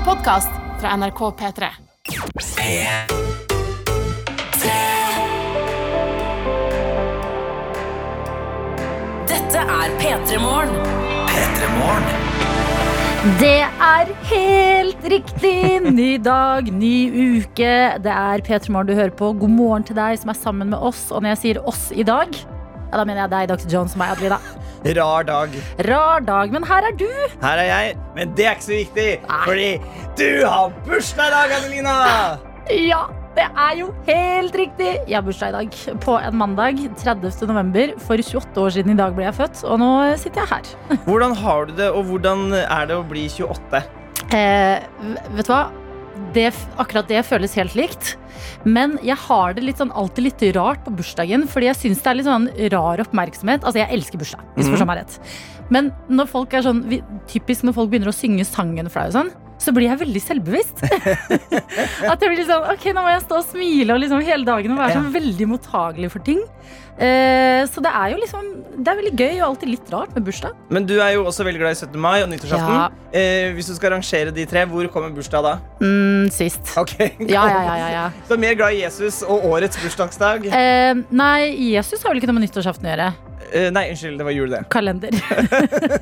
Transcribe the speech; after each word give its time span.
en 0.00 0.06
podkast 0.06 0.50
fra 0.80 0.96
NRK 0.96 1.20
P3. 1.36 1.66
Dette 9.28 9.64
er 9.64 9.96
P3 10.00 10.38
Morgen. 10.40 10.72
Det 13.40 13.60
er 13.60 14.14
helt 14.30 15.04
riktig! 15.12 15.92
Ny 15.92 16.16
dag, 16.24 16.72
ny 16.72 16.94
uke. 17.36 17.74
Det 18.00 18.14
er 18.14 18.40
P3 18.46 18.72
Morgen 18.72 18.88
du 18.88 18.94
hører 18.94 19.12
på. 19.12 19.32
God 19.32 19.52
morgen 19.52 19.84
til 19.84 19.98
deg 20.00 20.16
som 20.22 20.32
er 20.32 20.40
sammen 20.40 20.72
med 20.72 20.80
oss. 20.80 21.10
Og 21.10 21.20
når 21.20 21.34
jeg 21.34 21.42
sier 21.44 21.64
oss 21.68 21.90
i 21.92 22.06
dag, 22.06 22.32
ja, 22.32 22.96
da 22.96 23.04
mener 23.04 23.26
jeg 23.26 23.34
deg, 23.36 23.52
Dr. 23.52 23.68
Jones 23.76 23.98
og 23.98 24.04
meg, 24.04 24.16
Adelina. 24.16 24.40
Rar 24.80 25.24
dag. 25.28 25.52
Rar 25.84 26.20
dag, 26.24 26.52
men 26.52 26.64
her 26.64 26.86
er 26.88 26.94
du. 26.96 27.08
Her 27.42 27.60
er 27.60 27.66
jeg, 27.68 27.96
men 28.16 28.30
det 28.36 28.46
er 28.46 28.54
ikke 28.56 28.64
så 28.64 28.76
viktig, 28.78 29.08
fordi 29.44 29.70
du 30.16 30.46
har 30.46 30.72
bursdag 30.86 31.28
i 31.28 31.34
dag, 31.34 31.52
Adelina! 31.58 31.96
Ja, 32.72 33.02
det 33.36 33.44
er 33.44 33.74
jo 33.76 33.90
helt 34.06 34.56
riktig. 34.56 34.94
Jeg 35.04 35.18
har 35.18 35.26
bursdag 35.26 35.52
i 35.52 35.56
dag 35.58 36.00
på 36.00 36.16
en 36.16 36.38
mandag. 36.40 36.80
30. 36.96 37.28
november. 37.50 37.92
For 38.00 38.16
28 38.24 38.64
år 38.64 38.72
siden 38.78 38.94
i 38.94 38.98
dag 39.02 39.12
ble 39.16 39.28
jeg 39.28 39.36
født, 39.42 39.64
og 39.68 39.82
nå 39.82 39.90
sitter 40.22 40.46
jeg 40.46 40.52
her. 40.54 40.98
Hvordan 41.04 41.36
har 41.42 41.68
du 41.68 41.76
det, 41.76 41.90
og 41.90 42.08
hvordan 42.08 42.48
er 42.62 42.88
det 42.88 42.96
å 42.96 43.04
bli 43.12 43.28
28? 43.28 43.84
Eh, 44.32 44.80
vet 45.36 45.44
du 45.44 45.52
hva? 45.52 45.64
Det, 46.34 46.48
akkurat 46.80 47.08
det 47.10 47.24
føles 47.26 47.56
helt 47.58 47.76
likt. 47.78 48.14
Men 48.64 48.96
jeg 49.04 49.18
har 49.26 49.54
det 49.56 49.64
litt 49.64 49.80
sånn, 49.80 49.92
alltid 49.96 50.26
litt 50.26 50.42
rart 50.56 50.82
på 50.86 50.94
bursdagen, 50.96 51.46
fordi 51.50 51.70
jeg 51.70 51.78
syns 51.80 52.02
det 52.04 52.10
er 52.10 52.18
litt 52.18 52.28
sånn 52.28 52.48
rar 52.72 53.02
oppmerksomhet. 53.04 53.64
Altså, 53.64 53.82
jeg 53.82 53.98
elsker 53.98 54.20
bursdag, 54.20 54.44
misforstå 54.56 54.88
meg 54.88 55.02
rett. 55.02 55.18
Men 55.70 55.92
når 56.10 56.30
folk 56.30 56.56
er 56.56 56.66
sånn, 56.66 56.82
typisk 57.30 57.66
når 57.66 57.76
folk 57.76 57.92
begynner 57.92 58.12
å 58.12 58.16
synge 58.16 58.46
sangen 58.48 58.90
for 58.90 59.02
deg 59.02 59.12
og 59.12 59.18
sånn, 59.18 59.32
så 59.60 59.74
blir 59.76 59.90
jeg 59.90 60.00
veldig 60.00 60.22
selvbevisst. 60.24 60.84
At 62.12 62.22
jeg 62.22 62.32
blir 62.32 62.46
sånn, 62.48 62.68
ok, 62.72 62.86
nå 62.96 63.04
må 63.04 63.12
jeg 63.12 63.24
stå 63.26 63.40
og 63.42 63.48
smile 63.50 63.96
og 63.96 64.02
liksom 64.02 64.22
hele 64.24 64.46
dagen 64.48 64.72
og 64.74 64.80
være 64.80 64.96
sånn 64.96 65.10
veldig 65.14 65.48
mottagelig 65.50 66.12
for 66.14 66.24
ting. 66.24 66.40
Eh, 67.00 67.62
så 67.70 67.80
det 67.80 67.90
er 67.96 68.10
jo 68.12 68.18
liksom, 68.20 68.48
det 68.76 68.90
er 68.92 68.98
veldig 68.98 69.12
gøy 69.16 69.38
og 69.38 69.44
alltid 69.46 69.70
litt 69.72 69.92
rart 69.92 70.12
med 70.16 70.26
bursdag. 70.26 70.56
Men 70.72 70.88
du 70.88 70.98
er 71.00 71.14
jo 71.14 71.24
også 71.28 71.46
veldig 71.48 71.62
glad 71.62 71.76
i 71.76 71.80
17. 71.86 71.96
mai 72.00 72.18
og 72.24 72.28
nyttårsaften. 72.32 72.76
Ja. 72.76 73.16
Eh, 73.16 73.52
hvis 73.56 73.70
du 73.70 73.74
skal 73.78 73.94
rangere 73.94 74.34
de 74.36 74.44
tre, 74.48 74.66
hvor 74.68 74.88
kommer 74.92 75.14
bursdag 75.16 75.46
da? 75.46 75.54
Mm, 75.80 76.28
sist. 76.34 76.74
Ok, 76.80 76.96
Ja, 77.24 77.46
ja, 77.48 77.62
ja, 77.64 77.78
ja, 77.80 77.88
ja. 77.94 78.04
Så 78.28 78.36
mer 78.40 78.56
glad 78.58 78.76
i 78.76 78.84
Jesus 78.84 79.22
og 79.24 79.48
årets 79.48 79.80
bursdagsdag? 79.80 80.50
Eh, 80.52 81.02
nei, 81.12 81.50
Jesus 81.72 82.04
har 82.04 82.12
vel 82.12 82.20
ikke 82.20 82.32
noe 82.32 82.40
med 82.40 82.48
nyttårsaften 82.48 82.88
å 82.88 82.94
gjøre. 82.94 83.10
Eh, 83.52 83.68
nei, 83.74 83.88
unnskyld, 83.92 84.18
det 84.20 84.26
var 84.26 84.34
jul, 84.34 84.52
det. 84.52 84.60
Kalender. 84.72 85.14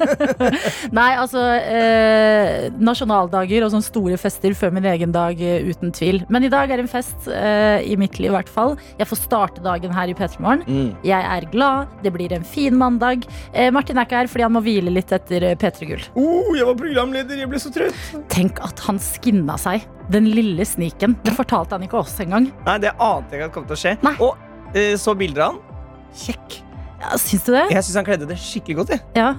nei, 0.99 1.09
altså 1.17 1.43
eh, 1.57 2.69
Nasjonaldager 2.77 3.65
og 3.65 3.73
sånne 3.73 3.87
store 3.87 4.19
fester 4.21 4.55
før 4.59 4.75
min 4.77 4.89
egen 4.91 5.15
dag, 5.15 5.41
eh, 5.41 5.69
uten 5.69 5.93
tvil. 5.95 6.23
Men 6.33 6.47
i 6.47 6.53
dag 6.53 6.71
er 6.75 6.83
en 6.83 6.91
fest, 6.91 7.29
eh, 7.33 7.81
i 7.89 7.97
mitt 8.01 8.19
liv 8.21 8.33
i 8.33 8.37
hvert 8.37 8.53
fall. 8.53 8.77
Jeg 9.01 9.09
får 9.11 9.23
starte 9.23 9.65
dagen 9.65 9.95
her 9.97 10.13
i 10.13 10.17
P3 10.19 10.43
Morgen. 10.45 10.65
Mm. 10.69 10.91
Jeg 11.07 11.31
er 11.39 11.49
glad. 11.53 11.95
Det 12.05 12.13
blir 12.15 12.35
en 12.37 12.45
fin 12.47 12.77
mandag. 12.79 13.25
Eh, 13.53 13.71
Martin 13.75 13.99
er 13.99 14.09
ikke 14.09 14.21
her 14.21 14.31
fordi 14.31 14.47
han 14.47 14.57
må 14.57 14.65
hvile 14.65 14.93
litt 14.93 15.13
etter 15.15 15.51
eh, 15.51 15.57
P3 15.59 15.91
Gull. 15.93 16.07
Oh, 16.19 16.53
jeg 16.57 16.69
var 16.69 16.79
programleder, 16.79 17.41
jeg 17.41 17.51
ble 17.51 17.63
så 17.63 17.73
trøtt. 17.75 18.05
Tenk 18.33 18.61
at 18.67 18.85
han 18.89 19.01
skinna 19.03 19.59
seg. 19.61 19.89
Den 20.13 20.29
lille 20.33 20.65
sniken. 20.69 21.17
Det 21.25 21.35
fortalte 21.37 21.77
han 21.77 21.85
ikke 21.89 22.03
oss 22.03 22.17
engang. 22.25 22.51
Nei, 22.69 22.79
det 22.85 22.95
ante 22.97 23.37
jeg 23.37 23.43
ikke 23.43 23.51
at 23.51 23.57
kom 23.57 23.69
til 23.69 23.77
å 23.77 23.83
skje. 23.83 23.99
Nei. 24.05 24.17
Og 24.25 24.81
så 25.01 25.17
bilder 25.17 25.49
av 25.49 25.55
han. 25.57 25.85
Kjekk. 26.19 26.63
Ja, 27.01 27.17
syns 27.21 27.45
du 27.47 27.53
det? 27.55 27.65
Jeg 27.73 27.85
syns 27.87 27.97
han 28.01 28.07
kledde 28.09 28.27
det 28.31 28.39
skikkelig 28.43 28.77
godt. 28.83 28.95
Jeg. 28.97 29.03
Ja. 29.19 29.33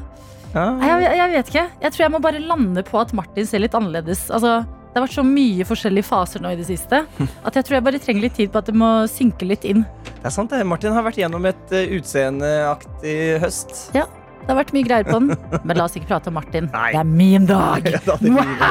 Ja. 0.55 0.65
Jeg, 0.81 1.09
jeg 1.19 1.31
vet 1.35 1.49
ikke. 1.53 1.65
Jeg 1.83 1.93
tror 1.93 2.03
jeg 2.07 2.11
må 2.15 2.19
bare 2.23 2.39
lande 2.41 2.83
på 2.87 2.97
at 3.01 3.11
Martin 3.13 3.45
ser 3.45 3.61
litt 3.61 3.75
annerledes. 3.77 4.27
Altså, 4.33 4.61
det 4.89 4.97
har 4.97 5.05
vært 5.05 5.17
så 5.19 5.25
mye 5.27 5.65
forskjellige 5.69 6.07
faser 6.07 6.41
nå 6.41 6.49
i 6.55 6.57
det 6.57 6.65
siste 6.65 7.03
at 7.45 7.59
jeg 7.59 7.67
tror 7.67 7.75
jeg 7.77 7.85
bare 7.85 7.99
trenger 8.01 8.25
litt 8.25 8.33
tid 8.39 8.49
på 8.53 8.57
at 8.63 8.71
det 8.71 8.77
må 8.79 8.87
synke 9.11 9.45
litt 9.45 9.67
inn. 9.69 9.83
Det 10.09 10.25
er 10.25 10.33
sant, 10.33 10.49
det. 10.49 10.63
Martin 10.65 10.95
har 10.95 11.05
vært 11.05 11.19
gjennom 11.21 11.45
et 11.51 11.75
uh, 11.75 11.83
utseendeaktig 11.99 13.19
høst. 13.43 13.91
Ja. 13.97 14.07
Det 14.39 14.55
har 14.55 14.57
vært 14.63 14.71
mye 14.73 14.85
greier 14.87 15.05
på 15.05 15.17
den. 15.19 15.35
Men 15.67 15.77
la 15.77 15.85
oss 15.85 15.93
ikke 15.99 16.07
prate 16.09 16.31
om 16.31 16.33
Martin. 16.39 16.71
Nei. 16.73 16.87
Det 16.95 17.01
er 17.03 17.09
min 17.11 17.45
dag. 17.45 17.85
Ja, 17.93 17.99
da, 18.07 18.15
er 18.15 18.33
blir 18.33 18.55
det. 18.63 18.69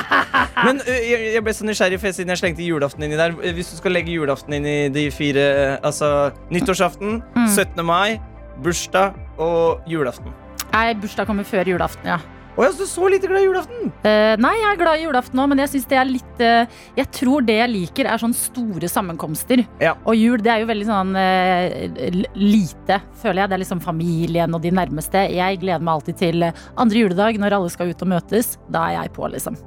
Men 0.66 0.80
ø, 0.82 0.94
jeg, 1.06 1.42
ble 1.46 1.52
så 1.54 1.66
nysgjerrig 1.68 2.00
for 2.02 2.16
siden 2.16 2.32
jeg 2.34 2.40
slengte 2.40 2.64
julaften 2.66 3.04
inni 3.06 3.18
der. 3.20 3.36
Eh, 3.46 3.54
Hvis 3.54 3.70
du 3.70 3.76
skal 3.78 3.94
legge 3.94 4.10
julaften 4.10 4.56
inn 4.58 4.66
i 4.66 4.76
de 4.90 5.04
fire 5.14 5.44
Altså 5.86 6.32
nyttårsaften, 6.50 7.20
Mm. 7.38 7.46
17. 7.54 7.84
mai, 7.86 8.18
bursdag 8.64 9.14
og 9.40 9.86
julaften. 9.90 10.34
Nei, 10.72 10.90
bursdag 11.00 11.28
kommer 11.28 11.46
før 11.48 11.70
julaften, 11.70 12.10
ja. 12.10 12.18
Å 12.58 12.64
ja, 12.64 12.72
så 12.74 12.80
du 12.80 12.82
er 12.82 12.90
så 12.90 13.08
lite 13.12 13.28
glad 13.30 13.44
i 13.44 13.46
julaften! 13.46 13.90
Eh, 14.02 14.32
nei, 14.42 14.50
jeg 14.58 14.66
er 14.66 14.78
glad 14.80 14.98
i 14.98 15.04
julaften 15.04 15.38
òg, 15.38 15.46
men 15.52 15.60
jeg 15.62 15.70
synes 15.70 15.84
det 15.92 15.98
er 16.00 16.08
litt 16.08 16.40
eh, 16.42 16.80
Jeg 16.98 17.10
tror 17.14 17.44
det 17.46 17.54
jeg 17.54 17.70
liker, 17.70 18.08
er 18.10 18.18
sånn 18.18 18.34
store 18.34 18.90
sammenkomster. 18.90 19.62
Ja. 19.78 19.92
Og 20.02 20.18
jul 20.18 20.42
det 20.42 20.50
er 20.50 20.64
jo 20.64 20.70
veldig 20.72 20.88
sånn 20.88 21.14
eh, 21.22 22.18
lite, 22.34 22.98
føler 23.22 23.44
jeg. 23.44 23.52
Det 23.52 23.58
er 23.60 23.62
liksom 23.62 23.84
familien 23.84 24.58
og 24.58 24.66
de 24.66 24.74
nærmeste. 24.74 25.22
Jeg 25.38 25.62
gleder 25.62 25.86
meg 25.86 26.00
alltid 26.00 26.18
til 26.24 26.48
eh, 26.48 26.66
andre 26.82 27.04
juledag, 27.06 27.38
når 27.38 27.60
alle 27.60 27.70
skal 27.70 27.94
ut 27.94 28.06
og 28.08 28.12
møtes. 28.16 28.56
Da 28.66 28.88
er 28.88 28.98
jeg 29.04 29.14
på, 29.14 29.30
liksom. 29.38 29.62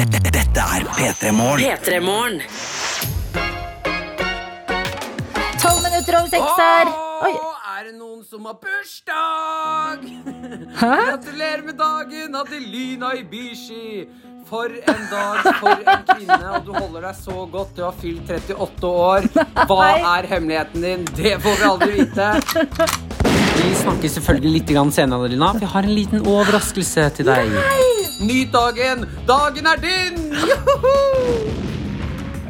Dette 0.00 0.64
er 0.64 0.88
P3 0.96 1.36
Morgen. 1.36 1.60
P3 1.60 2.00
Morgen. 2.00 2.40
Tolv 5.60 5.84
minutter 5.84 6.22
over 6.22 6.32
seks 6.32 6.62
her. 6.64 6.96
Oi. 7.28 7.34
Det 7.90 7.98
noen 7.98 8.20
som 8.22 8.44
har 8.46 8.54
bursdag? 8.62 10.02
Hæ? 10.78 10.90
Gratulerer 11.10 11.62
med 11.66 11.74
dagen, 11.78 12.34
Adelina 12.38 13.14
Ibishi. 13.18 14.06
For 14.46 14.70
en 14.70 15.02
dag, 15.10 15.48
for 15.58 15.74
en 15.74 16.04
kvinne, 16.06 16.50
og 16.54 16.66
du 16.66 16.70
holder 16.74 17.08
deg 17.08 17.16
så 17.18 17.46
godt. 17.50 17.72
Du 17.76 17.82
har 17.82 17.96
fylt 17.98 18.30
38 18.30 18.90
år. 18.90 19.26
Hva 19.70 19.88
er 20.18 20.28
hemmeligheten 20.30 20.86
din? 20.86 21.08
Det 21.18 21.34
får 21.42 21.58
vi 21.58 21.66
aldri 21.70 21.90
vite. 21.96 22.28
Vi 23.60 23.74
snakker 23.82 24.14
selvfølgelig 24.14 24.54
litt 24.60 24.72
senere, 24.94 25.18
Adelina, 25.24 25.50
for 25.56 25.66
jeg 25.66 25.72
har 25.74 25.90
en 25.90 25.96
liten 25.96 26.26
overraskelse 26.26 27.08
til 27.18 27.26
deg. 27.26 27.58
Nyt 28.22 28.54
dagen! 28.54 29.06
Dagen 29.26 29.66
er 29.66 29.82
din! 29.82 30.22
Joho! 30.46 30.94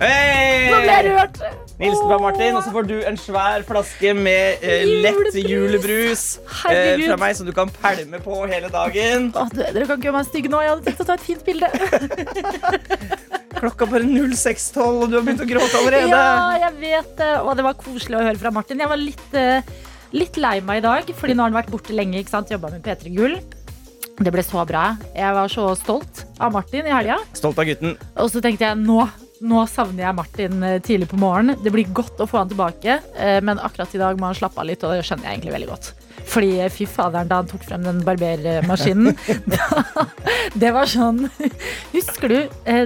Hey! 0.00 0.68
Nå 0.68 0.84
ble 0.84 0.92
jeg 1.00 1.10
rørt. 1.14 1.59
Hilsen 1.80 2.10
fra 2.10 2.18
Martin, 2.20 2.56
og 2.58 2.64
så 2.66 2.72
får 2.74 2.88
du 2.90 2.96
en 3.08 3.16
svær 3.16 3.62
flaske 3.64 4.12
med 4.16 4.60
eh, 4.60 4.82
lett 5.00 5.16
Julebrus. 5.16 5.38
julebrus 5.48 6.24
eh, 6.68 7.00
fra 7.06 7.16
meg, 7.22 7.36
som 7.38 7.48
du 7.48 7.54
kan 7.56 7.70
pælme 7.72 8.20
på 8.20 8.42
hele 8.50 8.68
dagen. 8.72 9.30
Å, 9.32 9.46
du, 9.48 9.62
dere 9.62 9.86
kan 9.88 9.96
ikke 9.96 10.10
gjøre 10.10 10.16
meg 10.18 10.28
stygg 10.28 10.50
nå. 10.52 10.60
Jeg 10.60 10.74
hadde 10.74 10.90
tenkt 10.90 11.00
å 11.00 11.06
ta 11.08 11.16
et 11.16 11.24
fint 11.24 11.46
bilde. 11.46 11.70
Klokka 13.60 13.88
bare 13.88 14.04
06.12, 14.04 14.82
og 14.88 15.06
du 15.08 15.16
har 15.18 15.24
begynt 15.24 15.44
å 15.44 15.48
gråte 15.48 15.80
allerede. 15.80 16.10
Ja, 16.12 16.66
jeg 16.66 16.76
vet 16.82 17.14
det. 17.16 17.30
Og 17.44 17.56
det 17.56 17.64
var 17.66 17.80
koselig 17.80 18.20
å 18.20 18.26
høre 18.28 18.42
fra 18.42 18.52
Martin. 18.54 18.84
Jeg 18.84 18.92
var 18.92 19.00
litt, 19.00 19.24
uh, 19.36 19.88
litt 20.16 20.36
lei 20.40 20.58
meg 20.64 20.82
i 20.82 20.84
dag, 20.84 21.14
fordi 21.16 21.36
nå 21.36 21.44
har 21.46 21.52
han 21.52 21.58
vært 21.62 21.72
borte 21.72 21.96
lenge. 21.96 22.20
ikke 22.20 22.34
sant? 22.36 22.52
Jobba 22.52 22.72
med 22.76 22.84
P3 22.84 23.12
Gull. 23.16 23.40
Det 24.20 24.32
ble 24.32 24.44
så 24.44 24.64
bra. 24.68 24.84
Jeg 25.16 25.32
var 25.36 25.48
så 25.48 25.70
stolt 25.80 26.24
av 26.36 26.52
Martin 26.52 26.88
i 26.88 26.92
helga. 26.92 27.16
Stolt 27.36 27.60
av 27.60 27.68
gutten. 27.68 27.96
Og 28.20 28.28
så 28.32 28.44
tenkte 28.44 28.68
jeg 28.68 28.80
nå, 28.84 29.00
nå 29.40 29.62
savner 29.70 30.04
jeg 30.04 30.16
Martin 30.18 30.62
eh, 30.66 30.78
tidlig 30.84 31.08
på 31.10 31.18
morgenen. 31.20 31.58
Det 31.64 31.72
blir 31.72 31.88
godt 31.96 32.20
å 32.20 32.28
få 32.28 32.42
han 32.42 32.50
tilbake, 32.50 32.98
eh, 33.16 33.38
men 33.44 33.60
akkurat 33.62 33.94
i 33.96 34.00
dag 34.02 34.20
må 34.20 34.28
han 34.28 34.36
slappe 34.36 34.60
av 34.60 34.68
litt, 34.68 34.84
og 34.84 34.92
det 34.94 35.04
skjønner 35.06 35.28
jeg 35.28 35.38
egentlig 35.38 35.54
veldig 35.54 35.70
godt. 35.70 35.90
Fordi 36.30 36.50
eh, 36.60 36.72
fy 36.72 36.86
faderen, 36.90 37.30
da 37.30 37.40
han 37.40 37.48
tok 37.48 37.64
frem 37.64 37.86
den 37.86 38.02
barbermaskinen 38.04 39.14
da, 39.54 40.04
Det 40.60 40.72
var 40.74 40.90
sånn 40.90 41.22
Husker 41.94 42.30
du 42.30 42.36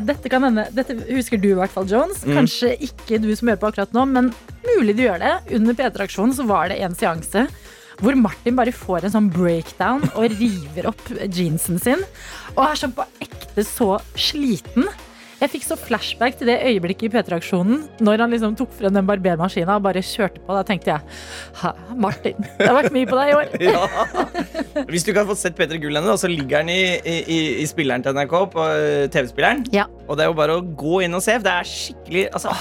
Dette 0.06 0.31
kan 0.31 0.47
hende 0.47 0.69
Dette 0.72 0.94
husker 1.09 1.41
du 1.42 1.48
i 1.50 1.56
hvert 1.59 1.72
fall, 1.75 1.88
Jones. 1.91 2.22
Kanskje 2.22 2.76
ikke 2.86 3.19
du 3.21 3.32
som 3.34 3.50
hører 3.50 3.60
på 3.60 3.72
akkurat 3.72 3.97
nå, 3.97 4.06
men 4.15 4.31
mulig 4.69 4.94
du 4.97 5.03
gjør 5.09 5.21
det. 5.21 5.34
Under 5.59 5.76
P3-aksjonen 5.76 6.36
så 6.38 6.47
var 6.48 6.71
det 6.71 6.78
en 6.84 6.97
seanse 6.98 7.48
hvor 8.03 8.16
Martin 8.19 8.56
bare 8.59 8.72
får 8.75 9.06
en 9.06 9.12
sånn 9.15 9.28
breakdown 9.31 10.03
og 10.15 10.32
river 10.32 10.88
opp 10.91 11.03
jeansen 11.31 11.78
sin. 11.82 12.00
Og 12.56 12.65
er 12.66 12.81
sånn 12.81 12.94
på 12.97 13.06
ekte 13.22 13.62
så 13.66 13.92
sliten. 14.19 14.88
Jeg 15.44 15.50
fikk 15.52 15.64
så 15.66 15.76
flashback 15.76 16.38
til 16.41 16.48
det 16.48 16.54
øyeblikket 16.64 17.04
i 17.04 17.08
P3-aksjonen 17.12 17.82
når 18.00 18.22
han 18.24 18.32
liksom 18.32 18.54
tok 18.56 18.70
frem 18.78 18.94
den 18.96 19.04
barbermaskina 19.04 19.74
og 19.76 19.82
bare 19.84 20.00
kjørte 20.00 20.41
på. 20.41 20.54
Da 20.56 20.62
tenkte 20.64 20.94
jeg 20.94 21.04
ha, 21.60 21.72
Martin, 22.00 22.38
det 22.56 22.64
har 22.70 22.78
vært 22.78 22.94
mye 22.94 23.08
på 23.10 23.18
deg 23.18 23.32
i 23.32 23.36
år. 23.36 23.52
Ja. 23.64 24.84
Hvis 24.88 25.04
du 25.04 25.10
ikke 25.12 25.20
har 25.20 25.28
fått 25.28 25.42
sett 25.42 25.56
Peter 25.58 25.76
Gull 25.82 26.00
ennå, 26.00 26.14
så 26.20 26.30
ligger 26.32 26.62
han 26.62 26.70
i, 26.72 26.80
i, 27.04 27.38
i 27.60 27.66
spilleren 27.68 28.04
til 28.04 28.16
NRK, 28.16 28.34
på 28.54 28.64
eh, 28.72 29.04
TV-spilleren. 29.12 29.66
Ja. 29.74 29.84
Og 30.08 30.16
det 30.16 30.24
er 30.24 30.32
jo 30.32 30.36
bare 30.41 30.56
å 30.56 30.64
gå 30.64 31.02
inn 31.04 31.16
og 31.16 31.22
se. 31.24 31.36
Det 31.44 31.52
er 31.52 31.68
skikkelig 31.68 32.24
altså, 32.32 32.56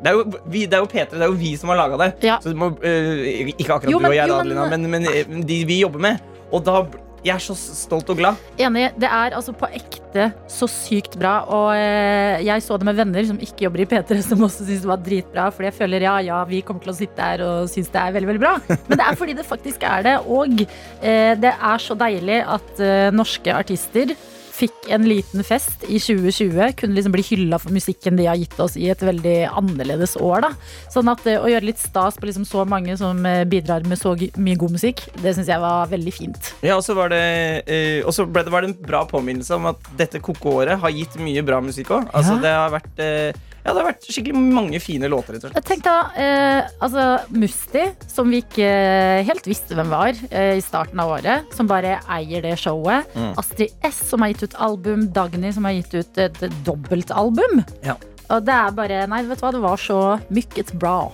det 0.00 0.12
er, 0.12 0.16
jo, 0.16 0.40
vi, 0.54 0.64
det 0.70 0.78
er 0.78 0.84
jo 0.84 0.88
P3, 0.94 1.06
det 1.12 1.24
er 1.26 1.28
jo 1.34 1.38
vi 1.42 1.52
som 1.58 1.74
har 1.74 1.82
laga 1.82 1.98
det. 2.04 2.10
Ja. 2.30 2.38
Så 2.42 2.54
du 2.54 2.60
må, 2.62 2.70
uh, 2.78 3.52
ikke 3.56 3.74
akkurat 3.74 3.90
Jo, 3.90 3.98
du 3.98 4.06
og 4.08 4.14
jeg, 4.16 4.30
jo, 4.30 4.38
men- 4.38 4.54
Adelina, 4.54 4.68
men, 4.70 4.86
men, 4.94 5.10
eh, 5.10 5.38
de 5.50 5.58
vi 5.68 5.82
jobber 5.82 6.06
med. 6.06 6.22
Og 6.54 6.62
da 6.66 6.84
Jeg 7.20 7.34
er 7.34 7.42
så 7.44 7.54
stolt 7.54 8.08
og 8.12 8.16
glad. 8.16 8.40
Enig. 8.60 8.86
Det 9.00 9.08
er 9.08 9.34
altså 9.36 9.52
på 9.56 9.68
ekte 9.76 10.30
så 10.48 10.68
sykt 10.70 11.18
bra. 11.20 11.34
Og 11.52 11.74
eh, 11.76 12.40
jeg 12.46 12.64
så 12.64 12.78
det 12.80 12.88
med 12.88 12.96
venner 12.96 13.26
som 13.28 13.40
ikke 13.40 13.66
jobber 13.66 13.84
i 13.84 13.88
P3, 13.90 14.20
som 14.24 14.46
også 14.46 14.64
syntes 14.64 14.86
det 14.86 14.90
var 14.90 15.02
dritbra. 15.04 15.48
Fordi 15.52 15.68
jeg 15.68 15.78
føler 15.82 16.06
ja, 16.08 16.16
ja, 16.24 16.40
vi 16.48 16.62
kommer 16.64 16.86
til 16.86 16.94
å 16.94 16.96
sitte 16.96 17.30
her 17.30 17.44
og 17.44 17.68
synes 17.72 17.92
det 17.92 18.00
er 18.00 18.16
veldig, 18.16 18.30
veldig 18.32 18.44
bra. 18.46 18.54
Men 18.88 19.02
det 19.02 19.06
er 19.06 19.20
fordi 19.20 19.36
det 19.36 19.48
faktisk 19.48 19.84
er 19.84 20.06
det. 20.08 20.16
Og 20.32 20.64
eh, 20.64 21.34
det 21.40 21.52
er 21.52 21.84
så 21.84 21.98
deilig 22.00 22.40
at 22.56 22.84
eh, 22.86 23.08
norske 23.12 23.56
artister 23.56 24.16
fikk 24.60 24.90
en 24.94 25.06
liten 25.08 25.44
fest 25.46 25.84
i 25.88 25.98
2020. 26.00 26.74
Kunne 26.80 26.96
liksom 26.98 27.14
bli 27.14 27.24
hylla 27.26 27.58
for 27.62 27.72
musikken 27.74 28.18
de 28.20 28.28
har 28.28 28.38
gitt 28.40 28.56
oss 28.60 28.76
i 28.80 28.88
et 28.92 29.02
veldig 29.04 29.36
annerledes 29.48 30.16
år. 30.20 30.46
da 30.46 30.52
Sånn 30.92 31.10
at 31.12 31.24
det 31.26 31.38
Å 31.40 31.48
gjøre 31.50 31.68
litt 31.70 31.80
stas 31.80 32.18
på 32.20 32.28
liksom 32.28 32.44
så 32.48 32.64
mange 32.68 32.96
som 33.00 33.24
eh, 33.26 33.44
bidrar 33.48 33.86
med 33.88 33.98
så 34.00 34.14
mye 34.36 34.58
god 34.60 34.76
musikk, 34.76 35.02
det 35.22 35.34
syns 35.36 35.48
jeg 35.50 35.62
var 35.62 35.88
veldig 35.90 36.12
fint. 36.14 36.52
Ja, 36.66 36.76
og 36.76 36.84
så 36.84 36.94
var 36.98 37.12
det, 37.12 37.22
eh, 37.66 38.50
var 38.50 38.60
det 38.66 38.70
en 38.70 38.76
bra 38.82 39.04
påminnelse 39.08 39.56
om 39.56 39.70
at 39.72 39.90
dette 39.98 40.20
koko-året 40.20 40.80
har 40.82 40.90
gitt 40.94 41.16
mye 41.20 41.42
bra 41.46 41.60
musikk 41.64 41.90
òg. 41.96 42.10
Altså, 42.12 42.36
Ja. 42.36 42.42
det 42.44 42.54
har 42.56 42.70
vært 42.76 42.98
eh, 43.00 43.32
Ja, 43.60 43.74
det 43.74 43.80
har 43.80 43.88
vært 43.90 44.06
skikkelig 44.08 44.40
mange 44.40 44.80
fine 44.80 45.08
låter, 45.12 45.36
rett 45.36 45.44
og 45.44 45.52
slett. 45.52 45.66
Tenkte 45.68 45.92
da, 45.92 46.24
eh, 46.24 46.70
altså 46.80 47.06
Musti, 47.36 47.84
som 48.08 48.30
vi 48.32 48.40
ikke 48.40 48.66
eh, 48.66 49.20
helt 49.28 49.48
visste 49.48 49.76
hvem 49.76 49.90
var 49.92 50.16
eh, 50.30 50.56
i 50.56 50.64
starten 50.64 51.00
av 51.02 51.12
året, 51.18 51.50
som 51.56 51.68
bare 51.68 51.98
eier 52.08 52.44
det 52.46 52.56
showet. 52.60 53.10
Mm. 53.12 53.34
Astrid 53.40 53.74
S, 53.86 54.00
som 54.08 54.24
har 54.24 54.32
gitt 54.32 54.46
ut 54.48 54.56
album. 54.70 55.08
Dagny, 55.12 55.52
som 55.52 55.68
har 55.68 55.76
gitt 55.76 55.92
ut 55.94 56.22
et 56.24 56.40
dobbeltalbum. 56.64 57.60
Ja. 57.84 57.98
Og 58.30 58.46
det 58.46 58.54
er 58.54 58.76
bare 58.76 59.02
Nei, 59.10 59.24
vet 59.28 59.40
du 59.40 59.44
hva, 59.44 59.52
det 59.54 59.64
var 59.64 59.80
så 59.82 60.00
mykket 60.32 60.72
bra. 60.80 61.10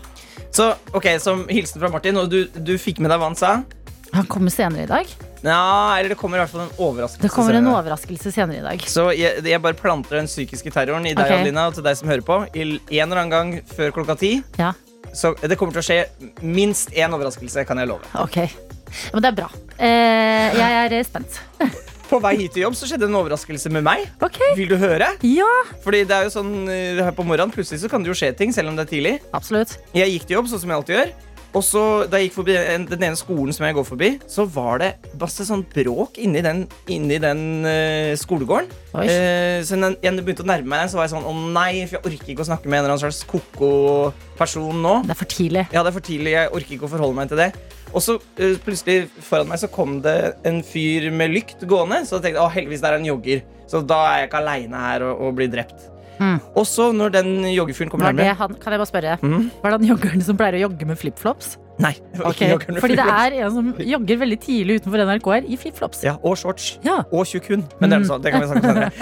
Så 0.54 0.70
ok, 0.96 1.16
som 1.20 1.46
hilsen 1.50 1.82
fra 1.82 1.90
Martin, 1.92 2.20
og 2.20 2.30
du, 2.30 2.44
du 2.54 2.76
fikk 2.80 3.02
med 3.02 3.10
deg 3.10 3.20
hva 3.20 3.32
han 3.32 3.38
sa? 3.38 3.56
Han 4.14 4.28
kommer 4.30 4.54
senere 4.54 4.86
i 4.86 4.90
dag. 4.90 5.16
Ja, 5.44 5.96
eller 5.98 6.08
det 6.14 6.16
kommer 6.18 6.38
i 6.38 6.42
hvert 6.44 6.50
fall 6.52 6.64
en 6.64 6.72
overraskelse. 6.78 7.22
Det 7.22 7.30
kommer 7.34 7.54
en 7.54 7.64
senere. 7.64 7.80
overraskelse 7.82 8.32
senere 8.34 8.58
i 8.62 8.64
dag. 8.64 8.86
Så 8.88 9.08
jeg, 9.16 9.42
jeg 9.44 9.62
bare 9.62 9.76
planter 9.78 10.16
den 10.20 10.26
psykiske 10.30 10.72
terroren 10.74 11.06
i 11.06 11.12
deg, 11.14 11.24
okay. 11.24 11.42
Adelina, 11.42 11.66
og 11.70 11.76
til 11.76 11.84
deg 11.86 11.96
som 12.00 12.08
hører 12.10 12.24
på. 12.26 12.38
I 12.56 12.64
en 12.64 12.78
eller 13.10 13.22
annen 13.22 13.34
gang 13.34 13.52
før 13.76 13.92
klokka 13.98 14.16
ti. 14.20 14.32
Ja, 14.60 14.72
Så 15.16 15.34
det 15.40 15.56
kommer 15.58 15.72
til 15.76 15.84
å 15.84 15.86
skje 15.86 16.00
minst 16.42 16.90
én 16.96 17.12
overraskelse, 17.14 17.64
kan 17.68 17.78
jeg 17.78 17.88
love. 17.92 18.04
ok. 18.18 18.38
Men 19.12 19.22
det 19.22 19.28
er 19.32 19.36
bra. 19.36 19.48
Eh, 19.82 20.56
jeg 20.56 20.80
er 20.86 20.92
eh, 21.00 21.04
spent. 21.04 21.40
På 22.06 22.20
vei 22.22 22.36
hit 22.38 22.52
til 22.54 22.62
jobb 22.62 22.76
så 22.78 22.86
skjedde 22.86 23.08
en 23.08 23.16
overraskelse 23.18 23.70
med 23.74 23.82
meg. 23.82 24.04
Okay. 24.22 24.52
Vil 24.54 24.68
du 24.70 24.76
høre? 24.78 25.08
Ja, 25.26 25.48
Fordi 25.82 26.04
det 26.06 26.14
er 26.14 26.28
jo 26.28 26.30
sånn 26.36 26.52
eh, 26.70 27.00
her 27.02 27.10
på 27.16 27.24
morgenen 27.26 27.50
Plutselig 27.50 27.80
så 27.82 27.90
kan 27.90 28.04
det 28.04 28.12
jo 28.12 28.14
skje 28.14 28.30
ting, 28.38 28.52
selv 28.54 28.70
om 28.70 28.76
det 28.78 28.84
er 28.86 28.92
tidlig. 28.92 29.14
absolutt. 29.34 29.74
Jeg 29.96 30.12
gikk 30.14 30.28
til 30.28 30.36
jobb, 30.38 30.50
sånn 30.52 30.62
som 30.62 30.70
jeg 30.70 30.78
alltid 30.78 30.96
gjør. 31.00 31.10
Og 31.56 31.62
så 31.64 31.82
da 32.10 32.18
jeg 32.20 32.28
gikk 32.28 32.34
forbi 32.36 32.54
en- 32.58 32.84
den 32.90 33.02
ene 33.06 33.16
skolen 33.16 33.54
som 33.56 33.64
jeg 33.64 33.74
går 33.78 33.84
forbi, 33.88 34.08
så 34.28 34.44
var 34.52 34.78
det 34.82 34.90
masse 35.18 35.46
sånn 35.48 35.62
bråk 35.72 36.18
inni 36.20 36.42
den, 36.44 36.66
inni 36.92 37.16
den 37.22 37.64
uh, 37.64 38.12
skolegården. 38.20 38.68
Eh, 39.00 39.62
så 39.64 39.78
når 39.80 39.96
jeg 40.04 40.20
begynte 40.20 40.44
å 40.44 40.50
nærme 40.50 40.68
meg 40.68 40.82
den, 40.84 40.90
så 40.92 40.98
var 41.00 41.06
jeg 41.08 41.14
sånn 41.16 41.24
Å 41.28 41.32
nei, 41.56 41.86
for 41.86 41.96
jeg 41.96 42.04
orker 42.12 42.34
ikke 42.34 42.44
å 42.44 42.50
snakke 42.50 42.68
med 42.68 42.78
en 42.78 42.84
eller 42.84 42.94
annen 42.96 43.04
slags 43.06 43.24
ko-ko 43.28 44.12
person 44.36 44.82
nå. 44.84 44.98
Det 45.08 45.16
er 45.16 45.20
for 45.22 45.32
tidlig. 45.32 45.64
Ja, 45.72 45.80
det 45.82 45.90
er 45.94 45.96
for 45.96 46.06
tidlig. 46.12 46.36
Jeg 46.36 46.52
orker 46.52 46.76
ikke 46.76 46.88
å 46.90 46.92
forholde 46.92 47.16
meg 47.22 47.32
til 47.32 47.40
det. 47.40 47.50
Og 47.96 48.02
så 48.04 48.18
uh, 48.20 48.56
plutselig 48.66 49.08
foran 49.24 49.48
meg 49.48 49.62
så 49.62 49.72
kom 49.72 50.00
det 50.04 50.16
en 50.44 50.60
fyr 50.66 51.08
med 51.14 51.32
lykt 51.32 51.64
gående. 51.68 52.02
Så 52.04 52.18
jeg 52.18 52.28
tenkte 52.28 52.44
å 52.44 52.52
heldigvis 52.52 52.84
det 52.84 52.92
er 52.92 53.00
en 53.00 53.08
jogger. 53.14 53.44
Så 53.66 53.80
da 53.86 54.02
er 54.12 54.18
jeg 54.20 54.28
ikke 54.30 54.42
aleine 54.44 54.86
her 54.90 55.08
og, 55.08 55.24
og 55.24 55.38
blir 55.40 55.48
drept. 55.52 55.88
Mm. 56.18 56.40
Og 56.56 56.66
så, 56.68 56.90
når 56.96 57.14
den 57.18 57.30
joggefyren 57.52 57.92
kommer 57.92 58.10
nærmere 58.10 58.36
han, 58.38 58.56
kan 58.60 58.74
jeg 58.74 58.82
bare 58.82 58.90
spørre, 58.90 59.18
mm. 59.22 59.46
var 59.62 59.72
det 59.72 59.78
han 59.80 59.88
joggeren 59.90 60.24
som 60.24 60.38
pleier 60.38 60.58
å 60.60 60.66
jogge 60.66 60.88
med 60.88 61.00
flipflops? 61.00 61.56
Nei. 61.82 61.92
var 62.16 62.32
med 62.32 62.80
Fordi 62.80 62.96
det 62.96 63.04
er 63.04 63.34
en 63.44 63.52
som 63.52 63.66
jogger 63.84 64.20
veldig 64.22 64.38
tidlig 64.40 64.78
utenfor 64.80 65.02
NRK 65.04 65.26
her 65.34 65.48
i 65.48 65.58
flipflops. 65.60 66.00
Ja, 66.06 66.16
og 66.24 66.38
shorts. 66.40 66.70
Ja. 66.86 67.02
Og 67.12 67.28
tjukk 67.28 67.50
hund. 67.52 67.66
Men 67.80 67.92
det, 67.92 67.98
er 67.98 68.06
Mm. 68.06 68.22
det 68.22 68.32
kan 68.32 68.40
vi 68.40 68.48
snakke 68.48 68.68
om 68.68 68.76
senere. 68.76 68.92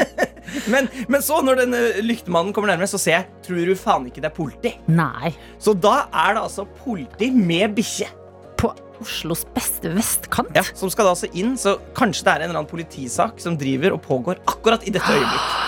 men, 0.72 0.88
men 1.12 1.22
så, 1.22 1.42
når 1.44 1.60
den 1.64 1.76
lyktemannen 2.06 2.54
kommer 2.56 2.72
nærmere, 2.72 2.88
så 2.88 3.00
ser 3.00 3.18
jeg 3.18 3.26
Tror 3.46 3.68
du 3.68 3.74
faen 3.76 4.08
ikke 4.08 4.22
det 4.24 4.30
er 4.30 4.36
politi? 4.36 4.72
Nei. 4.88 5.34
Så 5.60 5.76
da 5.76 6.06
er 6.08 6.38
det 6.38 6.46
altså 6.46 6.64
politi 6.84 7.30
med 7.30 7.76
bikkje. 7.76 8.08
På 8.56 8.72
Oslos 9.02 9.44
beste 9.52 9.92
vestkant? 9.92 10.56
Ja, 10.56 10.64
som 10.72 10.88
skal 10.88 11.04
da 11.04 11.12
altså 11.12 11.28
inn, 11.36 11.56
så 11.60 11.76
kanskje 11.96 12.24
det 12.24 12.32
er 12.32 12.46
en 12.46 12.48
eller 12.48 12.62
annen 12.62 12.70
politisak 12.70 13.42
som 13.44 13.58
driver 13.60 13.92
og 13.92 14.00
pågår 14.06 14.40
akkurat 14.48 14.86
i 14.88 14.94
dette 14.94 15.12
øyeblikk. 15.12 15.65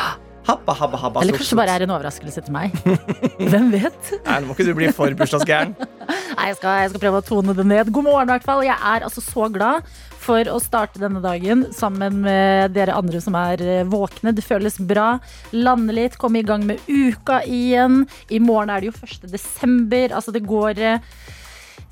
Habba, 0.48 0.72
habba, 0.72 0.96
habba, 0.96 1.20
Eller 1.20 1.36
kanskje 1.36 1.52
det 1.52 1.60
bare 1.60 1.72
er 1.76 1.82
en 1.84 1.90
overraskelse 1.92 2.42
til 2.46 2.54
meg. 2.54 2.72
Hvem 3.52 3.66
vet? 3.74 4.12
Nei, 4.24 4.36
nå 4.40 4.48
må 4.48 4.54
ikke 4.54 4.64
du 4.64 4.70
bli 4.78 4.88
for 4.96 5.12
bursdagsgæren. 5.18 5.74
Nei, 6.38 6.46
jeg 6.48 6.56
skal, 6.56 6.84
jeg 6.86 6.92
skal 6.94 7.02
prøve 7.02 7.20
å 7.20 7.26
tone 7.26 7.52
det 7.58 7.66
ned. 7.68 7.90
God 7.92 8.06
morgen, 8.06 8.30
i 8.30 8.32
hvert 8.32 8.46
fall. 8.46 8.64
Jeg 8.64 8.78
er 8.80 9.04
altså 9.04 9.20
så 9.20 9.50
glad 9.52 9.84
for 10.24 10.48
å 10.48 10.56
starte 10.64 11.02
denne 11.02 11.20
dagen 11.24 11.66
sammen 11.76 12.22
med 12.24 12.72
dere 12.72 12.96
andre 12.96 13.20
som 13.20 13.36
er 13.36 13.60
eh, 13.60 13.84
våkne. 13.88 14.32
Det 14.32 14.44
føles 14.46 14.80
bra. 14.80 15.18
Lande 15.52 15.96
litt, 15.96 16.16
komme 16.20 16.40
i 16.40 16.48
gang 16.48 16.64
med 16.68 16.80
uka 16.88 17.42
igjen. 17.44 18.06
I 18.32 18.40
morgen 18.40 18.72
er 18.72 18.80
det 18.80 18.88
jo 18.88 18.96
1. 19.04 19.28
desember. 19.28 20.16
Altså, 20.16 20.32
det 20.32 20.46
går 20.48 20.80
eh, 20.80 21.12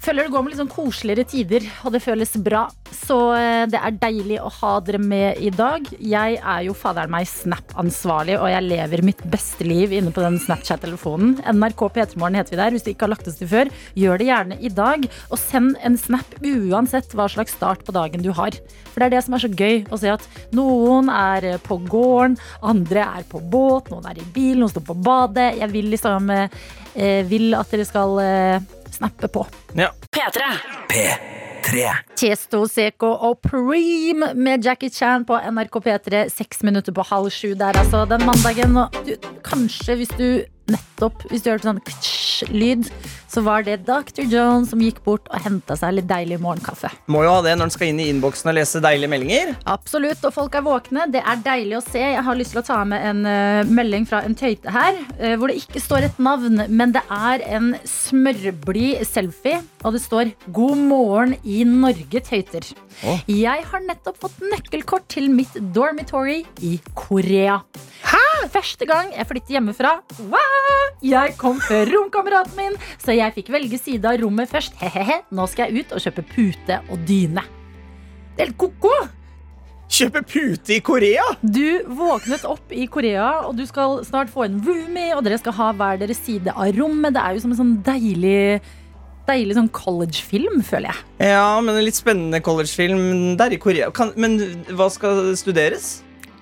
Føler 0.02 0.26
det 0.26 0.32
går 0.34 0.42
med 0.44 0.52
litt 0.52 0.60
sånn 0.60 0.70
koseligere 0.70 1.24
tider, 1.26 1.64
og 1.86 1.94
det 1.94 2.02
føles 2.04 2.34
bra. 2.44 2.66
Så 2.94 3.16
eh, 3.34 3.64
det 3.70 3.80
er 3.80 3.96
deilig 3.98 4.36
å 4.44 4.50
ha 4.58 4.74
dere 4.84 5.00
med 5.02 5.40
i 5.42 5.50
dag. 5.54 5.88
Jeg 5.98 6.36
er 6.36 6.66
jo 6.66 6.76
faderen 6.76 7.10
meg 7.12 7.26
Snap-ansvarlig, 7.30 8.36
og 8.38 8.50
jeg 8.52 8.66
lever 8.68 9.02
mitt 9.06 9.24
beste 9.32 9.66
liv 9.66 9.94
inne 9.96 10.12
på 10.14 10.22
den 10.22 10.38
Snapchat-telefonen. 10.42 11.38
NRK 11.48 11.86
P3morgen 11.96 12.38
heter 12.38 12.54
vi 12.54 12.60
der. 12.60 12.76
Hvis 12.76 12.86
du 12.86 12.92
ikke 12.92 13.08
har 13.08 13.14
lagt 13.14 13.30
oss 13.30 13.40
til 13.40 13.50
før, 13.50 13.72
gjør 13.98 14.20
det 14.20 14.28
gjerne 14.28 14.60
i 14.60 14.72
dag. 14.76 15.08
Og 15.30 15.40
send 15.40 15.80
en 15.80 15.98
snap 16.00 16.38
uansett 16.44 17.16
hva 17.16 17.28
slags 17.32 17.56
start 17.56 17.82
på 17.86 17.96
dagen 17.96 18.22
du 18.22 18.30
har. 18.36 18.54
For 18.92 19.00
det 19.00 19.08
er 19.08 19.16
det 19.16 19.24
som 19.26 19.36
er 19.36 19.46
så 19.46 19.52
gøy 19.52 19.86
å 19.90 20.00
se 20.00 20.12
at 20.12 20.30
noen 20.56 21.10
er 21.12 21.50
eh, 21.54 21.60
på 21.64 21.80
gården, 21.88 22.38
andre 22.62 23.08
er 23.18 23.26
på 23.28 23.40
båt, 23.40 23.90
noen 23.90 24.06
er 24.12 24.20
i 24.20 24.30
bil, 24.36 24.60
noen 24.60 24.70
står 24.72 24.86
på 24.92 25.00
badet. 25.08 25.54
Jeg 25.56 25.72
vil 25.72 25.90
liksom 25.96 26.30
eh, 26.36 27.22
vil 27.26 27.56
at 27.56 27.72
dere 27.72 27.88
skal 27.88 28.20
eh, 28.22 28.74
snappe 28.96 29.30
på. 29.32 29.46
Ja. 29.78 29.92
P3. 30.16 30.50
P3. 30.92 31.86
Tiesto, 32.16 32.62
Seco 32.70 33.12
og 33.28 33.40
Preem 33.44 34.24
med 34.38 34.64
Jackie 34.64 34.92
Chan 34.92 35.26
på 35.28 35.38
NRK 35.38 35.80
P3. 35.86 36.26
Seks 36.32 36.62
minutter 36.66 36.94
på 36.96 37.04
halv 37.06 37.30
sju 37.34 37.54
der, 37.58 37.76
altså. 37.76 38.04
Den 38.08 38.24
mandagen. 38.26 38.76
Og 38.80 39.00
du, 39.06 39.16
kanskje 39.46 39.98
hvis 40.00 40.14
du 40.18 40.28
nettopp 40.66 41.20
Hvis 41.30 41.44
du 41.44 41.52
hørte 41.52 41.68
sånn 41.68 41.82
ktsch-lyd, 41.86 42.88
så 43.36 43.42
var 43.44 43.66
det 43.66 43.82
Dr. 43.84 44.24
Jones 44.32 44.70
som 44.72 44.80
gikk 44.80 45.02
bort 45.04 45.26
og 45.28 45.42
henta 45.44 45.76
seg 45.76 45.98
litt 45.98 46.08
deilig 46.08 46.38
morgenkaffe. 46.40 46.88
Må 47.12 47.20
jo 47.26 47.34
ha 47.34 47.42
det 47.44 47.52
når 47.58 47.68
en 47.68 47.74
skal 47.74 47.90
inn 47.90 48.00
i 48.00 48.08
innboksen 48.08 48.48
og 48.48 48.56
lese 48.56 48.80
deilige 48.80 49.12
meldinger. 49.12 49.52
Absolutt, 49.68 50.24
og 50.24 50.32
folk 50.32 50.56
er 50.56 50.64
våkne. 50.64 51.04
Det 51.12 51.20
er 51.20 51.42
deilig 51.44 51.76
å 51.76 51.82
se. 51.84 52.00
Jeg 52.00 52.24
har 52.24 52.38
lyst 52.38 52.54
til 52.56 52.62
å 52.62 52.64
ta 52.64 52.78
med 52.88 53.04
en 53.10 53.20
uh, 53.28 53.68
melding 53.68 54.08
fra 54.08 54.22
en 54.24 54.36
tøyte 54.38 54.72
her, 54.72 54.96
uh, 55.20 55.34
hvor 55.36 55.52
det 55.52 55.60
ikke 55.60 55.84
står 55.84 56.08
et 56.08 56.22
navn, 56.22 56.64
men 56.72 56.96
det 56.96 57.04
er 57.12 57.44
en 57.58 57.74
smørblid 57.84 59.04
selfie, 59.04 59.60
og 59.84 59.98
det 59.98 60.02
står 60.06 60.32
'God 60.48 60.80
morgen 60.88 61.36
i 61.44 61.60
Norge, 61.68 62.24
tøyter'. 62.24 62.72
Oh. 63.04 63.20
Jeg 63.28 63.64
har 63.68 63.82
nettopp 63.84 64.16
fått 64.22 64.38
nøkkelkort 64.40 65.04
til 65.12 65.28
mitt 65.28 65.52
dormitory 65.76 66.40
i 66.64 66.78
Korea. 66.96 67.60
Hæ? 68.06 68.22
Første 68.52 68.86
gang 68.88 69.10
jeg 69.12 69.26
flyttet 69.28 69.52
hjemmefra. 69.56 69.98
Wow! 70.30 70.76
Jeg 71.04 71.34
kom 71.40 71.58
før 71.60 71.88
romkameraten 71.92 72.56
min, 72.56 72.76
så 73.02 73.12
jeg 73.16 73.25
fikk 73.34 73.50
velge 73.54 73.78
side 73.80 74.06
av 74.06 74.20
rommet 74.22 74.50
først. 74.50 74.76
Hehehe. 74.80 75.22
Nå 75.34 75.46
skal 75.50 75.70
jeg 75.70 75.86
ut 75.86 75.94
og 75.96 76.02
kjøpe 76.04 76.24
pute 76.30 76.80
og 76.86 77.02
dyne. 77.08 77.44
Det 78.36 78.44
er 78.44 78.50
helt 78.50 78.58
ko-ko! 78.60 78.92
Kjøpe 79.96 80.22
pute 80.26 80.74
i 80.74 80.80
Korea! 80.84 81.24
Du 81.42 81.86
våknet 81.98 82.42
opp 82.48 82.72
i 82.74 82.88
Korea, 82.90 83.46
og 83.46 83.54
du 83.58 83.62
skal 83.68 84.00
snart 84.06 84.32
få 84.32 84.48
en 84.48 84.58
roomie, 84.66 85.14
og 85.14 85.22
dere 85.24 85.38
skal 85.38 85.54
ha 85.56 85.68
hver 85.78 86.00
deres 86.00 86.20
side 86.26 86.50
av 86.52 86.74
rommet. 86.76 87.14
Det 87.14 87.22
er 87.22 87.36
jo 87.36 87.44
som 87.44 87.54
en 87.54 87.60
sånn 87.62 87.78
deilig 87.86 88.60
Deilig 89.26 89.56
sånn 89.56 89.70
collegefilm, 89.74 90.60
føler 90.62 90.92
jeg. 90.92 91.30
Ja, 91.32 91.58
men 91.58 91.74
en 91.74 91.82
litt 91.82 91.96
spennende 91.98 92.38
collegefilm 92.46 93.34
der 93.34 93.56
i 93.56 93.58
Korea. 93.58 93.88
Kan, 93.90 94.12
men 94.14 94.36
hva 94.78 94.86
skal 94.92 95.32
studeres? 95.34 95.96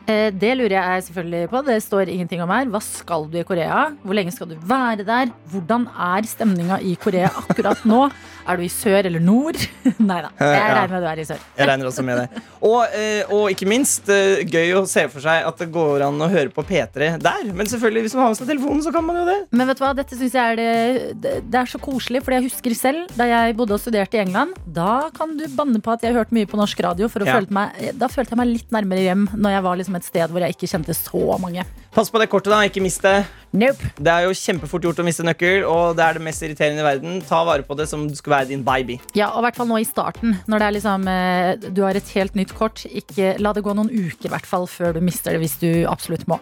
Eh, 0.07 0.31
Det 0.37 0.53
lurer 0.59 0.75
jeg 0.77 1.03
selvfølgelig 1.09 1.49
på. 1.49 1.63
Det 1.65 1.79
står 1.83 2.11
ingenting 2.13 2.43
om 2.45 2.51
her. 2.53 2.67
Hva 2.69 2.81
skal 2.85 3.25
du 3.33 3.39
i 3.41 3.45
Korea? 3.49 3.87
Hvor 4.05 4.15
lenge 4.19 4.33
skal 4.35 4.51
du 4.51 4.57
være 4.61 5.05
der? 5.07 5.31
Hvordan 5.51 5.87
er 5.89 6.23
stemninga 6.29 6.81
i 6.85 6.95
Korea 7.01 7.31
akkurat 7.33 7.85
nå? 7.89 8.11
Er 8.45 8.59
du 8.61 8.63
i 8.67 8.69
sør 8.69 9.07
eller 9.09 9.23
nord? 9.25 9.57
Nei 10.05 10.19
da. 10.21 10.29
Jeg 10.37 10.53
Ja. 10.53 10.75
regner 10.77 10.91
med 10.93 11.01
du 11.01 11.07
er 11.09 11.21
i 11.23 11.25
sør. 11.25 11.39
Jeg 11.57 11.67
regner 11.71 11.87
også 11.89 12.03
med 12.05 12.19
det. 12.21 12.43
Og, 12.61 12.83
eh, 12.93 13.23
og 13.33 13.47
ikke 13.49 13.65
minst 13.67 14.11
eh, 14.13 14.43
gøy 14.45 14.75
å 14.77 14.83
se 14.87 15.07
for 15.09 15.25
seg 15.25 15.47
at 15.49 15.63
det 15.63 15.71
går 15.73 16.05
an 16.05 16.21
å 16.21 16.29
høre 16.29 16.53
på 16.53 16.61
P3 16.69 17.15
der. 17.25 17.47
Men 17.57 17.65
selvfølgelig, 17.65 18.03
hvis 18.05 18.15
man 18.19 18.27
har 18.27 18.35
med 18.35 18.37
seg 18.43 18.51
telefonen, 18.51 18.83
så 18.85 18.93
kan 18.93 19.07
man 19.09 19.17
jo 19.17 19.25
det. 19.31 19.39
Men 19.49 19.71
vet 19.73 19.81
du 19.81 19.85
hva, 19.87 19.95
dette 19.97 20.19
synes 20.21 20.37
jeg 20.37 20.45
er 20.45 20.61
det, 20.61 21.33
det, 21.41 21.57
er 21.63 21.71
så 21.73 21.81
koselig, 21.81 22.21
for 22.27 22.37
jeg 22.37 22.45
husker 22.51 22.77
selv 22.77 23.17
da 23.17 23.31
jeg 23.33 23.57
bodde 23.57 23.79
og 23.79 23.81
studerte 23.81 24.21
i 24.21 24.23
England. 24.27 24.53
Da 24.77 25.09
kan 25.17 25.33
du 25.41 25.47
banne 25.57 25.81
på 25.81 25.97
at 25.97 26.05
jeg 26.05 26.13
hørte 26.13 26.37
mye 26.37 26.45
på 26.53 26.61
norsk 26.61 26.85
radio, 26.85 27.09
for 27.09 27.25
Ja. 27.25 27.39
følte 27.41 27.57
meg, 27.57 27.97
da 27.97 28.13
følte 28.13 28.37
jeg 28.37 28.43
meg 28.45 28.53
litt 28.53 28.77
nærmere 28.77 29.07
hjem 29.09 29.25
når 29.41 29.57
jeg 29.57 29.65
var 29.71 29.81
liksom 29.81 29.94
et 29.99 30.07
sted 30.07 30.31
hvor 30.31 30.45
jeg 30.45 30.57
ikke 30.57 30.71
kjente 30.71 30.97
så 30.97 31.39
mange. 31.43 31.65
Pass 31.95 32.11
på 32.11 32.19
det 32.19 32.27
kortet, 32.33 32.51
da. 32.51 32.61
Ikke 32.67 32.83
mist 32.83 33.05
det. 33.05 33.21
Nope. 33.55 33.91
Det 33.95 34.11
er 34.11 34.27
jo 34.27 34.35
kjempefort 34.35 34.83
gjort 34.83 35.03
å 35.03 35.07
miste 35.07 35.27
nøkkel, 35.27 35.63
og 35.71 35.95
det 35.99 36.07
er 36.07 36.19
det 36.19 36.25
mest 36.27 36.43
irriterende 36.43 36.83
i 36.83 36.87
verden. 36.89 37.21
Ta 37.29 37.45
vare 37.47 37.67
på 37.67 37.77
det 37.79 37.87
som 37.91 38.09
det 38.09 38.19
skulle 38.19 38.41
være 38.41 38.51
din 38.51 38.65
baby. 38.67 38.99
Ja, 39.15 39.31
og 39.31 39.43
i 39.43 39.47
hvert 39.47 39.61
fall 39.61 39.71
nå 39.71 39.79
i 39.79 39.87
starten, 39.87 40.39
når 40.51 40.63
det 40.63 40.67
er 40.67 40.77
liksom 40.79 41.11
eh, 41.13 41.69
du 41.71 41.85
har 41.87 41.99
et 41.99 42.15
helt 42.17 42.39
nytt 42.39 42.57
kort. 42.59 42.83
Ikke, 42.91 43.37
la 43.39 43.55
det 43.55 43.63
gå 43.67 43.77
noen 43.77 43.93
uker 43.93 44.31
i 44.31 44.35
hvert 44.35 44.49
fall 44.49 44.67
før 44.71 44.97
du 44.97 45.05
mister 45.05 45.37
det 45.37 45.45
hvis 45.45 45.61
du 45.63 45.71
absolutt 45.91 46.27
må. 46.31 46.41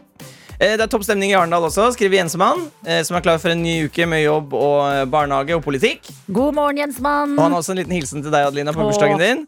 Eh, 0.63 0.77
Det 0.79 0.85
er 0.85 0.91
topp 0.91 1.03
stemning 1.03 1.33
i 1.33 1.35
Arendal 1.35 1.65
også, 1.67 1.89
skriver 1.97 2.21
Jensemann, 2.21 2.69
eh, 2.87 3.01
som 3.03 3.17
er 3.19 3.25
klar 3.25 3.41
for 3.43 3.51
en 3.51 3.63
ny 3.65 3.89
uke 3.89 4.07
med 4.07 4.23
jobb 4.23 4.53
og 4.55 4.81
eh, 4.93 5.05
barnehage 5.11 5.57
og 5.57 5.65
politikk. 5.65 6.07
God 6.31 6.55
morgen, 6.55 6.79
Jensemann. 6.79 7.35
Og 7.35 7.43
han 7.43 7.57
har 7.57 7.63
også 7.65 7.75
en 7.75 7.81
liten 7.83 7.97
hilsen 7.97 8.23
til 8.23 8.31
deg, 8.31 8.47
Adelina, 8.47 8.75
på 8.77 8.87
bursdagen 8.87 9.19
din. 9.19 9.43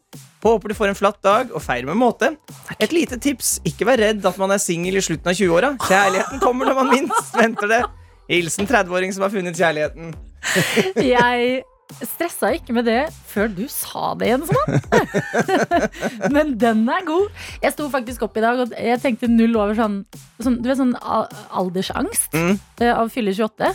Håper 0.45 0.73
du 0.73 0.77
får 0.77 0.91
en 0.91 0.99
flatt 0.99 1.21
dag, 1.25 1.53
og 1.55 1.63
feir 1.63 1.87
med 1.87 1.97
måte. 2.01 2.33
Et 2.81 2.93
lite 2.93 3.17
tips, 3.23 3.61
ikke 3.65 3.87
vær 3.89 4.03
redd 4.03 4.27
at 4.27 4.41
man 4.43 4.53
er 4.57 4.61
singel 4.61 4.99
i 4.99 5.05
slutten 5.07 5.31
av 5.31 5.39
20-åra. 5.39 5.71
Kjærligheten 5.87 6.43
kommer 6.43 6.69
når 6.69 6.81
man 6.83 6.91
minst 6.97 7.39
venter 7.39 7.71
det. 7.71 7.81
Hilsen 8.29 8.67
30-åring 8.67 9.15
som 9.15 9.23
har 9.29 9.33
funnet 9.33 9.57
kjærligheten. 9.57 10.11
Jeg 11.15 11.63
stressa 12.03 12.51
ikke 12.57 12.75
med 12.77 12.85
det 12.89 13.01
før 13.31 13.49
du 13.55 13.65
sa 13.71 14.15
det, 14.19 14.29
Jensmann. 14.33 14.81
Men 16.35 16.55
den 16.61 16.85
er 16.91 17.07
god. 17.07 17.31
Jeg 17.63 17.75
sto 17.77 17.89
faktisk 17.93 18.27
opp 18.27 18.37
i 18.41 18.45
dag 18.45 18.65
og 18.67 18.75
jeg 18.77 19.01
tenkte 19.03 19.31
null 19.31 19.57
over 19.61 19.77
sånn, 19.79 20.01
sånn 20.43 20.61
Du 20.63 20.69
vet 20.71 20.81
sånn 20.81 20.95
aldersangst 21.01 22.33
Mm. 22.35 22.57
eh, 22.81 22.93
av 22.95 23.11
fylle 23.13 23.33
28. 23.35 23.75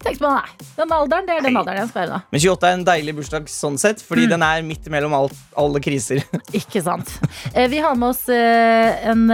Jeg 0.00 0.14
tenkte 0.16 0.24
man, 0.24 0.38
nei, 0.40 0.66
den 0.78 0.92
alderen, 0.96 1.26
det 1.28 1.34
er 1.34 1.42
den 1.44 1.52
Nei. 1.52 1.60
alderen 1.60 1.78
jeg 1.82 1.88
skal 1.90 2.00
være 2.00 2.12
da. 2.14 2.20
Men 2.32 2.40
28 2.40 2.68
er 2.70 2.72
en 2.78 2.84
deilig 2.88 3.14
bursdag 3.18 3.50
sånn 3.52 3.76
sett, 3.78 4.00
fordi 4.00 4.24
den 4.30 4.40
er 4.42 4.62
midt 4.64 4.88
mellom 4.88 5.12
alt, 5.12 5.34
alle 5.60 5.82
kriser. 5.84 6.22
Ikke 6.56 6.80
sant. 6.82 7.12
Eh, 7.52 7.68
Vi 7.68 7.82
har 7.84 7.94
med 8.00 8.08
oss 8.14 8.22
eh, 8.32 9.08
en 9.12 9.26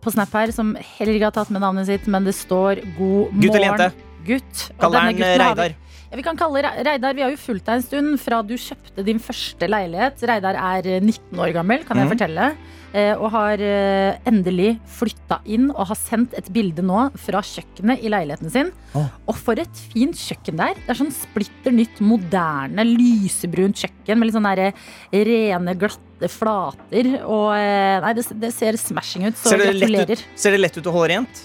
på 0.00 0.12
Snap 0.14 0.32
her 0.32 0.52
som 0.56 0.72
heller 0.96 1.18
ikke 1.18 1.28
har 1.28 1.36
tatt 1.36 1.50
med 1.52 1.60
navnet 1.60 1.86
sitt, 1.90 2.06
men 2.08 2.24
det 2.24 2.32
står 2.34 2.80
'God 2.96 3.28
morgen'. 3.34 3.42
Gutt 3.44 3.54
eller 3.60 3.68
jente? 3.68 3.92
Gutt. 4.26 4.70
Kaller 4.80 5.12
den 5.12 5.20
Reidar. 5.38 5.74
Vi 6.14 6.22
kan 6.24 6.36
kalle 6.38 6.62
Reidar. 6.62 7.14
Vi 7.16 7.22
har 7.24 7.32
jo 7.32 7.38
fulgt 7.40 7.66
deg 7.66 7.80
en 7.80 7.84
stund 7.84 8.20
fra 8.22 8.38
du 8.46 8.54
kjøpte 8.56 9.02
din 9.04 9.18
første 9.20 9.66
leilighet. 9.68 10.22
Reidar 10.30 10.56
er 10.56 10.86
eh, 10.96 11.00
19 11.02 11.40
år 11.42 11.52
gammel, 11.56 11.82
kan 11.84 11.98
jeg 11.98 12.06
mm. 12.06 12.12
fortelle. 12.14 12.46
eh, 12.94 13.12
Og 13.18 13.26
har 13.34 13.60
eh, 13.60 14.20
endelig 14.30 14.76
flytta 14.96 15.40
inn 15.50 15.66
og 15.74 15.88
har 15.90 15.98
sendt 15.98 16.36
et 16.38 16.48
bilde 16.54 16.84
nå 16.86 17.08
fra 17.20 17.42
kjøkkenet 17.44 18.04
i 18.06 18.12
leiligheten 18.14 18.52
sin. 18.54 18.70
Oh. 18.96 19.08
Og 19.28 19.36
for 19.40 19.58
et 19.60 19.82
fint 19.92 20.16
kjøkken 20.16 20.56
der. 20.62 20.78
Det 20.78 20.94
er 20.94 21.00
sånn 21.02 21.12
splitter 21.12 21.74
nytt, 21.74 21.98
moderne, 22.00 22.86
lysebrunt 22.86 23.82
kjøkken 23.82 24.16
med 24.22 24.30
litt 24.30 24.38
sånn 24.38 24.46
derre 24.48 24.70
rene, 25.12 25.76
glatte 25.82 26.30
flater. 26.32 27.10
Og 27.26 27.50
eh, 27.58 27.98
nei, 28.06 28.14
det, 28.16 28.28
det 28.46 28.54
ser 28.56 28.78
smashing 28.80 29.26
ut, 29.28 29.36
så 29.42 29.52
Ser 29.52 29.66
gratulerer. 29.66 30.22
ut, 30.22 30.38
ser 30.38 30.54
det 30.56 30.62
lett 30.62 30.78
ut 30.80 30.86
å 30.88 30.94
holde 30.96 31.12
rent? 31.16 31.44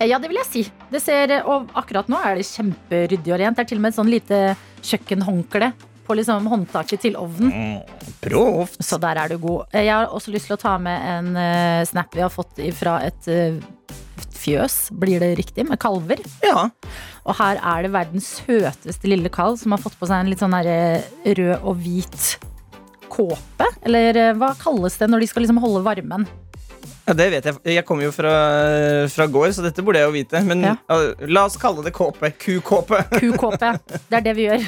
Eh, 0.00 0.08
Ja, 0.08 0.18
det 0.18 0.30
vil 0.32 0.40
jeg 0.40 0.48
si. 0.48 0.64
Det 0.90 1.02
ser, 1.04 1.36
og 1.44 1.70
akkurat 1.76 2.08
nå 2.10 2.18
er 2.24 2.40
det 2.40 2.48
kjemperyddig 2.48 3.34
og 3.34 3.40
rent. 3.42 3.56
Det 3.58 3.66
er 3.66 3.70
til 3.70 3.80
og 3.80 3.84
med 3.84 3.92
et 3.92 4.00
sånn 4.00 4.10
lite 4.10 4.40
kjøkkenhåndkle 4.82 5.72
på 6.06 6.16
liksom 6.18 6.48
håndtaket 6.50 7.04
til 7.04 7.18
ovnen. 7.20 7.52
Mm, 7.52 8.06
proft. 8.24 8.80
Så 8.82 8.98
der 8.98 9.20
er 9.20 9.28
du 9.30 9.36
god. 9.38 9.68
Eh, 9.72 9.84
Jeg 9.84 9.92
har 9.94 10.08
også 10.08 10.32
lyst 10.34 10.48
til 10.50 10.56
å 10.56 10.62
ta 10.62 10.78
med 10.78 11.04
en 11.06 11.36
uh, 11.36 11.84
snap 11.86 12.16
vi 12.16 12.24
har 12.24 12.32
fått 12.32 12.58
fra 12.74 12.96
et 13.06 13.28
uh, 13.30 13.60
fjøs, 14.40 14.88
blir 14.96 15.20
det 15.20 15.34
riktig, 15.38 15.66
med 15.68 15.78
kalver. 15.78 16.22
Ja. 16.42 16.70
Og 17.28 17.36
her 17.36 17.60
er 17.60 17.84
det 17.84 17.92
verdens 17.92 18.40
søteste 18.40 19.08
lille 19.10 19.28
kalv 19.32 19.58
som 19.60 19.76
har 19.76 19.82
fått 19.82 19.98
på 20.00 20.08
seg 20.08 20.22
en 20.24 20.30
litt 20.32 20.40
sånn 20.40 20.56
eh, 20.64 21.04
rød 21.28 21.58
og 21.60 21.76
hvit 21.84 22.38
kåpe. 23.12 23.68
Eller 23.84 24.16
eh, 24.16 24.32
hva 24.38 24.54
kalles 24.60 24.96
det 25.00 25.10
når 25.10 25.20
de 25.24 25.28
skal 25.30 25.44
liksom 25.44 25.60
holde 25.62 25.84
varmen? 25.84 26.24
Ja, 27.10 27.14
det 27.18 27.26
vet 27.34 27.46
jeg. 27.50 27.56
Jeg 27.74 27.84
kommer 27.88 28.06
jo 28.06 28.12
fra, 28.14 28.30
fra 29.10 29.26
gård, 29.30 29.50
så 29.56 29.64
dette 29.66 29.82
burde 29.84 29.98
jeg 30.00 30.06
jo 30.08 30.14
vite. 30.14 30.40
Men 30.46 30.62
Ja. 30.64 30.74
la 31.26 31.44
oss 31.48 31.56
kalle 31.60 31.82
det 31.84 31.92
kåpe. 31.96 32.30
Kukåpe. 32.38 33.02
Kukåpe. 33.20 33.72
Det 34.08 34.20
er 34.20 34.24
det 34.28 34.34
vi 34.38 34.46
gjør. 34.46 34.64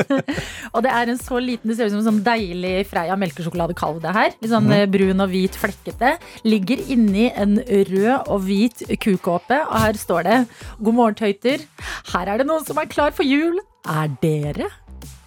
og 0.74 0.82
det 0.86 0.92
er 0.92 1.12
en 1.12 1.20
så 1.20 1.38
liten 1.42 1.70
Det 1.70 1.76
ser 1.78 1.88
ut 1.90 1.94
som 1.94 2.00
en 2.02 2.08
sånn 2.08 2.22
deilig 2.26 2.74
Freia 2.90 3.16
melkesjokoladekalv. 3.20 4.00
Det 4.04 4.14
her. 4.16 4.34
Litt 4.40 4.52
sånn 4.52 4.70
mm. 4.72 4.86
brun 4.94 5.24
og 5.26 5.30
hvit 5.34 5.56
flekkete. 5.60 6.14
Ligger 6.48 6.82
inni 6.96 7.28
en 7.36 7.58
rød 7.60 8.26
og 8.32 8.42
hvit 8.46 8.82
kukåpe, 9.02 9.60
og 9.66 9.76
her 9.84 10.00
står 10.00 10.26
det 10.26 10.40
God 10.80 10.94
morgen, 10.96 11.16
tøyter. 11.18 11.62
Her 12.12 12.32
er 12.34 12.40
det 12.42 12.48
noen 12.48 12.64
som 12.66 12.78
er 12.80 12.88
klar 12.90 13.12
for 13.16 13.26
jul. 13.28 13.60
Er 13.86 14.10
dere? 14.22 14.70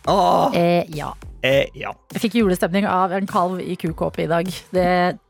Åh, 0.09 0.55
Eh, 0.57 0.85
ja. 0.95 1.11
eh, 1.45 1.67
ja. 1.77 1.91
Jeg 2.15 2.23
fikk 2.23 2.39
julestemning 2.39 2.87
av 2.89 3.11
en 3.13 3.27
kalv 3.29 3.59
i 3.61 3.75
kukåpe 3.79 4.23
i 4.25 4.29
dag. 4.31 4.49
Det 4.73 4.87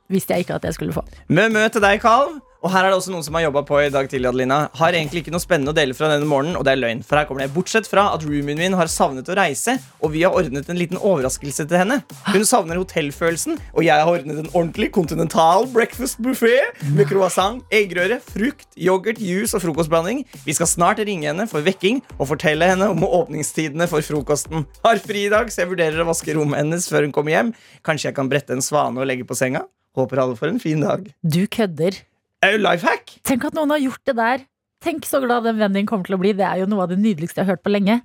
visste 0.09 0.35
jeg 0.35 0.47
ikke 0.47 0.59
at 0.59 0.69
jeg 0.69 0.77
skulle 0.77 0.95
få. 0.95 1.05
Mø-mø 1.29 1.67
til 1.69 1.83
deg, 1.85 2.01
Kalv. 2.03 2.39
Og 2.59 2.73
her 2.73 2.83
er 2.83 2.91
det 2.91 2.97
også 2.97 3.13
noen 3.13 3.23
som 3.23 3.37
har 3.37 3.45
jobba 3.45 3.61
på 3.63 3.77
i 3.79 3.91
dag 3.93 4.09
tidlig, 4.11 4.27
Adelina. 4.27 4.57
Har 4.75 4.91
egentlig 4.91 5.21
ikke 5.21 5.31
noe 5.31 5.39
spennende 5.39 5.71
å 5.71 5.75
dele 5.77 5.95
fra 5.95 6.09
denne 6.11 6.27
morgenen, 6.27 6.57
og 6.59 6.65
det 6.67 6.73
er 6.73 6.81
løgn. 6.81 7.03
For 7.07 7.15
her 7.15 7.27
kommer 7.29 7.45
det. 7.45 7.53
Bortsett 7.55 7.87
fra 7.87 8.09
at 8.11 8.25
roomien 8.27 8.59
min 8.59 8.75
har 8.75 8.91
savnet 8.91 9.31
å 9.31 9.37
reise, 9.39 9.77
og 10.03 10.11
vi 10.11 10.25
har 10.25 10.35
ordnet 10.35 10.67
en 10.67 10.79
liten 10.79 10.99
overraskelse 10.99 11.63
til 11.69 11.79
henne. 11.79 12.01
Hun 12.27 12.43
savner 12.43 12.81
hotellfølelsen, 12.81 13.61
og 13.71 13.87
jeg 13.87 13.95
har 13.95 14.11
ordnet 14.11 14.43
en 14.43 14.51
ordentlig 14.51 14.89
kontinental 14.97 15.69
breakfast 15.71 16.19
buffet 16.25 16.83
med 16.91 17.07
croissant, 17.07 17.63
eggerøre, 17.71 18.19
frukt, 18.27 18.67
yoghurt, 18.75 19.23
juice 19.23 19.55
og 19.55 19.63
frokostblanding. 19.63 20.25
Vi 20.43 20.59
skal 20.59 20.67
snart 20.67 20.99
ringe 21.07 21.31
henne 21.31 21.47
for 21.47 21.63
vekking 21.63 22.03
og 22.17 22.33
fortelle 22.33 22.73
henne 22.73 22.91
om 22.91 23.07
åpningstidene 23.07 23.87
for 23.87 24.03
frokosten. 24.03 24.67
Har 24.83 24.99
fri 24.99 25.29
i 25.29 25.31
dag, 25.31 25.47
så 25.47 25.63
jeg 25.63 25.71
vurderer 25.71 26.03
å 26.03 26.11
vaske 26.11 26.35
rommet 26.35 26.59
hennes 26.59 26.91
før 26.91 27.07
hun 27.07 27.15
kommer 27.15 27.37
hjem. 27.37 27.55
Kanskje 27.87 28.11
jeg 28.11 28.19
kan 28.19 28.27
brette 28.27 28.51
en 28.51 28.65
svane 28.65 28.99
og 28.99 29.07
legge 29.07 29.23
på 29.23 29.39
senga? 29.39 29.63
Håper 29.99 30.21
alle 30.23 30.37
får 30.39 30.53
en 30.53 30.61
fin 30.63 30.79
dag. 30.83 31.09
Du 31.21 31.43
kødder. 31.51 31.99
Det 32.39 32.47
er 32.47 32.55
jo 32.55 32.61
life 32.63 32.87
hack. 32.87 33.17
Tenk 33.27 33.43
at 33.49 33.57
noen 33.57 33.73
har 33.75 33.81
gjort 33.83 34.03
det 34.07 34.15
der. 34.15 34.45
Tenk 34.79 35.03
så 35.05 35.19
glad 35.19 35.43
den 35.43 35.59
vennen 35.59 35.81
din 35.81 35.89
kommer 35.89 36.07
til 36.07 36.15
å 36.15 36.21
bli. 36.21 36.31
Det 36.39 36.45
er 36.47 36.61
jo 36.61 36.69
noe 36.71 36.85
av 36.85 36.93
det 36.93 36.99
nydeligste 37.01 37.41
jeg 37.41 37.49
har 37.49 37.57
hørt 37.57 37.65
på 37.65 37.73
lenge. 37.73 37.99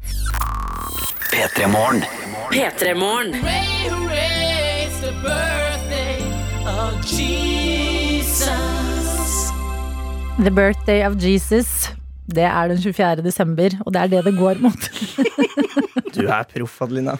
P3 1.30 1.70
Morgen. 1.70 2.02
P3 2.50 2.94
Morgen. 2.98 3.34
Hooray, 3.38 3.90
hooray, 3.90 4.86
it's 4.88 5.00
the 5.06 5.14
birthday 10.50 11.02
of 11.06 11.16
Jesus. 11.16 12.03
Det 12.30 12.42
er 12.48 12.68
den 12.70 12.78
24. 12.80 13.22
desember, 13.24 13.68
og 13.84 13.92
det 13.94 14.00
er 14.02 14.06
det 14.14 14.24
det 14.24 14.36
går 14.38 14.60
mot. 14.64 14.88
Du 16.14 16.20
er 16.30 16.44
proff, 16.46 16.76
Adelina. 16.84 17.16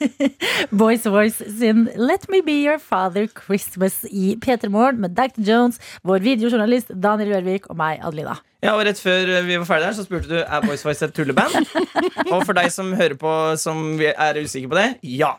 Boys 0.80 1.04
Voice 1.04 1.44
sin 1.58 1.82
Let 1.96 2.24
Me 2.32 2.38
Be 2.46 2.54
Your 2.64 2.78
Father 2.80 3.26
Christmas 3.28 3.98
i 4.10 4.34
P3 4.40 4.68
Morgen 4.72 5.00
med 5.02 5.12
Dr. 5.18 5.42
Jones, 5.44 5.76
vår 6.04 6.22
videojournalist 6.24 6.88
Daniel 7.02 7.34
Rørvik 7.34 7.66
og 7.68 7.76
meg, 7.76 8.00
Adelina. 8.00 8.38
Ja, 8.64 8.72
og 8.78 8.86
Rett 8.88 9.00
før 9.02 9.28
vi 9.44 9.58
var 9.60 9.66
ferdige 9.68 9.90
der, 9.90 9.96
så 9.98 10.06
spurte 10.08 10.30
du 10.30 10.38
er 10.40 10.64
Boys 10.64 10.84
Voice 10.86 11.04
et 11.04 11.12
tulleband. 11.14 11.68
Og 12.32 12.46
for 12.48 12.56
deg 12.56 12.70
som 12.72 12.94
hører 12.96 13.18
på 13.20 13.34
som 13.60 13.84
er 14.00 14.40
usikker 14.40 14.72
på 14.72 14.80
det, 14.80 14.88
ja. 15.20 15.34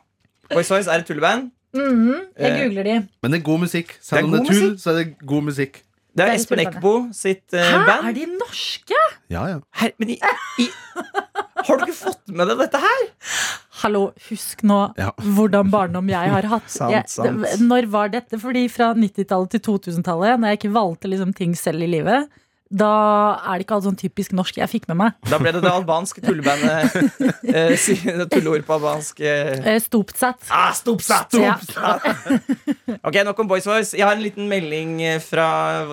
Boys 0.54 0.70
Voice 0.70 0.86
er 0.92 1.02
et 1.02 1.10
tulleband. 1.10 1.50
Jeg 1.76 2.22
Eh, 2.38 2.60
googler 2.62 2.84
de. 2.86 3.00
Men 3.24 3.32
det 3.34 3.40
er 3.42 3.44
god 3.50 3.60
musikk. 3.66 3.96
Er 3.98 4.06
Selv 4.12 4.30
om 4.30 4.32
det 4.32 4.40
er 4.40 4.46
god 4.46 4.54
tull, 4.54 4.70
musikk. 4.70 4.84
så 4.86 4.90
er 4.94 5.02
det 5.02 5.08
god 5.28 5.42
musikk. 5.50 5.82
Det 6.16 6.24
er 6.24 6.34
Espen. 6.38 6.62
Eckbo 6.64 6.92
sitt 7.16 7.52
uh, 7.54 7.60
Hæ, 7.60 7.80
band. 7.90 8.08
er 8.08 8.14
de 8.16 8.26
norske? 8.40 9.00
Ja, 9.34 9.42
ja. 9.52 9.58
Her, 9.82 9.92
men 10.00 10.14
i, 10.14 10.20
i, 10.64 10.68
har 11.68 11.78
du 11.82 11.84
ikke 11.84 11.98
fått 11.98 12.32
med 12.32 12.48
deg 12.48 12.62
dette 12.64 12.80
her? 12.80 13.04
Hallo, 13.82 14.06
husk 14.30 14.64
nå 14.64 14.78
Ja. 14.98 15.10
hvordan 15.20 15.70
barndom 15.74 16.08
jeg 16.14 16.32
har 16.32 16.48
hatt. 16.54 16.70
Sant, 16.78 16.94
jeg, 16.96 17.04
sant. 17.12 17.44
det- 17.44 17.60
Når 17.68 17.90
var 17.92 18.14
dette? 18.16 18.40
Fordi 18.40 18.64
fra 18.72 18.94
90-tallet 18.96 19.58
til 19.58 19.66
2000-tallet, 19.68 20.40
når 20.40 20.54
jeg 20.54 20.62
ikke 20.62 20.74
valgte 20.78 21.12
liksom 21.12 21.34
ting 21.36 21.56
selv 21.60 21.84
i 21.84 21.92
livet, 21.98 22.32
da 22.70 22.90
er 23.46 23.60
det 23.60 23.66
ikke 23.68 23.76
alt 23.78 23.86
sånn 23.86 23.98
typisk 24.00 24.34
norsk 24.36 24.58
jeg 24.58 24.68
fikk 24.72 24.88
med 24.90 24.98
meg. 24.98 25.14
Da 25.30 25.38
ble 25.40 25.52
det 25.54 25.62
det 25.64 25.72
albanske 25.72 26.22
tullebandet. 26.26 26.96
Eh, 27.56 27.76
si- 27.78 27.96
på 28.02 28.74
albansk. 28.76 29.20
Eh. 29.22 29.60
Eh, 29.76 29.80
Stopsat. 29.80 30.48
Ah, 30.50 30.72
Stopsat! 30.76 31.36
Ja. 31.40 31.54
Ok, 33.06 33.16
Nok 33.24 33.40
om 33.40 33.48
Boys 33.48 33.68
Voice. 33.70 33.94
Jeg 33.96 34.04
har 34.06 34.16
en 34.18 34.24
liten 34.26 34.48
melding 34.50 34.98
eh, 35.06 35.20
fra 35.24 35.46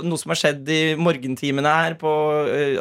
noe 0.02 0.18
som 0.20 0.32
har 0.32 0.40
skjedd 0.40 0.68
i 0.72 0.80
morgentimene 0.98 1.68
her 1.76 1.94
på, 2.00 2.10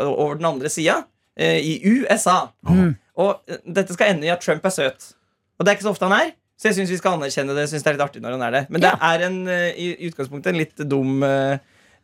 over 0.08 0.40
den 0.40 0.48
andre 0.50 0.72
sida. 0.72 1.02
I 1.42 1.78
USA. 1.88 2.40
Og 2.66 3.38
eh, 3.50 3.60
dette 3.66 3.96
skal 3.96 4.14
ende 4.16 4.28
i 4.28 4.34
at 4.34 4.42
Trump 4.44 4.66
er 4.68 4.74
søt. 4.76 5.12
Og 5.60 5.66
det 5.66 5.72
er 5.74 5.78
ikke 5.80 5.88
så 5.90 5.94
ofte 5.96 6.08
han 6.10 6.18
er. 6.18 6.32
Så 6.60 6.70
jeg 6.70 6.78
syns 6.80 6.92
vi 6.94 7.00
skal 7.02 7.18
anerkjenne 7.20 7.56
det. 7.58 7.68
Synes 7.72 7.84
det 7.86 7.90
er 7.92 7.96
litt 7.98 8.04
artig 8.08 8.22
når 8.24 8.36
han 8.38 8.44
er 8.48 8.52
det 8.56 8.64
Men 8.70 8.84
det 8.84 8.92
Ja. 8.92 8.98
er 9.14 9.24
en, 9.28 9.38
i 9.50 9.88
utgangspunktet 10.10 10.52
en 10.54 10.60
litt 10.62 10.84
dum 10.90 11.24
eh, 11.26 11.58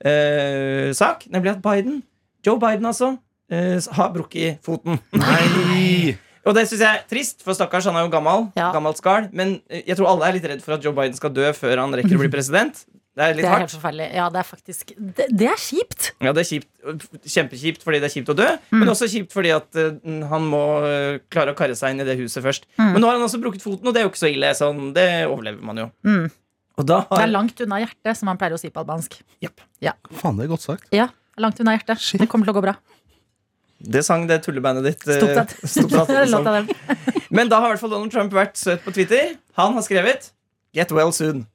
eh, 0.05 0.91
sak. 0.97 1.25
Nemlig 1.33 1.55
at 1.55 1.63
Biden, 1.63 2.01
Joe 2.45 2.59
Biden 2.61 2.85
altså, 2.89 3.15
eh, 3.51 3.77
har 3.97 4.13
brukket 4.15 4.61
foten. 4.65 5.01
Nei! 5.17 6.15
Og 6.47 6.55
det 6.55 6.63
syns 6.69 6.79
jeg 6.79 6.87
er 6.87 7.07
trist, 7.11 7.41
for 7.43 7.57
stakkars, 7.57 7.89
han 7.89 7.97
er 7.99 8.05
jo 8.05 8.11
gammel. 8.13 8.45
Ja. 8.55 8.69
Gammelt 8.75 9.01
skall. 9.01 9.27
Men 9.35 9.57
eh, 9.67 9.83
jeg 9.89 9.99
tror 9.99 10.13
alle 10.13 10.29
er 10.29 10.37
litt 10.37 10.47
redd 10.47 10.63
for 10.63 10.77
at 10.77 10.85
Joe 10.85 10.95
Biden 10.95 11.17
skal 11.17 11.33
dø 11.35 11.49
før 11.57 11.83
han 11.83 11.95
rekker 11.97 12.15
å 12.15 12.21
bli 12.23 12.31
president. 12.31 12.85
Det 13.17 13.25
er 13.25 13.33
litt 13.33 13.41
Det 13.41 13.49
er 13.49 13.53
helt 13.55 13.63
hardt. 13.65 13.73
forferdelig. 13.73 14.07
Ja, 14.13 14.27
det 14.29 14.39
er 14.39 14.45
faktisk 14.45 14.91
Det, 14.95 15.25
det 15.33 15.47
er 15.49 15.57
kjipt. 15.57 16.11
Ja, 16.21 16.33
det 16.37 16.43
er 16.43 16.49
kjipt, 16.51 17.07
Kjempekjipt 17.25 17.83
fordi 17.83 17.99
det 18.03 18.11
er 18.11 18.13
kjipt 18.13 18.29
å 18.29 18.35
dø, 18.37 18.45
men 18.77 18.91
også 18.93 19.09
kjipt 19.09 19.33
fordi 19.33 19.55
at 19.55 19.79
uh, 19.81 19.95
han 20.29 20.45
må 20.47 20.61
uh, 20.85 21.17
klare 21.33 21.51
å 21.51 21.57
karre 21.57 21.75
seg 21.75 21.95
inn 21.95 22.03
i 22.03 22.07
det 22.07 22.15
huset 22.21 22.45
først. 22.45 22.69
Men 22.77 23.01
nå 23.01 23.09
har 23.09 23.17
han 23.17 23.25
også 23.25 23.41
brukket 23.41 23.65
foten, 23.65 23.89
og 23.89 23.95
det 23.95 24.03
er 24.03 24.05
jo 24.05 24.11
ikke 24.13 24.21
så 24.21 24.29
ille. 24.29 24.53
Sånn, 24.55 24.91
det 24.95 25.07
overlever 25.25 25.65
man 25.65 25.81
jo. 25.81 25.87
Mm. 26.07 26.29
Og 26.77 26.85
da 26.85 26.99
Det 27.09 27.23
er 27.23 27.31
langt 27.31 27.61
unna 27.65 27.79
hjertet, 27.81 28.17
som 28.19 28.29
man 28.29 28.37
pleier 28.37 28.53
å 28.53 28.61
si 28.61 28.69
på 28.69 28.83
albansk. 28.83 29.17
Ja, 29.41 29.95
Faen, 30.19 30.37
det 30.37 30.45
er 30.45 30.51
godt 30.51 30.65
sagt. 30.65 30.85
Ja, 30.93 31.09
langt 31.41 31.59
unna 31.63 31.73
hjertet. 31.73 32.01
Shit. 32.03 32.21
Det 32.21 32.29
kommer 32.29 32.45
til 32.45 32.53
å 32.53 32.59
gå 32.59 32.65
bra. 32.67 32.75
Det 33.77 34.01
sang 34.05 34.25
det 34.29 34.39
tullebandet 34.45 34.85
ditt. 34.85 35.03
Låt 36.33 36.47
av 36.47 36.53
dem. 36.53 36.69
Men 37.37 37.49
da 37.49 37.61
har 37.61 37.71
i 37.71 37.75
hvert 37.75 37.83
fall 37.83 37.93
Donald 37.93 38.13
Trump 38.13 38.33
vært 38.33 38.57
søt 38.61 38.85
på 38.85 38.93
Twitter. 38.93 39.35
Han 39.57 39.77
har 39.77 39.85
skrevet 39.85 40.31
'Get 40.73 40.91
well 40.93 41.13
soon'. 41.13 41.45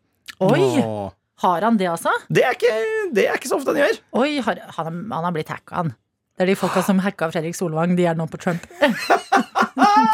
Oi! 0.42 0.82
Åh. 0.82 1.10
Har 1.42 1.62
han 1.62 1.76
det, 1.78 1.88
altså? 1.90 2.10
Det 2.30 2.42
er 2.46 2.54
ikke, 2.54 2.74
det 3.14 3.24
er 3.26 3.38
ikke 3.38 3.50
så 3.50 3.58
ofte 3.58 3.74
han 3.74 3.80
gjør. 3.82 3.96
Oi, 4.20 4.38
har, 4.46 4.60
han, 4.78 5.00
han 5.10 5.26
har 5.26 5.34
blitt 5.34 5.50
hacka, 5.50 5.74
han. 5.74 5.90
Det 6.38 6.44
er 6.44 6.52
de 6.52 6.54
folka 6.58 6.82
som 6.86 7.00
hacka 7.02 7.28
Fredrik 7.32 7.56
Solvang, 7.58 7.96
de 7.98 8.06
er 8.06 8.14
nå 8.18 8.28
på 8.30 8.38
Trump. 8.40 8.62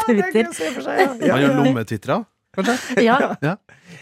Twitter. 0.07 0.49
å 0.49 0.55
se 0.55 0.71
for 0.73 0.85
seg, 0.85 0.97
ja. 0.97 1.11
Ja, 1.21 1.37
Han 1.37 1.43
gjør 1.45 1.53
ja. 2.09 2.17
Kanskje? 2.55 3.03
Ja. 3.09 3.57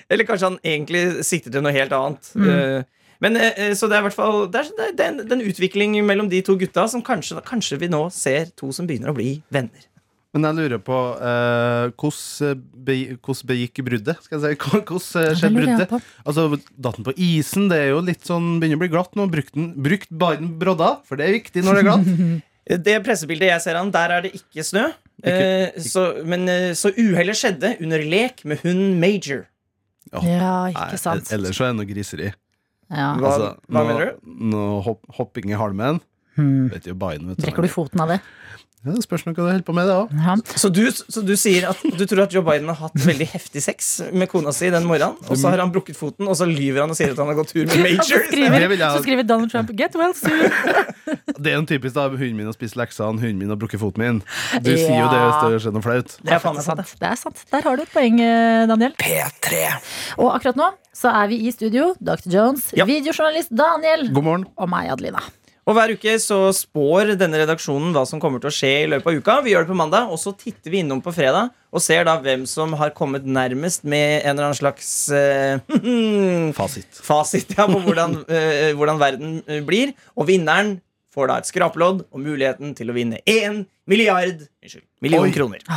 Eller 0.09 0.27
kanskje 0.27 0.51
han 0.51 0.59
egentlig 0.63 1.25
sikter 1.27 1.51
til 1.53 1.63
noe 1.65 1.73
helt 1.75 1.93
annet. 1.95 2.31
Mm. 2.35 2.47
Eh, 2.53 2.93
Men 3.23 3.37
eh, 3.41 3.73
så 3.73 3.87
det 3.89 3.97
er 3.97 4.03
i 4.03 4.05
hvert 4.05 4.13
fall 4.13 4.43
Det 4.53 4.61
er, 4.61 4.91
det 4.93 5.05
er, 5.07 5.21
en, 5.25 5.41
utvikling 5.41 5.95
mellom 6.05 6.29
de 6.29 6.41
to 6.45 6.53
gutta 6.59 6.85
som 6.91 7.01
kanskje, 7.01 7.41
kanskje 7.47 7.79
vi 7.81 7.89
nå 7.89 8.03
ser 8.13 8.51
to 8.55 8.69
som 8.75 8.85
begynner 8.89 9.09
å 9.13 9.17
bli 9.17 9.39
venner. 9.53 9.87
Men 10.35 10.43
jeg 10.43 10.57
lurer 10.59 10.81
på 10.83 10.97
eh, 11.23 11.87
hvordan 11.97 12.59
be- 12.85 13.15
hvordan 13.15 13.47
begikk 13.49 13.81
bruddet? 13.87 14.19
Skal 14.21 14.43
jeg 14.43 14.57
si. 14.59 14.67
Hvordan 14.85 15.23
eh, 15.23 15.37
skjedde 15.39 15.55
bruddet? 15.63 15.95
Altså, 16.27 16.43
Datt 16.75 16.99
den 16.99 17.07
på 17.07 17.15
isen? 17.15 17.69
Det 17.71 17.79
er 17.85 17.89
jo 17.95 18.03
litt 18.05 18.27
sånn 18.27 18.57
Begynner 18.61 18.77
å 18.77 18.83
bli 18.83 18.91
glatt 18.93 19.17
nå. 19.17 19.25
Brukt, 19.33 19.55
den, 19.55 19.71
brukt 19.87 20.11
Biden 20.11 20.51
brodda, 20.61 20.91
for 21.07 21.17
det 21.17 21.29
er 21.29 21.37
viktig 21.39 21.63
når 21.65 21.79
det 21.79 21.83
er 21.85 21.89
glatt. 21.91 22.13
Eh, 22.67 22.75
Det 22.83 22.97
pressebildet 22.99 23.47
jeg 23.47 23.63
ser 23.63 23.77
han, 23.79 23.87
der 23.95 24.11
er 24.11 24.25
det 24.25 24.33
ikke 24.35 24.59
snø. 24.67 24.89
Eh, 25.25 25.79
så, 25.81 26.03
men 26.29 26.43
eh, 26.51 26.73
så 26.77 26.91
uhellet 26.93 27.37
skjedde 27.39 27.71
under 27.81 28.03
lek 28.05 28.43
med 28.45 28.61
hunden 28.61 28.99
Major. 29.01 29.45
Ja, 30.13 30.67
ikke 30.71 30.99
sant. 31.01 31.31
Ellers 31.33 31.57
så 31.57 31.65
er 31.67 31.73
det 31.73 31.79
noe 31.81 31.89
griseri. 31.89 32.29
Ja. 32.87 33.09
Hva, 33.19 33.31
Altså, 33.33 33.47
hva 33.67 33.81
nå- 33.81 33.87
mener 33.89 34.05
du? 34.05 34.29
Noe 34.53 34.81
hopp, 34.85 35.01
hopping 35.17 35.49
i 35.51 35.57
halmen. 35.59 35.99
Hmm. 36.37 36.67
Vet 36.69 36.85
jo 36.85 36.93
Biden, 36.93 37.31
vet 37.31 37.41
Brekker 37.41 37.65
du 37.65 37.71
foten 37.73 37.99
av 38.03 38.13
det? 38.13 38.19
Ja, 38.85 38.93
det 38.93 39.01
spørs 39.03 39.23
hva 39.25 39.33
du 39.35 39.41
holder 39.41 39.63
på 39.65 39.73
med, 39.75 39.87
det 39.89 39.95
òg. 39.97 40.11
Ja. 40.13 40.35
Så 40.55 40.69
du, 40.71 40.83
så 40.93 41.21
du 41.25 41.33
sier 41.35 41.65
at 41.71 41.79
du 41.81 42.03
tror 42.07 42.21
at 42.23 42.31
Joe 42.31 42.43
Biden 42.45 42.69
har 42.69 42.77
hatt 42.77 42.93
veldig 43.03 43.25
heftig 43.33 43.59
sex 43.65 43.87
med 44.13 44.29
kona 44.31 44.53
si 44.55 44.69
den 44.71 44.85
morgenen, 44.87 45.17
og 45.27 45.35
så 45.35 45.49
har 45.51 45.59
han 45.63 45.71
brukket 45.73 45.97
foten, 45.97 46.27
og 46.29 46.37
så 46.37 46.45
lyver 46.47 46.83
han 46.85 46.93
og 46.93 46.95
sier 46.95 47.11
at 47.11 47.17
han 47.19 47.27
har 47.27 47.35
gått 47.39 47.51
tur 47.55 47.65
med 47.65 47.73
Så 47.73 47.81
Major? 47.83 48.21
skriver, 48.29 48.67
Det 48.69 48.79
ha. 48.85 48.91
så 48.95 49.01
skriver 49.03 49.23
Donald 49.27 49.51
Trump 49.51 49.71
'get 49.75 49.95
well 49.97 50.13
soon'. 50.13 50.53
Det 51.43 51.51
er 51.51 51.57
jo 51.57 51.65
typisk 51.69 51.93
da 51.95 52.07
hunden 52.09 52.37
min 52.37 52.45
har 52.45 52.53
spist 52.53 52.77
leksene, 52.77 53.19
hunden 53.19 53.37
min 53.41 53.49
har 53.49 53.57
brukket 53.59 53.79
foten 53.81 53.99
min. 54.05 54.21
Du 54.61 54.71
Ja. 54.71 54.77
sier 54.77 54.99
jo 55.03 55.09
det 55.11 55.19
hvis 55.25 55.41
det 55.43 55.61
skjer 55.65 55.73
noe 55.73 55.81
flaut. 55.85 56.17
Det 56.23 56.31
er 56.33 56.39
faen 56.39 56.55
meg 56.55 56.63
sant. 56.63 56.77
sant. 56.85 56.99
Det 57.01 57.07
er 57.11 57.15
sant. 57.15 57.43
Der 57.51 57.61
har 57.61 57.75
du 57.75 57.81
et 57.83 57.91
poeng, 57.93 58.19
eh, 58.21 58.65
Daniel. 58.67 58.93
P3. 58.97 59.73
Og 60.17 60.31
akkurat 60.37 60.55
nå 60.55 60.69
så 60.95 61.11
er 61.13 61.27
vi 61.27 61.41
i 61.47 61.51
studio. 61.51 61.93
Dr. 62.01 62.29
Jones, 62.29 62.71
Ja. 62.73 62.85
videojournalist 62.85 63.49
Daniel 63.53 64.09
God 64.13 64.23
morgen. 64.23 64.45
og 64.57 64.69
meg, 64.69 64.89
Adelina. 64.89 65.19
Og 65.67 65.75
hver 65.75 65.91
uke 65.97 66.13
så 66.23 66.37
spår 66.55 67.17
denne 67.19 67.41
redaksjonen 67.41 67.91
hva 67.91 68.05
som 68.07 68.21
kommer 68.23 68.39
til 68.39 68.47
å 68.47 68.55
skje 68.55 68.69
i 68.85 68.87
løpet 68.87 69.09
av 69.11 69.17
uka. 69.19 69.33
Vi 69.43 69.51
gjør 69.51 69.65
det 69.65 69.71
på 69.73 69.75
mandag, 69.75 70.07
og 70.07 70.19
så 70.21 70.31
titter 70.31 70.71
vi 70.71 70.79
innom 70.79 71.01
på 71.03 71.11
fredag 71.11 71.51
og 71.75 71.83
ser 71.83 72.07
da 72.07 72.13
hvem 72.23 72.45
som 72.47 72.71
har 72.79 72.93
kommet 72.95 73.27
nærmest 73.27 73.83
med 73.83 74.21
en 74.21 74.31
eller 74.31 74.47
annen 74.47 74.57
slags 74.61 74.87
uh, 75.11 75.59
Fasit. 76.59 76.87
fasit 77.03 77.51
ja, 77.57 77.65
på 77.67 77.81
hvordan, 77.83 78.15
uh, 78.31 78.69
hvordan 78.79 79.01
verden 79.01 79.33
eh, 79.43 79.59
blir. 79.67 79.91
Og 80.15 80.29
vinneren 80.31 80.77
får 81.11 81.33
da 81.33 81.37
et 81.41 81.51
skrapelodd 81.51 82.05
og 82.07 82.23
muligheten 82.23 82.71
til 82.77 82.93
å 82.93 82.95
vinne 82.95 83.19
én 83.27 83.65
milliard 83.91 84.47
unnskyld, 84.63 84.87
million 85.03 85.27
Oi. 85.27 85.35
kroner. 85.35 85.67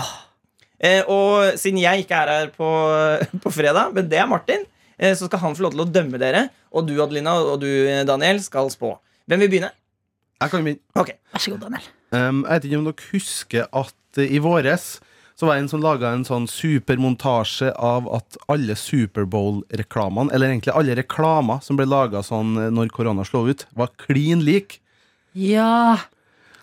Eh, 0.78 1.02
og 1.10 1.58
siden 1.60 1.82
jeg 1.82 2.06
ikke 2.06 2.22
er 2.22 2.34
her 2.36 2.54
på, 2.54 2.70
på 3.42 3.54
fredag, 3.58 3.90
men 3.96 4.06
det 4.06 4.22
er 4.22 4.30
Martin, 4.30 4.62
eh, 5.02 5.18
så 5.18 5.26
skal 5.26 5.42
han 5.48 5.58
få 5.58 5.66
lov 5.66 5.74
til 5.74 5.82
å 5.82 5.90
dømme 5.98 6.22
dere. 6.22 6.46
Og 6.70 6.86
du, 6.86 6.94
Adelina, 7.02 7.34
og 7.42 7.58
du, 7.64 7.70
Daniel, 8.06 8.38
skal 8.44 8.70
spå. 8.70 8.94
Hvem 9.26 9.42
vil 9.44 9.50
begynne? 9.50 9.74
Jeg 10.40 10.50
kan 10.52 10.64
begynne. 10.64 10.80
Ok. 10.96 11.12
Vær 11.32 11.44
så 11.44 11.54
god, 11.54 11.62
Daniel. 11.66 11.88
Um, 12.10 12.42
jeg 12.42 12.52
vet 12.56 12.68
ikke 12.68 12.80
om 12.80 12.88
dere 12.88 13.08
husker 13.12 13.66
at 13.84 14.18
uh, 14.18 14.24
i 14.24 14.40
våres 14.42 14.90
så 15.40 15.46
var 15.48 15.56
det 15.56 15.62
en 15.62 15.70
som 15.72 15.80
laga 15.80 16.10
en 16.12 16.24
sånn 16.28 16.44
supermontasje 16.50 17.70
av 17.80 18.04
at 18.12 18.36
alle 18.52 18.74
Superbowl-reklamene, 18.76 20.28
eller 20.36 20.52
egentlig 20.52 20.74
alle 20.76 20.96
reklamer 20.98 21.62
som 21.64 21.78
ble 21.78 21.86
laga 21.88 22.20
sånn 22.20 22.50
eh, 22.60 22.66
når 22.68 22.90
korona 22.92 23.24
slo 23.24 23.46
ut, 23.48 23.64
var 23.72 23.88
klin 24.02 24.42
lik. 24.44 24.82
Ja. 25.32 25.96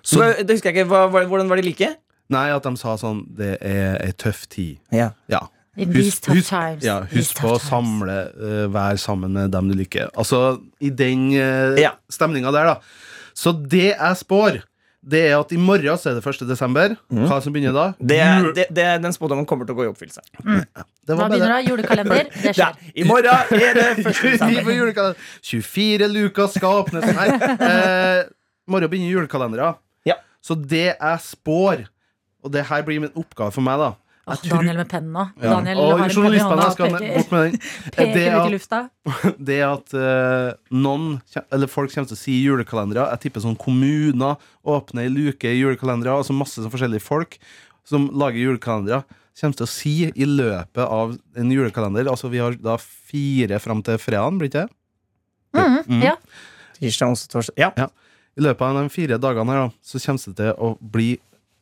Så, 0.04 0.22
det 0.22 0.60
husker 0.60 0.70
jeg 0.70 0.84
ikke. 0.84 0.92
Hva, 0.92 1.08
hva, 1.10 1.24
hvordan 1.26 1.50
var 1.50 1.58
de 1.58 1.66
like? 1.66 1.90
Nei, 2.30 2.46
at 2.54 2.66
de 2.68 2.74
sa 2.78 2.94
sånn 3.00 3.22
Det 3.40 3.54
er 3.66 3.98
ei 4.04 4.14
tøff 4.20 4.46
tid. 4.52 4.78
Ja. 4.94 5.10
Ja. 5.32 5.48
Husk, 5.78 6.30
husk, 6.34 6.54
ja, 6.86 7.00
husk 7.12 7.38
på 7.42 7.52
å 7.54 7.58
samle 7.62 8.16
uh, 8.34 8.64
Være 8.74 8.98
sammen 9.02 9.36
med 9.38 9.52
dem 9.54 9.68
du 9.70 9.76
liker. 9.78 10.10
Altså, 10.18 10.60
i 10.82 10.90
den 10.90 11.32
uh, 11.34 11.78
Ja. 11.82 11.96
stemninga 12.14 12.54
der, 12.54 12.76
da. 12.76 13.17
Så 13.38 13.54
det 13.70 13.92
jeg 13.94 14.18
spår, 14.18 14.64
det 15.08 15.20
er 15.30 15.36
at 15.38 15.52
i 15.56 15.60
morgen 15.62 15.96
så 16.02 16.10
er 16.10 16.18
det 16.18 16.24
1. 16.26 16.42
desember. 16.50 16.96
Hva 17.14 17.38
som 17.44 17.54
begynner 17.56 17.76
da? 17.76 17.84
Det, 18.02 18.18
er- 18.20 18.48
det, 18.58 18.66
det, 18.76 18.88
Den 19.04 19.14
spådommen 19.16 19.46
kommer 19.48 19.68
til 19.70 19.76
å 19.76 19.78
gå 19.78 19.86
i 19.86 19.92
oppfyllelse. 19.92 20.24
det 20.42 21.14
Hva 21.14 21.20
var 21.22 21.30
begynner 21.32 21.54
det. 21.62 21.70
Julekalender? 21.70 22.32
Det 22.34 22.56
Ja, 22.58 22.72
skjer. 22.74 22.90
I 22.98 23.06
morgen 23.08 23.30
er 23.62 23.78
det 23.78 23.86
1. 24.02 24.10
Desember. 24.18 24.64
får 24.66 24.76
julekalender. 24.80 25.30
24 25.52 26.10
luker 26.16 26.50
skal 26.58 26.82
åpnes. 26.82 27.06
Nei. 27.14 27.30
Eh, 27.70 28.24
I 28.68 28.74
morgen 28.74 28.90
begynner 28.92 29.14
julekalendere. 29.14 29.70
Ja. 30.10 30.18
Så 30.44 30.58
det 30.60 30.88
jeg 30.98 31.22
spår, 31.24 31.86
og 32.44 32.52
det 32.52 32.66
her 32.68 32.84
blir 32.84 33.00
min 33.06 33.14
oppgave 33.16 33.54
for 33.56 33.64
meg, 33.64 33.80
da 33.80 33.94
Åh, 34.28 34.36
tror- 34.44 34.58
Daniel 34.58 34.78
med 34.82 34.90
pennen 34.92 35.14
nå. 35.16 35.24
Ja. 35.42 35.52
Daniel 35.56 35.78
Og 35.80 35.94
har 36.00 36.10
en 36.10 36.16
penn 36.16 36.72
skal 36.74 36.92
bort 36.92 37.32
med 37.32 37.44
den. 37.46 37.60
Det 37.98 38.08
peker 38.14 38.36
ut 38.42 38.50
i 38.50 38.54
lufta. 38.58 38.80
det 39.50 39.60
at 39.64 39.94
uh, 39.96 40.50
noen, 40.76 41.22
eller 41.52 41.72
folk 41.72 41.94
kommer 41.94 42.10
til 42.12 42.18
å 42.18 42.20
si 42.20 42.36
julekalendere. 42.44 43.06
Jeg 43.14 43.24
tipper 43.28 43.46
sånn 43.46 43.56
kommuner 43.60 44.36
åpner 44.68 45.08
ei 45.08 45.14
luke 45.14 45.48
i 45.48 45.62
julekalendere. 45.62 46.18
Altså 46.20 46.36
masse 46.36 46.60
sånn 46.60 46.74
forskjellige 46.74 47.06
folk 47.08 47.40
som 47.88 48.10
lager 48.20 48.42
julekalendere. 48.44 49.04
Kommer 49.38 49.54
til 49.60 49.68
å 49.68 49.70
si 49.70 49.96
i 50.10 50.26
løpet 50.26 50.82
av 50.82 51.12
en 51.38 51.52
julekalender 51.54 52.08
Altså 52.10 52.26
vi 52.34 52.40
har 52.42 52.56
da 52.58 52.74
fire 52.82 53.60
fram 53.62 53.84
til 53.86 54.00
fredagen, 54.02 54.40
blir 54.42 54.50
det 54.50 54.66
ikke 54.66 54.68
det? 54.68 54.74
Mhm, 55.62 55.78
Mm. 55.88 56.02
Ja. 56.04 56.16
Tirsdag, 56.82 57.14
onsdag, 57.14 57.30
torsdag. 57.32 57.56
Ja. 57.78 57.88
I 58.38 58.42
løpet 58.44 58.62
av 58.62 58.76
de 58.82 58.90
fire 58.94 59.18
dagene 59.18 59.54
her 59.54 59.62
da 59.64 59.70
Så 59.82 60.02
kommer 60.04 60.20
det 60.26 60.36
til 60.36 60.52
å 60.60 60.78
bli 60.82 61.08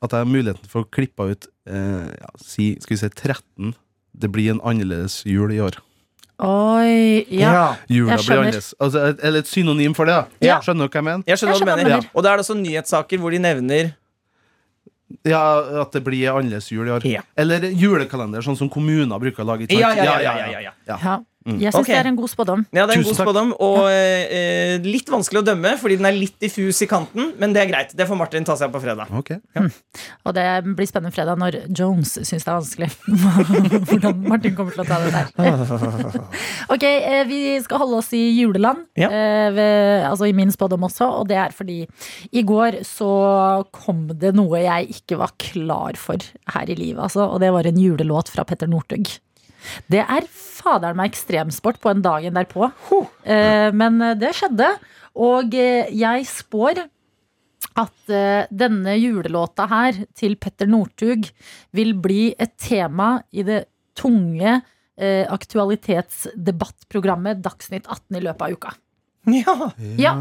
at 0.03 0.11
jeg 0.11 0.19
har 0.19 0.25
muligheten 0.25 0.67
for 0.67 0.83
å 0.83 0.89
klippe 0.91 1.29
ut 1.31 1.47
eh, 1.67 2.09
ja, 2.21 2.29
si, 2.41 2.75
Skal 2.81 2.95
vi 2.95 2.99
si 3.01 3.09
13 3.09 3.73
Det 4.17 4.29
blir 4.31 4.51
en 4.51 4.59
annerledes 4.61 5.23
jul 5.25 5.51
i 5.51 5.59
år. 5.59 5.77
Oi, 6.39 7.25
ja. 7.31 7.75
Jula 7.87 8.11
Jeg 8.11 8.17
blir 8.19 8.23
skjønner. 8.25 8.41
annerledes. 8.43 8.73
Altså, 8.79 9.03
et- 9.09 9.19
eller 9.23 9.39
et 9.39 9.47
synonym 9.47 9.93
for 9.95 10.05
det. 10.05 10.15
da 10.15 10.45
Ja. 10.45 10.59
Skjønner 10.59 10.87
du 10.87 10.91
hva 10.91 10.99
jeg 10.99 11.03
mener? 11.03 11.23
Jeg 11.27 11.37
skjønner 11.37 11.53
hva 11.53 11.55
Jeg 11.55 11.59
du 11.59 11.65
skjønner 11.65 11.75
mener. 11.77 11.89
hva 11.89 12.01
du 12.01 12.05
mener. 12.05 12.11
Og 12.15 12.23
da 12.23 12.33
er 12.33 12.37
det 12.37 12.45
også 12.45 12.57
nyhetssaker 12.61 13.17
hvor 13.19 13.31
de 13.31 13.39
nevner 13.39 13.93
Ja, 15.23 15.81
At 15.81 15.91
det 15.93 16.03
blir 16.03 16.27
annerledes 16.33 16.69
jul 16.71 16.87
i 16.87 16.91
år. 16.91 17.05
Ja. 17.05 17.21
Eller 17.37 17.59
julekalender, 17.71 18.41
sånn 18.43 18.57
som 18.57 18.69
kommuner 18.69 19.19
bruker 19.21 19.43
å 19.43 19.47
lage. 19.47 19.67
ikke 19.67 19.79
Ja, 19.79 19.93
ja, 19.95 20.03
ja, 20.03 20.19
ja, 20.19 20.47
ja, 20.49 20.59
ja. 20.59 20.71
ja. 20.87 21.19
Mm. 21.45 21.59
Jeg 21.61 21.75
syns 21.75 21.83
okay. 21.83 21.93
det 21.93 22.01
er 22.01 22.07
en 22.09 22.15
god 22.17 22.29
spådom. 22.31 22.61
Ja, 22.73 22.83
det 22.87 22.95
er 22.95 22.97
en 22.97 23.03
Tusen 23.03 23.11
god 23.11 23.17
takk. 23.19 23.27
spådom, 23.27 23.49
og 23.61 23.83
eh, 23.93 24.77
litt 24.81 25.09
vanskelig 25.13 25.43
å 25.43 25.45
dømme, 25.45 25.75
fordi 25.77 25.97
den 25.99 26.07
er 26.09 26.15
litt 26.17 26.39
diffus 26.41 26.79
i 26.81 26.87
kanten, 26.89 27.27
men 27.41 27.53
det 27.53 27.61
er 27.61 27.69
greit. 27.69 27.91
Det 27.93 28.07
får 28.09 28.17
Martin 28.17 28.47
ta 28.47 28.55
seg 28.57 28.71
på 28.73 28.81
fredag. 28.81 29.11
Ok. 29.13 29.29
Og 30.25 30.33
det 30.33 30.45
blir 30.65 30.89
spennende 30.89 31.13
fredag 31.13 31.37
når 31.37 31.59
Jones 31.69 32.15
syns 32.17 32.47
det 32.47 32.49
er 32.49 32.57
vanskelig. 32.57 32.89
Hvordan 33.91 34.25
Martin 34.25 34.55
kommer 34.57 34.73
til 34.73 34.81
å 34.81 34.87
ta 34.89 34.97
det 35.03 35.11
der. 35.13 36.17
ok, 36.73 36.87
eh, 36.87 37.21
vi 37.29 37.41
skal 37.61 37.83
holde 37.83 38.01
oss 38.01 38.09
i 38.17 38.23
juleland. 38.39 38.87
Ja. 38.97 39.11
eh, 39.11 39.51
ved, 39.53 40.07
altså 40.09 40.25
i 40.25 40.33
min 40.33 40.53
spådom 40.53 40.87
også, 40.89 41.11
og 41.21 41.29
det 41.29 41.37
er 41.43 41.53
fordi 41.53 41.83
i 42.33 42.45
går 42.47 42.81
så 42.87 43.11
kom 43.75 44.07
det 44.17 44.33
noe 44.33 44.63
jeg 44.63 44.97
ikke 44.97 45.21
var 45.21 45.37
klar 45.41 45.99
for 45.99 46.25
her 46.55 46.73
i 46.73 46.79
livet, 46.79 47.03
altså, 47.05 47.29
og 47.29 47.41
det 47.43 47.53
var 47.53 47.69
en 47.69 47.79
julelåt 47.85 48.33
fra 48.33 48.47
Petter 48.47 48.71
Northug. 48.71 49.13
Det 49.91 50.03
er 50.03 50.27
faderen 50.31 50.97
meg 50.99 51.11
ekstremsport 51.13 51.79
på 51.83 51.89
en 51.91 52.03
dagen 52.05 52.37
derpå. 52.37 52.61
Eh, 53.23 53.69
men 53.75 54.01
eh, 54.01 54.17
det 54.19 54.31
skjedde, 54.37 54.69
og 55.15 55.53
eh, 55.55 55.91
jeg 55.95 56.25
spår 56.27 56.75
at 57.75 58.09
eh, 58.13 58.45
denne 58.55 58.95
julelåta 58.99 59.67
her 59.71 59.93
til 60.15 60.35
Petter 60.39 60.67
Northug 60.71 61.27
vil 61.75 61.93
bli 61.99 62.33
et 62.39 62.53
tema 62.61 63.21
i 63.35 63.43
det 63.47 63.65
tunge 63.99 64.61
eh, 64.99 65.25
aktualitetsdebattprogrammet 65.31 67.41
Dagsnytt 67.43 67.87
18 67.87 68.17
i 68.19 68.21
løpet 68.25 68.41
av 68.47 68.51
uka. 68.55 68.71
Ja. 69.31 69.55
Ja. 69.99 70.13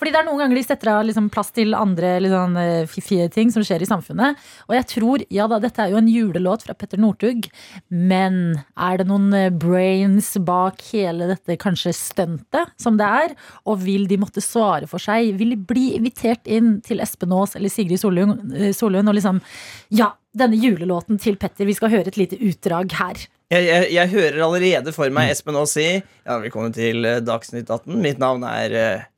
Fordi 0.00 0.14
det 0.14 0.20
er 0.22 0.24
noen 0.24 0.40
ganger 0.40 0.56
de 0.56 0.64
setter 0.64 0.88
av 0.94 1.02
liksom 1.04 1.26
plass 1.28 1.50
til 1.52 1.74
andre 1.76 2.14
litt 2.24 2.32
sånn, 2.32 2.54
eh, 2.56 2.86
fiffige 2.88 3.26
ting 3.34 3.50
som 3.52 3.64
skjer 3.66 3.82
i 3.84 3.88
samfunnet. 3.88 4.38
Og 4.70 4.72
jeg 4.78 4.86
tror, 4.94 5.24
ja 5.28 5.44
da, 5.50 5.58
dette 5.60 5.82
er 5.84 5.92
jo 5.92 5.98
en 6.00 6.08
julelåt 6.08 6.64
fra 6.64 6.72
Petter 6.72 6.96
Northug, 7.02 7.50
men 7.92 8.62
er 8.80 8.96
det 8.96 9.06
noen 9.10 9.28
eh, 9.36 9.50
brains 9.52 10.32
bak 10.40 10.80
hele 10.94 11.28
dette 11.28 11.58
kanskje 11.60 11.92
stuntet 11.98 12.72
som 12.80 12.96
det 12.96 13.10
er? 13.26 13.36
Og 13.68 13.82
vil 13.84 14.08
de 14.08 14.16
måtte 14.22 14.40
svare 14.40 14.88
for 14.88 15.04
seg? 15.04 15.34
Vil 15.36 15.52
de 15.52 15.60
bli 15.60 15.90
invitert 15.98 16.48
inn 16.48 16.78
til 16.86 17.04
Espen 17.04 17.36
Aas 17.36 17.52
eller 17.60 17.68
Sigrid 17.68 18.00
Solund, 18.00 18.56
eh, 18.56 18.72
og 18.80 19.14
liksom 19.20 19.44
Ja, 19.92 20.14
denne 20.32 20.56
julelåten 20.56 21.20
til 21.20 21.36
Petter, 21.36 21.68
vi 21.68 21.76
skal 21.76 21.92
høre 21.92 22.08
et 22.08 22.16
lite 22.16 22.40
utdrag 22.40 22.96
her. 22.96 23.20
Jeg, 23.50 23.66
jeg, 23.66 23.92
jeg 23.92 24.12
hører 24.14 24.44
allerede 24.46 24.96
for 24.96 25.12
meg 25.12 25.34
Espen 25.34 25.60
Aas 25.60 25.76
si 25.76 25.90
Ja, 25.90 26.40
velkommen 26.40 26.72
til 26.72 27.04
Dagsnytt 27.26 27.68
18. 27.68 28.00
Mitt 28.00 28.22
navn 28.22 28.48
er 28.48 29.09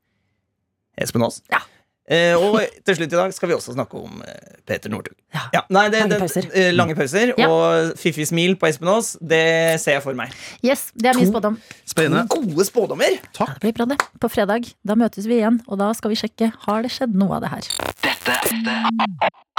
Espen 0.97 1.23
Aas. 1.25 1.41
Ja. 1.51 1.61
Eh, 2.03 2.35
og 2.35 2.57
til 2.83 2.97
slutt 2.97 3.13
i 3.13 3.15
dag 3.15 3.31
skal 3.31 3.47
vi 3.47 3.55
også 3.55 3.71
snakke 3.77 3.95
om 3.95 4.17
eh, 4.27 4.57
Peter 4.67 4.91
Northug. 4.91 5.13
Ja. 5.33 5.45
Ja, 5.55 5.61
Lange 5.71 6.17
pauser. 6.19 6.49
eh, 6.51 6.73
lange 6.75 6.97
pauser 6.99 7.31
Ja. 7.39 7.47
Og 7.47 7.93
fiffig 7.97 8.25
smil 8.27 8.57
på 8.59 8.67
Espen 8.67 8.89
Aas, 8.91 9.13
det 9.23 9.79
ser 9.79 9.95
jeg 9.97 10.03
for 10.03 10.13
meg. 10.19 10.33
Yes, 10.67 10.89
det 10.99 11.13
er 11.13 11.15
min 11.17 11.31
spådom. 11.31 11.55
Spennende. 11.87 12.25
To 12.27 12.41
gode 12.43 12.65
spådommer! 12.67 13.15
Takk. 13.33 13.55
det 13.55 13.61
blir 13.63 13.77
bra 13.79 13.87
det. 13.93 13.99
På 14.19 14.27
fredag 14.29 14.67
da 14.83 14.97
møtes 14.99 15.25
vi 15.31 15.39
igjen, 15.39 15.61
og 15.67 15.79
da 15.79 15.93
skal 15.95 16.11
vi 16.11 16.19
sjekke 16.19 16.51
har 16.67 16.83
det 16.83 16.91
skjedd 16.91 17.15
noe 17.15 17.39
av 17.39 17.45
det 17.47 17.53
her. 17.55 17.71
Dette 18.03 18.35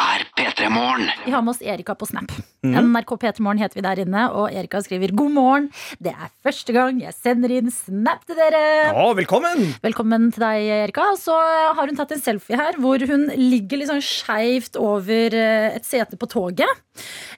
er 0.05 0.29
P3 0.37 0.69
Morgen. 0.69 1.09
Vi 1.25 1.33
har 1.33 1.41
med 1.43 1.55
oss 1.57 1.63
Erika 1.65 1.95
på 1.97 2.07
Snap. 2.13 2.29
Mhm. 2.65 2.93
NRK 2.95 3.11
P3morgen 3.21 3.59
heter 3.61 3.77
vi 3.77 3.83
der 3.85 4.01
inne, 4.05 4.23
og 4.33 4.49
Erika 4.57 4.81
skriver 4.81 5.13
god 5.15 5.31
morgen. 5.35 5.67
Det 6.01 6.13
er 6.15 6.31
første 6.47 6.73
gang 6.73 7.01
jeg 7.03 7.13
sender 7.13 7.53
inn 7.53 7.69
Snap 7.71 8.25
til 8.25 8.39
dere. 8.39 8.63
Ja, 8.95 9.05
velkommen! 9.19 9.75
Velkommen 9.85 10.31
til 10.33 10.41
deg, 10.47 10.65
Erika. 10.89 11.11
Så 11.21 11.35
har 11.37 11.87
hun 11.87 11.97
tatt 11.99 12.15
en 12.17 12.23
selfie 12.25 12.57
her 12.57 12.79
hvor 12.81 13.05
hun 13.05 13.27
ligger 13.37 13.83
litt 13.83 13.91
sånn 13.93 14.01
skeivt 14.05 14.79
over 14.81 15.37
eh, 15.37 15.77
et 15.77 15.85
sete 15.85 16.17
på 16.17 16.29
toget. 16.33 16.73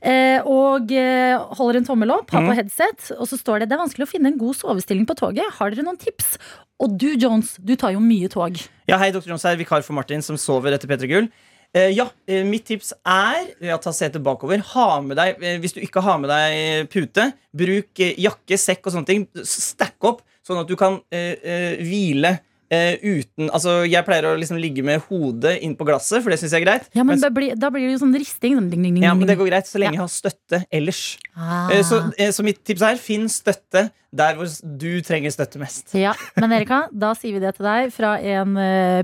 eh, 0.02 0.38
Og 0.46 0.92
eh, 0.94 1.34
holder 1.58 1.80
en 1.80 1.88
tommel 1.88 2.14
opp, 2.14 2.30
har 2.30 2.46
på 2.46 2.54
headset, 2.54 3.10
og 3.18 3.26
så 3.26 3.38
står 3.40 3.60
det 3.64 3.70
det 3.72 3.78
er 3.78 3.82
vanskelig 3.82 4.06
å 4.06 4.12
finne 4.12 4.30
en 4.30 4.38
god 4.38 4.54
sovestilling 4.60 5.06
på 5.10 5.16
toget. 5.18 5.50
Har 5.58 5.70
dere 5.74 5.82
noen 5.88 5.98
tips? 5.98 6.36
Og 6.78 6.92
du, 7.00 7.08
Jones, 7.16 7.56
du 7.58 7.74
tar 7.74 7.94
jo 7.96 8.00
mye 8.04 8.28
tog. 8.30 8.58
Ja, 8.86 8.98
hei, 9.00 9.10
Dr. 9.10 9.30
Jones 9.32 9.42
her, 9.48 9.56
vikar 9.58 9.82
for 9.82 9.96
Martin 9.96 10.22
som 10.22 10.36
sover 10.38 10.76
etter 10.76 10.86
P3 10.90 11.08
Gull. 11.10 11.28
Eh, 11.74 11.90
ja, 11.92 12.06
eh, 12.26 12.44
mitt 12.46 12.66
tips 12.68 12.92
er 13.02 13.50
ja, 13.64 13.76
ta 13.82 13.92
setet 13.94 14.24
bakover. 14.24 14.62
Ha 14.72 15.00
med 15.04 15.18
deg, 15.18 15.42
eh, 15.42 15.58
hvis 15.60 15.76
du 15.76 15.82
ikke 15.84 16.02
har 16.04 16.18
med 16.22 16.30
deg 16.32 16.88
pute, 16.92 17.30
bruk 17.56 18.02
jakke, 18.16 18.58
sekk 18.60 18.86
og 18.86 18.94
sånne 18.94 19.10
ting. 19.10 19.26
Stack 19.44 19.96
opp, 20.06 20.22
sånn 20.46 20.62
at 20.62 20.70
du 20.70 20.76
kan 20.78 21.00
hvile 21.10 22.36
eh, 22.70 22.96
uten 23.02 23.50
Altså, 23.50 23.84
jeg 23.88 24.04
pleier 24.06 24.26
å 24.30 24.36
liksom 24.38 24.58
ligge 24.60 24.82
med 24.86 25.00
hodet 25.08 25.56
inn 25.62 25.76
på 25.78 25.86
glasset, 25.88 26.22
for 26.22 26.30
det 26.30 26.38
syns 26.40 26.52
jeg 26.56 26.62
er 26.62 26.66
greit. 26.66 26.88
Ja, 26.94 27.02
men 27.04 27.14
Mens- 27.14 27.22
da 27.22 27.30
blir, 27.30 27.54
da 27.58 27.70
blir 27.70 27.86
det 27.86 27.94
jo 27.96 28.02
sånn 28.06 28.14
risting. 28.16 28.56
Sånn 28.56 28.70
ding, 28.70 28.82
ding, 28.82 28.94
ding, 28.94 29.04
ja, 29.04 29.14
men 29.14 29.26
det 29.28 29.36
går 29.38 29.50
greit 29.50 29.66
så 29.68 29.78
lenge 29.78 29.94
Ja. 29.96 30.02
jeg 30.02 30.06
har 30.06 30.14
støtte 30.14 30.64
ellers. 30.72 31.18
Ah. 31.36 31.68
Uh, 31.70 31.82
Så, 31.82 32.00
uh, 32.08 32.30
så 32.32 32.42
mitt 32.44 32.64
tips 32.64 32.82
er 32.82 32.96
finn 32.96 33.28
støtte 33.28 33.90
der 34.16 34.34
hvor 34.38 34.48
du 34.78 35.02
trenger 35.02 35.30
støtte 35.30 35.58
mest. 35.60 35.92
Ja, 35.94 36.14
Men 36.36 36.50
Erika, 36.52 36.88
da 36.92 37.12
sier 37.14 37.34
vi 37.34 37.40
det 37.40 37.56
til 37.56 37.66
deg 37.66 37.92
fra 37.92 38.14
en 38.18 38.54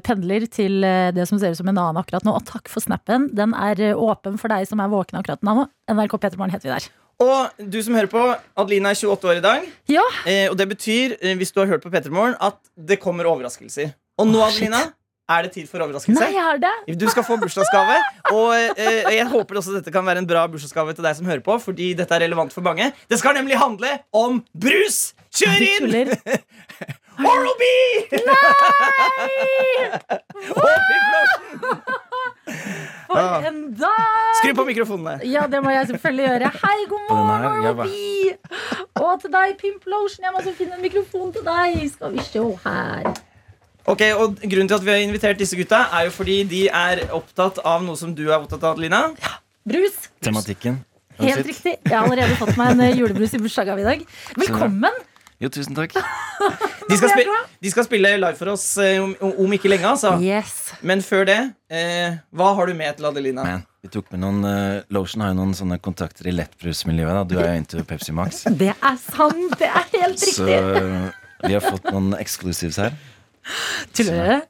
pendler 0.01 0.47
til 0.49 0.81
det 0.81 1.27
som 1.29 1.39
ser 1.39 1.51
ut 1.53 1.57
som 1.59 1.69
en 1.69 1.77
annen 1.77 2.01
akkurat 2.01 2.25
nå. 2.25 2.33
Og 2.33 2.47
takk 2.49 2.69
for 2.73 2.81
snappen. 2.81 3.29
Den 3.35 3.53
er 3.53 3.93
åpen 3.95 4.39
for 4.41 4.49
deg 4.49 4.67
som 4.67 4.81
er 4.81 4.89
våken 4.89 5.21
akkurat 5.21 5.43
nå. 5.45 5.69
NRK 5.91 6.17
Petermorgen 6.19 6.55
heter 6.55 6.71
vi 6.71 6.75
der. 6.79 6.89
Og 7.21 7.51
du 7.71 7.79
som 7.83 7.95
hører 7.95 8.11
på, 8.11 8.23
Adelina 8.59 8.91
er 8.91 8.99
28 8.99 9.29
år 9.31 9.37
i 9.39 9.45
dag. 9.45 9.69
Ja, 9.93 10.03
Eh, 10.27 10.49
og 10.51 10.57
det 10.59 10.69
betyr, 10.69 11.17
eh, 11.21 11.37
hvis 11.37 11.53
du 11.53 11.61
har 11.61 11.67
hørt 11.67 11.83
på 11.83 11.91
Petter 11.91 12.11
Morgen, 12.11 12.35
at 12.41 12.57
det 12.77 13.01
kommer 13.01 13.25
overraskelser. 13.31 13.93
Og 14.19 14.27
nå. 14.27 14.41
Adelina, 14.43 14.93
er 15.31 15.43
det 15.47 15.53
tid 15.55 15.69
for 15.71 15.79
overraskelse. 15.81 16.19
Nei, 16.19 16.35
er 16.37 16.59
det? 16.61 16.99
Du 16.99 17.07
skal 17.09 17.25
få 17.25 17.37
bursdagsgave. 17.41 17.95
Og 18.33 18.53
eh, 18.77 19.15
jeg 19.17 19.27
håper 19.31 19.55
også 19.61 19.73
dette 19.77 19.93
kan 19.95 20.05
være 20.05 20.19
en 20.19 20.27
bra 20.29 20.47
bursdagsgave 20.51 20.95
til 20.95 21.05
deg 21.07 21.17
som 21.17 21.27
hører 21.31 21.41
på, 21.47 21.57
fordi 21.63 21.93
dette 21.97 22.15
er 22.15 22.25
relevant 22.27 22.53
for 22.53 22.61
mange. 22.67 22.91
Det 23.09 23.19
skal 23.23 23.35
nemlig 23.39 23.57
handle 23.61 23.95
om 24.13 24.43
brus! 24.53 25.15
Kjør 25.33 25.63
inn! 25.69 26.13
Oral-B! 27.23 27.63
Nei! 28.13 29.29
Lotion! 30.59 31.83
For 33.09 33.49
en 33.49 33.59
dag! 33.77 34.37
Skru 34.41 34.55
på 34.57 34.65
mikrofonene. 34.69 35.19
Ja, 35.29 35.47
det 35.51 35.61
må 35.65 35.73
jeg 35.75 35.91
selvfølgelig 35.91 36.29
gjøre. 36.29 36.53
Hei, 36.63 36.79
god 36.91 37.03
morgen, 37.11 37.67
Robbie! 37.67 38.37
Og 39.03 39.21
til 39.21 39.33
deg, 39.35 39.57
Pimp 39.61 39.85
Lotion. 39.91 40.25
Jeg 40.25 40.33
må 40.33 40.41
også 40.41 40.55
finne 40.57 40.79
en 40.79 40.85
mikrofon 40.85 41.33
til 41.35 41.45
deg. 41.47 41.83
Skal 41.93 42.17
vi 42.17 42.25
se 42.27 42.47
her. 42.65 43.13
Ok, 43.93 44.03
og 44.15 44.39
Grunnen 44.47 44.71
til 44.71 44.79
at 44.79 44.85
vi 44.87 44.95
har 44.95 45.03
invitert 45.03 45.41
disse 45.43 45.59
gutta, 45.59 45.85
er 45.93 46.07
jo 46.07 46.15
fordi 46.15 46.43
de 46.47 46.63
er 46.69 47.03
opptatt 47.11 47.59
av 47.67 47.83
noe 47.83 47.99
som 47.99 48.15
du 48.15 48.29
er 48.29 48.39
opptatt 48.39 48.63
av, 48.63 48.77
Adelina. 48.77 49.09
Brus. 49.69 49.97
Tematikken. 50.23 50.81
Helt 51.21 51.47
riktig. 51.47 51.77
Jeg 51.85 51.93
har 51.97 52.07
allerede 52.07 52.39
fått 52.39 52.57
meg 52.59 52.79
en 52.79 52.99
julebrus 52.99 53.35
i 53.35 53.41
bursdagsgave 53.43 53.83
i 53.83 53.89
dag. 53.89 54.05
Velkommen. 54.39 55.03
Jo, 55.43 55.51
tusen 55.51 55.75
takk. 55.75 55.97
De 56.91 56.97
skal, 56.99 57.13
spille, 57.15 57.35
de 57.63 57.71
skal 57.71 57.85
spille 57.87 58.09
live 58.19 58.37
for 58.37 58.51
oss 58.53 58.65
eh, 58.83 58.99
om, 59.01 59.13
om 59.41 59.53
ikke 59.55 59.71
lenge, 59.71 59.87
altså. 59.87 60.17
Yes. 60.21 60.75
Men 60.85 61.01
før 61.05 61.23
det, 61.29 61.37
eh, 61.73 62.19
hva 62.37 62.51
har 62.59 62.69
du 62.69 62.75
med 62.77 62.99
til 62.99 63.07
Adelina? 63.09 63.45
Men, 63.47 63.63
vi 63.87 63.89
tok 63.95 64.11
med 64.13 64.21
noen 64.21 64.43
eh, 64.51 64.83
Lotion 64.93 65.23
har 65.25 65.31
jo 65.31 65.39
noen 65.39 65.55
sånne 65.57 65.79
kontakter 65.83 66.29
i 66.29 66.35
lettbrusmiljøet. 66.35 67.15
da 67.15 67.23
Du 67.31 67.37
er 67.39 67.53
jo 67.55 67.63
into 67.63 67.85
Pepsi 67.89 68.13
Max. 68.15 68.43
Det 68.63 68.73
er 68.75 68.99
sant. 69.01 69.57
Det 69.63 69.71
er 69.71 69.89
helt 69.95 70.21
Så 70.21 70.45
riktig. 70.45 70.59
Så 70.59 71.47
vi 71.47 71.57
har 71.57 71.65
fått 71.65 71.89
noen 71.95 72.13
exclusives 72.19 72.83
her. 72.83 72.99
Tuller 73.95 74.19
dere? 74.19 74.41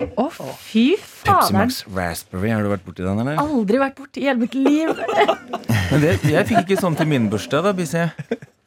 Å, 0.00 0.28
fy 0.60 0.86
Pepsi 1.00 1.26
faderen. 1.26 1.58
Max 1.58 1.82
Raspberry. 1.88 2.54
Har 2.54 2.64
du 2.64 2.70
vært 2.76 2.86
borti 2.86 3.04
den, 3.04 3.24
eller? 3.24 3.40
Aldri 3.40 3.82
vært 3.82 3.98
borti 3.98 4.22
i 4.22 4.30
hele 4.30 4.44
mitt 4.46 4.56
liv. 4.56 4.94
Men 5.90 6.06
det, 6.06 6.14
jeg 6.28 6.46
fikk 6.52 6.62
ikke 6.68 6.80
sånn 6.80 6.96
til 6.96 7.08
min 7.10 7.28
bursdag, 7.32 7.66
da, 7.66 7.74
Bisse. 7.76 8.06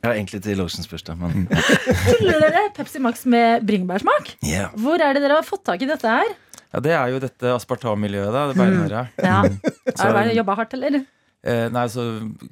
Ja, 0.04 0.12
egentlig 0.12 0.42
til 0.44 0.58
Lotions 0.60 0.88
bursdag, 0.92 1.16
men 1.16 1.46
Tuller 2.20 2.42
dere? 2.44 2.64
Pepsi 2.76 3.00
Max 3.00 3.22
med 3.30 3.64
bringebærsmak? 3.68 4.34
yeah. 4.44 4.74
Hvor 4.76 5.00
er 5.00 5.16
det 5.16 5.22
dere 5.24 5.38
har 5.40 5.48
fått 5.48 5.64
tak 5.70 5.82
i 5.86 5.88
dette 5.88 6.10
her? 6.12 6.34
Ja, 6.74 6.82
Det 6.84 6.92
er 6.98 7.12
jo 7.14 7.20
dette 7.24 7.52
aspartammiljøet, 7.56 8.34
da. 8.34 8.42
Det 8.50 8.58
beinharde. 8.60 9.04
Ja. 9.22 9.44
Så- 9.96 10.10
Har 10.12 10.26
du 10.28 10.34
jobba 10.36 10.56
hardt, 10.60 10.74
eller? 10.76 11.04
Eh, 11.46 11.68
nei, 11.70 11.86
så 11.92 12.04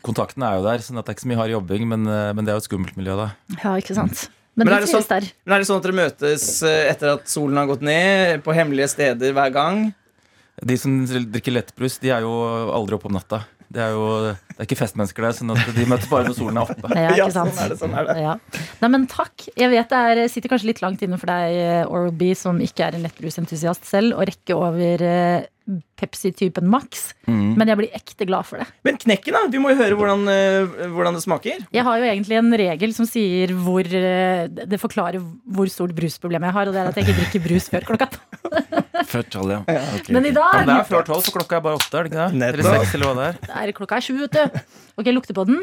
Kontakten 0.03 0.43
er 0.47 0.59
jo 0.59 0.63
der, 0.67 0.83
sånn 0.83 0.99
det 0.99 1.07
er 1.09 1.15
ikke 1.15 1.23
så 1.25 1.29
mye 1.31 1.39
hard 1.41 1.53
jobbing, 1.55 1.87
men, 1.89 2.05
eh, 2.07 2.31
men 2.37 2.45
det 2.45 2.51
er 2.53 2.57
jo 2.59 2.63
et 2.63 2.67
skummelt 2.69 2.95
miljø, 2.99 3.15
da. 3.19 3.29
Ja, 3.63 3.73
ikke 3.81 3.95
sant. 3.97 4.29
Men, 4.55 4.67
Men 4.67 4.75
er 4.77 4.81
det 4.85 4.89
sånn- 4.91 5.07
der. 5.07 5.27
Men 5.45 5.53
Er 5.55 5.59
det 5.63 5.67
sånn 5.67 5.77
at 5.79 5.83
dere 5.87 5.97
møtes 5.99 6.45
eh, 6.67 6.89
etter 6.91 7.13
at 7.15 7.27
solen 7.31 7.57
har 7.57 7.67
gått 7.67 7.81
ned, 7.81 8.43
på 8.43 8.53
hemmelige 8.55 8.89
steder 8.95 9.33
hver 9.35 9.51
gang? 9.55 9.93
De 10.63 10.75
som 10.77 10.99
drikker 11.07 11.51
lettbrus, 11.55 11.97
de 11.99 12.11
er 12.11 12.21
jo 12.21 12.31
aldri 12.71 12.93
oppe 12.99 13.07
om 13.11 13.15
natta. 13.15 13.43
Det 13.71 13.81
er 13.85 13.93
jo 13.95 14.07
det 14.31 14.57
er 14.59 14.67
ikke 14.67 14.77
festmennesker 14.81 15.25
der, 15.25 15.33
sånn 15.37 15.53
at 15.55 15.71
de 15.73 15.85
møtes 15.89 16.09
bare 16.11 16.27
når 16.27 16.35
solen 16.37 16.59
er 16.59 16.67
oppe. 16.69 16.91
Ja, 16.93 17.13
Ja, 17.15 17.25
ikke 17.25 17.33
sant? 17.33 17.55
sånn 17.55 17.63
er 17.65 17.71
det, 17.71 17.77
sånn 17.79 17.95
er 17.97 18.09
det. 18.09 18.17
Ja. 18.21 18.35
Nei, 18.83 18.89
men 18.93 19.07
takk. 19.09 19.47
Jeg 19.57 19.71
vet 19.73 19.89
det 19.93 20.01
er, 20.11 20.21
sitter 20.29 20.53
kanskje 20.53 20.69
litt 20.69 20.83
langt 20.83 21.01
inne 21.05 21.17
for 21.21 21.31
deg, 21.31 21.87
Oral-B, 21.89 22.33
som 22.37 22.59
ikke 22.61 22.89
er 22.89 22.99
en 22.99 23.07
lettbrusentusiast 23.07 23.87
selv, 23.89 24.19
å 24.19 24.27
rekke 24.27 24.57
over 24.59 25.01
eh, 25.07 25.47
Pepsi-typen 25.97 26.67
Max. 26.69 27.11
Mm. 27.29 27.55
Men 27.57 27.71
jeg 27.71 27.79
blir 27.79 27.97
ekte 27.97 28.27
glad 28.29 28.47
for 28.49 28.61
det. 28.61 28.67
Men 28.85 28.97
knekken, 29.01 29.37
da? 29.37 29.43
Vi 29.53 29.61
må 29.63 29.71
jo 29.73 29.79
høre 29.81 29.97
hvordan, 29.97 30.27
eh, 30.33 30.85
hvordan 30.91 31.17
det 31.17 31.23
smaker. 31.25 31.65
Jeg 31.73 31.87
har 31.87 32.01
jo 32.01 32.09
egentlig 32.11 32.39
en 32.41 32.53
regel 32.61 32.95
som 32.97 33.07
sier 33.09 33.53
hvor 33.65 33.85
eh, 33.87 34.45
Det 34.51 34.79
forklarer 34.81 35.21
hvor 35.21 35.69
stort 35.71 35.95
brusproblem 35.97 36.45
jeg 36.49 36.57
har, 36.57 36.69
og 36.69 36.75
det 36.75 36.83
er 36.83 36.91
at 36.91 36.99
jeg 37.01 37.07
ikke 37.07 37.19
drikker 37.21 37.45
brus 37.49 37.69
før 37.71 37.87
klokka 37.91 38.11
tolv. 38.17 38.87
Før 39.11 39.25
tolv, 39.27 39.51
ja. 39.51 39.59
Okay, 39.65 40.13
Men 40.15 40.25
i 40.29 40.31
dag 40.35 40.53
Men 40.61 40.69
det 40.69 40.75
er 40.79 40.87
før 40.87 41.03
tolv, 41.07 41.25
for 41.27 41.35
klokka 41.41 41.57
er 41.59 41.63
bare 41.65 41.79
åtte, 41.81 41.91
er 41.99 42.07
det 42.07 42.11
ikke 42.13 42.25
det? 42.31 42.47
Eller 42.47 42.67
seks, 42.79 42.93
eller 42.95 43.09
hva 43.09 43.15
det 43.17 43.27
er. 43.27 43.39
Der, 43.51 43.73
klokka 43.75 43.97
er 43.99 44.05
sju, 44.05 44.13
vet 44.21 44.37
du. 44.37 44.61
Ok, 45.01 45.09
lukter 45.11 45.35
på 45.37 45.45
den. 45.49 45.61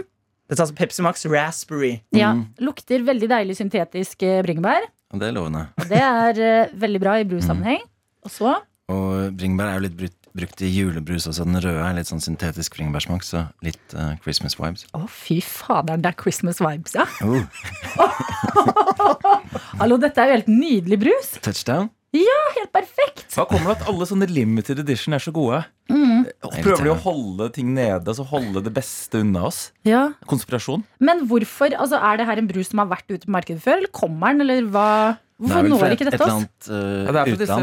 Dette 0.49 0.61
er 0.61 0.65
altså 0.67 0.77
Pepsi 0.79 1.03
Max 1.05 1.25
Raspberry. 1.29 1.95
Ja, 2.17 2.31
Mm. 2.37 2.45
Lukter 2.65 3.03
veldig 3.05 3.29
deilig 3.29 3.57
syntetisk 3.59 4.23
eh, 4.25 4.39
bringebær. 4.45 4.87
Og 5.13 5.21
Det 5.23 5.29
er 5.31 5.33
lovende. 5.37 5.67
Og 5.81 5.89
det 5.89 6.01
er 6.05 6.41
uh, 6.69 6.73
veldig 6.81 7.01
bra 7.01 7.17
i 7.21 7.25
brussammenheng. 7.29 7.83
Og 8.25 8.31
så 8.33 8.55
Og 8.93 9.33
bringebær 9.37 9.71
er 9.73 9.79
jo 9.79 9.85
litt 9.87 9.97
brukt, 9.97 10.29
brukt 10.37 10.63
i 10.65 10.69
julebrus 10.73 11.27
også. 11.29 11.45
Den 11.49 11.61
røde 11.61 11.81
er 11.85 11.97
litt 11.97 12.09
sånn 12.09 12.21
syntetisk 12.25 12.77
bringebærsmak, 12.77 13.25
så 13.25 13.47
litt 13.65 13.97
uh, 13.97 14.15
Christmas 14.25 14.57
vibes. 14.61 14.85
Å, 14.97 15.05
fy 15.09 15.41
faderen, 15.45 16.05
det 16.05 16.13
er 16.13 16.17
Christmas 16.21 16.61
vibes, 16.65 16.97
ja. 16.97 17.05
Oh, 17.25 17.45
Hallo, 19.81 19.97
dette 20.01 20.21
er 20.23 20.31
jo 20.33 20.37
helt 20.39 20.49
nydelig 20.53 20.99
brus. 21.05 21.35
touchdown? 21.45 21.91
Helt 22.15 22.73
perfekt. 22.73 23.27
Hva 23.37 23.45
kommer 23.49 23.69
det 23.75 23.83
at 23.83 23.89
alle 23.91 24.07
sånne 24.09 24.27
limited 24.33 24.81
edition 24.81 25.13
er 25.15 25.21
så 25.23 25.33
gode? 25.35 25.61
Mm. 25.93 26.25
Prøver 26.41 26.87
de 26.87 26.91
å 26.95 26.97
holde 27.05 27.51
ting 27.55 27.71
nede, 27.77 28.01
altså 28.09 28.25
holde 28.29 28.63
det 28.65 28.73
beste 28.77 29.21
unna 29.21 29.45
oss? 29.51 29.69
Ja. 29.87 30.07
Konspirasjon? 30.29 30.85
Men 31.05 31.27
hvorfor? 31.29 31.73
Altså, 31.77 32.01
er 32.01 32.19
det 32.21 32.27
her 32.31 32.41
en 32.41 32.49
brus 32.49 32.71
som 32.73 32.81
har 32.83 32.89
vært 32.91 33.13
ute 33.13 33.27
på 33.29 33.35
markedet 33.37 33.61
før, 33.65 33.83
eller 33.83 33.93
kommer 33.95 34.33
den, 34.33 34.47
eller 34.47 34.71
hva? 34.73 34.89
Hvorfor 35.39 35.69
når 35.71 35.93
ikke 35.95 36.09
dette 36.09 36.19
oss? 36.25 36.33
annet 36.35 36.69
eh, 36.75 37.05
Ja, 37.07 37.13
det 37.15 37.21
er 37.21 37.29
fra 37.29 37.39
disse, 37.39 37.59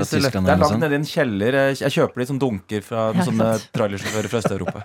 disse 0.00 0.18
lett, 0.24 0.34
det 0.34 0.50
er 0.56 0.62
lagt 0.64 0.80
nedi 0.82 0.96
en 0.98 1.04
kjeller. 1.06 1.58
Jeg, 1.60 1.76
jeg 1.84 1.94
kjøper 1.94 2.22
de 2.24 2.26
som 2.32 2.40
dunker 2.42 2.82
fra 2.82 3.02
Ja, 3.14 3.26
sånne 3.28 3.50
trailersjåfører 3.76 4.32
fra 4.32 4.40
Øst-Europa. 4.42 4.82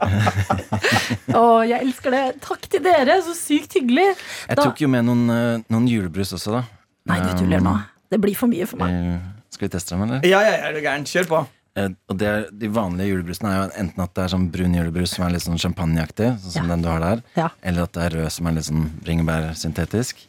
Å, 1.39 1.45
jeg 1.65 1.79
elsker 1.87 2.13
det. 2.13 2.21
Takk 2.45 2.67
til 2.69 2.83
dere, 2.85 3.15
så 3.25 3.33
sykt 3.37 3.79
hyggelig. 3.79 4.11
Jeg 4.45 4.59
Da- 4.59 4.67
tok 4.67 4.83
jo 4.83 4.91
med 4.91 5.07
noen, 5.09 5.23
eh, 5.33 5.63
noen 5.73 5.87
julebrus 5.89 6.35
også, 6.37 6.59
da. 6.59 6.67
Nei, 7.09 7.17
du 7.25 7.31
tuller 7.41 7.63
nå. 7.65 7.79
Det 8.09 8.19
blir 8.21 8.35
for 8.37 8.49
mye 8.51 8.65
for 8.69 8.81
meg. 8.81 8.89
Eh, 8.89 9.19
Skal 9.53 9.67
vi 9.67 9.71
teste 9.75 9.95
dem, 9.95 10.03
eller? 10.07 10.25
Ja, 10.27 10.41
ja, 10.45 10.51
ja, 10.55 10.69
er 10.69 10.73
du 10.77 10.81
gæren? 10.81 11.05
Kjør 11.09 11.27
på. 11.29 11.41
Eh, 11.77 11.89
og 12.09 12.17
det 12.17 12.27
er, 12.27 12.47
De 12.51 12.67
vanlige 12.73 13.11
julebrusene 13.13 13.51
er 13.53 13.59
jo 13.59 13.67
enten 13.83 14.03
at 14.03 14.13
det 14.17 14.23
er 14.25 14.31
sånn 14.33 14.47
brun 14.53 14.73
julebrus 14.79 15.13
som 15.15 15.25
er 15.27 15.35
litt 15.35 15.45
sånn 15.45 15.61
champagneaktig, 15.61 16.31
sånn 16.41 16.55
som 16.57 16.65
Ja. 16.65 16.75
den 16.75 16.81
du 16.81 16.89
har 16.89 16.99
der, 16.99 17.23
Ja. 17.37 17.49
eller 17.63 17.83
at 17.83 17.93
det 17.93 18.03
er 18.07 18.17
rød 18.17 18.31
som 18.31 18.47
er 18.47 18.51
litt 18.57 18.65
sånn 18.65 18.89
bringebærsyntetisk. 19.05 20.25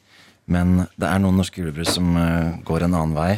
Men 0.51 0.89
det 0.99 1.07
er 1.09 1.19
noen 1.23 1.37
norske 1.39 1.61
julebrus 1.63 1.95
som 1.95 2.17
uh, 2.17 2.59
går 2.67 2.83
en 2.89 2.95
annen 2.95 3.15
vei. 3.15 3.33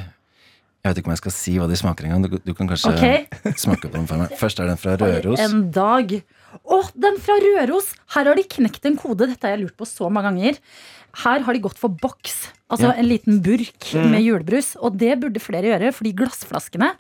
Jeg 0.83 0.91
vet 0.95 0.99
ikke 0.99 1.11
om 1.11 1.13
jeg 1.13 1.21
skal 1.23 1.35
si 1.37 1.53
hva 1.61 1.69
de 1.69 1.77
smaker 1.79 2.07
engang. 2.09 2.25
Du, 2.27 2.39
du 2.43 2.55
kan 2.55 2.67
kanskje 2.67 2.91
okay. 2.97 3.27
smake 3.63 3.87
på 3.87 3.93
dem 3.93 4.07
for 4.09 4.17
meg. 4.19 4.33
Først 4.41 4.59
er 4.59 4.67
den 4.67 4.81
fra 4.81 4.97
Røros. 5.03 5.39
En 5.39 5.71
dag. 5.71 6.15
Å, 6.65 6.79
den 6.99 7.21
fra 7.23 7.37
Røros! 7.45 7.93
Her 8.17 8.27
har 8.31 8.35
de 8.35 8.43
knekt 8.43 8.89
en 8.89 8.97
kode. 8.99 9.29
Dette 9.31 9.47
har 9.47 9.55
jeg 9.55 9.63
lurt 9.67 9.77
på 9.79 9.87
så 9.89 10.09
mange 10.11 10.33
ganger. 10.33 10.59
Her 11.15 11.41
har 11.45 11.53
de 11.55 11.61
gått 11.61 11.79
for 11.79 11.89
boks. 11.93 12.49
Altså 12.73 12.89
Ja. 12.89 12.93
en 12.97 13.09
liten 13.09 13.43
burk 13.45 13.93
med 13.95 14.23
julebrus. 14.25 14.77
Og 14.81 14.97
det 14.97 15.19
burde 15.21 15.41
flere 15.41 15.69
gjøre, 15.69 15.93
fordi 15.93 16.15
glassflaskene 16.17 16.95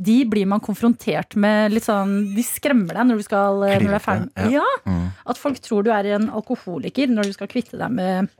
de 0.00 0.24
blir 0.24 0.46
man 0.46 0.60
konfrontert 0.64 1.36
med 1.36 1.72
litt 1.74 1.84
sånn 1.84 2.34
De 2.34 2.40
skremmer 2.42 2.94
deg 2.96 3.04
når 3.04 3.18
du 3.20 3.22
skal 3.26 3.62
eh, 3.68 3.74
når 3.76 3.90
du 3.90 3.94
er 3.94 4.04
ferdig. 4.04 4.30
Ja. 4.36 4.48
Ja, 4.62 4.64
Mm. 4.86 5.10
At 5.26 5.36
folk 5.36 5.58
tror 5.60 5.84
du 5.84 5.90
er 5.92 6.06
en 6.14 6.30
alkoholiker 6.30 7.06
når 7.12 7.24
du 7.28 7.32
skal 7.34 7.48
kvitte 7.48 7.76
deg 7.76 7.90
med 7.92 8.30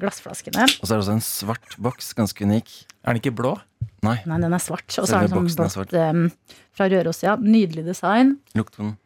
glassflaskene. 0.00 0.64
Og 0.80 0.84
så 0.88 0.92
er 0.94 0.98
det 0.98 1.04
også 1.06 1.14
en 1.14 1.24
svart 1.24 1.76
boks, 1.78 2.12
ganske 2.18 2.42
unik. 2.42 2.86
Er 3.04 3.14
den 3.14 3.20
ikke 3.22 3.36
blå? 3.38 3.54
Nei, 4.02 4.18
Nei, 4.26 4.38
den 4.42 4.52
er 4.52 4.58
svart. 4.58 4.86
Og 4.98 5.06
så 5.06 5.16
er 5.22 5.28
den 5.28 5.48
sånn 5.48 5.70
blått 5.70 5.94
um, 5.94 6.30
fra 6.76 6.88
Røros, 6.90 7.22
ja. 7.22 7.36
Nydelig 7.36 7.84
design. 7.86 8.38
Lukter 8.58 8.82
den. 8.82 8.96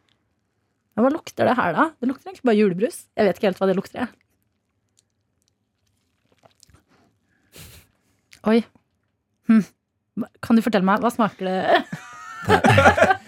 Ja, 0.97 1.03
hva 1.05 1.11
lukter 1.13 1.47
det 1.47 1.55
her, 1.55 1.73
da? 1.77 1.85
Det 2.01 2.09
lukter 2.09 2.31
egentlig 2.31 2.49
bare 2.49 2.59
julebrus. 2.59 3.05
Jeg 3.15 3.27
vet 3.29 3.37
ikke 3.39 3.47
helt 3.51 3.61
hva 3.61 3.67
det 3.69 3.77
lukter, 3.77 3.99
jeg. 4.03 4.09
Oi. 8.49 8.61
Hm. 9.49 9.63
Kan 10.41 10.57
du 10.57 10.63
fortelle 10.65 10.85
meg, 10.87 11.01
hva 11.03 11.11
smaker 11.13 11.49
det? 11.49 11.57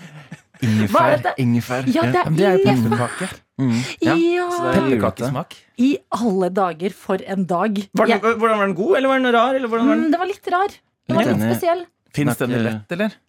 Er 0.63 0.69
Ingefær. 0.69 1.34
Ingefær. 1.41 1.88
Ja, 1.91 2.06
det 2.08 2.21
Men 2.30 2.38
det 2.38 2.45
er 2.47 2.54
jo 2.56 2.69
er 2.71 2.78
pepperkake. 2.86 3.28
Mm. 3.60 3.80
Ja. 3.99 4.13
Ja! 4.15 4.45
Det 4.47 4.69
er. 4.69 4.78
Pepperkakesmak. 4.78 5.58
I 5.84 5.89
alle 6.15 6.49
dager, 6.56 6.95
for 6.95 7.26
en 7.36 7.43
dag. 7.49 7.82
Var 7.91 8.08
den, 8.08 8.13
ja. 8.15 8.34
hvordan 8.39 8.62
var 8.62 8.69
den 8.69 8.76
god, 8.78 8.95
eller 8.97 9.12
var 9.12 9.19
den 9.19 9.36
rar? 9.36 9.58
Eller 9.58 9.67
den, 9.67 9.71
var 9.73 9.84
den? 9.84 10.06
mm, 10.06 10.13
det 10.13 10.21
var 10.21 10.30
litt 10.30 10.49
rar. 10.54 10.78
Den 11.10 11.19
var 11.19 11.28
Litt 11.28 11.43
spesiell. 11.43 11.84
Fins 12.15 12.39
den 12.39 12.56
i 12.56 12.62
lett, 12.63 12.95
eller? 12.95 13.17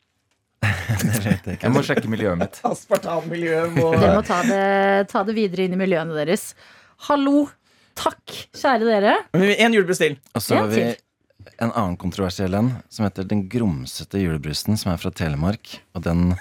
Det 0.64 1.10
vet 1.10 1.24
jeg 1.26 1.56
ikke. 1.56 1.66
Jeg 1.66 1.74
må 1.74 1.82
sjekke 1.84 2.10
miljøet 2.12 2.38
mitt. 2.40 2.60
Aspartammiljøet 2.70 3.74
må 3.74 3.90
Dere 3.96 4.14
må 4.14 4.22
ta 4.24 4.38
det, 4.46 4.62
ta 5.10 5.24
det 5.26 5.34
videre 5.36 5.66
inn 5.66 5.74
i 5.76 5.80
miljøene 5.80 6.14
deres. 6.16 6.52
Hallo. 7.08 7.48
Takk, 7.98 8.22
kjære 8.58 8.86
dere. 8.88 9.16
En 9.34 9.74
julebrus 9.74 10.00
til. 10.02 10.16
Og 10.34 10.42
så 10.42 10.62
har 10.62 10.70
vi. 10.70 10.86
En 11.62 11.70
annen 11.72 11.96
kontroversiell 12.00 12.54
en, 12.58 12.72
som 12.92 13.06
heter 13.06 13.26
Den 13.28 13.44
grumsete 13.50 14.20
julebrusen, 14.22 14.78
som 14.80 14.92
er 14.92 15.00
fra 15.02 15.12
Telemark. 15.14 15.78
Og 15.94 16.04
den 16.06 16.34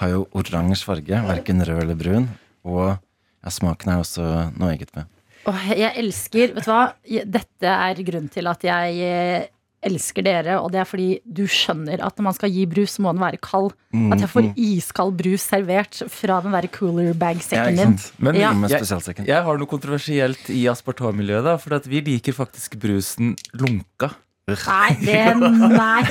har 0.00 0.12
jo 0.12 0.26
oransje 0.36 0.86
farge, 0.88 1.22
verken 1.28 1.64
rød 1.64 1.82
eller 1.84 1.98
brun. 1.98 2.28
Og 2.66 2.84
ja, 2.92 3.50
smaken 3.50 3.94
er 3.94 4.02
også 4.02 4.28
noe 4.56 4.74
eget 4.74 4.92
med. 4.96 5.08
Åh, 5.50 5.64
jeg 5.74 5.98
elsker 5.98 6.52
Vet 6.54 6.68
du 6.68 6.70
hva? 6.70 6.84
Dette 7.26 7.72
er 7.74 8.04
grunnen 8.06 8.30
til 8.30 8.46
at 8.46 8.62
jeg 8.62 8.98
eh, 9.02 9.48
elsker 9.82 10.22
dere, 10.22 10.58
og 10.62 10.70
det 10.70 10.78
er 10.78 10.86
fordi 10.86 11.08
du 11.26 11.42
skjønner 11.50 12.02
at 12.06 12.18
når 12.18 12.26
man 12.28 12.36
skal 12.36 12.52
gi 12.54 12.66
brus, 12.70 12.94
så 12.94 13.02
må 13.02 13.10
den 13.14 13.22
være 13.24 13.40
kald. 13.42 13.72
At 14.14 14.22
jeg 14.22 14.30
får 14.30 14.48
iskald 14.54 15.16
brus 15.18 15.46
servert 15.50 16.02
fra 16.14 16.38
den 16.44 16.54
der 16.54 16.68
cooler 16.70 17.10
bag-sekken 17.18 17.80
din. 17.80 17.96
sant? 17.98 18.12
Men 18.22 18.38
Ja. 18.38 18.52
Jeg, 18.70 19.26
jeg 19.26 19.42
har 19.42 19.58
noe 19.58 19.70
kontroversielt 19.70 20.50
i 20.54 20.62
aspartammiljøet, 20.70 21.44
da. 21.44 21.56
For 21.58 21.74
at 21.74 21.88
vi 21.90 22.00
liker 22.06 22.36
faktisk 22.36 22.78
brusen 22.78 23.34
lunka. 23.58 24.12
Nei, 24.50 24.90
det 24.98 25.18
Nei. 25.38 26.02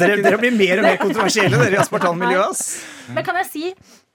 Dere, 0.00 0.16
dere 0.24 0.38
blir 0.40 0.54
mer 0.56 0.80
og 0.80 0.86
mer 0.86 0.96
kontroversielle, 1.02 1.58
dere 1.60 1.76
i 1.76 1.80
aspartammiljøet. 1.82 2.48
ass. 2.48 3.10
Men 3.12 3.26
kan 3.26 3.36
jeg 3.42 3.48
si 3.50 3.64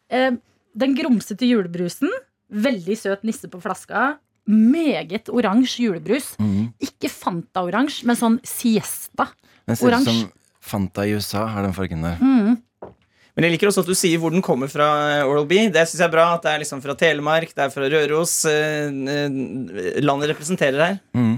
eh, 0.09 0.31
Den 0.77 0.95
grumsete 0.97 1.45
julebrusen, 1.49 2.09
veldig 2.49 2.97
søt 2.97 3.23
nisse 3.27 3.49
på 3.51 3.61
flaska. 3.61 4.15
Meget 4.47 5.29
oransje 5.33 5.83
julebrus. 5.85 6.31
Mm. 6.41 6.69
Ikke 6.81 7.09
Fanta-oransje, 7.11 8.05
men 8.07 8.15
sånn 8.19 8.39
Siesta. 8.47 9.27
Den 9.67 9.75
ser 9.75 9.85
ut 9.85 9.91
Oransje. 9.91 10.13
som 10.13 10.31
Fanta 10.67 11.05
i 11.07 11.13
USA, 11.17 11.45
har 11.51 11.63
den 11.67 11.75
fargen 11.77 12.01
der. 12.05 12.17
Mm. 12.21 12.55
Men 13.37 13.45
jeg 13.45 13.53
liker 13.53 13.69
også 13.69 13.83
at 13.85 13.89
du 13.91 13.93
sier 13.97 14.17
hvor 14.21 14.33
den 14.33 14.41
kommer 14.41 14.69
fra, 14.71 14.87
Oral 15.27 15.45
B. 15.45 15.67
Det 15.69 15.83
synes 15.85 15.99
jeg 16.01 16.07
er 16.07 16.13
bra. 16.15 16.23
At 16.39 16.45
det 16.47 16.53
er 16.55 16.61
liksom 16.63 16.81
fra 16.81 16.95
Telemark, 16.97 17.51
det 17.53 17.67
er 17.67 17.73
fra 17.73 17.89
Røros. 17.93 18.33
eh, 18.49 18.87
eh, 18.89 19.99
Landet 20.01 20.31
representerer 20.33 20.81
her. 20.81 20.97
Mm. 21.13 21.35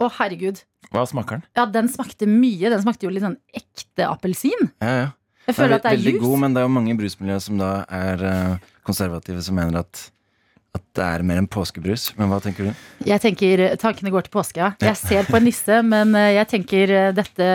Å, 0.00 0.08
herregud. 0.18 0.62
Hva 0.90 1.02
smaker 1.06 1.38
den? 1.40 1.42
Ja, 1.58 1.66
den 1.70 1.88
smakte 1.92 2.26
mye. 2.26 2.70
Den 2.72 2.80
smakte 2.82 3.04
jo 3.06 3.10
litt 3.12 3.22
sånn 3.26 3.36
ekte 3.54 4.06
appelsin. 4.08 4.70
Ja, 4.80 4.94
ja. 5.04 5.08
Jeg 5.46 5.54
er 5.54 5.56
føler 5.56 5.76
at 5.76 5.82
det 5.84 5.90
er 5.90 5.96
veldig 5.98 6.12
juice. 6.14 6.22
god, 6.24 6.38
men 6.44 6.54
det 6.54 6.60
er 6.60 6.66
jo 6.68 6.72
mange 6.76 6.94
brusmiljøer 6.98 7.40
som 7.42 7.58
da 7.60 7.68
er 7.90 8.24
eh, 8.28 8.56
konservative, 8.86 9.42
som 9.42 9.56
mener 9.58 9.80
at, 9.80 10.02
at 10.76 10.82
det 10.94 11.04
er 11.06 11.24
mer 11.26 11.40
enn 11.40 11.48
påskebrus. 11.50 12.04
Men 12.18 12.28
hva 12.30 12.38
tenker 12.44 12.68
du? 12.70 12.84
Jeg 13.08 13.22
tenker 13.24 13.62
tankene 13.80 14.12
går 14.14 14.28
til 14.28 14.34
påske. 14.36 14.60
ja. 14.62 14.68
Jeg 14.84 14.96
ser 15.00 15.26
på 15.30 15.36
en 15.40 15.46
nisse, 15.48 15.80
men 15.92 16.14
eh, 16.18 16.32
jeg 16.38 16.50
tenker 16.54 16.94
eh, 16.96 17.10
dette, 17.16 17.50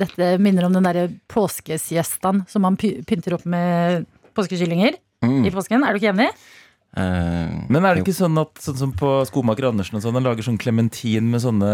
dette 0.00 0.30
minner 0.42 0.66
om 0.68 0.74
den 0.74 0.88
derre 0.88 1.06
påskesiestaen 1.60 2.44
som 2.50 2.62
man 2.66 2.76
py- 2.80 2.98
pynter 3.06 3.36
opp 3.38 3.46
med 3.48 4.06
påskekyllinger 4.36 4.98
Mm. 5.24 5.46
i 5.48 5.50
påsken. 5.50 5.80
Er 5.82 5.94
du 5.96 5.98
ikke 5.98 6.10
enig? 6.12 6.26
Eh, 6.96 7.56
Men 7.68 7.84
er 7.84 7.94
det 7.94 8.04
ikke 8.06 8.16
sånn 8.16 8.38
at 8.40 8.56
sånn 8.64 8.78
som 8.80 8.92
på 8.96 9.10
Skomaker 9.28 9.68
Andersen 9.68 9.98
og 9.98 10.04
sånn, 10.04 10.16
han 10.16 10.24
lager 10.24 10.46
sånn 10.46 10.60
klementin 10.60 11.28
med 11.30 11.42
sånne 11.44 11.72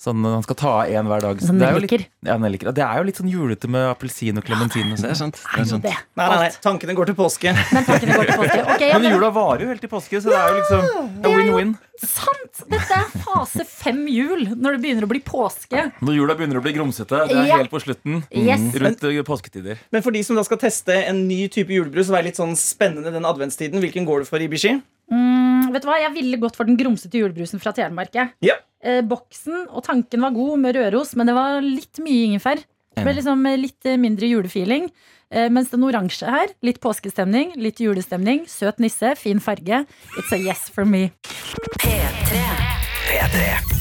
Sånn, 0.00 0.22
Han 0.24 0.40
skal 0.46 0.56
ta 0.56 0.68
av 0.80 0.88
én 0.88 1.04
hver 1.10 1.20
dag. 1.20 1.40
Sånn 1.44 1.58
det, 1.60 1.66
er 1.68 1.74
jo 1.76 1.80
litt, 1.84 1.90
nelliker. 1.92 2.04
ja, 2.24 2.36
nelliker. 2.40 2.70
det 2.72 2.84
er 2.86 2.96
jo 3.02 3.04
litt 3.04 3.18
sånn 3.20 3.28
julete 3.28 3.68
med 3.68 3.84
appelsin 3.90 4.38
og 4.40 4.46
klementin. 4.46 4.94
Det 4.96 5.10
er 5.10 5.12
sånn. 5.18 5.34
sant. 5.34 5.40
Det 5.44 5.60
Er 5.60 5.66
sant. 5.68 5.84
Nei, 5.84 5.96
nei, 6.16 6.38
nei, 6.40 6.48
Tankene 6.64 6.94
går 6.96 7.10
til 7.10 7.16
påske. 7.18 7.52
Men 7.74 7.84
tankene 7.84 8.16
går 8.16 8.30
til 8.30 8.38
påske. 8.40 8.62
okay, 8.64 8.88
ja, 8.88 8.98
Men 9.02 9.12
jula 9.12 9.28
varer 9.36 9.66
jo 9.66 9.68
helt 9.68 9.84
til 9.84 9.92
påske, 9.92 10.22
så 10.24 10.32
det 10.32 10.38
er 10.40 10.48
jo 10.48 10.62
liksom 10.62 11.18
win-win. 11.26 11.74
sant! 12.00 12.62
Dette 12.72 12.96
er 12.96 13.10
fase 13.26 13.66
fem 13.68 14.00
jul, 14.08 14.46
når 14.56 14.78
det 14.78 14.80
begynner 14.86 15.04
å 15.04 15.10
bli 15.12 15.20
påske. 15.20 15.84
Når 16.00 16.16
jula 16.16 16.36
begynner 16.38 16.62
å 16.62 16.64
bli 16.64 16.72
grumsete, 16.78 17.20
det 17.28 17.36
er 17.36 17.46
Ja. 17.50 17.58
helt 17.60 17.70
på 17.70 17.82
slutten. 17.84 18.22
Yes. 18.32 18.64
Rundt 18.80 19.02
men, 19.04 19.24
påsketider. 19.28 19.76
Men 19.92 20.00
for 20.06 20.16
de 20.16 20.22
som 20.24 20.34
da 20.40 20.42
skal 20.48 20.56
teste 20.64 20.96
en 20.96 21.26
ny 21.28 21.42
type 21.52 21.68
julebrus 21.68 22.08
og 22.08 22.16
være 22.16 22.30
litt 22.30 22.40
sånn 22.40 22.56
spennende 22.56 23.12
den 23.12 23.28
adventstiden, 23.28 23.76
hvilken 23.84 24.08
går 24.08 24.24
du 24.24 24.24
for, 24.32 24.40
Ibishi? 24.40 24.80
Mm, 25.12 25.72
vet 25.74 25.82
du 25.84 25.88
hva, 25.88 26.00
Jeg 26.00 26.14
ville 26.14 26.38
gått 26.40 26.56
for 26.56 26.64
den 26.64 26.78
grumsete 26.80 27.20
julebrusen 27.20 27.60
fra 27.60 27.72
Telemark. 27.76 28.14
Ja. 28.40 28.54
Eh, 28.80 29.02
boksen 29.04 29.66
og 29.68 29.84
tanken 29.84 30.22
var 30.24 30.32
god 30.36 30.60
med 30.62 30.76
Røros, 30.78 31.14
men 31.18 31.28
det 31.28 31.36
var 31.36 31.60
litt 31.64 32.00
mye 32.00 32.30
ingefær. 32.30 32.62
Det 32.96 33.04
ble 33.06 33.16
liksom 33.20 33.44
eh, 33.46 33.58
litt 33.60 33.86
eh, 33.88 33.98
mindre 34.00 34.28
julefeeling. 34.28 34.88
Eh, 35.30 35.46
mens 35.52 35.70
den 35.70 35.84
oransje 35.86 36.26
her, 36.26 36.50
litt 36.66 36.80
påskestemning, 36.82 37.54
litt 37.60 37.78
julestemning. 37.80 38.42
Søt 38.50 38.80
nisse, 38.82 39.14
fin 39.20 39.38
farge. 39.42 39.84
It's 40.18 40.32
a 40.34 40.40
yes 40.40 40.66
for 40.72 40.88
me. 40.88 41.10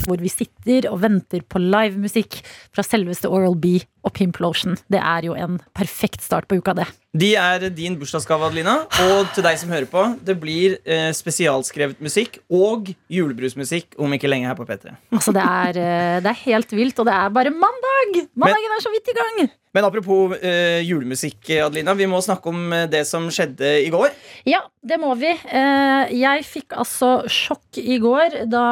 Hvor 0.05 0.21
vi 0.21 0.29
sitter 0.31 0.87
og 0.91 1.01
venter 1.03 1.41
på 1.45 1.61
livemusikk 1.61 2.39
fra 2.73 2.85
selveste 2.85 3.29
Oral 3.31 3.57
B 3.57 3.79
og 4.05 4.13
Pimplotion. 4.17 4.77
Det 4.91 5.01
er 5.01 5.27
jo 5.27 5.35
en 5.37 5.59
perfekt 5.77 6.23
start 6.25 6.49
på 6.49 6.59
uka, 6.61 6.75
det. 6.77 6.87
De 7.17 7.31
er 7.33 7.63
din 7.73 7.95
bursdagsgave, 7.97 8.45
Adelina. 8.45 8.75
Og 9.09 9.31
til 9.33 9.41
deg 9.41 9.55
som 9.57 9.71
hører 9.73 9.87
på, 9.89 10.03
det 10.21 10.35
blir 10.37 10.75
eh, 10.85 11.07
spesialskrevet 11.17 11.97
musikk 12.05 12.37
og 12.53 12.91
julebrusmusikk 13.09 13.97
om 13.97 14.13
ikke 14.13 14.29
lenge 14.29 14.45
her 14.45 14.57
på 14.59 14.67
P3. 14.69 14.93
Altså, 15.17 15.33
det 15.33 15.41
er, 15.41 15.79
eh, 15.81 16.19
det 16.21 16.29
er 16.29 16.43
helt 16.43 16.75
vilt, 16.77 17.01
og 17.01 17.09
det 17.09 17.15
er 17.17 17.31
bare 17.33 17.49
mandag! 17.55 18.27
Mandagen 18.37 18.75
er 18.77 18.85
så 18.85 18.93
vidt 18.93 19.09
i 19.09 19.17
gang! 19.17 19.49
Men 19.73 19.85
apropos 19.85 20.35
eh, 20.41 20.81
julemusikk, 20.85 21.49
Adelina. 21.65 21.93
Vi 21.97 22.05
må 22.09 22.21
snakke 22.25 22.49
om 22.53 22.71
eh, 22.73 22.85
det 22.89 23.03
som 23.09 23.25
skjedde 23.33 23.73
i 23.85 23.89
går. 23.93 24.13
Ja, 24.49 24.61
det 24.85 24.97
må 25.01 25.15
vi. 25.17 25.29
Eh, 25.33 26.13
Jeg 26.13 26.45
fikk 26.45 26.77
altså 26.77 27.23
sjokk 27.29 27.77
i 27.81 27.97
går 28.01 28.43
da 28.49 28.63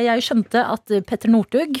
jeg 0.00 0.24
skjønte 0.24 0.64
at 0.64 0.96
Petter 1.08 1.32
Northug 1.32 1.80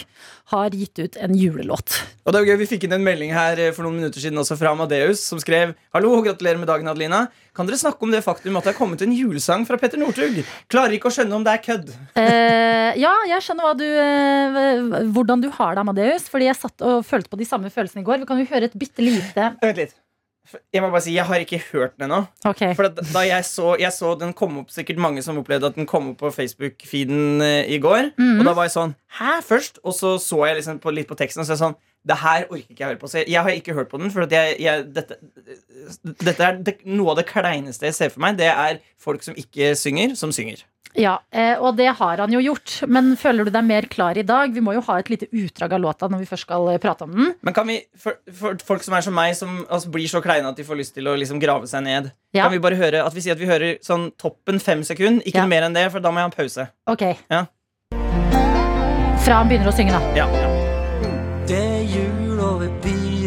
har 0.52 0.74
gitt 0.74 0.98
ut 0.98 1.16
en 1.16 1.34
julelåt. 1.36 1.94
Og 2.26 2.32
det 2.32 2.38
er 2.38 2.44
jo 2.44 2.52
gøy, 2.52 2.58
Vi 2.62 2.68
fikk 2.74 2.84
inn 2.86 2.96
en 2.96 3.04
melding 3.04 3.32
her 3.34 3.58
eh, 3.60 3.72
for 3.74 3.86
noen 3.86 4.00
minutter 4.00 4.22
siden 4.22 4.38
også 4.42 4.58
fra 4.58 4.72
Amadeus, 4.74 5.22
som 5.24 5.40
skrev 5.42 5.74
Hallo, 5.94 6.12
gratulerer 6.24 6.60
med 6.60 6.68
dagen, 6.70 6.88
Adelina. 6.90 7.24
Kan 7.56 7.68
dere 7.68 7.80
snakke 7.80 8.04
om 8.04 8.12
det 8.12 8.22
faktum 8.24 8.56
at 8.58 8.66
det 8.66 8.72
er 8.74 8.78
kommet 8.78 9.02
en 9.04 9.14
julesang 9.14 9.66
fra 9.68 9.78
Petter 9.80 10.00
Northug? 10.00 10.42
Klarer 10.72 10.96
ikke 10.96 11.10
å 11.10 11.14
skjønne 11.14 11.38
om 11.38 11.46
det 11.46 11.56
er 11.56 11.64
kødd. 11.64 11.90
Eh, 12.18 13.00
ja, 13.00 13.14
jeg 13.32 13.46
skjønner 13.46 13.76
du, 13.78 13.88
eh, 13.88 15.10
hvordan 15.14 15.42
du 15.44 15.50
har 15.52 15.76
det, 15.76 15.84
Amadeus. 15.84 16.28
Fordi 16.32 16.48
jeg 16.50 16.60
satt 16.60 16.86
og 16.86 17.02
følte 17.06 17.32
på 17.32 17.40
de 17.40 17.48
samme 17.48 17.72
følelsene 17.72 18.04
i 18.04 18.08
går. 18.08 18.22
Vi 18.22 18.30
kan 18.30 18.40
jo 18.40 18.48
høre 18.52 18.70
et 18.70 18.78
bitte 18.78 19.04
lite 19.04 19.52
Vent 19.62 19.78
litt. 19.80 19.96
Jeg 20.74 20.82
må 20.82 20.88
bare 20.90 21.04
si, 21.04 21.12
jeg 21.14 21.24
har 21.28 21.42
ikke 21.44 21.60
hørt 21.70 21.92
den 21.96 22.08
ennå. 22.08 22.24
Okay. 22.44 22.72
For 22.74 22.90
da 22.90 23.20
jeg 23.24 23.44
så, 23.46 23.76
jeg 23.78 23.94
så 23.94 24.16
den 24.18 24.32
kom 24.36 24.56
opp 24.58 24.72
Sikkert 24.74 24.98
mange 25.00 25.22
som 25.22 25.38
opplevde 25.38 25.70
at 25.70 25.78
den 25.78 25.86
kom 25.88 26.10
opp 26.10 26.18
på 26.24 26.32
Facebook-feeden 26.34 27.44
eh, 27.46 27.70
i 27.70 27.78
går. 27.82 28.10
Og 28.18 28.42
da 28.48 28.54
var 28.56 28.66
jeg 28.66 28.74
sånn 28.74 28.96
Hæ, 29.20 29.38
først? 29.46 29.78
Og 29.86 29.94
så 29.96 30.16
så 30.20 30.42
jeg 30.48 30.58
liksom 30.58 30.82
på, 30.82 30.92
litt 30.94 31.08
på 31.08 31.18
teksten, 31.18 31.44
og 31.44 31.46
så 31.46 31.54
er 31.54 31.58
jeg 31.60 31.64
sånn 31.66 31.78
Det 32.04 32.16
her 32.18 32.48
orker 32.50 32.66
ikke 32.72 32.80
jeg 32.82 32.88
høre 32.90 32.98
på. 32.98 33.08
Så 33.12 33.18
jeg, 33.22 33.28
jeg 33.30 33.42
har 33.46 33.50
ikke 33.54 33.74
hørt 33.76 33.88
på 33.92 33.98
den. 34.02 34.10
For 34.10 34.26
jeg, 34.26 34.56
jeg, 34.58 34.88
dette, 34.90 35.18
dette 36.18 36.42
er 36.48 36.56
det, 36.66 36.76
noe 36.90 37.12
av 37.14 37.20
det 37.20 37.28
kleineste 37.28 37.86
jeg 37.86 37.94
ser 37.94 38.10
for 38.10 38.24
meg. 38.24 38.36
Det 38.40 38.48
er 38.50 38.80
folk 38.98 39.22
som 39.22 39.36
ikke 39.38 39.74
synger, 39.78 40.16
som 40.18 40.32
synger. 40.34 40.64
Ja, 40.98 41.14
eh, 41.32 41.54
Og 41.56 41.78
det 41.78 41.86
har 41.96 42.18
han 42.20 42.32
jo 42.34 42.40
gjort. 42.42 42.82
Men 42.90 43.14
føler 43.16 43.46
du 43.48 43.50
deg 43.54 43.64
mer 43.64 43.86
klar 43.88 44.18
i 44.20 44.24
dag? 44.28 44.50
Vi 44.52 44.60
må 44.60 44.74
jo 44.76 44.82
ha 44.84 44.98
et 45.00 45.08
lite 45.08 45.28
utdrag 45.30 45.72
av 45.72 45.80
låta 45.80 46.08
når 46.10 46.20
vi 46.20 46.28
først 46.28 46.44
skal 46.44 46.68
eh, 46.74 46.80
prate 46.82 47.06
om 47.06 47.14
den. 47.16 47.30
Men 47.40 47.54
kan 47.56 47.66
vi, 47.70 47.78
for, 47.96 48.18
for 48.34 48.58
folk 48.66 48.84
som 48.84 48.98
er 48.98 49.06
som 49.06 49.14
meg, 49.16 49.32
som 49.38 49.62
altså, 49.70 49.88
blir 49.94 50.10
så 50.10 50.20
kleine 50.20 50.50
at 50.52 50.58
de 50.58 50.66
får 50.68 50.76
lyst 50.82 50.94
til 50.98 51.08
å 51.08 51.14
liksom 51.16 51.40
grave 51.40 51.70
seg 51.70 51.86
ned, 51.86 52.10
Ja. 52.34 52.44
kan 52.48 52.52
vi 52.52 52.60
bare 52.64 52.76
høre 52.76 53.06
at 53.06 53.14
vi 53.14 53.20
sier 53.24 53.32
at 53.38 53.40
vi 53.40 53.48
hører 53.48 53.78
sånn 53.84 54.10
toppen 54.20 54.58
fem 54.60 54.82
sekunder? 54.84 55.22
Ikke 55.24 55.44
Ja. 55.44 55.46
mer 55.48 55.62
enn 55.70 55.72
det, 55.78 55.86
for 55.92 56.00
da 56.02 56.10
må 56.10 56.18
jeg 56.20 56.28
ha 56.28 56.32
en 56.34 56.38
pause. 56.42 56.68
Ok. 56.90 57.08
Ja. 57.30 57.46
Fra 59.22 59.38
han 59.38 59.48
begynner 59.48 59.70
å 59.70 59.76
synge, 59.76 59.92
da. 59.94 60.00
Ja, 60.18 60.26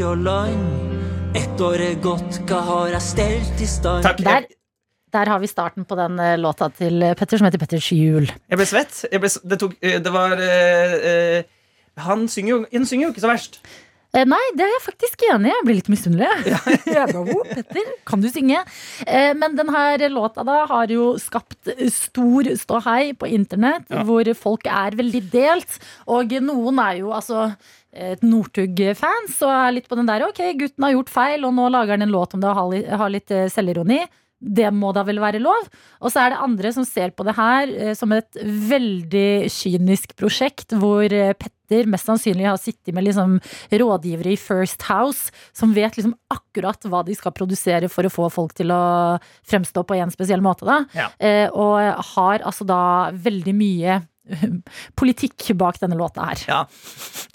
og 0.06 0.22
land. 0.22 1.36
Ett 1.36 1.62
år 1.62 1.82
er 1.82 1.96
gått, 2.04 2.38
hva 2.48 2.60
har 2.68 2.91
jeg 2.94 3.04
stelt 3.04 3.62
i 3.63 3.68
stand? 3.70 4.06
Takk. 4.06 4.22
Der, 4.24 4.46
der 5.15 5.32
har 5.32 5.41
vi 5.41 5.50
starten 5.50 5.88
på 5.88 5.98
den 6.00 6.20
eh, 6.22 6.36
låta 6.39 6.70
til 6.74 7.02
eh, 7.04 7.15
Petter 7.18 7.41
som 7.41 7.48
heter 7.50 7.62
Petters 7.62 7.89
jul. 7.91 8.30
jeg 8.30 8.60
ble 8.60 8.68
svett. 8.70 9.02
Jeg 9.12 9.24
ble, 9.24 9.32
det, 9.44 9.60
tok, 9.62 9.74
eh, 9.82 9.98
det 10.04 10.13
var 10.13 10.38
uh, 10.38 10.94
uh, 11.10 12.04
Han 12.06 12.28
synger 12.32 12.54
jo, 12.54 12.60
han 12.72 12.86
synger 12.86 13.08
jo 13.08 13.15
ikke 13.15 13.26
så 13.26 13.34
verst. 13.34 13.60
Nei, 14.15 14.39
det 14.56 14.63
er 14.63 14.70
jeg 14.72 14.84
faktisk 14.86 15.26
enig 15.28 15.50
i. 15.50 15.52
Jeg 15.52 15.65
blir 15.68 15.80
litt 15.82 15.91
misunnelig. 15.91 16.30
Ja. 16.96 17.04
«Å, 17.20 17.39
Petter, 17.50 17.89
kan 18.08 18.22
du 18.24 18.30
synge? 18.32 18.62
Eh, 19.04 19.34
men 19.36 19.58
denne 19.58 20.10
låta 20.13 20.46
da 20.48 20.62
har 20.70 20.91
jo 20.94 21.15
skapt 21.20 21.74
stor 21.91 22.48
ståhei 22.56 23.12
på 23.20 23.28
internett, 23.28 23.89
hvor 24.08 24.30
folk 24.39 24.70
er 24.72 24.96
veldig 24.96 25.24
delt. 25.34 25.80
Og 26.08 26.38
noen 26.46 26.80
er 26.86 27.02
jo 27.02 27.12
altså 27.18 27.50
et 27.95 28.21
Northug-fans 28.25 29.39
og 29.45 29.53
er 29.53 29.73
litt 29.77 29.89
på 29.89 29.97
den 29.99 30.10
der 30.10 30.27
Ok, 30.27 30.43
gutten 30.60 30.86
har 30.86 30.95
gjort 30.95 31.13
feil, 31.13 31.47
og 31.47 31.55
nå 31.55 31.69
lager 31.73 31.95
han 31.95 32.05
en 32.05 32.13
låt 32.13 32.36
om 32.36 32.43
det 32.43 32.51
og 32.51 32.75
har 32.99 33.12
litt, 33.13 33.31
eh, 33.31 33.49
selvironi. 33.51 34.03
Det 34.45 34.67
må 34.75 34.91
da 34.93 35.01
vel 35.08 35.21
være 35.23 35.39
lov? 35.39 35.69
Og 36.03 36.12
så 36.12 36.25
er 36.25 36.34
det 36.34 36.41
andre 36.43 36.71
som 36.75 36.86
ser 36.86 37.13
på 37.15 37.23
det 37.25 37.38
her 37.38 37.71
eh, 37.71 37.93
som 37.97 38.12
et 38.12 38.29
veldig 38.43 39.47
kynisk 39.49 40.15
prosjekt, 40.19 40.75
hvor 40.75 41.08
eh, 41.08 41.34
Petter 41.34 41.88
mest 41.89 42.05
sannsynlig 42.05 42.45
har 42.45 42.60
sittet 42.62 42.93
med 42.93 43.08
liksom 43.08 43.39
rådgivere 43.71 44.36
i 44.36 44.38
First 44.38 44.86
House 44.86 45.31
som 45.55 45.73
vet 45.73 45.95
liksom 45.97 46.13
akkurat 46.29 46.84
hva 46.86 47.01
de 47.08 47.15
skal 47.17 47.34
produsere 47.34 47.89
for 47.89 48.05
å 48.05 48.13
få 48.13 48.27
folk 48.29 48.53
til 48.60 48.75
å 48.75 49.17
fremstå 49.49 49.86
på 49.88 49.97
en 49.97 50.13
spesiell 50.13 50.43
måte. 50.45 50.67
Da. 50.67 50.84
Ja. 50.93 51.08
Og 51.58 52.05
har 52.13 52.45
altså 52.45 52.67
da 52.69 53.10
veldig 53.17 53.55
mye 53.58 54.03
politikk 55.00 55.52
bak 55.58 55.78
denne 55.82 55.98
låta 55.98 56.26
her. 56.30 56.42
Ja, 56.50 56.60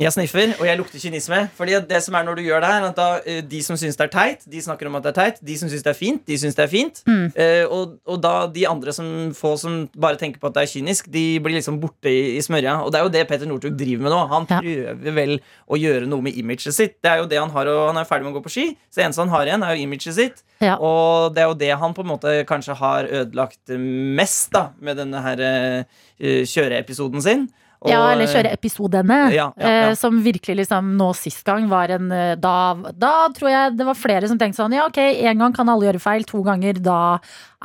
jeg 0.00 0.12
sniffer, 0.14 0.54
og 0.58 0.66
jeg 0.66 0.78
lukter 0.80 1.02
kynisme. 1.02 1.40
Fordi 1.56 1.78
det 1.88 2.00
som 2.04 2.16
er 2.18 2.26
når 2.26 2.38
du 2.40 2.42
gjør 2.46 2.64
det 2.64 2.70
her, 2.72 2.86
at 2.90 2.96
da, 2.98 3.08
eh, 3.24 3.40
De 3.50 3.62
som 3.62 3.76
syns 3.78 3.96
det 3.98 4.06
er 4.08 4.12
teit, 4.14 4.44
de 4.50 4.62
snakker 4.62 4.86
om 4.90 4.98
at 4.98 5.04
det 5.06 5.12
er 5.12 5.18
teit. 5.20 5.40
De 5.44 5.56
som 5.60 5.68
syns 5.70 5.84
det 5.86 5.92
er 5.92 5.98
fint, 5.98 6.22
de 6.26 6.38
syns 6.40 6.54
det 6.58 6.64
er 6.64 6.72
fint. 6.72 7.02
Mm. 7.06 7.26
Eh, 7.34 7.64
og, 7.68 7.96
og 8.06 8.20
da 8.22 8.34
de 8.50 8.66
andre 8.68 8.92
som 8.96 9.30
få 9.36 9.54
som 9.60 9.88
bare 9.96 10.18
tenker 10.20 10.40
på 10.42 10.50
at 10.50 10.54
det 10.58 10.62
er 10.66 10.72
kynisk, 10.74 11.10
de 11.12 11.24
blir 11.42 11.58
liksom 11.58 11.80
borte 11.82 12.10
i, 12.10 12.36
i 12.36 12.42
smørja. 12.44 12.80
Og 12.84 12.92
det 12.92 13.00
er 13.00 13.06
jo 13.08 13.14
det 13.18 13.26
Peter 13.30 13.46
Northug 13.50 13.76
driver 13.78 14.06
med 14.08 14.14
nå. 14.16 14.22
Han 14.34 14.46
Ja. 14.50 14.60
prøver 14.60 15.14
vel 15.14 15.36
å 15.70 15.78
gjøre 15.78 16.06
noe 16.10 16.22
med 16.26 16.34
imaget 16.40 16.74
sitt. 16.74 16.96
Det 17.02 17.10
er 17.10 17.18
jo 17.22 17.26
det 17.30 17.38
Han 17.40 17.50
har, 17.54 17.66
og 17.70 17.86
han 17.92 17.96
er 18.00 18.04
ferdig 18.08 18.26
med 18.26 18.34
å 18.34 18.40
gå 18.40 18.44
på 18.48 18.50
ski. 18.52 18.66
Så 18.90 19.00
det 19.00 19.04
eneste 19.06 19.22
han 19.24 19.28
har 19.32 19.46
igjen, 19.46 19.62
er 19.64 19.76
jo 19.76 19.84
imaget 19.86 20.14
sitt. 20.16 20.42
Ja. 20.60 20.76
Og 20.76 21.32
det 21.34 21.44
er 21.44 21.48
jo 21.48 21.56
det 21.56 21.70
han 21.80 21.94
på 21.96 22.04
en 22.04 22.10
måte 22.12 22.34
kanskje 22.48 22.76
har 22.76 23.08
ødelagt 23.08 23.72
mest 23.78 24.52
da 24.52 24.70
med 24.80 25.00
denne 25.00 25.22
her 25.24 25.40
uh, 25.40 26.44
kjøreepisoden 26.44 27.24
sin. 27.24 27.48
Og, 27.80 27.88
Ja, 27.88 28.00
eller 28.12 28.28
kjøre 28.28 28.50
episodene. 28.52 29.16
Ja, 29.32 29.46
ja, 29.56 29.68
ja. 29.68 29.68
eh, 29.88 29.94
Som 29.96 30.18
virkelig 30.20 30.58
liksom 30.58 30.90
nå 30.98 31.06
sist 31.16 31.40
gang 31.48 31.64
var 31.70 31.88
en 31.94 32.10
eh, 32.12 32.34
da, 32.36 32.74
da 32.92 33.12
tror 33.32 33.48
jeg 33.48 33.78
det 33.78 33.86
var 33.88 33.96
flere 33.96 34.28
som 34.28 34.36
tenkte 34.36 34.60
sånn 34.60 34.74
Ja, 34.76 34.84
ok, 34.90 34.98
én 35.00 35.40
gang 35.40 35.54
kan 35.56 35.70
alle 35.72 35.88
gjøre 35.88 36.02
feil, 36.04 36.26
to 36.28 36.42
ganger 36.44 36.76
da 36.84 36.98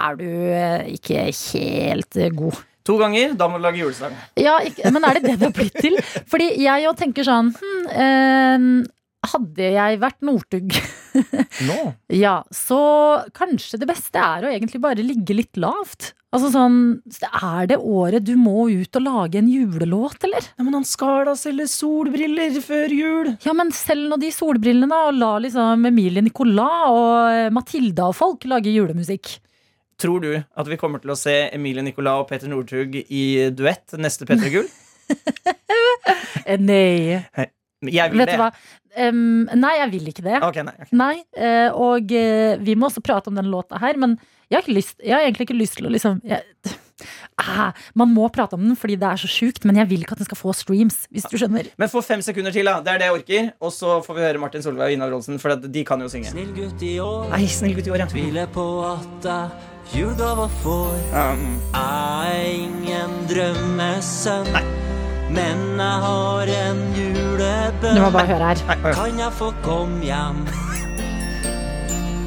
er 0.07 0.15
du 0.21 0.29
eh, 0.29 0.87
ikke 0.95 1.25
helt 1.33 2.15
eh, 2.15 2.31
god. 2.31 2.61
To 2.87 2.95
ganger, 3.01 3.33
da 3.35 3.49
må 3.49 3.59
du 3.59 3.65
lage 3.65 3.81
julesang. 3.81 4.15
Ja, 4.39 4.55
ikke, 4.63 4.87
men 4.93 5.03
er 5.03 5.17
det 5.19 5.25
det 5.25 5.35
det 5.41 5.49
har 5.49 5.55
blitt 5.57 5.79
til? 5.83 5.99
Fordi 6.31 6.47
jeg 6.63 6.83
jo 6.85 6.95
tenker 6.95 7.27
sånn 7.27 7.51
hm, 7.59 7.85
eh, 7.91 8.67
Hadde 9.31 9.71
jeg 9.75 9.99
vært 10.01 10.21
Northug, 10.25 10.75
Nå? 11.65 11.77
ja, 12.25 12.37
så 12.53 12.77
kanskje 13.35 13.79
det 13.81 13.87
beste 13.89 14.19
er 14.19 14.45
å 14.45 14.51
egentlig 14.51 14.81
bare 14.83 15.05
ligge 15.05 15.37
litt 15.37 15.57
lavt. 15.61 16.11
Altså 16.35 16.49
sånn, 16.51 16.77
Er 17.23 17.69
det 17.71 17.77
året 17.79 18.25
du 18.27 18.33
må 18.35 18.65
ut 18.67 18.97
og 18.99 19.05
lage 19.05 19.39
en 19.39 19.47
julelåt, 19.47 20.17
eller? 20.27 20.43
Ja, 20.57 20.65
men 20.67 20.75
han 20.75 20.83
skal 20.87 21.23
da 21.29 21.35
selge 21.39 21.69
solbriller 21.71 22.57
før 22.65 22.91
jul. 22.91 23.29
Ja, 23.45 23.53
men 23.55 23.71
selg 23.75 24.09
nå 24.11 24.19
de 24.19 24.33
solbrillene, 24.35 24.89
da, 24.91 25.05
og 25.07 25.15
la 25.21 25.31
liksom 25.45 25.87
Emilie 25.87 26.25
Nicolas 26.25 26.91
og 26.91 27.53
Matilda 27.55 28.09
og 28.11 28.17
folk 28.19 28.43
lage 28.51 28.73
julemusikk. 28.75 29.37
Tror 29.95 30.19
du 30.19 30.33
at 30.35 30.67
vi 30.67 30.75
kommer 30.75 30.99
til 30.99 31.13
å 31.13 31.15
se 31.15 31.37
Emilie 31.55 31.85
Nicolas 31.85 32.25
og 32.25 32.27
Petter 32.33 32.51
Northug 32.51 32.97
i 32.99 33.23
duett 33.55 33.95
neste 33.95 34.27
Petter 34.27 34.51
Gull? 34.57 34.67
Eh, 36.45 36.59
nei. 36.61 37.15
Jeg 37.85 38.11
vil 38.11 38.21
Vet 38.21 38.29
det. 38.29 38.35
du 38.37 38.41
hva? 38.43 38.49
Em, 38.95 39.43
nei, 39.59 39.75
jeg 39.81 39.91
vil 39.91 40.09
ikke 40.13 40.23
det. 40.25 40.39
Okay, 40.47 40.63
nei, 40.63 40.75
okay. 40.79 40.95
Nei, 40.95 41.13
uh, 41.39 41.75
og 41.75 42.15
uh, 42.15 42.55
vi 42.63 42.77
må 42.79 42.87
også 42.89 43.03
prate 43.03 43.31
om 43.31 43.37
den 43.37 43.51
låta 43.51 43.79
her, 43.81 43.99
men 43.99 44.15
jeg 44.49 44.57
har, 44.57 44.63
ikke 44.63 44.77
lyst, 44.77 44.97
jeg 45.01 45.15
har 45.15 45.25
egentlig 45.25 45.47
ikke 45.49 45.57
lyst 45.57 45.79
til 45.79 45.87
å 45.89 45.91
liksom 45.91 46.19
jeg, 46.21 46.43
ah, 47.41 47.71
Man 47.97 48.11
må 48.13 48.27
prate 48.33 48.55
om 48.55 48.63
den 48.63 48.77
fordi 48.79 48.97
det 49.01 49.09
er 49.09 49.21
så 49.21 49.29
sjukt, 49.29 49.65
men 49.67 49.79
jeg 49.81 49.89
vil 49.91 50.05
ikke 50.05 50.15
at 50.15 50.23
den 50.23 50.29
skal 50.29 50.39
få 50.39 50.55
streams, 50.55 51.03
hvis 51.11 51.27
du 51.31 51.37
skjønner. 51.39 51.69
Men 51.81 51.91
få 51.91 52.03
fem 52.05 52.23
sekunder 52.25 52.55
til, 52.55 52.69
da. 52.69 52.79
Det 52.85 52.93
er 52.93 53.01
det 53.01 53.09
jeg 53.09 53.19
orker. 53.19 53.53
Og 53.59 53.73
så 53.75 53.99
får 54.05 54.17
vi 54.17 54.25
høre 54.27 54.41
Martin 54.41 54.65
Solveig 54.65 54.93
og 54.93 54.97
Ina 54.99 55.09
Rolsen, 55.11 55.41
for 55.41 55.55
de 55.59 55.85
kan 55.87 56.01
jo 56.01 56.11
synge. 56.11 56.31
Snill 56.31 56.53
gutt 56.55 56.85
i 56.85 56.97
år, 57.03 57.29
Nei, 57.33 57.45
snill 57.51 57.75
gutt 57.77 57.89
i 57.89 57.95
år, 57.95 58.03
ja. 58.05 58.11
tviler 58.11 58.51
på 58.55 58.67
at 58.87 59.29
jeg 59.31 59.73
julegaver 59.95 60.53
får. 60.63 60.95
Um, 61.13 61.43
er 61.77 62.39
ingen 62.53 63.19
drømmesønn, 63.29 64.55
men 65.35 65.63
jeg 65.79 65.97
har 66.05 66.51
en 66.59 66.79
julebønn. 66.95 67.95
Du 67.97 68.01
må 68.03 68.11
bare 68.15 68.29
høre 68.29 68.51
her. 68.53 68.61
nei. 68.69 68.93
Kan 68.95 69.19
jeg 69.19 69.33
få 69.39 69.49
komme 69.65 69.99
hjem 70.05 70.39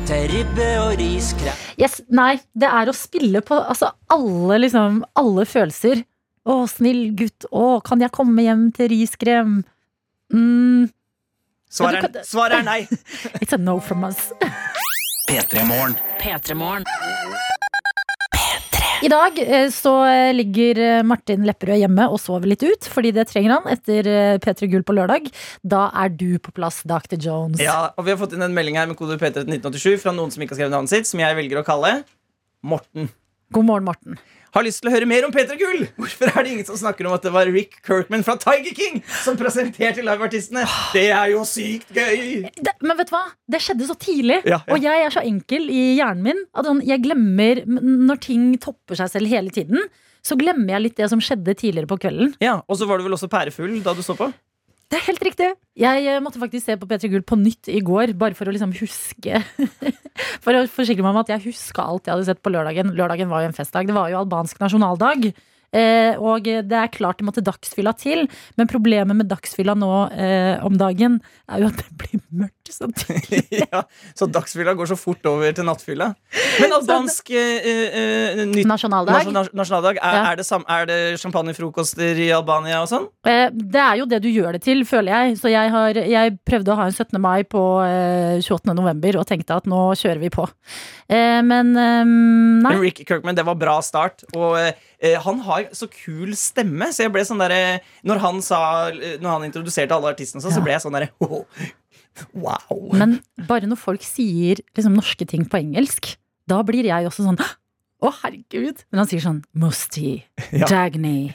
til 0.09 0.29
ribbe 0.33 0.69
og 0.83 0.93
riskrem? 1.01 1.65
Yes, 1.81 1.99
nei, 2.09 2.39
det 2.57 2.69
er 2.73 2.89
å 2.91 2.95
spille 2.97 3.43
på 3.45 3.59
altså, 3.61 3.91
alle, 4.13 4.61
liksom, 4.65 5.03
alle 5.21 5.45
følelser. 5.49 6.05
Å, 6.49 6.63
snill 6.71 7.11
gutt. 7.19 7.45
Å, 7.53 7.81
kan 7.85 8.01
jeg 8.01 8.13
komme 8.17 8.45
hjem 8.47 8.69
til 8.77 8.89
riskrem? 8.95 9.59
Mm, 10.33 10.89
Svaret 11.69 11.99
Ja, 11.99 12.01
er, 12.01 12.13
kan- 12.15 12.25
svaret 12.25 12.63
er 12.63 12.65
nei. 12.65 12.81
it's 13.43 13.53
a 13.53 13.59
no 13.61 13.79
from 13.81 14.05
us. 14.09 14.31
P3 15.29 15.67
Morgen. 15.69 16.89
P3morgen. 18.99 19.05
I 19.05 19.09
dag 19.09 19.39
eh, 19.39 19.71
så 19.71 19.93
eh, 20.07 20.33
ligger 20.35 20.79
eh, 20.79 21.03
Martin 21.07 21.45
Lepperød 21.47 21.79
hjemme 21.83 22.09
og 22.11 22.19
sover 22.21 22.51
litt 22.51 22.63
ut, 22.63 22.89
fordi 22.91 23.13
det 23.17 23.29
trenger 23.31 23.57
han 23.57 23.71
etter 23.71 24.07
eh, 24.07 24.39
P3 24.43 24.71
Gull 24.73 24.85
på 24.87 24.97
lørdag. 24.97 25.31
Da 25.63 25.89
er 25.95 26.11
du 26.11 26.39
på 26.43 26.53
plass, 26.57 26.83
Dr. 26.89 27.19
Jones. 27.19 27.61
Ja, 27.63 27.93
og 27.97 28.05
Vi 28.07 28.15
har 28.15 28.21
fått 28.21 28.35
inn 28.37 28.43
en 28.43 28.55
melding 28.57 28.79
her 28.79 28.89
med 28.91 28.99
kode 28.99 29.19
P3 29.21 29.45
1987 29.47 30.03
fra 30.03 30.15
noen 30.17 30.33
som 30.35 30.43
ikke 30.43 30.57
har 30.57 30.63
skrevet 30.63 30.77
navnet 30.77 30.95
sitt, 30.95 31.09
som 31.11 31.23
jeg 31.23 31.39
velger 31.39 31.63
å 31.63 31.67
kalle 31.67 32.01
Morten. 32.67 33.11
God 33.53 33.65
morgen, 33.65 33.85
Morten. 33.89 34.19
Har 34.53 34.65
lyst 34.65 34.81
til 34.83 34.89
å 34.91 34.93
høre 34.93 35.07
mer 35.09 35.25
om 35.27 35.33
P3 35.33 35.57
Gull! 35.61 35.87
Hvorfor 35.97 36.29
er 36.29 36.45
det 36.45 36.51
ingen 36.55 36.67
som 36.69 36.77
snakker 36.81 37.07
om 37.09 37.15
at 37.17 37.25
det 37.25 37.31
var 37.33 37.49
Rick 37.53 37.79
Kirkman 37.85 38.25
fra 38.25 38.35
Tiger 38.41 38.75
King 38.77 38.99
som 39.23 39.37
presenterte 39.41 40.05
liveartistene? 40.05 40.65
Det 40.97 41.07
er 41.13 41.31
jo 41.35 41.45
sykt 41.49 41.93
gøy! 41.97 42.49
Det, 42.57 42.75
men 42.85 42.99
vet 42.99 43.09
du 43.09 43.15
hva? 43.15 43.23
Det 43.49 43.61
skjedde 43.65 43.89
så 43.89 43.97
tidlig. 44.01 44.41
Ja, 44.49 44.59
ja. 44.59 44.61
Og 44.73 44.85
jeg 44.85 45.05
er 45.05 45.15
så 45.15 45.25
enkel 45.25 45.69
i 45.73 45.83
hjernen 45.99 46.25
min 46.27 46.43
at 46.53 46.69
sånn, 46.69 46.83
jeg 46.85 47.05
glemmer 47.05 47.61
Når 47.69 48.21
ting 48.25 48.51
topper 48.61 48.99
seg 49.01 49.13
selv 49.13 49.33
hele 49.33 49.53
tiden, 49.55 49.85
så 50.25 50.37
glemmer 50.37 50.75
jeg 50.75 50.85
litt 50.89 51.01
det 51.01 51.09
som 51.13 51.23
skjedde 51.25 51.55
tidligere 51.57 51.89
på 51.89 52.01
kvelden. 52.05 52.35
Ja, 52.45 52.59
Og 52.69 52.81
så 52.81 52.89
var 52.89 53.01
du 53.01 53.07
vel 53.07 53.17
også 53.17 53.31
pærefull 53.33 53.79
da 53.85 53.95
du 53.97 54.05
så 54.05 54.17
på? 54.19 54.29
Det 54.89 54.97
er 54.97 55.05
helt 55.05 55.25
riktig. 55.27 55.49
Jeg 55.77 56.05
eh, 56.09 56.21
måtte 56.25 56.41
faktisk 56.41 56.65
se 56.65 56.77
på 56.81 56.89
P3 56.89 57.11
Gull 57.13 57.25
på 57.29 57.37
nytt 57.37 57.69
i 57.69 57.83
går, 57.85 58.15
bare 58.17 58.37
for 58.37 58.49
å 58.49 58.55
liksom 58.55 58.73
huske 58.79 59.43
For 60.45 60.57
å 60.57 60.65
forsikre 60.73 61.05
meg 61.05 61.13
om 61.13 61.21
at 61.21 61.33
jeg 61.35 61.45
huska 61.45 61.85
alt 61.85 62.09
jeg 62.09 62.15
hadde 62.15 62.29
sett 62.31 62.41
på 62.41 62.53
lørdagen. 62.55 62.95
Lørdagen 62.97 63.29
var 63.29 63.45
jo 63.45 63.51
en 63.51 63.57
festdag. 63.57 63.91
Det 63.91 63.97
var 63.97 64.09
jo 64.11 64.23
albansk 64.23 64.59
nasjonaldag. 64.63 65.29
Eh, 65.73 66.17
og 66.17 66.47
det 66.49 66.73
er 66.73 66.89
klart 66.95 67.19
det 67.21 67.27
måtte 67.29 67.43
dagsfylla 67.45 67.93
til, 68.01 68.27
men 68.57 68.69
problemet 68.71 69.17
med 69.19 69.29
dagsfylla 69.29 69.75
nå 69.77 69.91
eh, 70.17 70.65
om 70.65 70.79
dagen 70.81 71.19
er 71.49 71.61
jo 71.65 71.69
at 71.69 71.77
det 71.83 71.91
blir 72.01 72.23
mørkt 72.45 72.71
så 72.73 72.89
tidlig. 72.93 73.43
ja, 73.73 73.83
Så 74.17 74.29
dagsfylla 74.33 74.73
går 74.77 74.89
så 74.91 74.97
fort 75.01 75.25
over 75.29 75.53
til 75.57 75.65
nattfylla. 75.69 76.11
Men 76.63 76.75
albansk 76.79 77.31
eh, 77.37 77.69
eh, 77.69 78.43
Nasjonaldag. 78.69 79.29
nasjonaldag, 79.53 80.01
er, 80.01 80.17
Ja. 80.19 80.25
er, 80.33 80.37
det 80.41 80.47
sam, 80.49 80.65
er 80.69 80.89
det 80.89 80.99
champagnefrokoster 81.21 82.17
i 82.25 82.31
Albania 82.37 82.81
og 82.83 82.89
sånn? 82.91 83.07
Eh, 83.29 83.49
Det 83.53 83.81
er 83.85 84.01
jo 84.01 84.09
det 84.09 84.23
du 84.25 84.29
gjør 84.33 84.57
det 84.57 84.63
til, 84.65 84.85
føler 84.89 85.13
jeg. 85.13 85.39
Så 85.41 85.53
jeg, 85.53 85.71
har, 85.73 85.97
jeg 86.01 86.37
prøvde 86.49 86.73
å 86.73 86.79
ha 86.81 86.89
en 86.89 86.97
17. 86.97 87.21
mai 87.21 87.43
på 87.45 87.63
eh, 87.85 88.41
28. 88.45 88.73
november 88.77 89.21
og 89.21 89.27
tenkte 89.29 89.57
at 89.61 89.69
nå 89.69 89.91
kjører 90.01 90.21
vi 90.25 90.31
på. 90.33 90.49
Eh, 91.09 91.41
Men 91.45 91.73
eh, 91.77 92.05
nei. 92.05 92.73
Men 92.73 92.81
Rick 92.85 93.05
Kirkman, 93.09 93.37
det 93.37 93.45
var 93.49 93.57
bra 93.61 93.79
start. 93.85 94.25
Og 94.37 94.57
eh, 94.61 94.73
han 95.23 95.39
har 95.47 95.69
så 95.79 95.87
kul 95.93 96.33
stemme, 96.35 96.89
så 96.91 97.05
jeg 97.05 97.13
ble 97.15 97.23
sånn 97.27 97.39
derre 97.39 97.79
Når 98.03 98.19
han 98.25 98.41
Når 98.43 99.29
han 99.29 99.45
introduserte 99.47 99.95
alle 99.95 100.11
artistene, 100.11 100.43
så, 100.43 100.49
sånn, 100.49 100.59
så 100.59 100.65
ble 100.65 100.75
jeg 100.75 100.83
sånn 100.83 100.97
derre 100.99 101.13
Wow. 102.35 102.97
Men 102.99 103.21
bare 103.47 103.69
når 103.71 103.79
folk 103.79 104.03
sier 104.03 104.59
liksom, 104.75 104.97
norske 104.99 105.23
ting 105.29 105.45
på 105.47 105.61
engelsk, 105.61 106.17
da 106.51 106.65
blir 106.67 106.89
jeg 106.89 107.07
også 107.07 107.27
sånn 107.29 107.39
Å, 107.39 108.11
herregud! 108.25 108.83
Men 108.91 109.03
han 109.03 109.11
sier 109.11 109.23
sånn 109.23 109.43
Musti, 109.59 110.17
Ja. 110.51 110.67
Dagny 110.71 111.31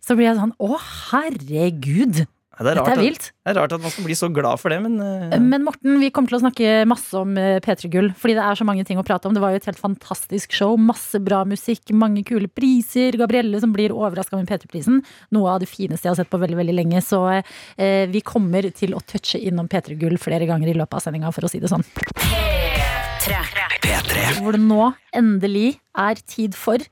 Så 0.00 0.16
blir 0.16 0.30
jeg 0.30 0.40
sånn 0.40 0.54
Å, 0.56 0.80
herregud! 1.10 2.24
Det, 2.56 2.64
er 2.64 2.68
Dette 2.70 2.80
rart, 2.80 2.88
er 2.88 2.96
at- 2.96 3.04
vilt. 3.04 3.24
det 3.44 3.52
er 3.52 3.58
rart 3.60 3.72
at 3.76 3.82
man 3.84 3.92
skal 3.92 4.06
bli 4.06 4.14
så 4.16 4.28
glad 4.32 4.60
for 4.62 4.72
det, 4.72 4.78
men 4.80 4.94
uh... 4.96 5.34
Men 5.36 5.64
Morten, 5.66 5.98
vi 6.00 6.08
kommer 6.08 6.32
til 6.32 6.38
å 6.38 6.40
snakke 6.40 6.86
masse 6.88 7.12
om 7.18 7.34
eh, 7.36 7.58
P3 7.60 7.90
Gull, 7.92 8.08
fordi 8.16 8.36
det 8.38 8.46
er 8.46 8.56
så 8.56 8.64
mange 8.64 8.86
ting 8.88 8.96
å 8.96 9.04
prate 9.04 9.28
om. 9.28 9.36
Det 9.36 9.42
var 9.44 9.52
jo 9.52 9.60
et 9.60 9.68
helt 9.68 9.82
fantastisk 9.82 10.56
show. 10.56 10.72
Masse 10.80 11.20
bra 11.20 11.42
musikk, 11.44 11.92
mange 11.92 12.24
kule 12.24 12.48
priser. 12.48 13.18
Gabrielle 13.20 13.60
som 13.60 13.76
blir 13.76 13.92
overraska 13.92 14.40
med 14.40 14.48
P3-prisen. 14.48 15.02
Noe 15.36 15.52
av 15.52 15.60
det 15.60 15.68
fineste 15.68 16.08
jeg 16.08 16.14
har 16.14 16.20
sett 16.22 16.32
på 16.32 16.40
veldig 16.40 16.56
veldig 16.62 16.78
lenge. 16.80 17.04
Så 17.04 17.20
uh, 17.28 18.04
vi 18.08 18.24
kommer 18.24 18.70
til 18.72 18.96
å 18.96 19.04
touche 19.04 19.36
innom 19.36 19.68
P3 19.68 20.00
Gull 20.00 20.16
flere 20.22 20.48
ganger 20.48 20.72
i 20.72 20.78
løpet 20.80 20.96
av 20.96 21.04
sendinga, 21.04 21.34
for 21.36 21.44
å 21.44 21.52
si 21.52 21.60
det 21.60 21.72
sånn. 21.72 21.84
P3. 21.92 23.65
P3 23.82 24.24
hvor 24.40 24.56
det 24.56 24.60
nå 24.62 24.90
endelig 25.16 25.76
er 25.96 26.18
tid 26.28 26.54
for 26.56 26.82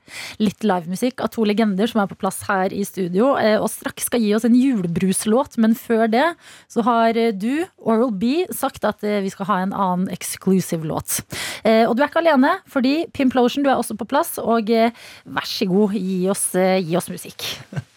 litt 0.41 0.65
livemusikk 0.65 1.21
av 1.21 1.29
to 1.35 1.45
legender 1.45 1.89
som 1.89 2.01
er 2.01 2.09
på 2.09 2.17
plass 2.19 2.39
her 2.47 2.73
i 2.73 2.81
studio, 2.87 3.35
eh, 3.37 3.57
og 3.61 3.69
straks 3.69 4.07
skal 4.09 4.23
gi 4.23 4.31
oss 4.37 4.47
en 4.47 4.57
julebruslåt. 4.57 5.59
Men 5.61 5.75
før 5.77 6.07
det 6.11 6.25
så 6.71 6.85
har 6.87 7.17
eh, 7.19 7.31
du, 7.35 7.65
Oral 7.85 8.13
B, 8.17 8.45
sagt 8.55 8.87
at 8.87 9.05
eh, 9.05 9.21
vi 9.25 9.33
skal 9.33 9.49
ha 9.51 9.59
en 9.63 9.75
annen 9.75 10.09
exclusive 10.13 10.87
låt. 10.89 11.19
Eh, 11.63 11.83
Og 11.85 11.95
du 11.95 12.03
er 12.03 12.09
ikke 12.09 12.23
alene, 12.23 12.55
fordi 12.69 13.05
Pimplotion, 13.13 13.65
du 13.65 13.69
er 13.69 13.77
også 13.77 13.97
på 13.99 14.09
plass, 14.09 14.37
og 14.41 14.69
vær 14.71 15.45
så 15.49 15.69
god, 15.69 15.93
gi 15.99 16.23
oss, 16.31 16.47
gi 16.55 16.97
oss 16.97 17.11
musikk. 17.13 17.45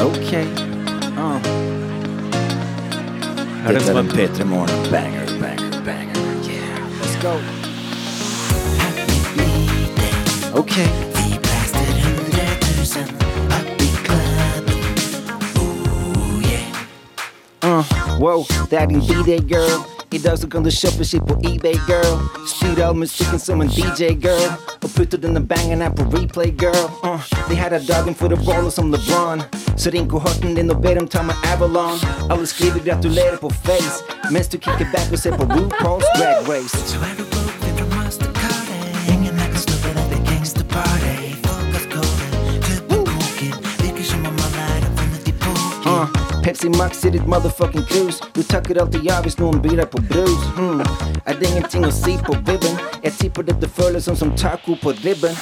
Ok. 0.00 0.30
Oh. 1.20 1.36
Er 3.66 3.74
det 3.74 3.74
Dette 3.74 3.76
er 3.76 3.84
som 3.84 3.98
en 4.00 4.08
P3 4.08 4.44
Morgen. 4.48 4.86
Banger, 4.90 5.26
banger. 5.42 5.59
Oh, 7.22 7.36
yeah. 16.42 16.64
Uh, 17.62 17.84
wow, 18.20 18.44
det 18.70 18.78
er 18.78 18.86
din 18.86 19.00
B-day, 19.00 19.38
girl. 19.48 19.84
I 20.12 20.18
dag 20.18 20.38
så 20.38 20.48
kan 20.48 20.64
du 20.64 20.70
kjøpe 20.70 21.04
skitt 21.04 21.26
på 21.28 21.36
eBay, 21.44 21.74
girl. 21.86 22.18
Styr 22.48 22.84
all 22.84 22.96
musikken 22.96 23.38
som 23.38 23.60
en 23.60 23.68
DJ, 23.68 24.16
girl. 24.16 24.56
Og 24.82 24.90
putter 24.96 25.18
denne 25.18 25.44
bangeren 25.46 25.82
her 25.82 25.92
på 25.92 26.02
replay, 26.16 26.54
girl. 26.58 26.88
Uh, 27.04 27.20
det 27.48 27.56
her 27.56 27.70
er 27.76 27.84
dagen 27.84 28.14
for 28.14 28.32
å 28.32 28.40
rolle 28.48 28.70
som 28.72 28.88
LeBron. 28.90 29.44
Så 29.80 29.90
ring 29.90 30.10
kohorten 30.10 30.56
din 30.56 30.70
og 30.70 30.82
ber 30.82 30.94
dem 30.94 31.08
ta 31.08 31.22
med 31.22 31.34
Avalon. 31.52 31.98
Alle 32.30 32.46
skriver 32.46 32.80
gratulerer 32.84 33.36
på 33.40 33.50
Face, 33.64 34.04
mens 34.30 34.48
du 34.48 34.58
kicker 34.58 34.86
back 34.94 35.08
og 35.12 35.18
ser 35.18 35.36
på 35.36 35.44
RuPaul's 35.44 36.04
Drag 36.18 36.48
Race. 36.50 36.76
Så 36.90 36.98
er 37.08 37.14
du 37.18 37.24
broken 37.32 37.72
fra 37.78 37.86
Mastercard. 37.96 38.68
Ingen 39.12 39.34
her 39.40 39.48
kan 39.52 39.60
stoppe 39.66 39.88
dette 39.98 40.18
gangsterparty. 40.28 41.14
Folk 41.46 41.72
har 41.74 41.82
skålet, 41.86 42.60
klubben 42.66 43.06
koker. 43.12 43.52
Virker 43.82 44.04
som 44.10 44.26
om 44.30 44.36
alle 44.46 44.66
er 44.74 44.84
oppfunnet 44.88 45.28
i 45.32 45.34
poker. 45.44 45.88
Uh, 45.94 46.42
Pepsi 46.44 46.68
Max 46.68 47.04
i 47.04 47.10
ditt 47.16 47.26
motherfucking 47.32 47.86
cruise. 47.90 48.18
Du 48.36 48.42
takker 48.42 48.82
alltid 48.82 49.08
ja 49.08 49.16
hvis 49.24 49.38
noen 49.40 49.62
byr 49.64 49.80
deg 49.80 49.88
på 49.96 50.04
brus. 50.12 50.44
Hmm. 50.58 50.84
Er 51.24 51.40
det 51.40 51.48
ingenting 51.54 51.88
å 51.88 51.94
si 52.02 52.18
på 52.28 52.36
bibben? 52.44 52.76
Jeg 53.04 53.16
tipper 53.22 53.48
dette 53.48 53.72
føles 53.80 54.04
som, 54.04 54.16
som 54.16 54.36
taco 54.36 54.76
på 54.84 54.92
ribben. 55.00 55.32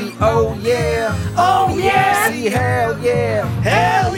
See, 0.00 0.14
oh 0.20 0.58
yeah. 0.62 1.34
Oh 1.36 1.76
yeah. 1.78 2.30
See, 2.30 2.46
hell 2.46 2.98
yeah. 3.02 3.44
Hell 3.62 4.09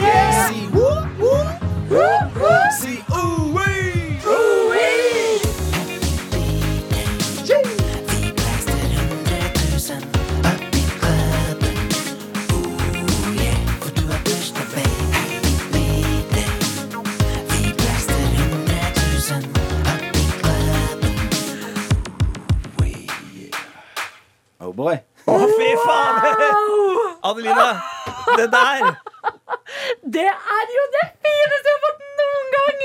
det 28.43 28.51
der 28.53 28.93
Det 30.15 30.25
er 30.29 30.71
jo 30.77 30.83
det 30.93 31.05
fineste 31.23 31.69
jeg 31.71 31.75
har 31.77 31.83
fått 31.83 32.01
noen 32.19 32.49
gang! 32.53 32.81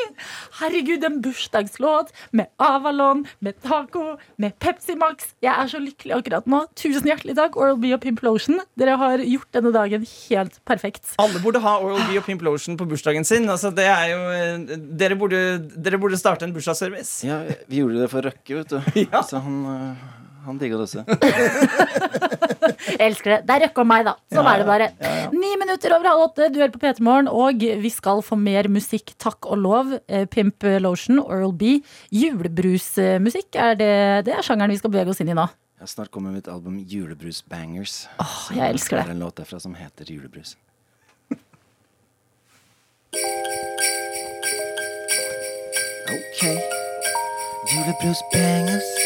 Herregud, 0.59 1.05
en 1.07 1.19
bursdagslåt 1.23 2.09
med 2.35 2.49
Avalon, 2.63 3.25
med 3.45 3.59
taco, 3.63 4.17
med 4.43 4.57
Pepsi 4.63 4.97
Max. 4.99 5.33
Jeg 5.45 5.53
er 5.53 5.71
så 5.71 5.81
lykkelig 5.83 6.17
akkurat 6.17 6.49
nå. 6.51 6.65
Tusen 6.79 7.07
hjertelig 7.07 7.37
takk, 7.39 7.59
Oral 7.61 7.79
B 7.83 7.93
og 7.95 8.03
Pimplotion. 8.03 8.59
Dere 8.79 8.97
har 8.99 9.23
gjort 9.23 9.51
denne 9.55 9.73
dagen 9.75 10.07
helt 10.09 10.59
perfekt. 10.69 11.15
Alle 11.23 11.43
burde 11.45 11.63
ha 11.63 11.77
Oral 11.83 12.03
B 12.09 12.19
og 12.19 12.27
Pimplotion 12.27 12.79
på 12.81 12.89
bursdagen 12.91 13.27
sin. 13.29 13.47
Altså, 13.51 13.71
det 13.75 13.87
er 13.91 14.07
jo, 14.15 14.21
eh, 14.35 14.79
dere, 14.99 15.19
burde, 15.21 15.43
dere 15.75 16.01
burde 16.03 16.19
starte 16.19 16.49
en 16.49 16.55
bursdagsservice. 16.57 17.27
Ja, 17.29 17.43
vi 17.71 17.83
gjorde 17.83 18.03
det 18.03 18.11
for 18.15 18.27
Røkke, 18.27 18.63
vet 18.63 18.75
du. 18.75 18.81
Ja. 19.09 19.23
Så 19.23 19.39
han, 19.41 19.61
øh, 19.67 20.18
han 20.49 20.59
digger 20.61 20.81
det 20.81 20.87
også. 20.89 21.05
Jeg 22.89 22.99
elsker 23.05 23.31
det. 23.35 23.39
Det 23.49 23.55
er 23.55 23.63
Røkke 23.67 23.83
og 23.85 23.89
meg, 23.91 24.05
da. 24.09 24.15
Sånn 24.33 24.47
Ja, 24.49 24.53
er 24.55 24.63
det 24.63 24.67
bare. 24.69 24.89
ja, 25.05 25.13
ja. 25.23 25.29
Ni 25.35 25.51
minutter 25.61 25.95
over 25.97 26.09
halv 26.09 26.25
åtte, 26.27 26.49
du 26.53 26.59
hører 26.63 26.73
på 26.75 26.81
P3 26.83 27.05
Morgen, 27.05 27.29
og 27.29 27.63
vi 27.85 27.91
skal 27.93 28.23
få 28.25 28.39
mer 28.41 28.69
musikk, 28.73 29.13
takk 29.21 29.47
og 29.53 29.61
lov. 29.63 29.93
Eh, 30.09 30.25
Pimp 30.33 30.65
Lotion, 30.83 31.21
Oral 31.23 31.53
B. 31.53 31.79
Julebrusmusikk, 32.15 33.55
er 33.61 33.79
det, 33.81 33.93
det 34.29 34.35
er 34.39 34.43
sjangeren 34.47 34.73
vi 34.75 34.81
skal 34.81 34.93
bevege 34.95 35.13
oss 35.15 35.21
inn 35.25 35.31
i 35.33 35.37
nå. 35.39 35.47
Ja, 35.79 35.87
snart 35.87 36.11
kommer 36.11 36.33
mitt 36.35 36.49
album 36.51 36.81
Julebrus 36.91 37.39
Bangers. 37.47 38.07
Åh, 38.19 38.39
jeg 38.57 38.73
elsker 38.75 38.99
det. 38.99 39.05
er 39.07 39.15
en 39.15 39.21
låt 39.23 39.37
derfra 39.39 39.61
som 39.63 39.77
heter 39.79 40.09
Julebrus. 40.11 40.57
Ok. 46.09 46.41
Julebrus 47.71 48.21
Bangers. 48.33 48.98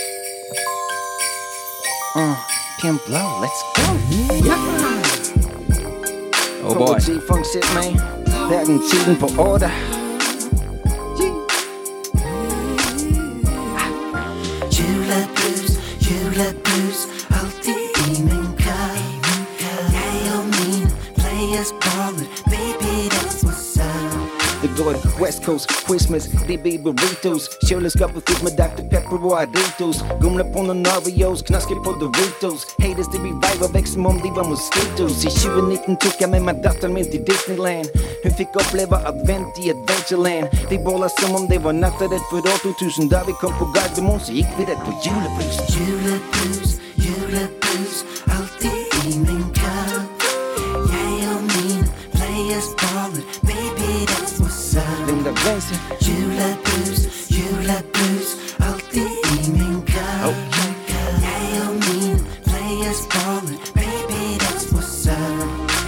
Uh, 2.15 2.37
Pimp 2.79 3.09
Low, 3.09 3.41
let's 3.41 3.63
go! 3.75 3.83
Oh 6.63 6.75
boy. 6.77 6.99
G-funk 6.99 7.47
shit, 7.47 7.65
man. 7.75 7.95
Det 8.51 8.57
er 8.61 8.65
den 8.65 8.83
tiden 8.91 9.17
på 9.17 9.27
går 24.79 24.95
West 25.23 25.45
Coast, 25.45 25.67
Christmas, 25.87 26.25
DB 26.49 26.67
burritos 26.85 27.49
Kjøleskapet 27.69 28.23
fylt 28.29 28.43
med 28.47 28.53
Dr. 28.61 28.83
Pepper 28.91 29.19
og 29.29 29.35
Aritos 29.41 29.99
Gumler 30.21 30.47
på 30.55 30.65
noen 30.67 30.87
Oreos, 30.95 31.43
knasker 31.49 31.79
på 31.85 31.95
Doritos 32.01 32.67
Haters, 32.83 33.11
de 33.13 33.19
veiva 33.25 33.69
vekk 33.75 33.89
som 33.93 34.09
om 34.11 34.21
de 34.25 34.31
var 34.37 34.49
mosquitos 34.51 35.25
I 35.29 35.33
2019 35.35 35.99
tok 36.05 36.23
jeg 36.25 36.31
med 36.35 36.47
meg 36.49 36.63
datteren 36.65 36.97
min 36.97 37.09
til 37.13 37.25
Disneyland. 37.29 37.91
Hun 38.23 38.37
fikk 38.39 38.59
oppleve 38.63 39.01
advent 39.11 39.59
i 39.63 39.73
Adventureland 39.75 40.47
De 40.71 40.79
båla 40.87 41.09
som 41.19 41.35
om 41.39 41.49
det 41.51 41.61
var 41.65 41.75
natta 41.77 42.09
rett 42.13 42.27
for 42.31 42.39
år 42.53 42.59
2000 42.63 43.11
Da 43.13 43.25
vi 43.27 43.35
kom 43.41 43.55
på 43.59 43.69
Gardermoen, 43.75 44.21
så 44.21 44.35
gikk 44.37 44.53
vi 44.59 44.69
rett 44.71 44.83
på 44.87 44.95
Julebrus, 45.05 45.59
julebrus, 45.75 46.62
up. 55.45 55.53
Linda 55.55 55.61
Benson. 55.61 55.79
Julebrus, 56.01 56.82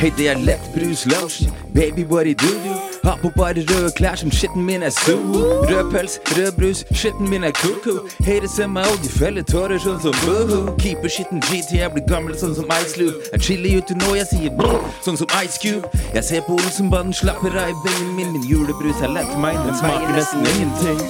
Hei, 0.04 0.12
det 0.18 0.28
er 0.28 0.38
lettbrus 0.38 1.06
lotion. 1.06 1.52
Baby, 1.74 2.04
what 2.04 2.26
do 2.26 2.34
do 2.34 2.46
do? 2.46 2.74
Har 3.04 3.18
på 3.22 3.30
bare 3.36 3.64
røde 3.70 3.90
klær 3.96 4.14
som 4.14 4.30
skitten 4.30 4.62
min 4.64 4.82
er 4.82 4.90
Suho. 4.90 5.40
Rød 5.70 5.90
pels, 5.92 6.20
rød 6.36 6.52
brus, 6.52 6.84
skitten 6.92 7.28
min 7.28 7.44
er 7.44 7.50
koko. 7.50 8.08
Hater 8.24 8.48
ser 8.56 8.66
meg 8.66 8.84
og 8.92 8.98
de 9.04 9.08
feller 9.08 9.42
tårer 9.42 9.78
sånn 9.80 10.00
som 10.04 10.12
boho. 10.26 10.76
Keeper 10.82 11.08
skitten 11.08 11.40
G 11.46 11.62
til 11.70 11.78
jeg 11.78 11.88
blir 11.94 12.04
gammel 12.10 12.36
sånn 12.36 12.52
som 12.58 12.68
Ice 12.82 13.00
Loop. 13.00 13.14
Er 13.32 13.40
chilly 13.40 13.80
til 13.88 13.96
nå, 14.02 14.12
jeg 14.20 14.28
sier 14.28 14.52
brr, 14.58 14.76
sånn 15.06 15.16
som 15.22 15.28
Ice 15.40 15.56
Cube. 15.62 15.88
Jeg 16.12 16.24
ser 16.28 16.44
på 16.44 16.52
Olsenbanen, 16.58 17.16
slapper 17.16 17.56
av 17.64 17.72
i 17.72 17.76
bengen 17.86 18.12
min. 18.18 18.36
Min 18.36 18.44
julebrus 18.50 19.00
er 19.00 19.08
lett 19.16 19.32
meg, 19.40 19.56
den 19.64 19.78
smaker 19.80 20.12
nesten 20.18 20.44
ingenting. 20.52 21.00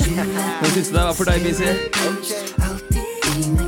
Hva 0.61 0.71
syns 0.71 0.95
du 0.95 1.01
det 1.01 1.03
var 1.03 1.19
for 1.19 1.27
deg, 1.27 1.43
BC? 1.43 1.63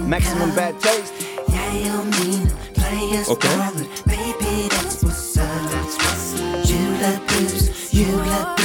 Maximum 0.07 0.55
bad 0.55 0.79
taste. 0.87 1.19
Jeg 1.51 1.91
og 1.99 2.07
min 2.15 2.47
pleier 2.79 3.27
Ok. 3.35 4.16
Up. 8.15 8.57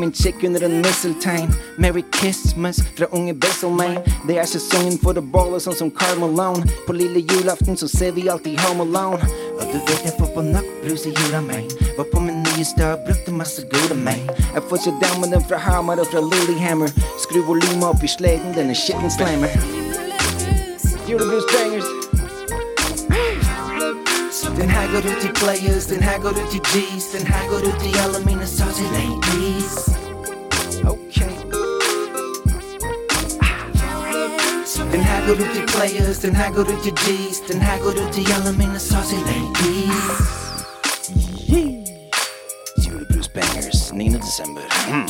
min 0.00 0.12
chick 0.12 0.44
under 0.44 0.62
en 0.64 0.80
mistletoe. 0.80 1.48
Merry 1.78 2.04
Christmas 2.14 2.76
fra 2.96 3.06
unge 3.10 3.34
Besselman. 3.34 3.98
Det 4.26 4.38
er 4.38 4.46
sesongen 4.46 4.98
for 5.02 5.18
å 5.18 5.22
balle 5.22 5.60
sånn 5.60 5.76
som 5.76 5.90
Carl 5.90 6.18
Malone. 6.22 6.64
På 6.86 6.96
lille 6.96 7.20
julaften 7.20 7.76
så 7.76 7.88
ser 7.88 8.14
vi 8.16 8.28
alltid 8.28 8.58
Home 8.64 8.86
Alone. 8.86 9.20
Og 9.58 9.66
du 9.72 9.76
vet 9.78 10.06
jeg 10.08 10.16
får 10.18 10.32
på 10.36 10.46
nok 10.46 10.70
brus 10.84 11.04
i 11.06 11.12
jula, 11.12 11.42
man. 11.44 11.68
Var 11.98 12.08
på 12.12 12.24
min 12.24 12.40
nye 12.46 12.64
stad, 12.64 13.04
brukte 13.06 13.34
masse 13.36 13.66
gode, 13.72 13.98
man. 14.06 14.24
Jeg 14.54 14.64
får 14.70 14.86
se 14.86 14.96
down 15.02 15.20
med 15.20 15.36
den 15.36 15.44
fra 15.44 15.60
Hamar 15.66 16.00
og 16.00 16.08
fra 16.12 16.24
Lillehammer. 16.24 16.90
Skru 17.20 17.44
volumet 17.44 17.90
opp 17.92 18.02
i 18.04 18.14
sleden, 18.16 18.56
den 18.56 18.72
er 18.72 18.82
skitten 18.86 19.12
slammer. 19.12 19.79
Juleblues 21.10 21.44
bangers. 21.52 21.84
Den 24.58 24.70
her 24.70 24.92
går 24.92 24.98
ut 24.98 25.20
til 25.20 25.32
players, 25.34 25.86
den 25.86 26.02
her 26.02 26.18
går 26.20 26.28
ut 26.28 26.50
til 26.50 26.60
G's, 26.66 27.18
den 27.18 27.26
her 27.26 27.48
går 27.48 27.56
ut 27.68 27.80
til 27.82 27.98
alle 27.98 28.24
mine 28.24 28.46
saucy 28.46 28.86
ladies. 28.96 29.74
Ok. 30.92 31.16
Den 34.92 35.02
her 35.02 35.26
går 35.26 35.32
ut 35.32 35.50
til 35.54 35.66
players, 35.74 36.18
den 36.18 36.34
her 36.36 36.52
går 36.52 36.60
ut 36.60 36.82
til 36.82 36.92
G's, 36.92 37.52
den 37.52 37.62
her 37.62 37.78
går 37.78 37.90
ut 37.90 38.12
til 38.12 38.26
alle 38.36 38.52
mine 38.58 38.78
saucy 38.78 39.18
ladies. 39.30 40.06
Julebrus 42.86 43.28
bangers, 43.28 43.92
9. 43.92 44.04
desember. 44.08 44.66
Mm. 44.90 45.08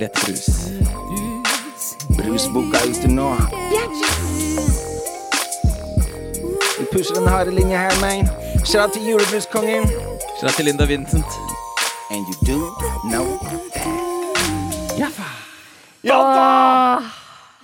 Lett 0.00 0.12
brus. 0.12 0.46
Brusboka 2.16 2.78
ute 2.88 3.08
nå. 3.08 3.36
Vi 3.70 4.75
pusher 6.96 7.14
den 7.20 7.28
harde 7.28 7.52
linja 7.52 7.78
her, 7.86 7.96
man. 8.00 8.24
Shout 8.64 8.82
out 8.86 8.92
til 8.96 9.02
julebruskongen. 9.10 9.84
Shout 10.40 10.48
out 10.48 10.56
til 10.56 10.64
Linda 10.70 10.86
Vincent. 10.88 11.28
And 12.10 12.24
you 12.30 12.36
do 12.46 12.58
know 13.10 13.26
Åh, 16.06 17.02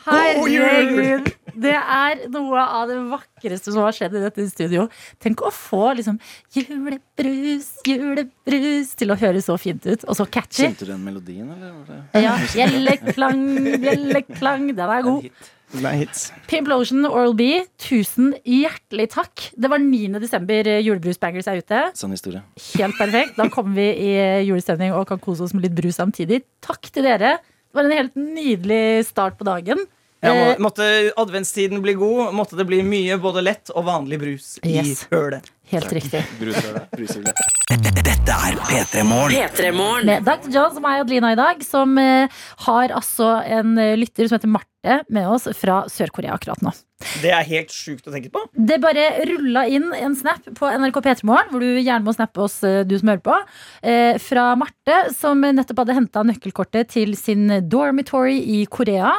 herregud. 0.07 1.29
Det 1.63 1.75
er 1.77 2.23
noe 2.33 2.59
av 2.65 2.89
det 2.91 2.97
vakreste 3.13 3.71
som 3.75 3.85
har 3.85 3.95
skjedd 3.95 4.17
i 4.19 4.23
dette 4.25 4.47
studio. 4.51 4.89
Tenk 5.23 5.45
å 5.47 5.51
få 5.55 5.93
liksom 5.99 6.17
julebrus, 6.57 7.69
julebrus 7.87 8.95
til 8.99 9.13
å 9.15 9.19
høres 9.21 9.47
så 9.47 9.55
fint 9.63 9.85
ut, 9.87 10.03
og 10.09 10.19
så 10.19 10.27
catchy. 10.27 10.65
Kjente 10.65 10.89
du 10.89 10.91
den 10.95 11.05
melodien, 11.07 11.53
eller? 11.55 11.73
var 11.73 11.85
det- 11.87 12.25
Ja, 12.25 12.35
bjelleklang, 12.57 13.45
bjelleklang. 13.85 14.67
Den 14.75 14.91
er 14.91 15.03
god. 15.07 15.29
Er 15.73 15.95
hits. 15.97 16.27
Pimplotion 16.51 17.07
Oral 17.09 17.33
B, 17.39 17.47
tusen 17.81 18.35
hjertelig 18.45 19.07
takk. 19.15 19.47
Det 19.57 19.71
var 19.73 19.81
9. 19.81 20.19
desember 20.21 20.69
eh, 20.69 20.83
julebrusbangers 20.85 21.49
er 21.49 21.63
ute. 21.63 21.81
Sånn 21.97 22.13
historie. 22.13 22.43
Helt 22.75 22.99
perfekt. 23.01 23.39
Da 23.39 23.47
kommer 23.53 23.79
vi 23.81 23.87
i 23.89 24.11
eh, 24.21 24.43
julestemning 24.45 24.93
og 24.93 25.07
kan 25.09 25.23
kose 25.23 25.47
oss 25.47 25.55
med 25.57 25.65
litt 25.65 25.77
brus 25.79 25.97
samtidig. 25.97 26.43
Takk 26.65 26.91
til 26.93 27.09
dere. 27.09 27.39
Det 27.41 27.79
var 27.81 27.89
en 27.89 27.97
helt 27.97 28.21
nydelig 28.21 28.83
start 29.09 29.39
på 29.41 29.49
dagen. 29.49 29.81
Ja, 30.23 30.31
må, 30.37 30.43
Eh, 30.53 30.59
måtte 30.63 30.85
adventstiden 31.19 31.81
bli 31.83 31.97
god, 31.99 32.35
måtte 32.37 32.55
det 32.61 32.69
bli 32.69 32.83
mye 32.87 33.17
både 33.19 33.43
lett 33.43 33.73
og 33.75 33.89
vanlig 33.89 34.21
brus 34.23 34.53
Yes. 34.63 35.07
i 35.09 35.15
hølet. 35.17 35.49
Helt 35.73 35.93
riktig. 35.93 36.21
Dette 37.73 38.35
er 38.37 38.59
P3 38.61 39.05
Morgen. 39.09 39.49
P3 39.57 39.71
Med 40.05 40.27
Dr. 40.27 40.51
John 40.53 40.75
som 40.75 40.85
er 40.85 41.01
Adelina 41.01 41.33
i 41.33 41.39
dag, 41.39 41.65
som 41.65 41.97
eh, 41.99 42.29
har 42.67 42.93
altså 42.93 43.39
en 43.41 43.79
eh, 43.81 43.97
lytter 43.97 44.29
som 44.29 44.37
heter 44.37 44.53
Marte 44.53 45.01
med 45.09 45.31
oss 45.33 45.49
fra 45.57 45.85
Sør-Korea 45.89 46.37
akkurat 46.37 46.61
nå. 46.61 46.75
Det 47.23 47.31
er 47.35 47.47
helt 47.47 47.73
sjukt 47.75 48.07
å 48.07 48.13
tenke 48.15 48.31
på. 48.33 48.43
Det 48.53 48.79
bare 48.83 49.25
rulla 49.29 49.65
inn 49.71 49.89
en 49.97 50.15
snap 50.19 50.45
på 50.59 50.71
NRK 50.71 50.99
P3morgen, 51.05 51.51
hvor 51.51 51.63
du 51.63 51.81
gjerne 51.81 52.05
må 52.07 52.15
snappe 52.15 52.43
oss, 52.45 52.61
eh, 52.67 52.83
du 52.87 52.97
som 52.99 53.09
hører 53.09 53.25
på, 53.25 53.37
eh, 53.83 54.19
fra 54.19 54.55
Marte, 54.57 55.15
som 55.15 55.41
nettopp 55.41 55.83
hadde 55.83 55.97
henta 55.99 56.23
nøkkelkortet 56.23 56.89
til 56.89 57.17
sin 57.17 57.49
dormitory 57.69 58.39
i 58.39 58.67
Korea. 58.67 59.15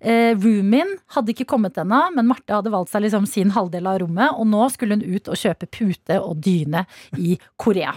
Eh, 0.00 0.34
roomien 0.34 0.98
hadde 1.14 1.34
ikke 1.34 1.46
kommet 1.46 1.74
ennå, 1.74 2.14
men 2.14 2.26
Marte 2.26 2.54
hadde 2.54 2.70
valgt 2.70 2.90
seg 2.90 3.02
liksom 3.02 3.26
sin 3.26 3.50
halvdel 3.50 3.86
av 3.86 4.00
rommet, 4.00 4.34
og 4.38 4.46
nå 4.46 4.70
skulle 4.70 4.98
hun 4.98 5.02
ut 5.02 5.28
og 5.28 5.36
kjøpe 5.36 5.70
pute 5.70 5.97
og 6.18 6.38
dyne 6.44 6.84
i 7.18 7.36
Korea. 7.60 7.94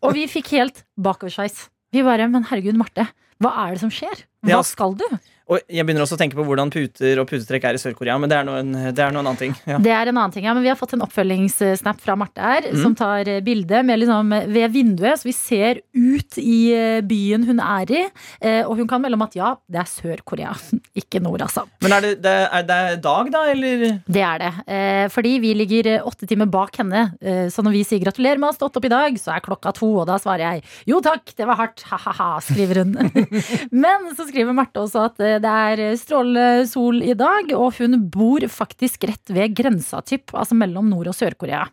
Og 0.00 0.14
vi 0.16 0.26
fikk 0.30 0.54
helt 0.56 0.84
bakoversveis. 0.96 1.68
Vi 1.94 2.02
bare 2.02 2.26
Men 2.28 2.46
herregud, 2.48 2.74
Marte, 2.74 3.06
hva 3.42 3.52
er 3.64 3.74
det 3.74 3.84
som 3.84 3.92
skjer? 3.92 4.24
Hva 4.44 4.62
skal 4.66 4.96
du? 4.98 5.06
Og 5.44 5.60
jeg 5.68 5.84
begynner 5.84 6.04
også 6.06 6.16
å 6.16 6.20
tenke 6.20 6.38
på 6.38 6.44
hvordan 6.46 6.70
puter 6.72 7.18
og 7.20 7.28
putetrekk 7.28 7.66
er 7.68 7.76
i 7.76 7.80
Sør-Korea, 7.82 8.16
men 8.20 8.30
det 8.32 8.38
er, 8.38 8.46
noen, 8.48 8.70
det 8.96 9.02
er 9.04 9.12
noen 9.12 9.26
annen 9.26 9.40
ting. 9.40 9.56
Ja. 9.68 9.76
Det 9.82 9.92
er 9.92 10.08
en 10.08 10.16
annen 10.16 10.32
ting, 10.32 10.46
ja, 10.46 10.54
men 10.56 10.64
Vi 10.64 10.70
har 10.70 10.78
fått 10.80 10.94
en 10.96 11.04
oppfølgingssnap 11.04 12.00
fra 12.00 12.16
Marte 12.16 12.40
her, 12.40 12.68
mm. 12.72 12.78
som 12.80 12.94
tar 12.96 13.28
eh, 13.28 13.42
bilde 13.44 13.82
liksom 13.84 14.32
ved 14.54 14.72
vinduet, 14.72 15.20
så 15.20 15.28
vi 15.28 15.34
ser 15.36 15.82
ut 15.92 16.38
i 16.40 16.58
eh, 16.72 17.00
byen 17.04 17.44
hun 17.48 17.60
er 17.60 17.92
i. 17.92 18.02
eh, 18.40 18.62
Og 18.64 18.78
hun 18.80 18.88
kan 18.88 19.02
melde 19.04 19.18
om 19.18 19.26
at 19.26 19.36
ja, 19.36 19.50
det 19.68 19.82
er 19.82 19.90
Sør-Korea, 19.90 20.54
ikke 21.02 21.20
nord, 21.24 21.44
altså. 21.44 21.66
Men 21.84 21.96
er 21.98 22.06
det, 22.06 22.14
det, 22.24 22.34
er 22.48 22.64
det 22.70 22.80
dag, 23.04 23.30
da, 23.34 23.44
eller? 23.52 23.84
Det 24.08 24.24
er 24.24 24.42
det. 24.46 24.52
Eh, 24.64 25.04
fordi 25.12 25.34
vi 25.44 25.52
ligger 25.60 25.90
eh, 25.92 26.08
åtte 26.08 26.28
timer 26.30 26.48
bak 26.48 26.80
henne. 26.80 27.04
Eh, 27.20 27.46
så 27.52 27.64
når 27.66 27.76
vi 27.76 27.84
sier 27.90 28.00
gratulerer 28.02 28.40
med 28.40 28.48
å 28.48 28.54
ha 28.54 28.58
stått 28.58 28.80
opp 28.80 28.88
i 28.88 28.92
dag, 28.94 29.20
så 29.20 29.36
er 29.36 29.44
klokka 29.44 29.74
to, 29.76 29.92
og 30.00 30.08
da 30.08 30.16
svarer 30.22 30.46
jeg 30.46 30.64
jo 30.94 31.04
takk, 31.04 31.36
det 31.36 31.48
var 31.52 31.60
hardt, 31.60 31.84
ha-ha-ha, 31.92 32.32
skriver 32.48 32.80
hun. 32.84 32.96
Men 33.84 34.10
så 34.16 34.24
skriver 34.28 34.56
Marte 34.56 34.80
også 34.80 35.04
at 35.10 35.20
eh, 35.20 35.33
det 35.42 35.54
er 35.68 35.84
strålende 36.00 36.66
sol 36.70 37.00
i 37.02 37.14
dag, 37.18 37.50
og 37.56 37.78
hun 37.80 37.98
bor 38.12 38.44
faktisk 38.50 39.06
rett 39.10 39.32
ved 39.34 39.56
grensa, 39.56 40.02
typ, 40.04 40.34
altså 40.34 40.56
mellom 40.58 40.90
Nord- 40.92 41.10
og 41.12 41.16
Sør-Korea. 41.16 41.64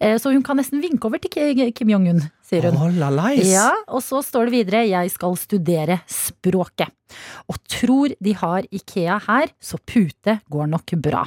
Eh, 0.00 0.16
Så 0.18 0.32
hun 0.32 0.42
kan 0.42 0.56
nesten 0.56 0.80
vinke 0.82 1.08
over 1.08 1.20
til 1.20 1.72
Kim 1.76 1.90
Jong-un, 1.92 2.22
sier 2.44 2.68
hun. 2.68 2.78
Oh. 2.78 3.30
Ja, 3.44 3.70
og 3.88 4.02
så 4.04 4.22
står 4.24 4.48
det 4.48 4.54
videre 4.54 4.84
Jeg 4.88 5.10
skal 5.12 5.36
studere 5.36 6.00
språket 6.08 6.88
Og 7.48 7.58
tror 7.68 8.14
de 8.20 8.32
har 8.40 8.64
Ikea 8.72 9.18
her 9.26 9.52
Så 9.60 9.78
pute 9.84 10.38
går 10.48 10.70
nok 10.72 10.94
bra 11.04 11.26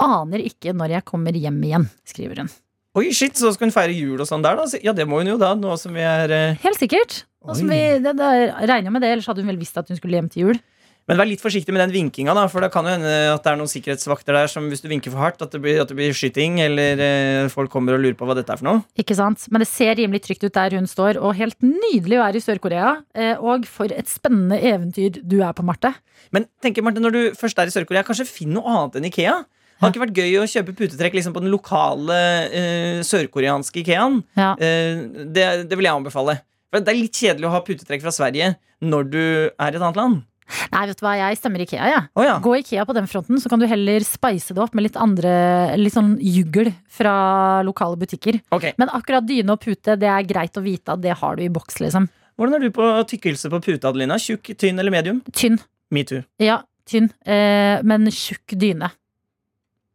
Aner 0.00 0.44
ikke 0.44 0.72
når 0.76 0.96
jeg 0.98 1.08
kommer 1.08 1.36
hjem 1.36 1.60
igjen 1.64 1.88
Skriver 2.08 2.44
hun 2.44 2.52
Oi, 2.96 3.10
shit, 3.12 3.36
så 3.36 3.50
skal 3.52 3.68
hun 3.68 3.74
feire 3.74 3.92
jul 3.92 4.22
og 4.22 4.28
sånn 4.28 4.44
der, 4.44 4.56
da? 4.56 4.64
Ja, 4.80 4.94
det 4.96 5.04
må 5.08 5.20
hun 5.20 5.28
jo 5.34 5.36
da, 5.40 5.52
nå 5.52 5.74
som 5.76 5.92
vi 5.96 6.04
er 6.04 6.32
eh, 6.32 6.62
Helt 6.62 6.80
sikkert 6.80 7.24
Nå 7.44 7.58
som 7.58 7.68
vi, 7.68 7.80
det, 8.02 8.14
det, 8.16 8.30
regner 8.64 8.88
jeg 8.88 8.94
med 8.94 9.04
det, 9.04 9.10
ellers 9.12 9.28
hadde 9.28 9.44
hun 9.44 9.52
vel 9.52 9.60
visst 9.60 9.76
at 9.78 9.92
hun 9.92 10.00
skulle 10.00 10.16
hjem 10.16 10.32
til 10.32 10.46
jul 10.46 10.62
Men 11.06 11.20
vær 11.20 11.28
litt 11.30 11.42
forsiktig 11.42 11.70
med 11.70 11.84
den 11.84 11.92
vinkinga, 11.94 12.34
da, 12.34 12.48
for 12.50 12.64
det 12.64 12.72
kan 12.74 12.86
jo 12.86 12.96
hende 12.96 13.10
at 13.30 13.44
det 13.44 13.50
er 13.52 13.58
noen 13.60 13.70
sikkerhetsvakter 13.70 14.34
der 14.34 14.48
som 14.50 14.64
hvis 14.66 14.82
du 14.82 14.88
vinker 14.90 15.12
for 15.14 15.22
hardt, 15.22 15.42
at 15.44 15.52
det 15.54 15.60
blir, 15.62 15.78
at 15.78 15.90
det 15.92 15.94
blir 15.98 16.14
skyting, 16.16 16.58
eller 16.64 17.02
eh, 17.02 17.50
folk 17.52 17.70
kommer 17.70 17.94
og 17.94 18.02
lurer 18.02 18.16
på 18.18 18.26
hva 18.26 18.34
dette 18.34 18.50
er 18.50 18.58
for 18.58 18.66
noe. 18.66 18.82
Ikke 18.98 19.14
sant? 19.14 19.44
Men 19.54 19.62
det 19.62 19.68
ser 19.70 19.94
rimelig 20.00 20.24
trygt 20.24 20.42
ut 20.42 20.56
der 20.56 20.74
hun 20.74 20.88
står 20.90 21.20
Og 21.22 21.36
helt 21.38 21.56
nydelig 21.62 22.18
å 22.18 22.24
være 22.24 22.40
i 22.40 22.42
Sør-Korea 22.42 22.90
eh, 23.14 23.38
Og 23.38 23.66
for 23.70 23.92
et 23.94 24.10
spennende 24.10 24.58
eventyr 24.58 25.20
du 25.22 25.38
er 25.44 25.54
på, 25.56 25.64
Marte 25.66 25.92
Men 26.34 26.48
tenker 26.64 26.84
Marte, 26.84 27.02
når 27.02 27.14
du 27.14 27.20
først 27.38 27.62
er 27.62 27.70
i 27.70 27.74
Sør-Korea, 27.74 28.02
kanskje 28.06 28.26
finn 28.28 28.54
noe 28.56 28.66
annet 28.74 28.98
enn 28.98 29.08
Ikea? 29.10 29.38
Det 29.46 29.84
Hadde 29.84 29.92
ikke 29.92 30.04
vært 30.06 30.18
gøy 30.22 30.36
å 30.40 30.46
kjøpe 30.48 30.74
putetrekk 30.76 31.16
liksom, 31.18 31.34
på 31.36 31.42
den 31.44 31.52
lokale 31.52 32.20
eh, 32.48 33.00
sørkoreanske 33.04 33.82
Ikeaen? 33.82 34.22
Ja. 34.38 34.54
Eh, 34.56 35.02
det, 35.36 35.44
det 35.68 35.76
vil 35.76 35.86
jeg 35.86 36.00
anbefale. 36.00 36.38
For 36.72 36.80
Det 36.80 36.94
er 36.94 36.98
litt 36.98 37.20
kjedelig 37.20 37.46
å 37.50 37.52
ha 37.52 37.60
putetrekk 37.66 38.06
fra 38.06 38.14
Sverige 38.14 38.54
når 38.80 39.12
du 39.12 39.20
er 39.20 39.68
i 39.68 39.76
et 39.76 39.82
annet 39.82 40.00
land. 40.00 40.24
Nei, 40.72 40.82
vet 40.86 40.98
du 41.00 41.04
hva, 41.06 41.14
jeg 41.18 41.38
stemmer 41.40 41.62
Ikea, 41.64 41.86
jeg. 41.90 42.02
Oh, 42.14 42.24
ja. 42.26 42.36
Gå 42.42 42.52
Ikea 42.60 42.84
på 42.86 42.94
den 42.96 43.08
fronten, 43.10 43.40
så 43.42 43.50
kan 43.50 43.62
du 43.62 43.66
heller 43.70 44.04
spice 44.06 44.54
det 44.54 44.62
opp 44.62 44.76
med 44.78 44.86
litt 44.86 44.98
andre 45.00 45.32
Litt 45.80 45.94
sånn 45.96 46.14
juggel 46.22 46.70
fra 46.90 47.62
lokale 47.66 47.98
butikker. 48.00 48.38
Okay. 48.54 48.74
Men 48.78 48.92
akkurat 48.94 49.26
dyne 49.26 49.56
og 49.56 49.60
pute, 49.64 49.96
det 50.00 50.08
er 50.10 50.28
greit 50.28 50.56
å 50.58 50.62
vite 50.64 50.94
at 50.94 51.02
det 51.02 51.16
har 51.18 51.36
du 51.38 51.42
i 51.46 51.50
boks, 51.52 51.80
liksom. 51.82 52.06
Hvordan 52.36 52.58
er 52.58 52.66
du 52.66 52.70
på 52.76 52.86
tykkelse 53.10 53.50
på 53.52 53.62
pute, 53.64 53.88
Adelina? 53.88 54.18
Tjukk, 54.20 54.52
tynn 54.60 54.78
eller 54.78 54.92
medium? 54.94 55.22
Tynn. 55.32 55.58
Metoo. 55.94 56.22
Ja, 56.42 56.60
tynn. 56.88 57.08
Eh, 57.24 57.80
men 57.86 58.06
tjukk 58.12 58.54
dyne. 58.60 58.90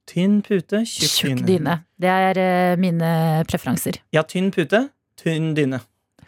Tynn 0.10 0.42
pute, 0.44 0.82
tjukk, 0.90 1.12
Tjukk 1.14 1.44
dyne. 1.44 1.48
dyne. 1.48 1.76
Det 2.02 2.10
er 2.12 2.40
eh, 2.42 2.76
mine 2.82 3.12
preferanser. 3.48 4.02
Ja, 4.16 4.24
tynn 4.28 4.50
pute, 4.52 4.88
tynn 5.22 5.54
dyne. 5.56 5.80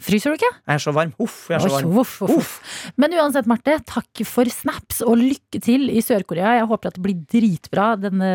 Fryser 0.04 0.34
du 0.34 0.40
ikke? 0.40 0.52
Jeg 0.68 0.76
er 0.76 0.82
så 0.84 0.94
varm. 0.96 1.14
Uff, 1.24 1.38
jeg 1.52 1.58
er 1.58 1.64
så 1.64 1.72
varm. 1.74 1.94
Uff, 2.02 2.16
uff, 2.26 2.40
uff. 2.42 2.80
Men 3.00 3.16
uansett, 3.16 3.48
Marte, 3.50 3.78
takk 3.88 4.24
for 4.28 4.50
snaps 4.52 5.00
og 5.06 5.16
lykke 5.22 5.62
til 5.64 5.88
i 5.94 6.02
Sør-Korea. 6.04 6.58
Jeg 6.60 6.68
håper 6.72 6.92
at 6.92 6.98
det 6.98 7.06
blir 7.06 7.22
dritbra 7.36 7.94
denne 8.02 8.32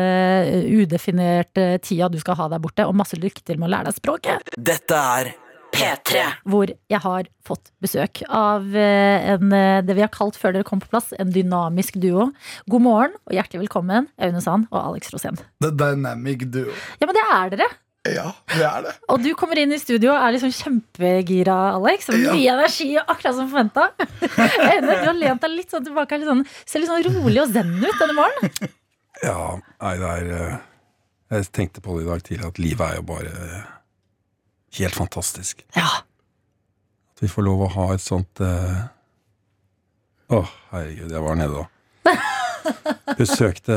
eh, 0.47 0.71
udefinerte 0.81 1.67
tida 1.85 2.09
du 2.09 2.17
skal 2.21 2.39
ha 2.39 2.49
der 2.55 2.63
borte, 2.63 2.87
og 2.89 2.97
masse 2.97 3.19
lykke 3.19 3.45
til 3.45 3.59
med 3.61 3.69
å 3.69 3.73
lære 3.75 3.91
deg 3.91 3.99
språket. 4.01 4.55
Dette 4.57 5.03
er 5.19 5.31
P3. 5.69 6.23
hvor 6.49 6.71
jeg 6.89 7.01
har 7.03 7.27
fått 7.45 7.69
besøk 7.83 8.23
av 8.25 8.65
eh, 8.73 9.27
en, 9.35 9.51
eh, 9.53 9.81
det 9.85 9.97
vi 9.97 10.03
har 10.03 10.11
kalt 10.13 10.39
før 10.39 10.55
dere 10.55 10.67
kom 10.67 10.81
på 10.81 10.89
plass, 10.89 11.11
en 11.21 11.33
dynamisk 11.33 11.99
duo. 12.01 12.31
God 12.71 12.85
morgen 12.85 13.19
og 13.27 13.35
hjertelig 13.37 13.67
velkommen, 13.67 14.09
Aune 14.17 14.41
Sand 14.41 14.65
og 14.71 14.79
Alex 14.81 15.13
Rosén. 15.13 15.37
The 15.61 15.69
dynamic 15.69 16.47
duo. 16.49 16.73
Ja, 16.97 17.05
men 17.05 17.17
det 17.17 17.27
er 17.27 17.53
dere! 17.53 17.69
Ja, 18.07 18.29
det 18.47 18.63
er 18.63 18.83
det. 18.85 18.91
Og 19.11 19.19
du 19.19 19.33
kommer 19.35 19.59
inn 19.59 19.73
i 19.75 19.79
studio 19.81 20.13
og 20.13 20.21
er 20.23 20.31
liksom 20.37 20.53
kjempegira, 20.55 21.55
Alex. 21.75 22.07
Og 22.13 22.21
Mye 22.21 22.53
energi, 22.53 22.93
akkurat 23.01 23.35
som 23.35 23.49
forventa. 23.51 23.89
Du 24.79 24.91
har 25.09 25.17
lent 25.17 25.43
deg 25.43 25.51
litt 25.51 25.73
sånn 25.73 25.83
tilbake. 25.83 26.19
Litt 26.21 26.29
sånn, 26.29 26.45
ser 26.63 26.83
litt 26.83 26.91
sånn 26.91 27.03
rolig 27.09 27.41
og 27.43 27.51
zen 27.51 27.73
ut 27.83 27.95
denne 27.99 28.15
morgenen. 28.17 28.75
Ja, 29.19 29.57
nei, 29.83 29.89
det 29.99 30.09
er 30.09 30.27
eh, 30.31 30.51
Jeg 31.33 31.47
tenkte 31.51 31.81
på 31.83 31.97
det 31.97 32.05
i 32.05 32.07
dag 32.07 32.21
tidlig, 32.23 32.45
at 32.47 32.59
livet 32.63 32.85
er 32.85 32.99
jo 33.01 33.03
bare 33.09 33.33
eh, 33.33 33.65
helt 34.77 34.95
fantastisk. 34.95 35.65
Ja. 35.75 35.89
At 37.11 37.23
vi 37.25 37.27
får 37.27 37.43
lov 37.43 37.65
å 37.65 37.67
ha 37.73 37.87
et 37.97 38.03
sånt 38.05 38.39
eh, 38.39 38.77
Å, 40.31 40.39
herregud, 40.71 41.11
jeg 41.11 41.25
var 41.25 41.35
nede 41.35 41.65
da. 41.65 42.15
Besøkte 43.19 43.75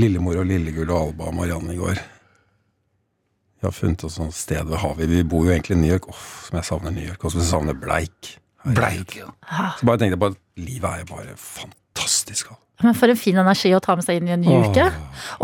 lillemor 0.00 0.40
og 0.40 0.48
lillegull 0.48 0.88
og 0.88 1.10
Alba 1.10 1.28
og 1.28 1.36
Marianne 1.42 1.76
i 1.76 1.80
går. 1.82 2.00
Vi 3.62 3.68
har 3.68 3.74
funnet 3.76 4.02
oss 4.08 4.18
et 4.18 4.34
sted 4.34 4.64
ved 4.66 4.80
havet. 4.82 5.06
Vi 5.06 5.22
bor 5.22 5.44
jo 5.46 5.52
egentlig 5.54 5.76
i 5.76 5.80
New 5.80 5.92
York. 5.92 6.08
Åh, 6.10 6.22
som 6.48 6.56
jeg 6.58 6.66
savner 6.66 6.90
New 6.90 7.04
York. 7.06 7.24
Og 7.24 7.30
som 7.30 7.40
jeg 7.40 7.46
savner 7.46 7.76
Bleik. 7.78 8.32
Bleik, 8.66 9.16
ja. 9.20 9.28
Så 9.78 9.86
bare 9.86 10.00
tenkte 10.02 10.16
jeg 10.16 10.22
på 10.24 10.30
at 10.32 10.40
livet 10.58 10.88
er 10.88 11.04
jo 11.04 11.06
bare 11.12 11.36
fantastisk. 11.38 12.50
altså. 12.50 12.58
Men 12.80 12.96
for 12.98 13.12
en 13.12 13.18
fin 13.18 13.36
energi 13.38 13.70
å 13.76 13.80
ta 13.82 13.94
med 13.94 14.04
seg 14.06 14.18
inn 14.18 14.28
i 14.30 14.32
en 14.34 14.42
ny 14.42 14.54
Åh. 14.56 14.64
uke. 14.72 14.86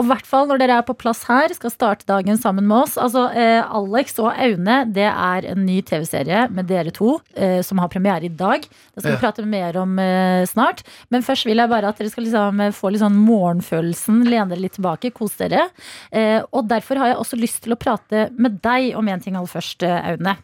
Og 0.01 0.07
i 0.07 0.09
hvert 0.09 0.27
fall 0.27 0.49
når 0.51 0.61
dere 0.63 0.79
er 0.81 0.87
på 0.87 0.97
plass 0.99 1.21
her, 1.29 1.53
skal 1.55 1.71
starte 1.71 2.09
dagen 2.09 2.39
sammen 2.41 2.67
med 2.67 2.81
oss. 2.81 2.97
Altså, 2.99 3.29
eh, 3.37 3.61
Alex 3.63 4.17
og 4.23 4.33
Aune, 4.33 4.79
det 4.97 5.07
er 5.07 5.47
en 5.53 5.61
ny 5.67 5.79
TV-serie 5.87 6.47
med 6.51 6.67
dere 6.71 6.91
to, 6.95 7.19
eh, 7.37 7.61
som 7.63 7.79
har 7.79 7.93
premiere 7.93 8.27
i 8.27 8.33
dag. 8.33 8.65
Det 8.65 9.05
skal 9.05 9.15
vi 9.15 9.21
prate 9.23 9.45
mer 9.47 9.79
om 9.79 9.93
eh, 10.03 10.43
snart. 10.51 10.83
Men 11.15 11.23
først 11.27 11.47
vil 11.47 11.63
jeg 11.63 11.71
bare 11.71 11.93
at 11.93 12.01
dere 12.01 12.11
skal 12.11 12.27
liksom, 12.27 12.65
eh, 12.65 12.75
få 12.75 12.91
litt 12.91 13.05
sånn 13.05 13.21
morgenfølelsen, 13.29 14.25
lene 14.27 14.49
dere 14.51 14.65
litt 14.65 14.79
tilbake, 14.81 15.13
kose 15.15 15.47
dere. 15.47 15.69
Eh, 16.11 16.41
og 16.51 16.67
derfor 16.73 16.99
har 16.99 17.13
jeg 17.13 17.21
også 17.23 17.39
lyst 17.39 17.63
til 17.63 17.77
å 17.77 17.79
prate 17.79 18.29
med 18.35 18.59
deg 18.65 18.97
om 18.99 19.07
en 19.07 19.23
ting 19.23 19.39
aller 19.39 19.53
først, 19.53 19.87
eh, 19.87 20.11
Aune. 20.11 20.37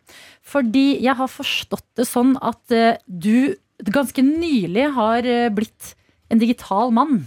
Fordi 0.45 1.01
jeg 1.03 1.17
har 1.17 1.27
forstått 1.33 1.89
det 1.97 2.07
sånn 2.07 2.37
at 2.45 2.61
du 3.09 3.57
ganske 3.83 4.23
nylig 4.23 4.93
har 4.93 5.25
blitt 5.51 5.95
en 6.35 6.43
digital 6.43 6.93
mann. 6.95 7.25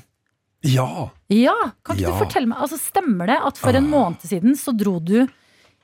Ja! 0.65 1.09
Ja, 1.31 1.53
kan 1.85 1.95
ikke 1.97 2.07
Ja. 2.07 2.13
du 2.15 2.21
fortelle 2.25 2.49
meg 2.49 2.57
altså, 2.63 2.79
Stemmer 2.81 3.29
det 3.29 3.37
at 3.45 3.59
for 3.61 3.75
en 3.77 3.87
måned 3.91 4.23
siden 4.25 4.55
så 4.59 4.73
dro 4.75 4.97
du 4.99 5.27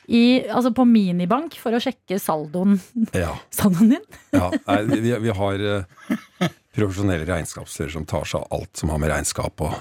i, 0.10 0.44
altså 0.52 0.74
på 0.76 0.84
minibank 0.90 1.54
for 1.62 1.72
å 1.78 1.80
sjekke 1.80 2.18
saldoen, 2.20 2.76
Ja. 3.16 3.36
saldoen 3.56 3.94
din? 3.96 4.06
ja. 4.36 4.50
Nei, 4.68 4.80
vi, 5.00 5.14
vi 5.24 5.36
har 5.38 5.64
uh, 5.64 6.48
profesjonelle 6.76 7.28
regnskapsførere 7.30 7.94
som 7.96 8.08
tar 8.10 8.26
seg 8.28 8.42
av 8.44 8.58
alt 8.60 8.82
som 8.82 8.92
har 8.92 9.00
med 9.00 9.14
regnskap 9.14 9.62
og 9.64 9.78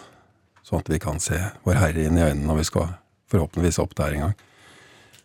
sånn 0.63 0.85
at 0.85 0.91
vi 0.93 1.01
kan 1.03 1.19
se 1.25 1.41
vår 1.67 1.81
Herre 1.81 2.05
inn 2.07 2.21
i 2.21 2.23
øynene 2.29 2.47
når 2.53 2.61
vi 2.61 2.69
skal 2.71 2.93
forhåpentligvis 3.33 3.81
opp 3.83 3.97
der 3.99 4.15
en 4.15 4.27
gang. 4.29 4.37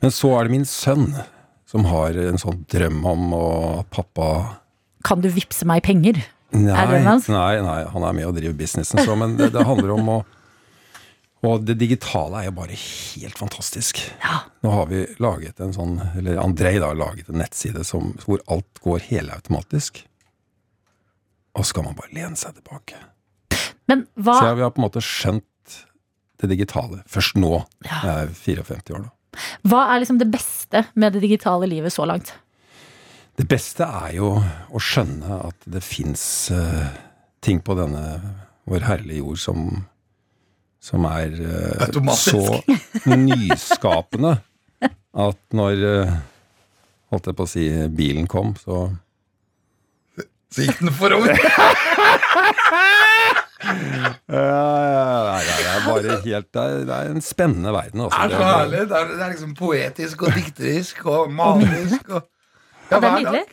Men 0.02 0.14
så 0.16 0.32
er 0.40 0.48
det 0.48 0.56
min 0.56 0.66
sønn 0.70 1.12
som 1.68 1.86
har 1.92 2.16
en 2.18 2.40
sånn 2.42 2.64
drøm 2.72 3.04
om 3.06 3.34
å 3.36 3.46
pappa 3.94 4.28
Kan 5.06 5.22
du 5.22 5.28
vippse 5.30 5.68
meg 5.68 5.84
penger? 5.86 6.24
Nei, 6.56 6.86
nei, 7.28 7.62
nei, 7.62 7.80
han 7.92 8.04
er 8.08 8.14
med 8.16 8.28
og 8.30 8.36
driver 8.38 8.56
businessen, 8.56 9.02
så, 9.04 9.16
men 9.20 9.36
det, 9.40 9.50
det 9.56 9.66
handler 9.68 9.92
om 9.98 10.12
å 10.14 10.18
Og 11.46 11.66
det 11.68 11.76
digitale 11.78 12.40
er 12.40 12.48
jo 12.48 12.54
bare 12.58 12.78
helt 12.78 13.38
fantastisk. 13.38 14.00
Nå 14.66 14.72
har 14.74 14.88
vi 14.90 15.04
laget 15.22 15.60
en 15.62 15.76
sånn, 15.76 16.00
eller 16.18 16.40
Andrej 16.42 16.80
da, 16.82 16.88
har 16.90 16.98
laget 16.98 17.30
en 17.30 17.38
nettside 17.44 17.84
som, 17.86 18.16
hvor 18.24 18.42
alt 18.50 18.82
går 18.82 19.04
helautomatisk. 19.12 20.02
Og 21.54 21.62
så 21.62 21.70
skal 21.70 21.86
man 21.86 21.98
bare 22.00 22.10
lene 22.16 22.40
seg 22.40 22.58
tilbake. 22.58 22.98
Men 23.88 24.08
hva 24.18 24.40
Så 24.40 24.50
jeg, 24.50 24.58
vi 24.60 24.66
har 24.66 24.74
på 24.74 24.82
en 24.82 24.88
måte 24.88 25.04
skjønt 25.06 25.78
det 26.42 26.50
digitale 26.52 27.04
først 27.10 27.38
nå. 27.40 27.54
Jeg 27.86 28.26
er 28.26 28.34
54 28.34 28.98
år, 28.98 29.06
da. 29.06 29.14
Hva 29.70 29.84
er 29.94 30.02
liksom 30.02 30.18
det 30.22 30.32
beste 30.34 30.84
med 30.98 31.14
det 31.14 31.22
digitale 31.24 31.70
livet 31.70 31.94
så 31.94 32.06
langt? 32.10 32.34
Det 33.38 33.46
beste 33.46 33.86
er 33.86 34.16
jo 34.18 34.32
å 34.42 34.80
skjønne 34.82 35.42
at 35.46 35.68
det 35.70 35.84
fins 35.86 36.50
ting 37.46 37.60
på 37.62 37.76
denne 37.78 38.04
vår 38.68 38.84
herlige 38.88 39.22
jord 39.22 39.40
som, 39.40 39.68
som 40.84 41.06
er 41.10 41.32
uh, 41.40 42.16
så 42.18 42.62
nyskapende 43.14 44.38
at 45.18 45.40
når 45.56 45.86
uh, 45.86 46.18
Holdt 47.08 47.30
jeg 47.30 47.38
på 47.40 47.46
å 47.46 47.48
si 47.48 47.62
bilen 47.96 48.26
kom, 48.28 48.50
så 48.60 48.90
Så 50.52 50.66
gikk 50.66 50.82
den 50.82 50.92
forover. 50.92 51.32
ja, 54.28 54.42
ja, 54.44 55.38
ja, 55.40 55.56
det 55.62 55.70
er 55.72 55.86
bare 55.86 56.18
helt 56.26 56.50
Det 56.52 56.66
er, 56.66 56.84
det 56.90 56.98
en 57.14 57.24
spennende 57.24 57.72
verden. 57.72 58.04
Det 58.04 58.10
Altså. 58.12 58.26
er 58.26 58.30
så 58.36 58.44
herlig. 58.44 58.82
Det 58.90 58.98
er, 59.00 59.08
det 59.14 59.24
er 59.24 59.32
liksom 59.38 59.54
poetisk 59.56 60.28
og 60.28 60.36
dikterisk 60.36 61.00
og 61.06 61.32
malerisk. 61.32 62.12
Og, 62.12 62.28
Ja, 62.92 63.00
det 63.04 63.10
er 63.10 63.18
nydelig. 63.20 63.44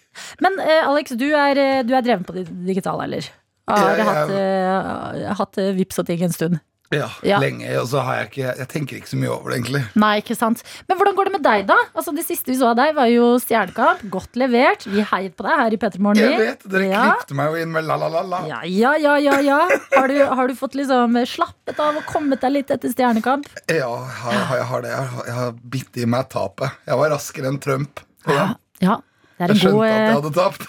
Men 0.44 0.58
uh, 0.60 0.90
Alex, 0.90 1.16
du 1.18 1.26
er, 1.34 1.58
eh, 1.58 1.80
du 1.86 1.94
er 1.94 2.02
dreven 2.06 2.24
på 2.28 2.34
det 2.36 2.46
digitale, 2.66 3.08
eller? 3.08 3.30
Har 3.66 3.96
Jeg- 3.96 4.30
eh, 4.36 5.34
hatt 5.38 5.58
eh, 5.58 5.72
vips 5.72 5.98
og 6.02 6.06
ting 6.06 6.22
en 6.22 6.32
stund. 6.34 6.60
Ja, 6.92 7.08
Ja. 7.24 7.38
lenge. 7.40 7.64
Og 7.80 7.88
så 7.88 8.02
har 8.04 8.18
jeg 8.20 8.26
ikke 8.30 8.56
Jeg 8.58 8.68
tenker 8.68 8.96
ikke 8.98 9.08
så 9.08 9.16
mye 9.18 9.30
over 9.32 9.50
det, 9.50 9.56
egentlig. 9.64 9.80
Nei, 9.96 10.20
ikke 10.20 10.36
sant. 10.36 10.60
Men 10.86 10.98
hvordan 10.98 11.16
går 11.16 11.24
det 11.24 11.32
med 11.32 11.42
deg, 11.42 11.66
da? 11.66 11.74
Altså, 11.96 12.12
Det 12.14 12.26
siste 12.26 12.52
vi 12.52 12.54
så 12.60 12.68
av 12.70 12.76
deg, 12.76 12.92
var 12.94 13.06
jo 13.10 13.38
Stjernekamp. 13.40 14.04
Godt 14.12 14.36
levert. 14.36 14.84
Vi 14.86 15.00
heiet 15.02 15.34
på 15.34 15.42
deg 15.48 15.56
her 15.58 15.72
i 15.72 15.78
P3 15.80 15.98
Morgen. 15.98 16.20
Jeg 16.22 16.38
vet, 16.38 16.68
Dere 16.70 16.90
ja. 16.92 17.06
klippte 17.16 17.34
meg 17.40 17.50
jo 17.50 17.62
inn 17.64 17.72
med 17.72 17.84
la-la-la-la. 17.88 18.42
Ja, 18.46 18.60
ja, 18.68 18.92
ja, 19.00 19.16
ja, 19.16 19.38
ja. 19.40 19.58
Har 19.96 20.06
du, 20.12 20.18
har 20.24 20.46
du 20.46 20.54
fått 20.54 20.76
liksom 20.76 21.16
slappet 21.26 21.80
av 21.80 21.96
og 21.96 22.04
kommet 22.12 22.44
deg 22.44 22.52
litt 22.52 22.70
etter 22.70 22.92
Stjernekamp? 22.92 23.48
Ja, 23.66 23.88
jeg 23.88 24.44
har, 24.44 24.56
jeg 24.60 24.68
har 24.70 24.82
det. 24.82 24.90
Jeg 24.90 25.08
har, 25.16 25.24
jeg 25.26 25.34
har 25.40 25.52
bitt 25.52 25.96
i 25.96 26.04
meg 26.06 26.28
tapet. 26.28 26.70
Jeg 26.86 27.00
var 27.00 27.10
raskere 27.16 27.48
enn 27.50 27.58
Trump. 27.64 28.04
Ja. 28.28 28.52
Ja, 28.84 29.00
Jeg 29.40 29.56
skjønte 29.58 29.76
god, 29.76 29.86
at 29.86 29.94
jeg 29.94 30.08
eh, 30.08 30.16
hadde 30.18 30.32
tapt. 30.36 30.66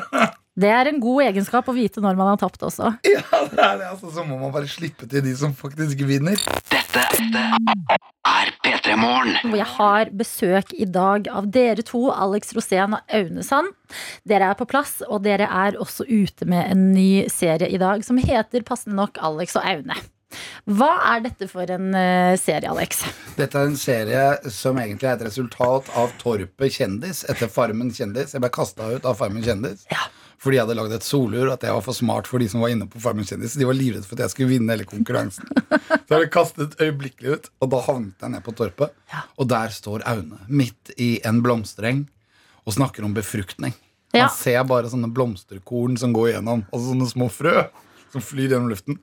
det 0.62 0.70
er 0.72 0.90
en 0.90 1.00
god 1.02 1.24
egenskap 1.26 1.68
å 1.70 1.74
vite 1.76 2.02
når 2.04 2.18
man 2.18 2.30
har 2.32 2.38
tapt 2.40 2.62
også. 2.66 2.92
Ja, 3.06 3.22
det 3.52 3.60
er 3.60 3.80
det, 3.80 3.88
altså, 3.90 4.12
Så 4.14 4.24
må 4.26 4.38
man 4.40 4.52
bare 4.54 4.68
slippe 4.70 5.08
til 5.10 5.24
de 5.24 5.34
som 5.36 5.52
faktisk 5.56 6.04
vinner. 6.08 6.40
Dette 6.72 7.04
er 8.30 8.52
P3 8.64 8.96
Morgen. 9.00 9.56
Jeg 9.56 9.68
har 9.76 10.12
besøk 10.16 10.72
i 10.76 10.88
dag 10.88 11.28
av 11.32 11.50
dere 11.52 11.84
to, 11.86 12.06
Alex 12.12 12.54
Rosén 12.56 12.96
og 12.96 13.16
Aune 13.20 13.44
Sand. 13.46 13.74
Dere 14.28 14.52
er 14.52 14.58
på 14.58 14.68
plass, 14.70 15.00
og 15.08 15.24
dere 15.26 15.48
er 15.48 15.78
også 15.80 16.06
ute 16.08 16.48
med 16.48 16.70
en 16.70 16.88
ny 16.94 17.26
serie 17.32 17.68
i 17.68 17.80
dag 17.80 18.04
som 18.06 18.20
heter 18.20 18.66
passende 18.66 18.98
nok 19.00 19.20
Alex 19.20 19.58
og 19.60 19.66
Aune. 19.66 19.98
Hva 20.70 20.90
er 21.14 21.24
dette 21.24 21.48
for 21.50 21.70
en 21.74 21.90
eh, 21.96 22.36
serie, 22.40 22.70
Alex? 22.70 23.02
Dette 23.38 23.58
er 23.58 23.70
en 23.70 23.78
serie 23.80 24.24
som 24.52 24.78
egentlig 24.80 25.08
er 25.10 25.18
et 25.18 25.26
resultat 25.28 25.90
av 25.98 26.14
Torpet 26.20 26.76
kjendis 26.76 27.24
etter 27.30 27.50
Farmen 27.50 27.92
kjendis. 27.94 28.34
Jeg 28.36 28.44
ble 28.44 28.52
kasta 28.54 28.92
ut 28.94 29.08
av 29.08 29.18
Farmen 29.18 29.44
kjendis 29.46 29.86
fordi 30.40 30.56
jeg 30.56 30.64
hadde 30.64 30.76
lagd 30.78 30.94
et 30.96 31.04
solur 31.04 31.50
at 31.52 31.64
jeg 31.66 31.74
var 31.76 31.82
for 31.84 31.96
smart 31.96 32.28
for 32.30 32.40
de 32.40 32.46
som 32.48 32.62
var 32.64 32.72
inne 32.72 32.86
på 32.88 33.00
Farmen 33.02 33.26
kjendis. 33.28 33.58
De 33.60 33.66
var 33.68 33.76
livredde 33.76 34.08
for 34.08 34.16
at 34.16 34.24
jeg 34.24 34.32
skulle 34.32 34.54
vinne 34.54 34.72
hele 34.72 34.86
konkurransen. 34.88 35.44
Så 36.08 36.14
jeg 36.14 36.22
ble 36.22 36.30
kastet 36.32 36.78
øyeblikkelig 36.80 37.34
ut, 37.34 37.50
og 37.60 37.72
da 37.74 37.80
havnet 37.84 38.24
jeg 38.24 38.32
ned 38.32 38.44
på 38.46 38.54
Torpet. 38.56 38.94
Og 39.36 39.50
der 39.52 39.74
står 39.74 40.06
Aune 40.08 40.40
midt 40.48 40.94
i 40.96 41.10
en 41.28 41.42
blomstereng 41.44 42.06
og 42.64 42.76
snakker 42.78 43.04
om 43.04 43.12
befruktning. 43.16 43.76
Ja. 44.14 44.24
Man 44.24 44.34
ser 44.38 44.64
bare 44.66 44.88
sånne 44.90 45.12
blomsterkorn 45.12 46.00
som 46.00 46.16
går 46.16 46.32
igjennom, 46.32 46.64
altså 46.72 46.94
sånne 46.94 47.10
små 47.12 47.28
frø 47.30 47.68
som 48.10 48.24
flyr 48.24 48.54
gjennom 48.54 48.72
luften. 48.72 48.96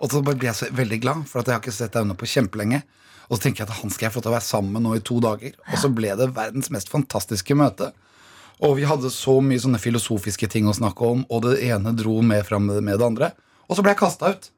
Og 0.00 0.10
så 0.12 0.22
blir 0.24 0.48
jeg 0.48 0.58
så 0.58 0.70
veldig 0.74 0.98
glad, 1.02 1.26
for 1.30 1.40
at 1.40 1.50
jeg 1.50 1.56
har 1.56 1.64
ikke 1.64 1.74
sett 1.74 1.98
Aune 2.00 2.16
på 2.18 2.28
kjempelenge. 2.30 2.82
Og 3.26 3.36
så 3.36 3.46
tenker 3.46 3.64
jeg 3.64 3.70
at 3.70 3.80
han 3.80 3.92
skal 3.92 4.08
jeg 4.08 4.14
få 4.14 4.22
til 4.22 4.30
å 4.30 4.36
være 4.36 4.46
sammen 4.46 4.76
med 4.76 4.84
nå 4.86 4.96
i 4.96 5.04
to 5.04 5.18
dager. 5.22 5.56
Og 5.72 5.78
så 5.82 5.90
ble 5.92 6.12
det 6.18 6.28
verdens 6.36 6.70
mest 6.74 6.92
fantastiske 6.92 7.56
møte. 7.58 7.90
Og 8.64 8.76
vi 8.78 8.86
hadde 8.88 9.12
så 9.12 9.38
mye 9.44 9.60
sånne 9.60 9.80
filosofiske 9.82 10.48
ting 10.52 10.68
å 10.70 10.76
snakke 10.76 11.04
om, 11.04 11.26
og 11.28 11.44
det 11.44 11.58
ene 11.66 11.92
dro 11.96 12.20
med 12.24 12.46
fram 12.46 12.70
med 12.70 12.94
det 12.94 13.04
andre. 13.04 13.32
Og 13.66 13.76
så 13.76 13.84
ble 13.84 13.92
jeg 13.92 14.02
kasta 14.04 14.32
ut. 14.32 14.48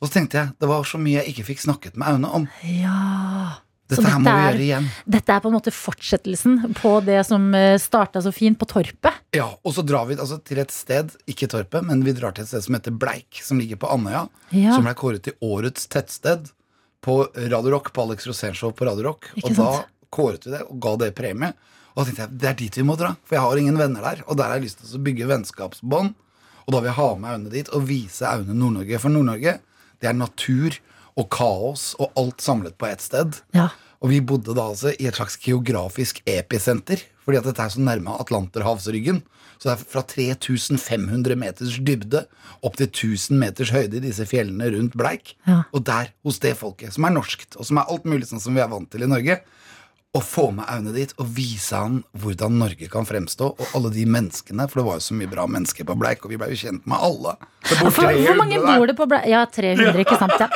Og 0.00 0.08
så 0.08 0.18
tenkte 0.18 0.40
jeg 0.40 0.56
det 0.60 0.70
var 0.70 0.86
så 0.88 1.00
mye 1.00 1.20
jeg 1.20 1.34
ikke 1.34 1.50
fikk 1.52 1.66
snakket 1.66 2.00
med 2.00 2.14
Aune 2.14 2.32
om. 2.40 2.48
Ja 2.64 3.63
Så 3.84 3.98
Dette 4.00 4.10
her 4.14 4.20
må 4.22 4.32
vi 4.32 4.44
gjøre 4.46 4.64
igjen. 4.64 4.86
Dette 5.12 5.34
er 5.34 5.40
på 5.44 5.50
en 5.50 5.54
måte 5.58 5.72
fortsettelsen 5.76 6.54
på 6.78 6.92
det 7.04 7.18
som 7.28 7.50
starta 7.82 8.22
så 8.24 8.30
fint 8.32 8.56
på 8.58 8.64
Torpet. 8.70 9.18
Ja, 9.36 9.50
Og 9.60 9.74
så 9.76 9.84
drar 9.84 10.06
vi 10.08 10.16
altså 10.16 10.38
til 10.40 10.62
et 10.62 10.72
sted, 10.72 11.12
ikke 11.28 11.50
Torpet, 11.52 11.84
men 11.84 12.00
vi 12.06 12.14
drar 12.16 12.32
til 12.32 12.46
et 12.46 12.48
sted 12.48 12.64
som 12.64 12.78
heter 12.78 12.94
Bleik, 12.96 13.42
som 13.44 13.60
ligger 13.60 13.76
på 13.82 13.90
Andøya. 13.92 14.22
Ja. 14.56 14.72
Som 14.78 14.88
ble 14.88 14.94
kåret 14.96 15.26
til 15.28 15.36
årets 15.44 15.84
tettsted 15.92 16.48
på 17.04 17.18
Radio 17.36 17.74
Rock, 17.76 17.92
på 17.92 18.06
Alex 18.06 18.24
Rosén 18.30 18.56
Show 18.56 18.72
på 18.72 18.88
Radio 18.88 19.10
Rock. 19.10 19.28
Ikke 19.36 19.52
og 19.52 19.60
da 19.60 19.84
kåret 20.14 20.48
vi 20.48 20.54
det 20.56 20.62
og 20.64 20.80
ga 20.80 20.94
det 21.04 21.10
premie. 21.18 21.52
Og 21.92 22.00
da 22.00 22.06
tenkte 22.08 22.24
jeg 22.24 22.38
det 22.40 22.48
er 22.50 22.58
dit 22.62 22.80
vi 22.80 22.86
må 22.88 22.96
dra, 22.98 23.12
for 23.28 23.36
jeg 23.36 23.44
har 23.44 23.60
ingen 23.60 23.76
venner 23.78 24.08
der. 24.08 24.24
Og 24.24 24.40
der 24.40 24.48
har 24.48 24.56
jeg 24.56 24.64
lyst 24.70 24.80
til 24.80 24.96
å 24.96 25.04
bygge 25.10 25.28
vennskapsbånd. 25.28 26.14
Og 26.64 26.72
da 26.72 26.80
vil 26.80 26.88
jeg 26.88 26.96
ha 27.02 27.10
med 27.20 27.30
Aune 27.36 27.52
dit 27.52 27.68
og 27.76 27.84
vise 27.92 28.24
Aune 28.24 28.56
Nord-Norge. 28.56 28.98
For 29.02 29.12
Nord-Norge, 29.12 29.58
det 30.00 30.08
er 30.08 30.16
natur 30.16 30.80
og 31.20 31.30
kaos 31.32 31.92
og 32.00 32.12
alt 32.18 32.42
samlet 32.44 32.76
på 32.78 32.88
ett 32.90 33.04
sted. 33.04 33.40
Ja. 33.54 33.70
Og 34.04 34.10
vi 34.12 34.20
bodde 34.20 34.52
da 34.56 34.66
altså 34.68 34.92
i 34.92 35.06
et 35.08 35.16
slags 35.16 35.38
geografisk 35.40 36.20
episenter, 36.28 37.00
fordi 37.24 37.40
at 37.40 37.46
dette 37.48 37.64
er 37.64 37.72
så 37.72 37.80
nærme 37.80 38.18
Atlanterhavsryggen. 38.20 39.22
Så 39.56 39.70
det 39.70 39.74
er 39.78 39.84
fra 39.94 40.02
3500 40.10 41.38
meters 41.40 41.78
dybde 41.80 42.24
opp 42.66 42.76
til 42.76 42.90
1000 42.90 43.38
meters 43.40 43.72
høyde 43.72 43.96
i 43.96 44.04
disse 44.04 44.26
fjellene 44.28 44.68
rundt 44.74 44.96
Bleik. 44.98 45.36
Ja. 45.48 45.62
Og 45.72 45.86
der, 45.88 46.10
hos 46.26 46.42
det 46.42 46.56
folket, 46.58 46.92
som 46.96 47.06
er 47.08 47.14
norskt, 47.14 47.56
og 47.56 47.68
som 47.68 47.80
er 47.80 47.88
alt 47.88 48.04
mulig 48.08 48.28
sånn 48.28 48.42
som 48.44 48.56
vi 48.56 48.64
er 48.64 48.68
vant 48.72 48.90
til 48.92 49.06
i 49.06 49.08
Norge. 49.08 49.38
Å 50.14 50.20
få 50.22 50.44
med 50.54 50.68
Aune 50.70 50.92
dit 50.94 51.10
og 51.18 51.26
vise 51.34 51.74
han 51.74 51.96
hvordan 52.22 52.54
Norge 52.60 52.86
kan 52.92 53.06
fremstå, 53.08 53.48
og 53.58 53.72
alle 53.74 53.90
de 53.90 54.04
menneskene, 54.06 54.68
for 54.70 54.80
det 54.80 54.84
var 54.86 55.00
jo 55.00 55.04
så 55.08 55.16
mye 55.18 55.30
bra 55.32 55.46
mennesker 55.50 55.88
på 55.88 55.96
Bleik, 55.98 56.22
og 56.22 56.30
vi 56.30 56.38
ble 56.38 56.52
jo 56.52 56.58
kjent 56.60 56.84
med 56.86 57.02
alle. 57.02 57.32
For, 57.64 57.80
hvor 57.88 58.12
300 58.12 58.36
mange 58.38 58.60
bor 58.62 58.86
det 58.86 58.94
på 58.98 59.06
Bleik? 59.10 59.26
Ja, 59.32 59.40
300, 59.50 59.96
ikke 60.04 60.18
sant? 60.20 60.36
Ja. 60.38 60.46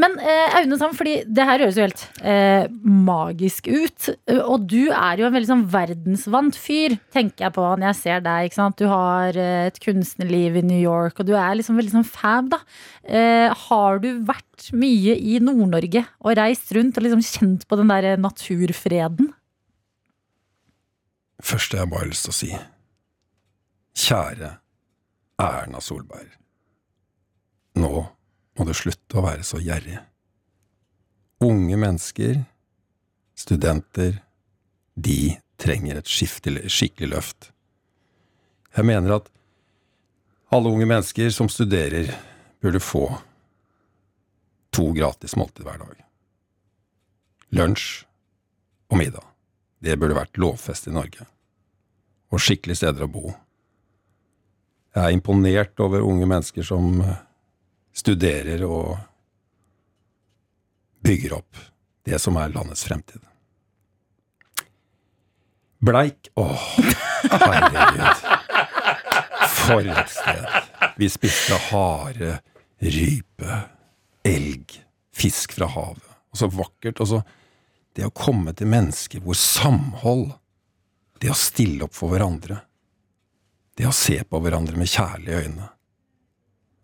Men 0.00 0.16
eh, 0.18 0.56
Aune 0.58 0.78
Sand, 0.80 0.96
fordi 0.98 1.14
det 1.30 1.46
her 1.46 1.62
høres 1.62 1.78
jo 1.78 1.84
helt 1.86 2.02
eh, 2.26 2.66
magisk 3.06 3.68
ut. 3.70 4.08
eh, 4.26 4.40
Og 4.42 4.66
du 4.72 4.88
er 4.90 5.20
jo 5.22 5.28
en 5.28 5.36
veldig 5.36 5.50
sånn 5.52 5.66
verdensvant 5.70 6.58
fyr, 6.58 6.96
tenker 7.14 7.46
jeg 7.46 7.54
på 7.58 7.66
når 7.76 7.90
jeg 7.92 8.00
ser 8.00 8.24
deg. 8.24 8.48
ikke 8.48 8.58
sant? 8.58 8.80
Du 8.80 8.88
har 8.90 9.36
eh, 9.38 9.68
et 9.68 9.78
kunstnerliv 9.84 10.58
i 10.58 10.64
New 10.66 10.80
York, 10.80 11.20
og 11.22 11.28
du 11.30 11.34
er 11.38 11.54
liksom 11.60 11.78
veldig 11.78 11.94
sånn 12.00 12.08
fab, 12.08 12.50
da. 12.56 12.62
Eh, 13.04 13.52
har 13.68 14.00
du 14.02 14.10
vært 14.26 14.48
mye 14.72 15.16
i 15.18 15.38
Nord-Norge 15.42 16.04
og 16.24 16.36
reist 16.38 16.72
rundt 16.76 16.96
og 16.98 17.04
liksom 17.04 17.24
kjent 17.26 17.66
på 17.68 17.78
den 17.80 17.90
der 17.92 18.14
naturfreden? 18.20 19.32
Først 21.44 21.74
har 21.74 21.84
jeg 21.84 21.92
bare 21.92 22.08
lyst 22.08 22.24
til 22.24 22.32
å 22.32 22.38
si 22.38 22.50
Kjære 23.94 24.50
Erna 25.44 25.80
Solberg. 25.82 26.30
Nå 27.78 27.92
må 28.54 28.66
du 28.66 28.74
slutte 28.76 29.18
å 29.18 29.24
være 29.26 29.44
så 29.46 29.60
gjerrig. 29.62 29.98
Unge 31.44 31.76
mennesker, 31.76 32.40
studenter, 33.36 34.20
de 34.94 35.34
trenger 35.60 35.98
et 35.98 36.10
skikkelig 36.10 37.10
løft. 37.10 37.50
Jeg 38.74 38.86
mener 38.86 39.18
at 39.18 39.30
alle 40.54 40.70
unge 40.70 40.86
mennesker 40.86 41.30
som 41.34 41.50
studerer, 41.50 42.14
burde 42.62 42.80
få 42.80 43.08
to 44.74 44.90
gratis 44.96 45.36
måltid 45.38 45.66
hver 45.66 45.78
dag. 45.80 46.02
Lunsj 47.54 48.04
og 48.90 48.98
middag. 48.98 49.24
Det 49.84 49.96
burde 50.00 50.16
vært 50.16 50.40
lovfest 50.40 50.88
i 50.88 50.94
Norge. 50.94 51.26
Og 52.34 52.42
skikkelige 52.42 52.82
steder 52.82 53.06
å 53.06 53.10
bo. 53.10 53.34
Jeg 54.94 55.02
er 55.02 55.14
imponert 55.14 55.80
over 55.82 56.06
unge 56.06 56.26
mennesker 56.30 56.66
som 56.66 57.00
eh, 57.02 57.20
studerer 57.94 58.62
og 58.66 58.96
bygger 61.04 61.36
opp 61.38 61.62
det 62.06 62.18
som 62.22 62.36
er 62.40 62.52
landets 62.54 62.84
fremtid. 62.86 63.22
Bleik 65.84 66.30
Åh, 66.40 66.62
herregud. 67.28 68.22
For 69.64 69.84
et 69.84 70.10
sted. 70.12 70.46
Vi 70.96 71.08
spiste 71.12 71.58
hare, 71.68 72.38
rype, 72.80 73.58
elg, 74.24 74.72
fisk 75.14 75.52
fra 75.52 75.68
havet. 75.70 76.10
Og 76.32 76.38
så 76.40 76.48
vakkert. 76.50 77.00
Og 77.00 77.08
så 77.08 77.22
det 77.94 78.06
å 78.08 78.14
komme 78.14 78.54
til 78.56 78.66
mennesker 78.70 79.22
hvor 79.22 79.36
samhold, 79.38 80.32
det 81.22 81.30
å 81.30 81.36
stille 81.38 81.86
opp 81.86 81.94
for 81.94 82.10
hverandre, 82.10 82.58
det 83.78 83.86
å 83.86 83.94
se 83.94 84.16
på 84.26 84.40
hverandre 84.42 84.76
med 84.78 84.90
kjærlige 84.90 85.46
øyne 85.46 85.70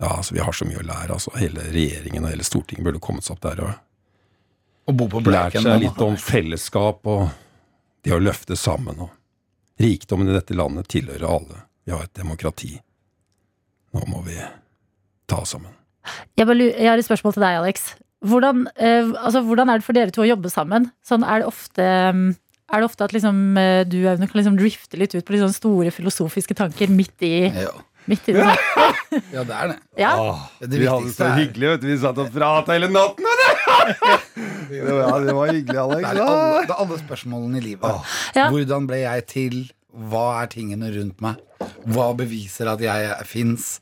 Ja, 0.00 0.14
altså, 0.16 0.34
vi 0.34 0.40
har 0.40 0.52
så 0.56 0.64
mye 0.64 0.78
å 0.80 0.86
lære. 0.86 1.12
altså. 1.12 1.30
Hele 1.36 1.66
regjeringen 1.74 2.24
og 2.24 2.30
hele 2.32 2.44
Stortinget 2.46 2.86
burde 2.86 3.02
kommet 3.04 3.26
seg 3.26 3.34
opp 3.36 3.42
der 3.44 3.60
og 3.66 4.88
Og 4.88 4.96
bo 4.96 5.08
på 5.12 5.20
lært 5.28 5.58
seg 5.60 5.82
litt 5.82 6.00
om 6.00 6.16
fellesskap 6.16 7.04
og 7.06 7.26
det 8.02 8.14
å 8.16 8.18
løfte 8.22 8.56
sammen. 8.56 8.96
og 8.98 9.10
Rikdommen 9.76 10.28
i 10.28 10.32
dette 10.32 10.56
landet 10.56 10.88
tilhører 10.88 11.28
alle. 11.28 11.60
Vi 11.84 11.92
har 11.92 12.06
et 12.06 12.14
demokrati. 12.16 12.72
Nå 13.92 14.06
må 14.08 14.22
vi 14.24 14.38
ta 15.26 15.42
oss 15.44 15.52
sammen. 15.52 15.74
Jeg, 16.38 16.46
bare, 16.48 16.56
jeg 16.70 16.88
har 16.90 16.98
et 17.00 17.06
spørsmål 17.06 17.34
til 17.36 17.44
deg, 17.44 17.58
Alex. 17.60 17.88
Hvordan, 18.26 18.66
eh, 18.76 19.10
altså, 19.24 19.40
hvordan 19.46 19.70
er 19.72 19.80
det 19.80 19.86
for 19.86 19.96
dere 19.96 20.12
to 20.14 20.22
å 20.24 20.28
jobbe 20.28 20.50
sammen? 20.52 20.90
Sånn, 21.06 21.24
er, 21.24 21.40
det 21.42 21.48
ofte, 21.48 21.84
mm, 22.14 22.24
er 22.72 22.82
det 22.82 22.88
ofte 22.90 23.06
at 23.06 23.14
liksom, 23.16 23.38
eh, 23.60 23.84
du 23.88 23.98
Aune, 24.10 24.28
kan 24.28 24.40
liksom 24.40 24.58
drifte 24.60 24.98
litt 25.00 25.14
ut 25.16 25.24
på 25.24 25.40
sånn 25.40 25.54
store 25.56 25.92
filosofiske 25.94 26.56
tanker 26.58 26.92
midt 26.92 27.24
i, 27.24 27.34
midt 28.10 28.28
i 28.32 28.36
det? 28.36 28.48
Ja, 29.34 29.42
det 29.42 29.54
er 29.56 29.68
det. 29.72 29.76
Ja. 29.98 30.10
Det 30.62 30.78
vi 30.78 30.86
hadde 30.86 31.08
det 31.08 31.14
så 31.16 31.24
er- 31.26 31.38
hyggelig, 31.40 31.66
vet 31.72 31.80
du. 31.82 31.86
Vi 31.90 31.96
satt 32.02 32.18
og 32.22 32.28
prata 32.34 32.76
hele 32.76 32.88
natten. 32.92 33.26
Det 34.70 34.84
var, 34.86 35.00
ja, 35.02 35.14
det 35.26 35.32
var 35.34 35.48
hyggelig, 35.50 35.78
Alex. 35.82 36.04
Det 36.06 36.20
er 36.20 36.28
alle, 36.30 36.60
det 36.62 36.70
er 36.70 36.80
alle 36.84 36.96
spørsmålene 37.00 37.58
i 37.58 37.62
livet. 37.64 38.10
Ja. 38.36 38.44
Hvordan 38.52 38.84
ble 38.86 39.00
jeg 39.02 39.24
til? 39.26 39.56
Hva 40.10 40.22
er 40.44 40.50
tingene 40.52 40.92
rundt 40.94 41.18
meg? 41.24 41.40
Hva 41.90 42.06
beviser 42.14 42.70
at 42.70 42.84
jeg 42.84 43.16
fins? 43.26 43.80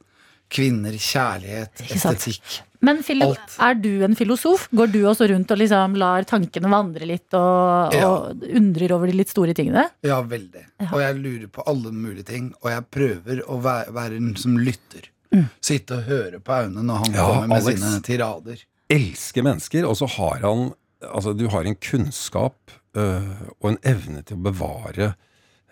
Kvinner, 0.49 0.93
kjærlighet, 0.97 1.83
estetikk. 1.93 2.63
Men 2.81 3.01
Philip, 3.03 3.35
Alt. 3.35 3.57
er 3.59 3.75
du 3.75 4.05
en 4.07 4.15
filosof? 4.15 4.69
Går 4.71 4.93
du 4.95 5.01
også 5.11 5.27
rundt 5.33 5.51
og 5.51 5.59
liksom 5.59 5.97
lar 5.99 6.23
tankene 6.31 6.71
vandre 6.71 7.09
litt 7.11 7.35
og, 7.35 7.93
Ja. 7.93 8.07
og 8.09 8.45
undrer 8.55 8.93
over 8.95 9.11
de 9.11 9.17
litt 9.19 9.29
store 9.33 9.53
tingene? 9.59 9.89
Ja, 10.07 10.21
veldig. 10.23 10.63
Og 10.93 11.01
jeg 11.03 11.17
lurer 11.19 11.49
på 11.51 11.65
alle 11.67 11.91
mulige 11.93 12.25
ting. 12.25 12.53
Og 12.63 12.71
jeg 12.71 12.87
prøver 12.95 13.43
å 13.51 13.59
være, 13.61 13.93
være 13.93 14.17
en 14.17 14.37
som 14.37 14.57
lytter. 14.57 15.11
Sitte 15.61 15.99
og 15.99 16.07
høre 16.09 16.39
på 16.41 16.55
Aune 16.55 16.81
når 16.87 17.03
han 17.05 17.13
Ja, 17.19 17.27
kommer 17.27 17.49
med 17.49 17.63
Alex. 17.67 17.81
sine 17.83 18.01
tirader. 18.07 18.63
elsker 18.89 19.43
mennesker, 19.45 19.85
og 19.85 19.97
så 19.97 20.07
har 20.09 20.39
han 20.47 20.73
Altså, 21.15 21.31
du 21.37 21.47
har 21.49 21.63
en 21.65 21.77
kunnskap 21.77 22.57
øh, 22.97 23.23
og 23.63 23.71
en 23.71 23.79
evne 23.85 24.23
til 24.27 24.37
å 24.37 24.43
bevare 24.43 25.15
øh, 25.15 25.15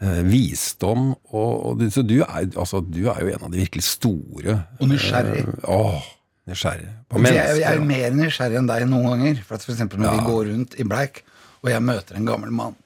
visdom, 0.00 1.14
og, 1.32 1.52
og 1.70 1.78
du, 1.80 1.86
så 1.90 2.02
du 2.04 2.18
er, 2.20 2.50
altså, 2.56 2.82
du 2.84 3.06
er 3.08 3.22
jo 3.24 3.30
en 3.32 3.46
av 3.46 3.50
de 3.54 3.62
virkelig 3.62 3.84
store 3.88 4.58
Og 4.80 4.90
nysgjerrig. 4.90 5.46
Uh, 5.64 5.70
åh, 5.72 6.02
nysgjerrig 6.50 6.90
på 7.08 7.22
Jeg, 7.24 7.34
jeg, 7.38 7.60
jeg 7.62 7.78
er 7.78 7.86
mer 7.88 8.10
nysgjerrig 8.18 8.58
enn 8.60 8.68
deg 8.68 8.84
noen 8.90 9.08
ganger. 9.14 9.40
For, 9.46 9.56
at 9.56 9.64
for 9.64 9.72
eksempel 9.72 10.02
når 10.02 10.10
Ja. 10.10 10.18
vi 10.20 10.26
går 10.28 10.50
rundt 10.52 10.76
i 10.76 10.84
Bleik, 10.84 11.22
og 11.64 11.72
jeg 11.72 11.80
møter 11.82 12.16
en 12.20 12.28
gammel 12.28 12.52
mann, 12.52 12.76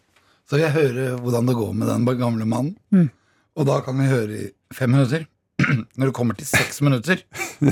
så 0.47 0.55
vil 0.57 0.65
jeg 0.69 0.77
høre 0.79 1.09
hvordan 1.21 1.51
det 1.51 1.59
går 1.59 1.73
med 1.79 1.91
den 1.91 2.07
gamle 2.23 2.47
mannen. 2.47 2.77
Mm. 2.95 3.11
Og 3.59 3.67
da 3.67 3.81
kan 3.85 3.99
vi 3.99 4.07
høre 4.11 4.39
i 4.39 4.47
fem 4.75 4.91
minutter. 4.95 5.27
Når 5.99 6.07
det 6.09 6.15
kommer 6.17 6.35
til 6.39 6.47
seks 6.49 6.79
minutter, 6.81 7.21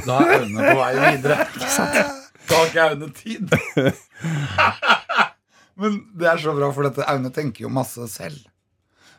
da 0.05 0.19
er 0.21 0.43
Aune 0.43 0.61
på 0.67 0.75
vei 0.83 0.95
videre. 1.17 1.39
Da 2.49 2.57
har 2.63 2.71
ikke 2.71 2.85
Aune 2.89 3.09
tid. 3.13 3.51
Men 5.79 5.99
det 6.19 6.27
er 6.31 6.41
så 6.41 6.55
bra, 6.57 6.71
for 6.75 6.87
dette 6.89 7.05
Aune 7.13 7.31
tenker 7.35 7.67
jo 7.67 7.71
masse 7.73 8.07
selv. 8.11 8.39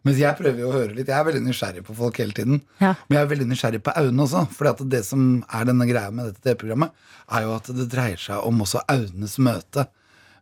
Mens 0.07 0.19
jeg 0.21 0.37
prøver 0.39 0.63
jo 0.63 0.69
å 0.69 0.75
høre 0.75 0.95
litt. 0.95 1.09
Jeg 1.11 1.17
er 1.17 1.27
veldig 1.27 1.43
nysgjerrig 1.43 1.83
på 1.87 1.95
folk 1.97 2.19
hele 2.21 2.35
tiden. 2.35 2.61
Ja. 2.79 2.93
Men 3.07 3.17
jeg 3.17 3.25
er 3.25 3.31
veldig 3.33 3.47
nysgjerrig 3.49 3.81
på 3.83 3.93
Aune 3.99 4.25
også. 4.25 4.45
For 4.55 4.83
det 4.93 5.03
som 5.07 5.29
er 5.45 5.69
denne 5.69 5.87
greia 5.89 6.11
med 6.15 6.31
dette 6.31 6.43
TV-programmet, 6.45 6.95
er 7.29 7.45
jo 7.45 7.55
at 7.57 7.71
det 7.75 7.87
dreier 7.91 8.21
seg 8.21 8.47
om 8.47 8.63
også 8.65 8.83
Aunes 8.91 9.37
møte 9.43 9.89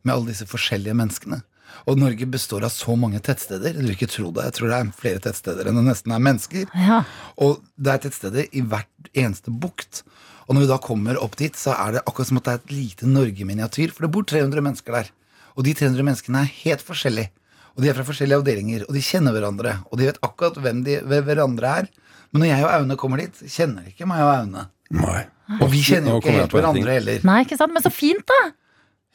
med 0.04 0.14
alle 0.14 0.32
disse 0.32 0.48
forskjellige 0.50 0.98
menneskene. 0.98 1.42
Og 1.88 2.00
Norge 2.00 2.28
består 2.32 2.66
av 2.68 2.72
så 2.74 2.96
mange 3.00 3.20
tettsteder. 3.24 3.76
Du 3.76 3.84
vil 3.84 3.96
ikke 3.96 4.10
tro 4.12 4.30
det. 4.36 4.46
Jeg 4.48 4.58
tror 4.58 4.72
det 4.72 4.78
er 4.78 4.94
flere 5.02 5.24
tettsteder 5.24 5.70
enn 5.70 5.80
det 5.80 5.86
nesten 5.90 6.14
er 6.16 6.24
mennesker. 6.24 6.70
Ja. 6.78 7.02
Og 7.44 7.62
det 7.76 7.94
er 7.94 8.04
tettsteder 8.06 8.48
i 8.52 8.64
hvert 8.64 9.12
eneste 9.14 9.54
bukt. 9.54 10.04
Og 10.48 10.56
når 10.56 10.64
vi 10.64 10.70
da 10.72 10.80
kommer 10.84 11.20
opp 11.20 11.36
dit, 11.40 11.58
så 11.60 11.76
er 11.76 11.98
det 11.98 12.06
akkurat 12.06 12.30
som 12.30 12.40
at 12.40 12.48
det 12.48 12.54
er 12.54 12.62
et 12.62 12.76
lite 12.76 13.10
Norge-miniatyr. 13.12 13.92
For 13.92 14.08
det 14.08 14.14
bor 14.16 14.28
300 14.28 14.64
mennesker 14.64 14.96
der. 14.96 15.12
Og 15.58 15.68
de 15.68 15.76
300 15.76 16.08
menneskene 16.08 16.46
er 16.46 16.56
helt 16.64 16.86
forskjellige. 16.88 17.34
Og 17.78 17.84
de 17.84 17.90
er 17.92 17.94
fra 17.94 18.04
forskjellige 18.08 18.40
avdelinger, 18.42 18.84
og 18.90 18.94
de 18.98 19.02
kjenner 19.06 19.36
hverandre. 19.36 19.76
Og 19.92 20.00
de 20.00 20.08
vet 20.10 20.18
akkurat 20.26 20.56
hvem 20.64 20.80
de 20.84 20.96
hvem 21.06 21.26
hverandre 21.28 21.74
er. 21.84 21.90
Men 22.34 22.42
når 22.44 22.50
jeg 22.50 22.64
og 22.66 22.72
Aune 22.74 22.96
kommer 22.98 23.22
dit, 23.22 23.38
kjenner 23.54 23.86
de 23.86 23.92
ikke 23.94 24.08
meg 24.10 24.24
og 24.26 24.32
Aune. 24.34 24.64
Nei. 24.98 25.22
Og 25.62 25.70
vi 25.72 25.80
kjenner 25.86 26.12
jo 26.16 26.22
ikke 26.22 26.34
helt 26.36 26.52
hverandre 26.58 26.96
heller. 26.98 27.22
Nei, 27.28 27.38
ikke 27.46 27.58
sant? 27.60 27.72
Men 27.76 27.86
så 27.86 27.92
fint, 27.94 28.26
da! 28.28 28.40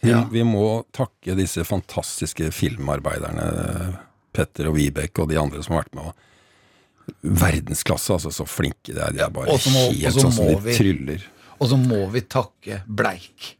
Vi, 0.03 0.15
vi 0.33 0.43
må 0.47 0.85
takke 0.95 1.35
disse 1.39 1.63
fantastiske 1.67 2.49
filmarbeiderne, 2.55 3.99
Petter 4.35 4.71
og 4.71 4.75
Vibeke 4.79 5.23
og 5.23 5.29
de 5.31 5.37
andre 5.39 5.61
som 5.63 5.77
har 5.77 5.85
vært 5.85 5.99
med. 5.99 6.09
Og 7.13 7.15
verdensklasse, 7.43 8.15
altså. 8.17 8.33
Så 8.35 8.47
flinke 8.49 8.95
de 8.95 9.01
er. 9.03 9.13
De 9.15 9.21
er 9.27 9.31
bare 9.35 9.47
må- 9.53 9.91
helt 9.93 10.15
sånn 10.17 10.33
som 10.33 10.47
de 10.47 10.57
vi- 10.65 10.77
tryller. 10.79 11.27
Og 11.61 11.69
så 11.69 11.77
må 11.79 12.11
vi 12.11 12.21
takke 12.23 12.83
Bleik. 12.87 13.57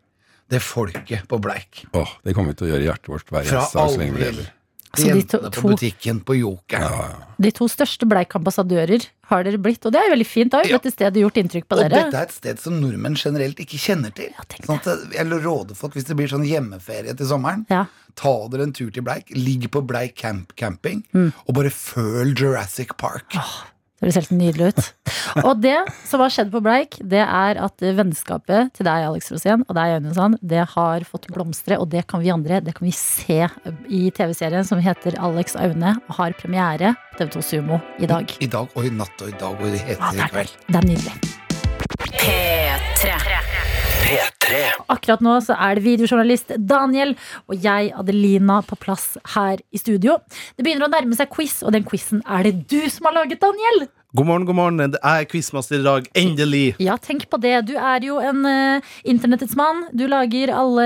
Det 0.49 0.61
folket 0.61 1.27
på 1.29 1.39
Bleik. 1.41 1.85
Åh, 1.95 2.09
det 2.25 2.35
kommer 2.35 2.53
vi 2.53 2.55
til 2.55 2.67
å 2.67 2.71
gjøre 2.73 2.83
i 2.83 2.89
hjertet 2.91 3.09
vårt 3.09 3.31
hver 3.31 3.41
eneste 3.47 3.73
dag 3.79 3.91
så 3.91 3.99
lenge 3.99 4.13
vi 4.19 4.25
lever. 4.25 4.51
Altså, 4.93 5.07
de 5.15 5.23
to- 5.25 5.39
jentene 5.41 5.51
på 5.57 5.69
butikken 5.73 6.19
på 6.25 6.35
Jokeren. 6.37 7.23
De 7.41 7.51
to 7.51 7.65
største 7.69 8.05
Bleik-ambassadører 8.07 9.07
har 9.31 9.43
dere 9.47 9.57
blitt, 9.59 9.87
og 9.87 9.93
det 9.95 10.01
er 10.03 10.09
jo 10.11 10.15
veldig 10.15 10.27
fint. 10.29 10.51
Da 10.53 10.59
har 10.61 10.69
jo 10.69 10.77
dette 10.79 10.93
stedet 10.93 11.15
gjort 11.23 11.39
inntrykk 11.41 11.65
på 11.67 11.79
Og 11.79 11.81
dere. 11.89 12.03
dette 12.05 12.19
er 12.19 12.23
et 12.29 12.35
sted 12.37 12.59
som 12.61 12.77
nordmenn 12.81 13.17
generelt 13.17 13.57
ikke 13.57 13.79
kjenner 13.81 14.13
til. 14.15 14.31
Sånn 14.67 14.77
at 14.77 15.15
jeg 15.17 15.27
råder 15.33 15.75
folk, 15.75 15.95
hvis 15.95 16.05
det 16.05 16.17
blir 16.17 16.29
sånn 16.29 16.45
hjemmeferie 16.45 17.17
til 17.17 17.27
sommeren, 17.27 17.65
Ja. 17.71 17.87
ta 18.15 18.49
dere 18.49 18.63
en 18.65 18.73
tur 18.73 18.91
til 18.93 19.03
Bleik, 19.03 19.31
ligg 19.35 19.71
på 19.71 19.81
Bleik 19.87 20.15
camp 20.17 20.55
camping, 20.57 21.05
Mm. 21.15 21.33
og 21.49 21.55
bare 21.55 21.71
føl 21.71 22.35
Jurassic 22.35 22.89
Park. 22.99 23.31
Det 23.33 23.41
høres 24.03 24.19
helt 24.19 24.35
nydelig 24.35 24.73
ut. 24.73 24.89
Og 25.47 25.61
det 25.63 25.79
som 26.09 26.23
har 26.23 26.33
skjedd 26.35 26.51
på 26.53 26.63
Bleik, 26.65 26.99
det 27.01 27.23
er 27.23 27.61
at 27.63 27.85
vennskapet 27.97 28.73
til 28.77 28.89
deg, 28.89 29.07
Alex 29.09 29.31
Rosén, 29.33 29.65
og 29.69 29.77
deg, 29.79 29.97
Aune 29.99 30.15
Sand, 30.17 30.39
det 30.43 30.67
har 30.75 31.07
fått 31.09 31.31
blomstre, 31.33 31.79
og 31.81 31.89
det 31.93 32.05
kan 32.11 32.23
vi 32.23 32.33
andre 32.35 32.61
det 32.63 32.75
kan 32.77 32.87
vi 32.87 32.95
se 32.97 33.41
i 33.89 34.03
TV-serien 34.15 34.67
som 34.67 34.83
heter 34.83 35.17
Alex 35.23 35.57
Aune, 35.57 35.97
og 36.09 36.19
har 36.19 36.37
premiere 36.39 36.95
på 37.13 37.23
TV2 37.23 37.47
Sumo 37.47 37.81
i 38.03 38.11
dag. 38.11 38.37
I 38.43 38.51
dag 38.51 38.77
og 38.77 38.89
i 38.89 38.93
natt 38.93 39.25
og 39.25 39.33
i 39.33 39.39
dag 39.39 39.63
og 39.63 39.71
i 39.71 39.87
heter 39.93 40.21
i 40.21 40.31
kveld. 40.35 40.59
Det 40.69 40.83
er 40.83 40.91
nydelig. 40.91 41.17
P3. 42.23 43.52
P3. 44.13 44.43
P3. 44.43 44.61
Akkurat 44.93 45.23
nå 45.25 45.39
så 45.45 45.57
er 45.57 45.79
det 45.79 45.87
videojournalist 45.87 46.53
Daniel 46.59 47.15
og 47.47 47.57
jeg, 47.63 47.93
Adelina, 47.97 48.61
på 48.67 48.79
plass 48.81 49.17
her 49.35 49.63
i 49.73 49.81
studio. 49.81 50.19
Det 50.57 50.67
begynner 50.67 50.89
å 50.89 50.93
nærme 50.93 51.17
seg 51.19 51.31
quiz, 51.33 51.61
og 51.65 51.75
den 51.77 51.87
quizen 51.89 52.23
er 52.27 52.47
det 52.49 52.55
du 52.71 52.81
som 52.93 53.09
har 53.09 53.23
laget, 53.23 53.43
Daniel. 53.43 53.87
God 54.13 54.29
morgen, 54.29 54.45
god 54.45 54.59
morgen. 54.59 54.93
Det 54.93 55.01
er 55.09 55.25
quizmaster 55.25 55.79
i 55.79 55.87
dag. 55.87 56.09
Endelig. 56.21 56.75
Ja, 56.85 56.99
tenk 57.01 57.25
på 57.33 57.41
det. 57.41 57.55
Du 57.71 57.73
er 57.81 58.05
jo 58.05 58.19
en 58.21 58.45
uh, 58.45 58.93
internettets 59.09 59.57
mann. 59.57 59.87
Du 59.97 60.05
lager 60.11 60.53
alle 60.53 60.85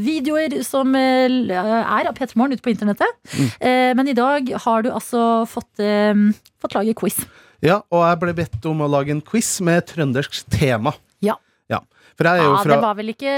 videoer 0.00 0.56
som 0.64 0.96
uh, 0.96 1.52
er 1.52 2.08
av 2.08 2.16
P3 2.16 2.32
Morgen 2.40 2.56
ute 2.56 2.64
på 2.64 2.72
internettet. 2.72 3.20
Eh, 3.60 3.92
men 3.92 4.08
i 4.08 4.16
dag 4.16 4.48
har 4.64 4.86
du 4.86 4.88
altså 4.88 5.44
fått, 5.50 5.82
fått 6.62 6.74
lage 6.78 6.96
quiz. 6.96 7.20
Ja, 7.62 7.82
og 7.92 8.06
jeg 8.06 8.20
ble 8.24 8.34
bedt 8.40 8.64
om 8.66 8.80
å 8.82 8.88
lage 8.90 9.12
en 9.12 9.20
quiz 9.22 9.58
med 9.64 9.84
trøndersk 9.92 10.40
tema. 10.56 10.96
Ja. 12.22 12.54
Fra 12.62 12.74
Det 12.74 12.80
var 12.82 12.96
vel 12.98 13.12
ikke 13.12 13.34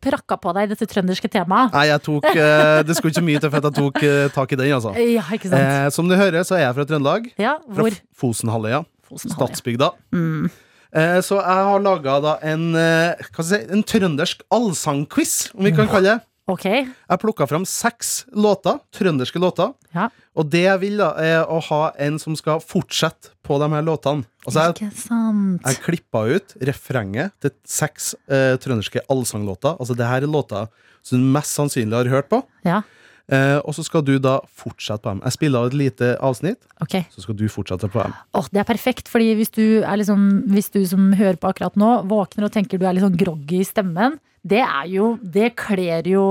prakka 0.00 0.38
på 0.40 0.54
deg, 0.56 0.70
dette 0.72 0.88
trønderske 0.90 1.30
temaet? 1.32 1.74
Nei, 1.74 1.86
jeg 1.90 2.02
tok 2.06 2.30
eh, 2.30 2.80
Det 2.86 2.96
skulle 2.96 3.14
ikke 3.14 3.26
mye 3.26 3.42
til 3.42 3.50
for 3.52 3.60
at 3.60 3.68
jeg 3.68 3.78
tok 3.80 4.02
eh, 4.06 4.30
tak 4.34 4.52
i 4.52 4.60
den, 4.60 4.72
altså. 4.78 4.94
Ja, 5.18 5.26
ikke 5.34 5.50
sant? 5.50 5.60
Eh, 5.60 5.90
som 5.94 6.08
du 6.10 6.16
hører, 6.16 6.42
så 6.46 6.58
er 6.58 6.66
jeg 6.68 6.78
fra 6.78 6.88
Trøndelag. 6.88 7.30
Ja, 7.40 7.58
hvor? 7.66 7.90
Fra 7.90 8.24
Fosenhalvøya. 8.24 8.82
Fosenhalvøya. 9.10 9.36
Stadsbygda. 9.36 9.92
Mm. 10.14 10.50
Eh, 10.90 11.20
så 11.22 11.38
jeg 11.38 11.68
har 11.70 11.84
laga 11.84 12.36
en, 12.42 12.74
eh, 12.74 13.30
si, 13.46 13.60
en 13.70 13.82
trøndersk 13.86 14.42
allsangquiz, 14.50 15.50
om 15.54 15.64
vi 15.68 15.74
kan 15.76 15.90
kalle 15.90 16.16
det. 16.16 16.29
Ok. 16.50 16.66
Jeg 16.66 17.20
plukka 17.22 17.46
fram 17.46 17.64
seks 17.68 18.24
låter, 18.34 18.80
trønderske 18.96 19.40
låter. 19.42 19.72
Ja. 19.94 20.08
Og 20.38 20.48
det 20.50 20.64
jeg 20.64 20.82
vil, 20.82 21.00
da, 21.00 21.12
er 21.22 21.50
å 21.50 21.60
ha 21.70 21.80
en 22.02 22.18
som 22.22 22.36
skal 22.38 22.62
fortsette 22.62 23.34
på 23.46 23.58
de 23.62 23.70
her 23.72 23.86
låtene. 23.86 24.26
Altså, 24.46 24.66
jeg, 24.66 24.76
Ikke 24.76 25.02
sant. 25.02 25.66
jeg 25.66 25.82
klippa 25.84 26.24
ut 26.30 26.54
refrenget 26.66 27.34
til 27.42 27.54
seks 27.68 28.14
eh, 28.30 28.54
trønderske 28.62 29.04
allsanglåter. 29.12 29.76
Altså, 29.78 29.96
det 29.98 30.08
her 30.08 30.26
er 30.26 30.30
låter 30.30 30.70
som 31.06 31.20
du 31.20 31.28
mest 31.34 31.54
sannsynlig 31.56 31.96
har 31.96 32.10
hørt 32.12 32.30
på. 32.32 32.42
Ja. 32.66 32.82
Eh, 33.30 33.58
og 33.62 33.76
så 33.76 33.84
skal 33.86 34.02
du 34.02 34.16
da 34.22 34.38
fortsette 34.58 35.04
på 35.04 35.12
dem. 35.12 35.20
Jeg 35.28 35.36
spiller 35.36 35.62
av 35.62 35.70
et 35.70 35.76
lite 35.78 36.14
avsnitt, 36.18 36.58
okay. 36.82 37.04
så 37.14 37.22
skal 37.22 37.36
du 37.38 37.44
fortsette 37.52 37.90
på 37.92 38.02
dem. 38.02 38.16
Åh, 38.34 38.48
det 38.50 38.62
er 38.62 38.66
perfekt, 38.66 39.10
fordi 39.12 39.36
hvis 39.38 39.52
du, 39.54 39.64
er 39.84 40.00
liksom, 40.00 40.24
hvis 40.50 40.72
du 40.74 40.80
som 40.88 41.12
hører 41.14 41.38
på 41.38 41.52
akkurat 41.52 41.78
nå, 41.78 41.92
våkner 42.10 42.48
og 42.48 42.54
tenker 42.56 42.80
du 42.80 42.88
er 42.88 42.96
litt 42.96 43.06
sånn 43.06 43.20
groggy 43.20 43.60
i 43.62 43.68
stemmen, 43.68 44.18
det 44.46 44.62
er 44.64 44.86
jo 44.88 45.18
Det 45.20 45.52
kler 45.58 46.06
jo 46.08 46.24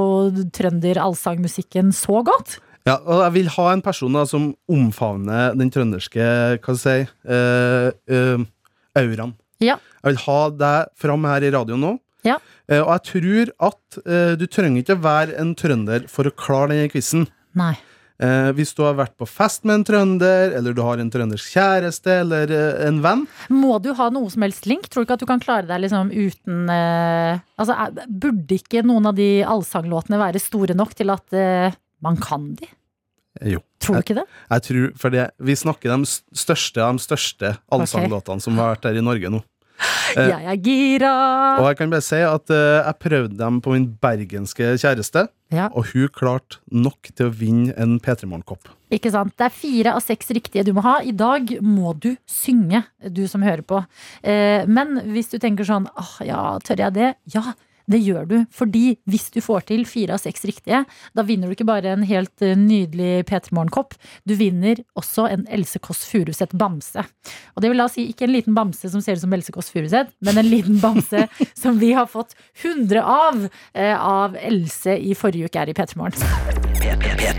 trønder-allsangmusikken 0.56 1.94
så 1.96 2.24
godt. 2.26 2.58
Ja, 2.88 2.98
og 3.04 3.22
jeg 3.28 3.34
vil 3.36 3.50
ha 3.54 3.66
en 3.74 3.84
person 3.86 4.16
da, 4.16 4.24
som 4.26 4.54
omfavner 4.72 5.54
den 5.58 5.70
trønderske 5.74 6.26
Hva 6.58 6.76
skal 6.78 7.04
jeg 7.04 7.10
si 7.10 7.30
uh, 7.30 7.92
uh, 8.10 8.46
auraen. 8.98 9.36
Ja. 9.62 9.78
Jeg 10.00 10.14
vil 10.14 10.22
ha 10.24 10.40
deg 10.56 10.94
fram 10.98 11.28
her 11.28 11.46
i 11.46 11.52
radioen 11.54 11.84
nå. 11.84 11.98
Ja. 12.26 12.40
Uh, 12.72 12.82
og 12.82 12.94
jeg 12.96 13.06
tror 13.12 13.54
at 13.70 14.00
du 14.40 14.46
trenger 14.50 14.82
ikke 14.82 15.00
være 15.04 15.38
en 15.42 15.54
trønder 15.58 16.08
for 16.12 16.30
å 16.30 16.34
klare 16.34 16.74
denne 16.74 16.92
quizen. 16.92 17.28
Nei. 17.58 17.76
Eh, 18.20 18.50
hvis 18.52 18.74
du 18.76 18.82
har 18.84 18.98
vært 19.00 19.14
på 19.16 19.24
fest 19.30 19.64
med 19.64 19.78
en 19.80 19.84
trønder, 19.88 20.52
eller 20.58 20.74
du 20.76 20.82
har 20.84 21.00
en 21.00 21.08
trøndersk 21.12 21.54
kjæreste 21.56 22.18
eller 22.26 22.52
eh, 22.52 22.82
en 22.90 22.98
venn. 23.06 23.22
Må 23.48 23.78
du 23.80 23.94
ha 23.96 24.10
noe 24.12 24.28
som 24.34 24.44
helst 24.44 24.66
link? 24.68 24.90
Tror 24.92 25.06
du 25.06 25.08
ikke 25.08 25.16
at 25.16 25.24
du 25.24 25.30
kan 25.30 25.40
klare 25.40 25.70
deg 25.70 25.86
liksom 25.86 26.12
uten 26.12 26.66
eh, 26.74 27.40
Altså, 27.56 27.78
er- 27.80 28.10
Burde 28.12 28.58
ikke 28.60 28.84
noen 28.84 29.08
av 29.08 29.16
de 29.16 29.30
allsanglåtene 29.48 30.20
være 30.20 30.42
store 30.44 30.76
nok 30.76 30.92
til 31.00 31.14
at 31.16 31.32
eh, 31.40 31.78
man 32.04 32.20
kan 32.20 32.50
de? 32.60 32.68
Eh, 33.40 33.54
Jo. 33.56 33.62
Tror 33.80 33.96
du 33.96 34.04
ikke 34.04 34.18
det? 34.20 34.26
Jeg 34.52 34.62
tror, 34.68 34.90
for 35.00 35.16
det, 35.16 35.30
Vi 35.40 35.56
snakker 35.56 35.94
de 35.96 36.12
største 36.36 36.84
av 36.84 36.98
de 37.00 37.06
største 37.08 37.54
allsanglåtene 37.72 38.44
som 38.44 38.58
har 38.60 38.74
vært 38.76 38.84
der 38.90 39.00
i 39.00 39.06
Norge 39.06 39.32
nå. 39.32 39.40
Eh, 40.18 40.28
Jeg 40.28 40.46
er 40.52 40.58
gira! 40.66 41.12
Og 41.62 41.68
jeg 41.70 41.78
kan 41.80 41.92
bare 41.94 42.02
si 42.04 42.18
at 42.26 42.50
eh, 42.50 42.80
jeg 42.84 42.98
prøvde 43.04 43.38
dem 43.40 43.60
på 43.62 43.76
min 43.76 43.86
bergenske 44.02 44.74
kjæreste, 44.82 45.28
Ja. 45.54 45.68
og 45.74 45.86
hun 45.94 46.10
klarte 46.14 46.58
nok 46.72 47.10
til 47.16 47.30
å 47.30 47.34
vinne 47.34 47.74
en 47.78 48.00
P3 48.00 48.26
Morgen-kopp. 48.30 48.68
Ikke 48.92 49.12
sant? 49.14 49.36
Det 49.38 49.46
er 49.48 49.54
fire 49.54 49.94
av 49.96 50.02
seks 50.02 50.32
riktige 50.34 50.66
du 50.66 50.74
må 50.74 50.82
ha. 50.82 50.98
I 51.06 51.12
dag 51.14 51.52
må 51.62 51.94
du 51.98 52.16
synge, 52.30 52.84
du 53.06 53.28
som 53.30 53.42
hører 53.46 53.62
på. 53.62 53.84
Eh, 54.24 54.66
men 54.66 54.98
hvis 55.14 55.30
du 55.32 55.38
tenker 55.42 55.64
sånn 55.68 55.88
åh, 55.96 56.16
ja, 56.26 56.42
tør 56.66 56.84
jeg 56.88 56.94
det? 56.98 57.12
Ja, 57.34 57.54
det 57.90 58.02
gjør 58.06 58.28
du. 58.30 58.36
Fordi 58.54 58.84
hvis 59.10 59.30
du 59.34 59.40
får 59.44 59.68
til 59.72 59.86
fire 59.90 60.16
av 60.16 60.24
seks 60.24 60.46
riktige, 60.48 60.84
da 61.18 61.26
vinner 61.26 61.50
du 61.50 61.56
ikke 61.58 61.68
bare 61.70 61.94
en 61.96 62.06
helt 62.08 62.46
eh, 62.46 62.58
nydelig 62.58 63.26
P3 63.30 63.56
Morgen-kopp, 63.56 63.96
du 64.30 64.36
vinner 64.40 64.84
også 65.00 65.28
en 65.30 65.46
Else 65.52 65.82
Kåss 65.84 66.06
Furuseth 66.10 66.58
bamse. 66.60 67.06
Og 67.56 67.64
det 67.64 67.72
vil 67.74 67.82
da 67.82 67.90
si 67.92 68.08
ikke 68.12 68.28
en 68.28 68.36
liten 68.36 68.58
bamse 68.58 68.92
som 68.92 69.04
ser 69.04 69.18
ut 69.18 69.24
som 69.26 69.34
Else 69.36 69.56
Kåss 69.56 69.72
Furuseth, 69.74 70.14
men 70.26 70.40
en 70.40 70.50
liten 70.50 70.80
bamse 70.84 71.26
som 71.58 71.80
vi 71.82 71.94
har 71.98 72.10
fått 72.10 72.36
100 72.62 73.04
av 73.04 73.48
eh, 73.74 73.96
av 73.96 74.38
Else 74.40 74.96
i 74.98 75.16
forrige 75.18 75.50
uke 75.50 75.64
her 75.64 75.72
i 75.72 75.78
P3 75.78 75.98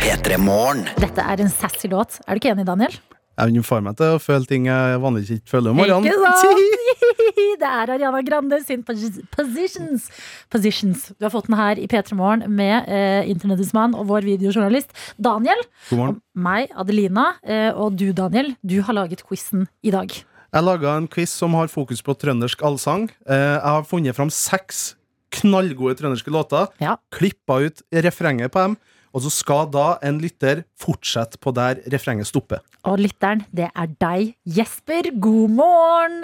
P3 0.00 0.36
Morgen. 0.42 0.84
Dette 1.00 1.24
er 1.24 1.40
en 1.40 1.52
sassy 1.52 1.88
låt. 1.90 2.20
Er 2.26 2.36
du 2.36 2.42
ikke 2.42 2.54
enig, 2.54 2.66
Daniel? 2.68 2.98
Jeg 3.40 3.54
vil 3.56 3.64
få 3.64 3.78
meg 3.80 3.96
til 3.96 4.16
å 4.16 4.20
føle 4.20 4.44
ting 4.48 4.66
jeg 4.68 5.00
vanligvis 5.00 5.30
ikke 5.38 5.52
føler 5.54 5.72
om 5.72 5.78
morgenen. 5.80 6.04
Ikke 6.04 6.20
sant? 6.20 6.76
Det 7.60 7.68
er 7.68 7.90
Ariana 7.92 8.20
Grande 8.24 8.58
sin 8.64 8.82
Positions. 8.84 10.06
Positions. 10.52 11.06
Du 11.18 11.24
har 11.26 11.32
fått 11.32 11.48
den 11.50 11.56
her 11.58 11.80
i 11.80 11.86
P3 11.90 12.16
Morgen 12.16 12.44
med 12.56 12.88
eh, 12.88 13.28
internettets 13.30 13.72
mann 13.76 13.94
og 13.96 14.06
vår 14.10 14.24
videojournalist 14.28 14.92
Daniel. 15.20 15.60
God 15.90 16.00
morgen. 16.00 16.18
Meg, 16.40 16.72
Adelina, 16.80 17.26
eh, 17.44 17.68
og 17.72 17.96
du, 18.00 18.10
Daniel. 18.16 18.54
Du 18.64 18.78
har 18.86 18.96
laget 18.96 19.24
quizen 19.28 19.66
i 19.84 19.92
dag. 19.94 20.12
Jeg 20.50 20.66
laga 20.66 20.96
en 20.98 21.08
quiz 21.10 21.30
som 21.36 21.54
har 21.58 21.68
fokus 21.70 22.00
på 22.02 22.16
trøndersk 22.18 22.64
allsang. 22.66 23.08
Eh, 23.28 23.36
Jeg 23.60 23.66
har 23.76 23.84
funnet 23.88 24.16
fram 24.16 24.32
seks 24.34 24.94
knallgode 25.30 25.94
trønderske 26.00 26.32
låter, 26.34 26.66
Ja. 26.82 26.96
klippa 27.14 27.60
ut 27.62 27.82
refrenget 27.92 28.50
på 28.50 28.64
dem, 28.64 28.76
og 29.10 29.24
så 29.24 29.30
skal 29.34 29.68
da 29.72 29.86
en 30.06 30.20
lytter 30.22 30.62
fortsette 30.78 31.40
på 31.42 31.52
der 31.56 31.80
refrenget 31.92 32.28
stopper. 32.30 32.62
Og 32.86 33.00
lytteren, 33.02 33.42
det 33.54 33.68
er 33.70 33.90
deg, 34.02 34.34
Jesper. 34.46 35.10
God 35.20 35.56
morgen! 35.58 36.20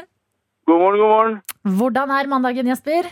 God 0.67 0.83
morgen, 0.83 1.01
god 1.03 1.13
morgen. 1.13 1.37
Hvordan 1.79 2.13
er 2.15 2.31
mandagen, 2.31 2.71
Jesper? 2.71 3.11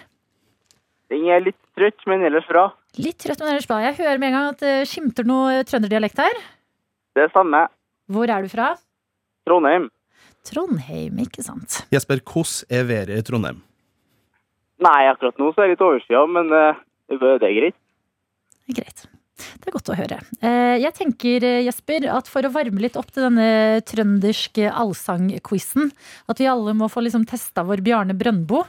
Den 1.13 1.27
er 1.31 1.43
litt 1.45 1.59
trøtt, 1.79 2.07
men 2.11 2.25
ellers 2.27 2.47
bra. 2.51 2.69
Litt 2.99 3.19
trøtt, 3.23 3.43
men 3.43 3.53
ellers 3.53 3.69
bra. 3.71 3.81
Jeg 3.85 3.99
hører 3.99 4.19
med 4.23 4.31
en 4.31 4.39
gang 4.39 4.49
at 4.55 4.63
det 4.65 4.75
skimter 4.91 5.27
noe 5.29 5.61
trønderdialekt 5.69 6.23
her. 6.23 6.41
Det 7.15 7.29
stemmer. 7.31 7.71
Hvor 8.11 8.31
er 8.31 8.43
du 8.43 8.51
fra? 8.51 8.73
Trondheim. 9.47 9.91
Trondheim, 10.45 11.19
ikke 11.25 11.45
sant? 11.47 11.83
Jesper, 11.95 12.21
hvordan 12.21 12.79
er 12.79 12.89
været 12.91 13.15
i 13.19 13.25
Trondheim? 13.27 13.63
Nei, 14.85 15.01
akkurat 15.09 15.39
nå 15.41 15.53
så 15.55 15.63
er 15.63 15.71
det 15.71 15.77
litt 15.77 15.85
overskya, 15.87 16.25
men 16.29 16.51
eh, 16.53 16.81
det 17.15 17.23
er 17.39 17.59
greit. 17.61 17.77
Greit. 18.75 19.07
Det 19.35 19.67
er 19.67 19.75
godt 19.75 19.89
å 19.91 19.97
høre. 19.99 20.17
Eh, 20.47 20.77
Jeg 20.79 20.95
tenker, 20.95 21.43
eh, 21.45 21.63
Jesper, 21.67 22.05
at 22.15 22.29
for 22.31 22.47
å 22.47 22.51
varme 22.55 22.79
litt 22.81 22.95
opp 22.97 23.09
til 23.11 23.25
denne 23.27 23.81
trønderske 23.83 24.69
allsangquizen, 24.71 25.91
at 26.31 26.39
vi 26.39 26.47
alle 26.47 26.75
må 26.79 26.87
få 26.93 27.03
liksom 27.03 27.25
testa 27.27 27.65
vår 27.67 27.83
Bjarne 27.83 28.15
Brøndbo. 28.15 28.63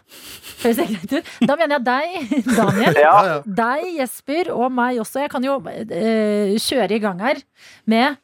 Høres 0.64 0.80
det 0.82 0.88
greit 0.90 1.14
ut? 1.20 1.30
Da 1.46 1.56
mener 1.60 1.78
jeg 1.78 1.86
deg, 1.86 2.34
Daniel. 2.58 2.98
Ja, 2.98 3.14
ja. 3.30 3.38
Deg, 3.46 3.86
Jesper, 4.00 4.50
og 4.56 4.72
meg 4.74 4.98
også. 5.04 5.22
Jeg 5.22 5.34
kan 5.36 5.46
jo 5.46 5.60
eh, 5.70 6.58
kjøre 6.58 6.98
i 6.98 7.02
gang 7.04 7.22
her 7.22 7.44
med 7.86 8.18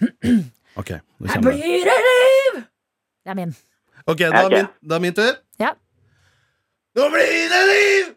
Ok, 0.80 0.90
nå 1.20 1.28
kommer 1.28 1.52
det. 1.52 1.60
blir 1.60 1.84
det 1.86 1.98
liv! 2.08 2.62
Det 3.24 3.30
er 3.30 3.36
min. 3.38 3.52
Ok, 4.10 4.18
da 4.24 4.40
er 4.44 4.50
min, 4.52 4.66
da 4.84 4.96
er 4.98 5.02
min 5.04 5.14
tur. 5.16 5.36
Ja. 5.60 5.70
Nå 6.98 7.06
blir 7.12 7.48
det 7.52 7.60
liv! 7.70 8.14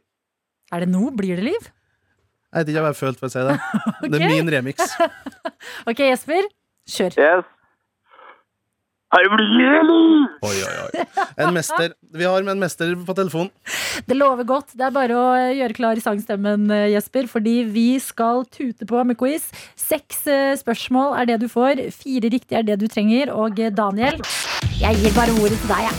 Er 0.74 0.84
det 0.84 0.90
nå 0.92 1.04
blir 1.16 1.38
det 1.40 1.46
liv? 1.52 1.68
Jeg 2.58 2.66
vet 2.66 2.72
ikke 2.74 2.82
hva 2.82 2.90
jeg 2.90 2.98
følte 2.98 3.22
for 3.22 3.30
å 3.30 3.34
si 3.36 3.42
det. 3.46 3.56
Det 4.10 4.18
er 4.18 4.32
min 4.34 4.50
remix. 4.50 4.98
Ok, 5.90 6.00
Jesper. 6.02 6.48
Kjør. 6.90 7.14
Yes. 7.22 7.46
Oi, 9.14 10.56
oi, 10.68 10.76
oi. 10.84 11.06
En 11.40 11.54
mester. 11.56 11.94
Vi 12.18 12.26
har 12.26 12.44
med 12.44 12.56
en 12.56 12.64
mester 12.66 12.92
på 13.08 13.14
telefon. 13.16 13.50
Det 14.10 14.18
lover 14.18 14.44
godt. 14.48 14.74
Det 14.76 14.84
er 14.88 14.96
bare 14.96 15.16
å 15.16 15.28
gjøre 15.56 15.78
klar 15.78 16.02
sangstemmen, 16.04 16.68
Jesper, 16.92 17.30
fordi 17.32 17.64
vi 17.72 18.00
skal 18.04 18.44
tute 18.52 18.88
på 18.90 19.04
med 19.08 19.18
quiz. 19.20 19.48
Seks 19.80 20.26
eh, 20.28 20.56
spørsmål 20.60 21.16
er 21.22 21.32
det 21.32 21.40
du 21.46 21.48
får. 21.52 21.86
Fire 21.96 22.34
riktige 22.34 22.60
er 22.60 22.68
det 22.68 22.80
du 22.84 22.88
trenger. 22.92 23.32
Og 23.36 23.60
eh, 23.64 23.72
Daniel, 23.72 24.20
jeg 24.82 25.00
gir 25.04 25.16
bare 25.16 25.36
ordet 25.40 25.60
til 25.62 25.70
deg, 25.72 25.82
jeg. 25.88 25.96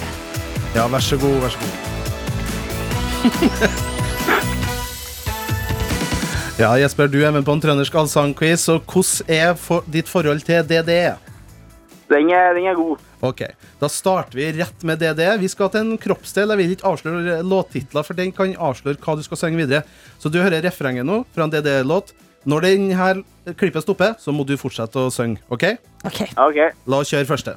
Ja, 0.76 0.88
vær 0.92 1.02
så 1.04 1.16
god, 1.20 1.38
vær 1.46 1.52
så 1.54 1.60
god. 1.64 1.72
Ja, 6.58 6.72
Jesper, 6.74 7.06
du 7.06 7.20
er 7.22 7.30
med 7.30 7.44
på 7.46 7.54
en 7.54 7.60
trøndersk 7.62 7.94
allsangquiz, 8.00 8.64
og 8.72 8.82
hvordan 8.90 9.28
er 9.30 9.52
for 9.54 9.84
ditt 9.86 10.08
forhold 10.10 10.40
til 10.42 10.64
DDE? 10.66 11.12
Den 12.10 12.32
er, 12.34 12.48
den 12.56 12.66
er 12.66 12.74
god. 12.74 13.04
Ok, 13.22 13.44
Da 13.78 13.86
starter 13.86 14.34
vi 14.34 14.48
rett 14.56 14.82
med 14.82 14.98
DDE. 14.98 15.36
Vi 15.38 15.46
skal 15.52 15.70
til 15.70 15.84
en 15.84 15.98
kroppsdel. 16.02 16.50
Jeg 16.50 16.58
vil 16.58 16.72
ikke 16.74 16.88
avsløre 16.90 17.36
låttitler, 17.46 18.02
for 18.02 18.18
den 18.18 18.32
kan 18.34 18.56
avsløre 18.58 18.98
hva 18.98 19.14
du 19.14 19.22
skal 19.22 19.38
synge 19.38 19.60
videre. 19.62 19.84
Så 20.18 20.32
du 20.34 20.40
hører 20.42 20.64
refrenget 20.66 21.06
nå 21.06 21.20
fra 21.30 21.46
en 21.46 21.54
DDE-låt. 21.54 22.10
Når 22.48 22.66
denne 22.66 23.54
klippet 23.54 23.86
stopper, 23.86 24.18
så 24.18 24.34
må 24.34 24.42
du 24.42 24.56
fortsette 24.58 24.98
å 24.98 25.14
synge. 25.14 25.38
OK? 25.54 25.76
Ok. 26.10 26.24
Ok. 26.34 26.58
La 26.90 27.02
oss 27.04 27.14
kjøre 27.14 27.30
første. 27.30 27.54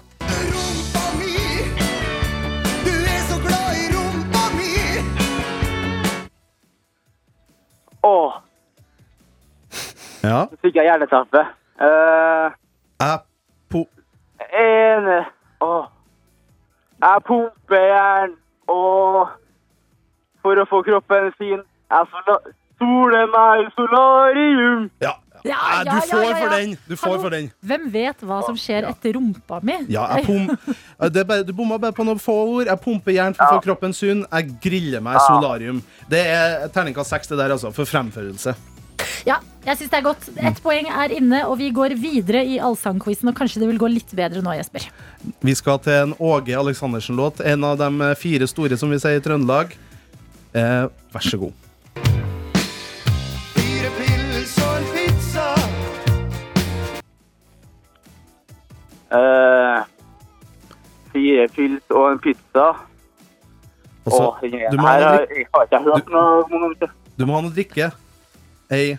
Åh, 8.05 8.41
Ja. 10.21 10.45
så 10.49 10.61
fikk 10.61 10.77
jeg 10.79 10.89
hjerneteppe. 10.89 11.45
Uh, 11.81 12.53
Apo... 13.01 13.85
en 14.53 15.09
Åh. 15.61 15.89
Jeg 17.01 17.21
pumper 17.25 17.83
jern, 17.89 18.33
og 18.69 19.31
for 20.45 20.61
å 20.61 20.65
få 20.69 20.81
kroppen 20.85 21.31
fin, 21.39 21.61
jeg 21.61 22.37
soler 22.77 23.31
meg 23.33 23.65
i 23.65 23.67
solarium. 23.77 24.87
Ja. 25.01 25.17
Ja, 25.41 25.57
Nei, 25.57 25.77
ja, 25.87 25.93
du 25.95 26.09
får 26.11 26.19
ja, 26.21 26.25
ja, 26.29 26.35
for 26.37 26.51
den. 26.53 26.73
Du 26.85 26.95
får 27.01 27.15
for 27.23 27.33
den. 27.33 27.47
Hvem 27.65 27.87
vet 27.89 28.19
hva 28.29 28.43
som 28.45 28.57
skjer 28.61 28.85
etter 28.91 29.15
rumpa 29.17 29.57
mi? 29.65 29.79
Ja, 29.89 30.03
jeg 30.13 30.27
pump, 30.27 30.67
det 31.15 31.23
bare, 31.25 31.45
du 31.47 31.49
bomma 31.57 31.79
bare 31.81 31.97
på 31.97 32.05
noen 32.05 32.21
få 32.21 32.35
ord. 32.43 32.67
Jeg 32.69 32.77
pumper 32.83 33.15
jern 33.15 33.33
for 33.33 33.47
å 33.47 33.55
få 33.57 33.63
kroppen 33.65 33.95
sunn. 33.97 34.21
Jeg 34.27 34.53
griller 34.61 35.01
meg 35.01 35.17
i 35.17 35.23
solarium. 35.25 35.81
Det 36.11 36.21
er 36.29 36.67
terningkast 36.75 37.15
seks, 37.15 37.33
det 37.33 37.41
der, 37.41 37.55
altså. 37.57 37.73
For 37.73 37.89
fremførelse. 37.89 38.53
Ja, 39.25 39.37
jeg 39.65 39.77
synes 39.77 39.91
det 39.91 39.97
er 39.99 40.05
godt. 40.05 40.27
Ett 40.41 40.59
poeng 40.63 40.87
er 40.89 41.13
inne, 41.13 41.43
og 41.45 41.59
vi 41.59 41.69
går 41.73 41.93
videre 42.01 42.41
i 42.47 42.57
allsangquizen. 42.57 43.29
Og 43.29 43.37
kanskje 43.37 43.61
det 43.61 43.69
vil 43.69 43.81
gå 43.81 43.89
litt 43.91 44.13
bedre 44.17 44.41
nå, 44.41 44.55
Jesper. 44.57 44.87
Vi 45.45 45.53
skal 45.57 45.77
til 45.85 45.93
en 45.93 46.15
Åge 46.17 46.55
Aleksandersen-låt. 46.57 47.43
En 47.45 47.67
av 47.67 47.77
de 47.77 48.11
fire 48.17 48.47
store, 48.49 48.77
som 48.81 48.89
vi 48.89 48.97
sier 49.01 49.21
i 49.21 49.23
Trøndelag. 49.23 49.75
Eh, 50.57 50.87
vær 51.13 51.27
så 51.27 51.37
god. 51.37 51.53
Fire 53.53 53.91
pils 53.99 54.55
og 54.65 54.73
en 54.79 54.89
pizza. 54.95 55.45
Eh, 59.11 59.85
fire 61.13 61.47
pils 61.53 61.93
og 61.93 62.09
en 62.15 62.23
pizza. 62.25 62.65
Altså, 64.01 64.25
Åh, 64.25 64.41
den 64.41 64.57
du 64.73 64.81
må 64.81 64.89
her 64.89 65.05
ha 65.05 65.13
noe 65.13 65.29
jeg 65.29 65.45
har 65.53 65.69
ikke 65.69 65.83
hørt 65.85 66.07
noe 66.09 66.73
det. 66.81 66.89
Du 67.21 67.27
må 67.29 67.37
ha 67.37 67.45
noe 67.45 67.53
drikke. 67.53 67.91
Ei 68.73 68.97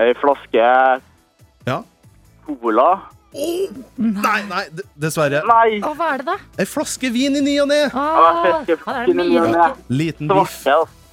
Ei 0.00 0.14
flaske 0.16 0.60
Ja. 1.66 1.82
cola. 2.46 2.90
Nei, 3.32 4.38
nei, 4.48 4.62
dessverre. 4.98 5.42
Nei! 5.46 5.76
Å, 5.86 5.92
hva 5.94 6.14
er 6.14 6.22
det, 6.22 6.26
da? 6.32 6.38
Ei 6.58 6.66
flaske 6.66 7.10
vin 7.14 7.36
i 7.38 7.42
ny 7.44 7.58
og 7.62 7.68
ne. 7.70 7.82
Liten 9.92 10.28
biff. 10.32 10.64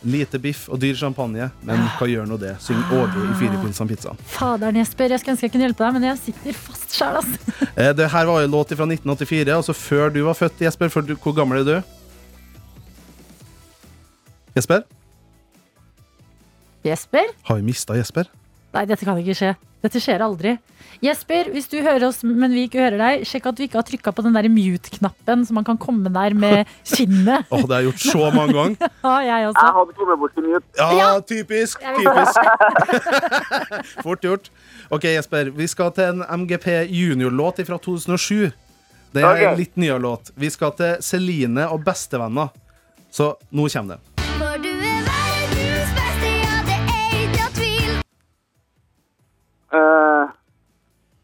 Lite 0.07 0.39
biff 0.39 0.63
og 0.69 0.79
dyr 0.81 0.95
champagne. 0.97 1.49
Men 1.65 1.83
hva 1.97 2.07
gjør 2.09 2.25
nå 2.29 2.37
det? 2.41 2.55
Syng 2.63 2.79
Åge 2.95 3.21
i 3.27 3.35
Fire 3.37 3.57
om 3.59 3.67
og 3.69 3.89
pizza. 3.91 4.13
Faderen, 4.33 4.77
Jesper. 4.79 5.09
Jeg 5.13 5.19
skulle 5.21 5.35
ønske 5.35 5.45
jeg 5.49 5.53
kunne 5.55 5.67
hjelpe 5.67 5.83
deg, 5.83 5.93
men 5.97 6.07
jeg 6.07 6.17
sitter 6.21 6.57
fast 6.57 6.95
sjæl, 6.97 7.19
ass. 7.21 7.29
Eh, 7.77 7.91
Det 7.93 8.07
her 8.09 8.25
var 8.25 8.41
jo 8.41 8.47
låt 8.49 8.71
fra 8.73 8.85
1984, 8.89 9.53
altså 9.53 9.73
før 9.77 10.09
du 10.13 10.23
var 10.25 10.33
født, 10.37 10.61
Jesper. 10.65 10.89
For 10.93 11.01
du, 11.05 11.13
hvor 11.21 11.35
gammel 11.37 11.61
er 11.61 11.67
du? 11.67 11.75
Jesper? 14.57 14.81
Jesper? 16.85 17.33
Har 17.45 17.55
vi 17.59 17.67
mista 17.67 17.93
Jesper? 17.97 18.29
Nei, 18.75 18.83
dette 18.89 19.05
kan 19.07 19.17
ikke 19.21 19.35
skje. 19.37 19.53
Dette 19.85 19.99
skjer 20.01 20.23
aldri. 20.25 20.55
Jesper, 21.05 21.51
hvis 21.53 21.67
du 21.69 21.75
hører 21.85 22.07
oss, 22.07 22.23
men 22.25 22.49
vi 22.49 22.63
ikke 22.65 22.79
hører 22.81 22.97
deg, 22.97 23.25
sjekk 23.29 23.45
at 23.51 23.59
du 23.59 23.61
ikke 23.67 23.77
har 23.77 23.85
trykka 23.85 24.11
på 24.17 24.23
den 24.25 24.33
der 24.33 24.47
mute-knappen, 24.49 25.43
så 25.45 25.53
man 25.53 25.65
kan 25.67 25.77
komme 25.77 26.09
der 26.13 26.33
med 26.33 26.65
kinnet. 26.95 27.45
Åh, 27.53 27.61
det 27.61 27.75
har 27.75 27.83
jeg 27.85 27.91
gjort 27.91 28.05
så 28.07 28.31
mange 28.33 28.55
ganger. 28.57 28.89
Ja, 29.07 29.13
jeg 29.27 29.47
også. 29.51 29.65
Jeg 29.67 29.75
hadde 29.77 29.95
kommet 29.99 30.19
bort 30.23 30.33
til 30.33 30.47
mute. 30.47 30.87
Ja, 30.97 31.09
typisk! 31.21 31.85
Typisk 32.01 32.39
Fort 34.05 34.25
gjort. 34.25 34.49
Ok, 34.89 35.05
Jesper. 35.13 35.51
Vi 35.55 35.67
skal 35.69 35.93
til 35.95 36.15
en 36.15 36.25
MGP 36.43 36.67
junior-låt 36.91 37.61
fra 37.69 37.77
2007. 37.77 38.49
Det 39.15 39.23
er 39.23 39.45
en 39.51 39.57
litt 39.57 39.77
nyere 39.79 40.01
låt. 40.03 40.33
Vi 40.35 40.49
skal 40.53 40.73
til 40.77 40.97
Celine 41.05 41.69
og 41.71 41.85
Bestevenner. 41.85 42.49
Så 43.13 43.35
nå 43.55 43.69
kommer 43.71 43.95
det. 43.95 44.06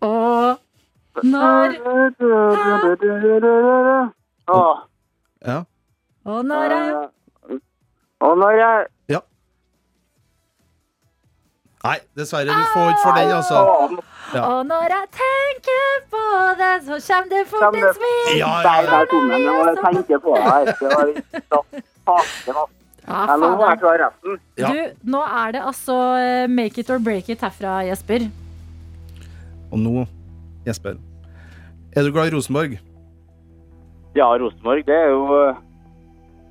Og 0.02 0.58
når 1.24 1.76
Åh. 4.48 4.78
Ja. 5.48 5.60
Og 6.26 6.46
når 6.46 6.64
jeg 6.64 7.10
Og 8.20 8.38
når 8.38 8.52
jeg 8.52 8.86
ja. 9.10 9.20
Nei, 11.84 11.98
dessverre. 12.16 12.46
Du 12.46 12.66
får 12.74 12.90
ikke 12.90 13.04
for 13.04 13.12
den, 13.20 13.32
altså. 13.40 13.58
Ja. 14.34 14.42
Og 14.42 14.66
når 14.66 14.84
jeg 14.96 15.08
tenker 15.24 15.90
på 16.14 16.22
det, 16.62 16.76
så 16.86 17.00
kommer 17.08 17.30
det 17.34 17.48
fort 17.48 17.76
et 17.76 17.98
smil. 17.98 18.38
Ja, 18.38 18.52
ja, 18.62 18.76
ja. 18.82 18.92
der 18.92 19.06
kom 19.12 19.30
den. 19.30 19.42
Jeg 19.42 19.54
må 19.54 19.76
tenke 19.84 20.20
på 20.20 20.38
det. 20.38 20.76
Det 20.80 20.88
var 20.96 21.06
litt. 21.12 21.26
Ja, 22.48 22.64
Ja, 23.08 23.36
nå 23.36 23.50
må 23.60 23.66
jeg 23.68 23.80
klare 23.82 24.06
resten. 24.06 24.38
Du, 24.56 25.10
nå 25.12 25.22
er 25.28 25.52
det 25.52 25.62
altså 25.68 25.98
eh, 26.24 26.46
make 26.48 26.80
it 26.80 26.90
or 26.94 27.02
break 27.04 27.28
it 27.30 27.44
herfra, 27.44 27.82
Jesper. 27.84 28.30
Og 29.74 29.82
nå, 29.82 30.04
Jesper. 30.68 31.00
Er 31.94 32.06
du 32.06 32.12
glad 32.14 32.30
i 32.30 32.36
Rosenborg? 32.36 32.76
Ja, 34.14 34.28
Rosenborg, 34.38 34.84
det 34.86 34.94
er 34.94 35.10
jo 35.10 35.24
eh, 35.40 35.58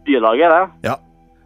bylaget, 0.07 0.51
det. 0.51 0.89
Ja. 0.91 0.97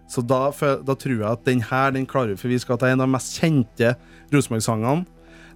Så 0.08 0.22
da, 0.22 0.38
da 0.86 0.94
tror 0.94 1.16
jeg 1.18 1.26
at 1.28 1.44
den 1.44 1.60
her 1.66 1.90
den 1.92 2.06
klarer 2.08 2.32
vi, 2.32 2.40
for 2.40 2.48
vi 2.52 2.58
skal 2.62 2.78
til 2.80 2.92
en 2.94 3.02
av 3.02 3.08
de 3.08 3.14
mest 3.16 3.36
kjente 3.40 3.92
Rosenborg-sangene. 4.32 5.04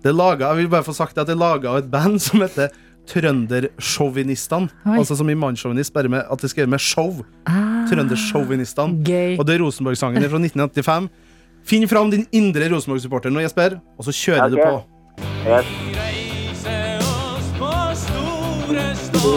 Det 0.00 0.10
er 0.10 0.16
laget, 0.16 0.46
jeg 0.46 0.56
vil 0.62 0.70
bare 0.72 0.84
få 0.86 0.94
sagt 0.96 1.18
at 1.20 1.28
det 1.28 1.36
er 1.36 1.40
laga 1.40 1.72
av 1.72 1.80
et 1.82 1.90
band 1.92 2.16
som 2.24 2.40
heter 2.44 2.72
Trøndersjåvinistene. 3.10 4.68
Altså 4.96 5.16
som 5.18 5.28
i 5.32 5.36
mannssjåvinist, 5.38 5.92
bare 5.94 6.08
med 6.12 6.24
at 6.30 6.42
det 6.44 6.50
skrevet 6.52 6.72
med 6.72 6.80
show. 6.84 7.22
Ah, 7.48 7.84
Trøndersjåvinistene. 7.90 9.00
Og 9.38 9.44
det 9.48 9.56
er 9.56 9.64
Rosenborg-sangen 9.64 10.24
fra 10.28 10.40
1985. 10.40 11.08
Finn 11.68 11.88
fram 11.90 12.12
din 12.12 12.26
indre 12.32 12.70
Rosenborg-supporter 12.72 13.32
nå, 13.32 13.42
Jesper, 13.44 13.78
og 13.98 14.08
så 14.08 14.14
kjører 14.16 14.52
du 14.52 14.60
Ok. 14.60 14.66
på. 14.66 15.24
Yes. 15.46 15.89
Og 19.20 19.28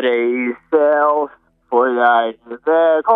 reise 0.00 0.84
oss 1.04 1.34
for 1.68 1.90
RBK. 1.92 3.10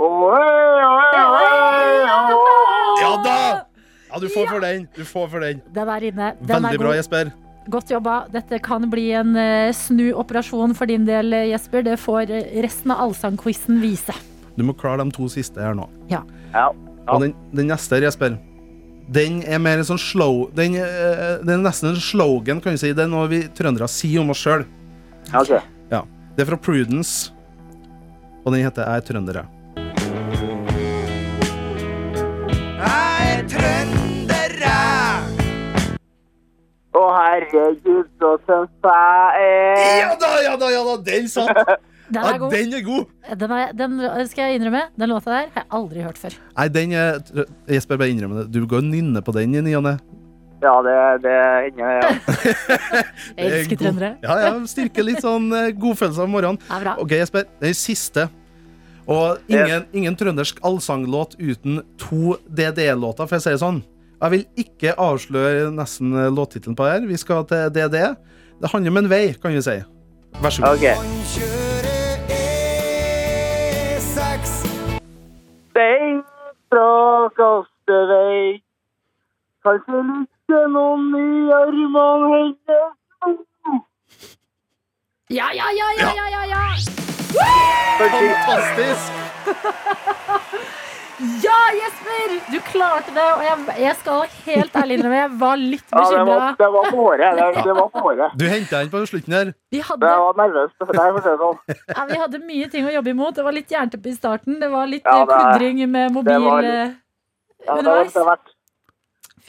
Og 0.00 0.34
hei, 0.34 0.42
hei, 0.84 1.22
hei, 1.32 2.02
hei. 2.10 2.34
Ja 3.00 3.12
da! 3.24 3.38
Ja, 4.10 4.20
du 4.20 4.28
får 4.28 4.50
for 4.50 4.60
den. 4.60 4.84
Du 4.96 5.00
får 5.08 5.30
for 5.32 5.46
den. 5.46 5.62
Den 5.72 5.88
er 5.88 6.06
inne. 6.10 6.28
Den 6.42 6.58
er 6.58 6.66
Veldig 6.66 6.82
bra. 6.82 6.92
Jesper. 6.98 7.32
Godt 7.72 7.94
jobba. 7.94 8.18
Dette 8.36 8.60
kan 8.60 8.84
bli 8.92 9.06
en 9.16 9.32
eh, 9.40 9.72
snuoperasjon 9.72 10.76
for 10.76 10.92
din 10.92 11.08
del, 11.08 11.32
eh, 11.32 11.48
Jesper. 11.54 11.88
Det 11.88 11.96
får 12.04 12.28
eh, 12.28 12.52
resten 12.60 12.92
av 12.92 13.06
allsangquizen 13.06 13.80
vise. 13.80 14.12
Du 14.60 14.64
må 14.68 14.76
klare 14.76 15.08
de 15.08 15.16
to 15.16 15.32
siste 15.32 15.64
her 15.64 15.72
nå. 15.72 15.88
Ja. 16.12 16.20
Ja. 16.52 16.68
Og 17.08 17.24
den, 17.24 17.32
den 17.56 17.72
neste 17.72 17.96
Jesper, 18.04 18.36
den 19.10 19.40
er 19.42 19.58
mer 19.58 19.80
en 19.80 19.86
sånn 19.88 19.98
slow 19.98 20.44
Den, 20.54 20.76
eh, 20.78 21.40
den 21.42 21.56
er 21.58 21.64
nesten 21.64 21.90
en 21.90 22.00
slogan, 22.00 22.60
kan 22.62 22.76
vi 22.76 22.82
si. 22.82 22.92
Det 22.94 23.04
er 23.04 23.10
noe 23.10 23.26
vi 23.30 23.42
trøndere 23.48 23.88
sier 23.90 24.22
om 24.22 24.30
oss 24.30 24.42
sjøl. 24.44 24.64
Okay. 25.34 25.60
Ja. 25.90 26.04
Det 26.36 26.44
er 26.44 26.50
fra 26.52 26.58
Prudence, 26.58 27.32
og 28.44 28.52
den 28.54 28.62
heter 28.64 28.86
'Jeg 28.86 28.96
er 28.96 29.06
trønder'. 29.08 29.34
jeg». 29.40 29.48
Jeg 32.80 33.20
er 33.34 33.42
trønder, 33.52 34.52
jeg. 34.62 35.98
Å 36.94 37.02
herregud, 37.18 38.06
så 38.18 38.38
søt 38.46 38.70
jeg 38.84 39.42
er. 39.42 39.98
Ja 40.00 40.14
da, 40.14 40.30
ja 40.42 40.56
da, 40.56 40.66
ja 40.70 40.82
da! 40.84 40.96
Den 41.02 41.28
satt! 41.28 41.80
Den 42.10 42.24
er 42.26 42.38
god. 42.42 42.54
den 42.54 42.72
er 42.74 42.84
god! 42.86 43.04
Den, 43.40 43.52
er, 43.54 43.74
den 43.78 44.30
skal 44.30 44.50
jeg 44.50 44.60
innrømme. 44.60 44.82
Den 44.98 45.12
låta 45.12 45.30
der 45.30 45.50
har 45.54 45.62
jeg 45.62 45.68
aldri 45.78 46.02
hørt 46.06 46.18
før. 46.18 46.38
Nei, 46.56 46.66
den 46.74 46.94
er 46.98 47.20
Jesper, 47.70 48.00
bare 48.00 48.10
innrømme 48.10 48.42
det. 48.42 48.48
Du 48.54 48.66
går 48.66 48.82
og 48.82 48.88
nynner 48.90 49.22
på 49.24 49.34
den 49.36 49.54
i 49.54 49.62
ny 49.64 49.76
og 49.78 49.86
ne. 49.86 49.98
Ja, 50.60 50.74
det, 50.84 50.94
det 51.24 51.36
hender 51.64 51.94
ja. 51.94 52.08
Jeg 52.10 53.04
Det 53.36 53.46
er 53.46 53.54
elsker 53.60 53.78
trøndere. 53.80 54.10
Ja, 54.22 54.34
ja, 54.44 54.50
Styrker 54.68 55.06
litt 55.06 55.22
sånn 55.24 55.46
eh, 55.56 55.70
godfølelse 55.72 56.26
om 56.26 56.34
morgenen. 56.36 56.60
Det 56.66 56.76
er 56.76 56.84
bra. 56.84 56.96
Ok, 57.00 57.14
Jesper. 57.16 57.46
Den 57.62 57.78
siste. 57.78 58.26
Og 59.10 59.40
ingen, 59.50 59.86
ingen 59.96 60.18
trøndersk 60.18 60.60
allsanglåt 60.66 61.38
uten 61.40 61.80
to 61.98 62.36
DDE-låter, 62.46 63.24
for 63.26 63.38
jeg 63.38 63.46
sier 63.46 63.56
det 63.56 63.62
sånn. 63.64 63.80
Jeg 64.20 64.34
vil 64.34 64.44
ikke 64.60 64.92
avsløre 65.00 65.70
nesten 65.72 66.12
eh, 66.12 66.28
låttittelen 66.34 66.76
på 66.76 66.90
her. 66.90 67.08
Vi 67.08 67.16
skal 67.20 67.46
til 67.48 67.72
DDE. 67.74 68.12
Det 68.60 68.74
handler 68.74 68.92
om 68.92 69.00
en 69.00 69.10
vei, 69.10 69.24
kan 69.40 69.56
vi 69.56 69.64
si. 69.64 69.80
Vær 70.44 70.52
så 70.58 70.68
god. 70.68 70.76
Ok. 70.76 71.49
Den 75.80 76.24
fra 76.68 77.28
kastevei. 77.36 78.60
Kanskje 79.64 80.00
ligger 80.08 80.66
noen 80.74 81.06
i 81.16 81.52
armene 81.56 82.28
hennes. 82.34 83.86
Ja, 85.30 85.48
ja, 85.60 85.70
ja, 85.78 85.88
ja, 86.00 86.10
ja, 86.18 86.26
ja, 86.34 86.42
ja. 86.52 86.62
Fantastisk! 88.00 89.12
Ja, 91.20 91.56
Jesper! 91.76 92.30
Du 92.52 92.58
klarte 92.64 93.12
det. 93.12 93.24
Og 93.36 93.42
jeg, 93.44 93.80
jeg 93.82 93.96
skal 94.00 94.22
helt 94.46 94.76
ærlig 94.80 94.96
innrømme, 94.98 95.18
jeg 95.20 95.32
var 95.42 95.56
litt 95.60 95.84
Ja, 95.92 96.04
det 96.08 96.20
var, 96.20 96.24
bekymra. 96.30 96.46
det 96.62 96.68
var 96.76 96.86
på 96.90 97.02
håret. 97.04 97.40
Det, 97.40 97.64
det 97.66 97.74
var 97.76 97.88
på 97.92 98.04
håret. 98.06 98.36
Du 98.40 98.44
henta 98.48 98.78
den 98.80 98.92
på 98.94 99.02
slutten 99.10 99.36
her. 99.36 99.50
Vi 99.70 99.82
Jeg 99.82 99.98
var 100.00 100.38
nervøs. 100.40 100.72
Nei, 100.80 101.08
for 101.10 101.18
å 101.20 101.24
si 101.24 101.28
det 101.28 101.36
sånn. 101.42 101.58
ja, 101.96 102.06
vi 102.12 102.20
hadde 102.22 102.40
mye 102.46 102.70
ting 102.72 102.88
å 102.88 102.94
jobbe 102.94 103.12
imot. 103.12 103.34
Det 103.36 103.44
var 103.44 103.56
litt 103.58 103.74
jernteppe 103.76 104.08
i 104.08 104.16
starten. 104.16 104.56
Det 104.62 104.70
var 104.72 104.88
litt 104.88 105.04
Ja, 105.04 105.18
eh, 105.20 105.26
det 105.28 105.42
pludring 105.58 105.84
med 105.92 106.16
mobil 106.16 106.32
det 106.32 106.40
var 106.48 106.70
eh, 106.70 106.96
Ja, 107.66 107.66
det 107.66 107.68
var 107.68 107.78
underveis. 107.84 108.12
det 108.16 108.24
verdt. 108.30 108.54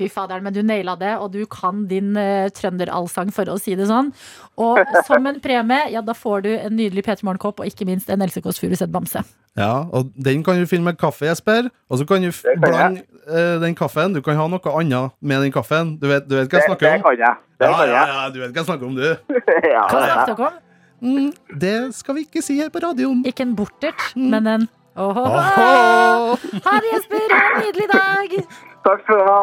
Fy 0.02 0.10
faderen, 0.10 0.42
men 0.44 0.56
du 0.58 0.64
naila 0.66 0.96
det, 0.98 1.14
og 1.22 1.30
du 1.36 1.44
kan 1.52 1.84
din 1.90 2.16
uh, 2.18 2.50
trønderallsang, 2.58 3.30
for 3.36 3.46
å 3.54 3.60
si 3.62 3.76
det 3.78 3.86
sånn. 3.90 4.10
Og 4.58 4.82
som 5.08 5.30
en 5.30 5.38
premie, 5.44 5.84
ja, 5.94 6.02
da 6.02 6.16
får 6.18 6.44
du 6.48 6.50
en 6.58 6.74
nydelig 6.76 7.06
P3 7.06 7.22
Morgen-kopp, 7.28 7.62
og 7.62 7.70
ikke 7.70 7.86
minst 7.90 8.10
en 8.10 8.26
Else 8.26 8.42
Kåss 8.42 8.60
Furuseth-bamse. 8.64 9.22
Ja, 9.60 9.84
og 9.92 10.10
Den 10.16 10.42
kan 10.48 10.58
du 10.58 10.66
finne 10.70 10.88
med 10.90 10.98
kaffe, 10.98 11.26
Jesper. 11.28 11.68
Og 11.92 12.00
så 12.02 12.06
kan 12.08 12.24
du 12.24 12.30
kan 12.32 12.62
blande 12.64 13.04
uh, 13.28 13.60
den 13.62 13.76
kaffen. 13.76 14.14
Du 14.16 14.22
kan 14.24 14.38
ha 14.40 14.46
noe 14.50 14.76
annet 14.80 15.12
med 15.22 15.44
den 15.46 15.52
kaffen. 15.54 15.96
Du 16.02 16.08
vet, 16.10 16.26
du 16.30 16.38
vet 16.40 16.48
hva 16.50 16.62
jeg 16.62 16.70
snakker 16.72 16.88
om? 16.88 16.92
det 16.92 16.98
det 16.98 17.06
kan 17.06 17.24
jeg. 17.28 17.40
Det 17.62 17.68
Ja, 17.68 17.78
jeg. 17.84 17.90
ja, 17.92 18.04
ja, 18.08 18.20
ja, 18.24 18.30
du 18.34 18.40
vet 18.42 18.52
hva 18.56 18.62
jeg 18.64 18.70
snakker 18.72 18.88
om, 18.88 18.96
du. 18.96 19.08
Ja, 19.76 19.86
Hva 19.92 20.02
snakker 20.02 20.22
er- 20.22 20.36
dere 20.36 20.52
om? 20.52 20.60
Mm, 21.02 21.32
det 21.60 21.76
skal 21.98 22.16
vi 22.16 22.28
ikke 22.28 22.44
si 22.46 22.60
her 22.62 22.70
på 22.74 22.80
radioen. 22.84 23.24
Ikke 23.26 23.42
en 23.46 23.56
bortert, 23.58 24.04
men 24.16 24.48
en. 24.48 24.68
Åhå. 25.02 25.22
Ha 25.26 26.74
det, 26.84 26.90
Jesper! 26.94 27.32
Ha 27.32 27.44
en 27.52 27.62
nydelig 27.64 27.88
dag! 27.92 28.34
Takk 28.82 29.04
skal 29.06 29.22
du 29.22 29.26
ha. 29.30 29.42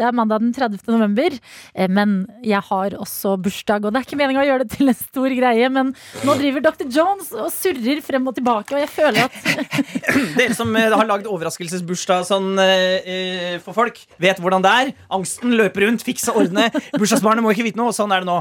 Det 0.00 0.06
er 0.06 0.14
mandag 0.16 0.38
den 0.40 0.52
30. 0.54 0.78
november, 0.94 1.34
eh, 1.74 1.88
men 1.90 2.22
jeg 2.46 2.62
har 2.70 2.94
også 2.96 3.34
bursdag. 3.42 3.84
Og 3.84 3.92
det 3.92 3.98
er 4.00 4.06
ikke 4.06 4.16
meningen 4.16 4.40
å 4.40 4.46
gjøre 4.46 4.64
det 4.64 4.76
til 4.78 4.88
en 4.88 4.96
stor 4.96 5.34
greie, 5.34 5.66
men 5.74 5.90
nå 6.24 6.36
driver 6.38 6.62
Dr. 6.64 6.86
Jones 6.94 7.32
og 7.34 7.50
surrer 7.52 8.00
frem 8.06 8.30
og 8.30 8.38
tilbake, 8.38 8.78
og 8.78 8.80
jeg 8.80 8.92
føler 8.94 9.26
at 9.26 9.34
Dere 10.38 10.56
som 10.56 10.70
eh, 10.78 10.88
har 10.94 11.10
lagd 11.10 11.28
overraskelsesbursdag 11.28 12.24
sånn 12.30 12.54
eh, 12.62 13.10
eh, 13.12 13.58
for 13.64 13.76
folk, 13.76 13.98
vet 14.22 14.40
hvordan 14.40 14.64
det 14.64 14.76
er. 14.84 14.94
Angsten 15.18 15.58
løper 15.58 15.88
rundt, 15.88 16.06
fikse, 16.06 16.32
ordne. 16.38 16.70
Bursdagsbarnet 16.94 17.44
må 17.44 17.52
ikke 17.52 17.66
vite 17.66 17.82
noe, 17.82 17.90
og 17.90 17.98
sånn 17.98 18.14
er 18.14 18.22
det 18.22 18.30
nå. 18.30 18.40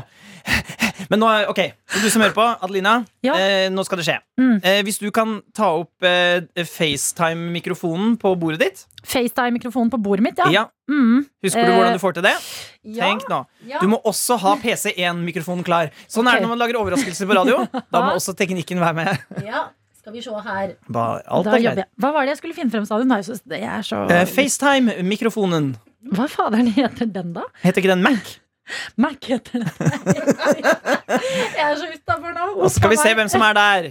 Men 1.10 1.24
nå, 1.26 1.34
ok, 1.50 1.64
du 1.98 2.08
som 2.14 2.22
hører 2.22 2.38
på, 2.38 2.46
Adelina, 2.62 3.00
eh, 3.26 3.68
nå 3.74 3.84
skal 3.88 4.00
det 4.00 4.08
skje. 4.08 4.20
Mm. 4.40 4.60
Eh, 4.64 4.80
hvis 4.88 5.00
du 5.02 5.10
kan 5.12 5.42
ta 5.56 5.68
opp 5.82 6.06
eh, 6.08 6.40
FaceTime-mikrofonen 6.56 8.16
på 8.22 8.32
bordet 8.40 8.62
ditt 8.64 8.86
FaceTime-mikrofonen 9.04 9.92
på 9.92 10.00
bordet 10.04 10.24
mitt, 10.24 10.40
ja. 10.40 10.48
Ja. 10.54 10.64
Mm. 10.90 11.26
Husker 11.44 11.66
du 11.66 11.72
Eh, 11.72 11.76
hvordan 11.78 11.98
du 11.98 12.02
får 12.02 12.16
til 12.18 12.24
det? 12.26 12.36
ja. 12.96 13.04
Tenk 13.10 13.28
nå. 13.32 13.42
Ja. 13.68 13.80
Du 13.84 13.88
må 13.92 14.00
også 14.08 14.38
ha 14.40 14.56
PC1-mikrofonen 14.64 15.64
klar. 15.68 15.92
Sånn 16.08 16.28
er 16.28 16.40
det 16.40 16.46
når 16.48 16.54
man 16.56 16.62
lager 16.64 16.80
overraskelser 16.80 17.28
på 17.30 17.36
radio. 17.38 17.62
Da 17.94 18.02
må 18.06 18.16
også 18.16 18.36
teknikken 18.40 18.80
være 18.80 18.96
med. 18.96 19.44
Ja, 19.46 19.68
skal 20.00 20.14
vi 20.16 20.22
se 20.24 20.32
her. 20.46 20.76
Ba, 20.88 21.22
alt 21.28 21.46
Da 21.48 21.56
er 21.58 21.66
greit. 21.68 21.86
Hva 22.00 22.14
var 22.16 22.26
det 22.28 22.36
jeg 22.36 22.42
skulle 22.44 22.58
finne 22.58 22.72
frem, 22.74 22.86
sa 22.88 23.00
du? 23.00 23.08
Nei, 23.10 23.20
er 23.22 23.82
så 23.88 24.04
Eh, 24.10 24.26
FaceTime-mikrofonen. 24.26 25.74
Hva 26.16 26.28
faderen 26.32 26.72
heter 26.74 27.10
den, 27.12 27.34
da? 27.36 27.44
Heter 27.64 27.84
ikke 27.84 27.92
den 27.96 28.04
Mac? 28.06 28.38
Mac 28.98 29.26
heter 29.26 29.64
det. 29.64 29.72
jeg 31.58 31.72
er 31.72 31.76
så 31.76 31.88
utafor 31.94 32.36
nå. 32.36 32.48
Og 32.64 32.72
skal 32.72 32.90
vi 32.90 32.98
se 33.02 33.14
hvem 33.14 33.30
som 33.32 33.42
er 33.42 33.54
der. 33.54 33.90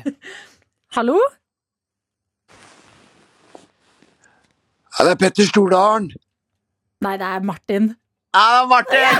Hallo? 0.96 1.18
Ja, 4.98 5.04
det 5.04 5.10
er 5.10 5.20
Petter 5.20 5.46
Stordalen. 5.46 6.10
Nei, 7.00 7.16
det 7.20 7.26
er 7.26 7.42
Martin. 7.46 7.92
Ja, 8.34 8.66
Martin! 8.66 9.14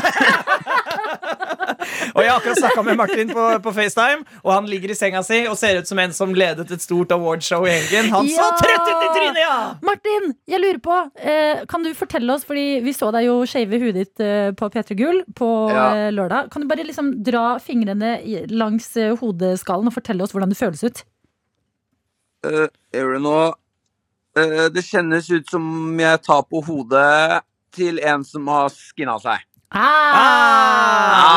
Og 2.14 2.20
jeg 2.22 2.30
har 2.30 2.38
akkurat 2.40 2.61
snakka 2.61 2.84
med 2.86 2.96
Martin 3.00 3.32
på, 3.32 3.44
på 3.64 3.72
FaceTime, 3.76 4.24
og 4.44 4.52
han 4.54 4.68
ligger 4.70 4.92
i 4.92 4.96
senga 4.98 5.22
si 5.26 5.40
og 5.50 5.56
ser 5.61 5.80
ut 5.80 5.90
som 5.90 5.98
en 6.02 6.14
som 6.16 6.32
ledet 6.34 6.70
et 6.74 6.84
stort 6.84 7.12
awardshow 7.14 7.66
i 7.68 7.74
helgen. 7.74 8.11
Han 8.14 8.28
så 8.32 8.48
trøtt 8.61 8.88
ut 8.88 9.04
i 9.06 9.11
trynet, 9.16 9.40
ja! 9.42 9.59
Martin, 9.86 10.32
jeg 10.48 10.62
lurer 10.62 10.80
på, 10.84 10.98
eh, 11.20 11.64
kan 11.68 11.84
du 11.86 11.92
fortelle 11.98 12.32
oss, 12.34 12.46
fordi 12.48 12.80
vi 12.84 12.94
så 12.96 13.12
deg 13.14 13.28
jo 13.28 13.38
shave 13.48 13.80
huet 13.82 13.98
ditt 14.00 14.24
eh, 14.24 14.50
på 14.59 14.70
P3 14.74 14.98
Gull 14.98 15.22
på 15.38 15.50
Ja. 15.72 15.86
eh, 15.94 16.11
lørdag. 16.14 16.50
Kan 16.52 16.62
du 16.64 16.68
bare 16.70 16.84
liksom 16.86 17.12
dra 17.24 17.59
fingrene 17.62 18.16
langs 18.50 18.90
eh, 18.96 19.14
hodeskallen 19.20 19.88
og 19.90 19.96
fortelle 19.96 20.22
oss 20.24 20.32
hvordan 20.36 20.52
det 20.52 20.59
føles 20.61 20.84
ut? 20.84 21.04
Eh, 22.46 22.68
gjør 22.94 23.16
det 23.18 23.22
nå 23.26 23.38
Eh, 24.38 24.68
Det 24.70 24.84
kjennes 24.86 25.26
ut 25.32 25.48
som 25.50 25.64
jeg 25.98 26.20
tar 26.22 26.44
på 26.46 26.61
hodet 26.62 27.40
til 27.74 27.98
en 28.06 28.24
som 28.24 28.46
har 28.52 28.68
skinna 28.70 29.16
seg. 29.22 29.42
Ah, 29.70 31.34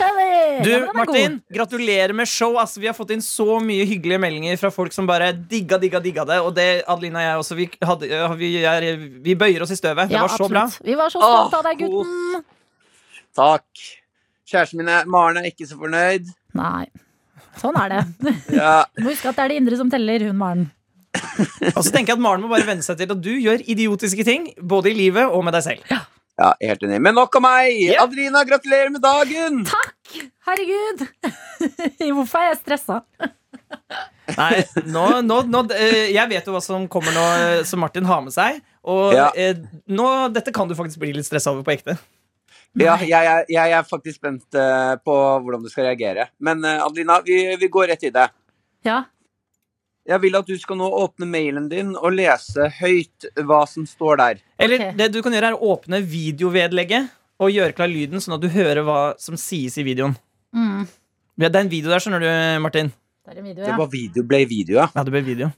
skjønner! 0.00 0.26
Du, 0.60 0.72
Martin, 0.96 1.36
gratulerer 1.54 2.12
med 2.16 2.28
show. 2.28 2.58
Altså, 2.60 2.80
Vi 2.82 2.88
har 2.90 2.96
fått 2.96 3.12
inn 3.14 3.22
så 3.24 3.56
mye 3.64 3.86
hyggelige 3.88 4.20
meldinger 4.20 4.58
fra 4.60 4.70
folk 4.74 4.92
som 4.92 5.06
bare 5.08 5.30
digga, 5.32 5.78
digga, 5.80 6.00
digga 6.04 6.26
det. 6.28 6.40
Og 6.44 6.52
det, 6.56 6.66
Adelina 6.90 7.22
og 7.22 7.24
jeg 7.24 7.38
også, 7.44 7.56
vi, 7.58 7.68
hadde, 7.88 8.10
vi, 8.40 8.50
er, 8.68 8.88
vi 9.24 9.36
bøyer 9.40 9.64
oss 9.64 9.72
i 9.72 9.78
støvet. 9.80 10.10
Det 10.10 10.18
Ja, 10.18 10.26
var 10.26 10.34
så 10.36 10.48
bra. 10.52 10.66
Vi 10.84 10.96
var 11.00 11.08
så 11.14 11.22
stolte 11.24 11.60
av 11.62 11.70
deg, 11.70 11.80
gutten. 11.86 12.44
Takk. 13.40 13.86
Kjæresten 14.50 14.82
min 14.82 14.90
er, 14.92 15.06
Maren 15.08 15.38
er 15.40 15.48
ikke 15.48 15.68
så 15.70 15.78
fornøyd. 15.80 16.28
Nei, 16.58 16.84
sånn 17.62 17.76
er 17.80 17.96
det. 17.96 18.02
Ja. 18.60 18.74
Du 18.98 19.04
må 19.06 19.12
huske 19.14 19.30
at 19.30 19.38
det 19.38 19.44
er 19.46 19.54
det 19.54 19.60
indre 19.62 19.78
som 19.80 19.88
teller, 19.92 20.26
hun 20.28 20.36
Maren. 20.40 20.68
Og 21.72 21.80
så 21.82 21.90
tenker 21.94 22.12
jeg 22.12 22.18
at 22.18 22.22
Maren 22.22 22.42
må 22.44 22.50
bare 22.52 22.66
venne 22.68 22.84
seg 22.84 22.98
til 23.00 23.08
at 23.14 23.22
du 23.22 23.30
gjør 23.40 23.62
idiotiske 23.70 24.26
ting, 24.26 24.50
både 24.60 24.90
i 24.92 24.96
livet 24.98 25.30
og 25.30 25.46
med 25.46 25.54
deg 25.56 25.64
selv. 25.70 25.86
Ja, 25.90 26.02
helt 26.62 26.82
enig. 26.86 27.00
Men 27.04 27.16
nok 27.18 27.36
av 27.38 27.44
meg! 27.44 27.76
Adelina, 28.00 28.42
gratulerer 28.48 28.90
med 28.94 29.02
dagen! 29.04 29.60
Takk! 29.68 30.22
Herregud! 30.48 31.04
Hvorfor 32.16 32.40
er 32.42 32.48
jeg 32.52 32.60
stressa? 32.62 33.00
Nei, 34.36 34.60
nå, 34.86 35.02
nå, 35.26 35.36
nå 35.50 35.60
øh, 35.74 36.06
Jeg 36.14 36.26
vet 36.30 36.46
jo 36.46 36.52
hva 36.54 36.60
som 36.62 36.84
kommer 36.90 37.14
nå, 37.14 37.24
øh, 37.42 37.60
som 37.66 37.82
Martin 37.82 38.06
har 38.08 38.22
med 38.24 38.34
seg. 38.34 38.60
Og 38.86 39.12
Ja. 39.14 39.28
øh, 39.34 39.60
nå, 39.90 40.08
dette 40.34 40.52
kan 40.54 40.70
du 40.70 40.74
faktisk 40.78 41.02
bli 41.02 41.12
litt 41.16 41.26
stressa 41.28 41.52
over 41.52 41.66
på 41.66 41.74
ekte. 41.76 41.96
Ja, 42.78 42.94
jeg, 43.02 43.10
jeg, 43.10 43.46
jeg 43.50 43.72
er 43.74 43.86
faktisk 43.86 44.20
spent 44.20 44.54
eh, 44.54 44.92
på 45.02 45.14
hvordan 45.42 45.62
du 45.64 45.70
skal 45.72 45.88
reagere. 45.88 46.28
Men 46.38 46.62
eh, 46.64 46.78
Adelina, 46.84 47.18
vi, 47.26 47.40
vi 47.58 47.68
går 47.68 47.90
rett 47.90 48.04
i 48.06 48.12
det. 48.14 48.28
Ja. 48.86 49.00
Jeg 50.10 50.18
vil 50.24 50.34
at 50.34 50.48
du 50.48 50.56
skal 50.58 50.78
nå 50.80 50.88
åpne 51.04 51.26
mailen 51.30 51.68
din 51.70 51.92
og 51.94 52.10
lese 52.16 52.66
høyt 52.80 53.28
hva 53.46 53.60
som 53.70 53.84
står 53.86 54.18
der. 54.18 54.40
Eller 54.58 54.88
det 54.98 55.10
du 55.14 55.20
kan 55.22 55.34
gjøre, 55.36 55.52
er 55.52 55.58
å 55.58 55.74
åpne 55.76 56.00
videovedlegget 56.02 57.12
og 57.40 57.52
gjøre 57.54 57.76
klar 57.76 57.88
lyden, 57.88 58.20
sånn 58.20 58.34
at 58.36 58.42
du 58.42 58.48
hører 58.52 58.82
hva 58.84 58.98
som 59.22 59.38
sies 59.38 59.78
i 59.78 59.84
videoen. 59.86 60.16
Mm. 60.56 60.82
Ja, 61.40 61.48
Det 61.48 61.54
er 61.56 61.62
en 61.62 61.70
video 61.72 61.92
der, 61.94 62.02
skjønner 62.02 62.24
du, 62.24 62.30
Martin. 62.64 62.90
Det 63.24 63.36
er 63.36 63.38
en 63.38 63.46
video, 63.46 63.64
Det 63.64 63.76
var 63.78 63.92
video, 63.92 64.24
ble 64.26 64.42
video, 64.50 64.80
ja. 64.82 64.88
Ja, 64.96 65.04
det 65.06 65.14
ble 65.14 65.22
video. 65.24 65.52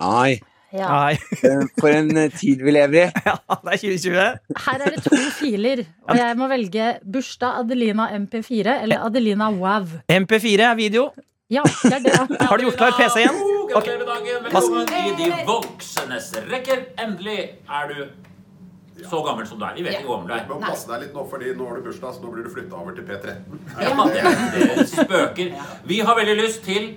Ai. 0.00 0.40
ja. 0.72 0.88
Nei. 0.88 1.18
Eh, 1.44 1.62
For 1.78 1.92
en 1.92 2.10
eh, 2.16 2.32
tid 2.32 2.64
vi 2.64 2.72
lever 2.72 3.04
i. 3.04 3.06
Ja, 3.28 3.36
det 3.60 3.76
er 3.76 3.82
2020. 3.84 4.58
Her 4.64 4.80
er 4.86 4.96
det 4.96 5.04
to 5.04 5.20
filer, 5.36 5.84
og 6.08 6.16
jeg 6.24 6.40
må 6.40 6.48
velge 6.50 6.88
bursdag 7.04 7.60
Adelina 7.66 8.08
MP4 8.16 8.80
eller 8.86 9.04
Adelina 9.06 9.52
Wav. 9.60 9.92
MP4 10.08 10.70
er 10.72 10.78
video. 10.80 11.10
Ja, 11.50 11.62
det 11.66 11.96
er 12.00 12.04
det. 12.08 12.18
Har 12.46 12.56
du 12.56 12.64
gjort 12.68 12.78
klar 12.80 12.96
PC 12.96 13.24
igjen? 13.26 13.40
Gratulerer 13.70 13.98
med 13.98 14.06
dagen. 14.06 14.44
Velkommen 14.44 14.88
i 15.06 15.10
de 15.18 15.44
voksnes 15.46 16.32
rekker. 16.50 16.80
Endelig 16.98 17.38
er 17.70 17.92
du 17.92 19.04
så 19.10 19.20
gammel 19.24 19.46
som 19.46 19.60
du 19.60 19.64
er. 19.64 19.76
Vi 19.78 19.84
vet 19.86 20.00
ikke 20.00 20.08
hvor 20.08 20.18
gammel 20.18 20.32
du 20.32 20.34
er. 20.34 20.42
Du 20.48 20.54
må 20.56 20.58
passe 20.64 20.90
deg 20.90 21.04
litt 21.04 21.14
nå, 21.14 21.22
fordi 21.30 21.52
nå 21.56 21.68
har 21.68 21.78
du 21.78 21.84
bursdag, 21.86 22.16
så 22.16 22.24
nå 22.24 22.32
blir 22.34 22.48
du 22.48 22.50
flytta 22.50 22.80
over 22.80 22.96
til 22.98 23.06
P13. 23.06 23.62
Ja, 23.78 23.94
det, 24.10 24.74
det 24.74 24.88
spøker. 24.90 25.54
Vi 25.92 26.00
har 26.08 26.18
veldig 26.18 26.36
lyst 26.42 26.66
til 26.66 26.90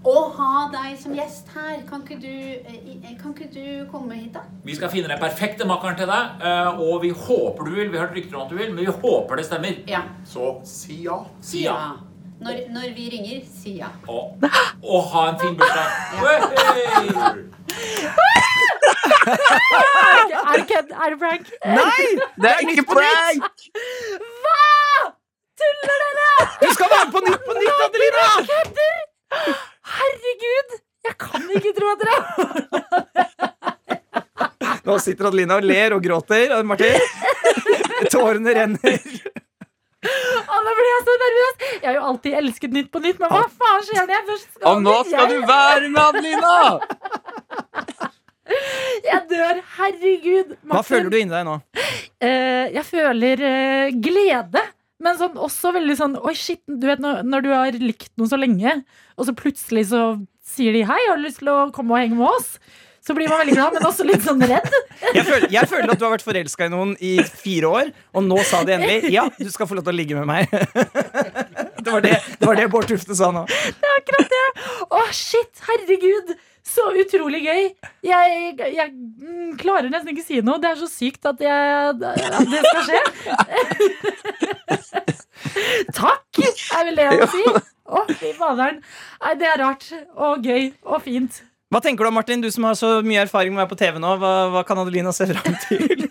Å 0.00 0.16
ha 0.32 0.50
deg 0.72 0.94
som 0.96 1.12
gjest 1.12 1.50
her. 1.54 1.82
Kan 1.88 2.02
ikke 2.06 2.16
du, 2.22 2.30
eh, 2.32 3.10
kan 3.20 3.34
ikke 3.36 3.50
du 3.52 3.64
komme 3.92 4.16
hit, 4.16 4.30
da? 4.32 4.46
Vi 4.64 4.74
skal 4.78 4.88
finne 4.88 5.10
den 5.12 5.20
perfekte 5.20 5.66
makkeren 5.68 5.98
til 5.98 6.08
deg, 6.08 6.40
eh, 6.40 6.80
og 6.80 7.02
vi 7.04 7.10
håper 7.12 7.68
du 7.68 7.74
vil. 7.76 7.90
Vi 7.92 7.98
har 8.00 8.08
hørt 8.08 8.16
rykter 8.16 8.38
om 8.38 8.46
at 8.46 8.54
du 8.54 8.56
vil, 8.56 8.72
men 8.72 8.80
vi 8.86 8.94
håper 9.02 9.36
det 9.36 9.44
stemmer. 9.46 9.82
Ja. 9.86 10.00
Så 10.24 10.54
si 10.64 11.02
ja. 11.04 11.18
Si 11.44 11.66
ja. 11.68 11.76
Når, 12.40 12.54
når 12.72 12.94
vi 12.96 13.04
ringer, 13.12 13.40
si 13.60 13.74
ja. 13.78 13.88
Og, 14.08 14.40
og 14.82 15.02
ha 15.12 15.22
en 15.30 15.38
fin 15.40 15.56
bursdag. 15.60 15.86
Hey! 18.16 18.56
Er 20.40 20.54
det 20.56 20.64
kødd? 20.70 20.90
Er 20.96 21.08
det 21.12 21.18
prank? 21.20 21.44
Nei! 21.76 22.04
Det 22.40 22.48
er 22.50 22.58
ikke 22.64 22.84
prank! 22.88 23.44
Hva?! 24.46 24.64
Tuller 25.60 25.96
dere?! 26.04 26.30
Du 26.62 26.68
skal 26.78 26.88
være 26.94 27.08
på 27.12 27.18
Nytt 27.26 27.42
på 27.44 27.52
Nytt, 27.58 27.78
Adelina! 27.86 28.26
Herregud! 29.98 30.70
Jeg 31.10 31.14
kan 31.20 31.42
ikke 31.56 31.72
tro 31.76 31.86
at 31.92 32.00
dere 32.04 32.20
Nå 34.88 34.92
sitter 35.00 35.24
Adelina 35.28 35.54
og 35.60 35.64
ler 35.68 35.90
og 35.96 36.00
gråter. 36.04 36.46
Martin, 36.64 37.00
tårene 38.12 38.50
renner. 38.56 38.98
Nå 40.00 40.72
blir 40.76 40.88
jeg 40.88 41.02
så 41.06 41.14
nervøs! 41.22 41.54
Jeg 41.70 41.86
har 41.88 41.96
jo 41.98 42.04
alltid 42.10 42.36
elsket 42.40 42.76
Nytt 42.76 42.90
på 42.92 43.02
Nytt, 43.04 43.18
men 43.20 43.32
hva 43.32 43.42
faen 43.52 43.82
skjer 43.84 44.06
når 44.06 44.14
jeg 44.14 44.26
først 44.30 44.48
skal 44.54 44.70
Og 44.70 44.82
nå 44.84 44.96
skal 45.08 45.28
du 45.28 45.36
være 45.50 45.88
med, 45.88 46.02
Adelina! 46.06 46.56
Jeg 49.04 49.20
dør. 49.30 49.60
Herregud. 49.76 50.56
Hva 50.66 50.80
føler 50.82 51.06
du 51.12 51.16
inni 51.20 51.30
deg 51.30 51.44
nå? 51.46 51.52
Eh, 52.18 52.66
jeg 52.74 52.82
føler 52.88 53.42
eh, 53.46 53.92
glede. 54.02 54.62
Men 55.00 55.16
sånn, 55.20 55.38
også 55.40 55.70
veldig 55.76 55.94
sånn 55.96 56.16
Oi, 56.18 56.34
shit, 56.36 56.60
du 56.68 56.88
vet 56.90 57.00
når, 57.00 57.22
når 57.24 57.44
du 57.46 57.50
har 57.54 57.78
likt 57.80 58.10
noe 58.20 58.28
så 58.28 58.36
lenge, 58.40 58.80
og 59.16 59.28
så 59.28 59.32
plutselig 59.36 59.86
så 59.92 60.02
sier 60.50 60.74
de 60.76 60.82
hei, 60.88 60.98
har 61.06 61.16
du 61.16 61.24
lyst 61.24 61.40
til 61.40 61.52
å 61.52 61.70
komme 61.72 61.94
og 61.94 62.02
henge 62.02 62.18
med 62.18 62.26
oss? 62.28 62.50
Så 63.00 63.14
blir 63.16 63.30
man 63.30 63.40
veldig 63.40 63.54
glad, 63.56 63.72
men 63.74 63.86
også 63.88 64.04
litt 64.04 64.24
sånn 64.24 64.42
redd. 64.44 64.66
Jeg 65.14 65.24
føler, 65.24 65.46
jeg 65.54 65.68
føler 65.70 65.92
at 65.94 66.00
du 66.00 66.04
har 66.04 66.12
vært 66.12 66.24
forelska 66.26 66.68
i 66.68 66.72
noen 66.72 66.92
i 67.00 67.14
fire 67.24 67.70
år, 67.70 67.92
og 68.12 68.26
nå 68.26 68.36
sa 68.44 68.60
de 68.68 68.76
endelig 68.76 69.12
ja, 69.14 69.24
du 69.38 69.48
skal 69.52 69.70
få 69.70 69.78
lov 69.78 69.86
til 69.86 69.94
å 69.94 69.98
ligge 70.02 70.20
med 70.20 70.28
meg. 70.28 70.50
Det 71.80 71.94
var 71.94 72.02
det, 72.04 72.10
det, 72.36 72.44
var 72.44 72.58
det 72.58 72.66
Bård 72.68 72.84
Tufte 72.90 73.14
sa 73.16 73.30
nå. 73.32 73.46
Det 73.48 73.88
er 73.88 73.94
akkurat 74.02 74.28
det. 74.28 74.40
Å, 74.92 74.98
shit, 75.16 75.62
herregud. 75.64 76.34
Så 76.70 76.84
utrolig 77.00 77.40
gøy. 77.46 77.70
Jeg, 78.04 78.52
jeg 78.60 78.92
mm, 78.92 79.54
klarer 79.58 79.88
nesten 79.88 80.12
ikke 80.12 80.26
si 80.26 80.42
noe. 80.44 80.60
Det 80.60 80.74
er 80.74 80.78
så 80.82 80.90
sykt 80.92 81.24
at, 81.30 81.40
jeg, 81.40 81.94
at 81.96 82.50
det 82.52 82.60
skal 82.66 82.82
skje. 82.84 83.00
Takk, 86.02 86.42
er 86.44 86.90
vel 86.90 87.00
det 87.00 87.08
jeg 87.08 87.22
må 87.22 87.30
si. 87.32 87.44
Å, 87.90 88.04
fy 88.12 88.34
faderen. 88.36 88.82
Det 89.40 89.48
er 89.50 89.62
rart. 89.64 89.88
Og 90.20 90.44
gøy. 90.46 90.68
Og 90.84 91.00
fint. 91.08 91.40
Hva 91.70 91.78
tenker 91.82 92.02
du 92.02 92.10
om 92.10 92.16
Martin, 92.18 92.40
du 92.42 92.50
som 92.50 92.64
har 92.66 92.74
så 92.78 92.96
mye 93.06 93.22
erfaring 93.22 93.54
med 93.54 93.60
å 93.60 93.64
være 93.64 93.72
på 93.72 93.78
TV 93.78 94.00
nå? 94.02 94.16
Hva, 94.18 94.32
hva 94.50 94.64
kan 94.66 94.80
Adelina 94.82 95.12
se 95.14 95.28
fram 95.30 95.54
til? 95.68 96.08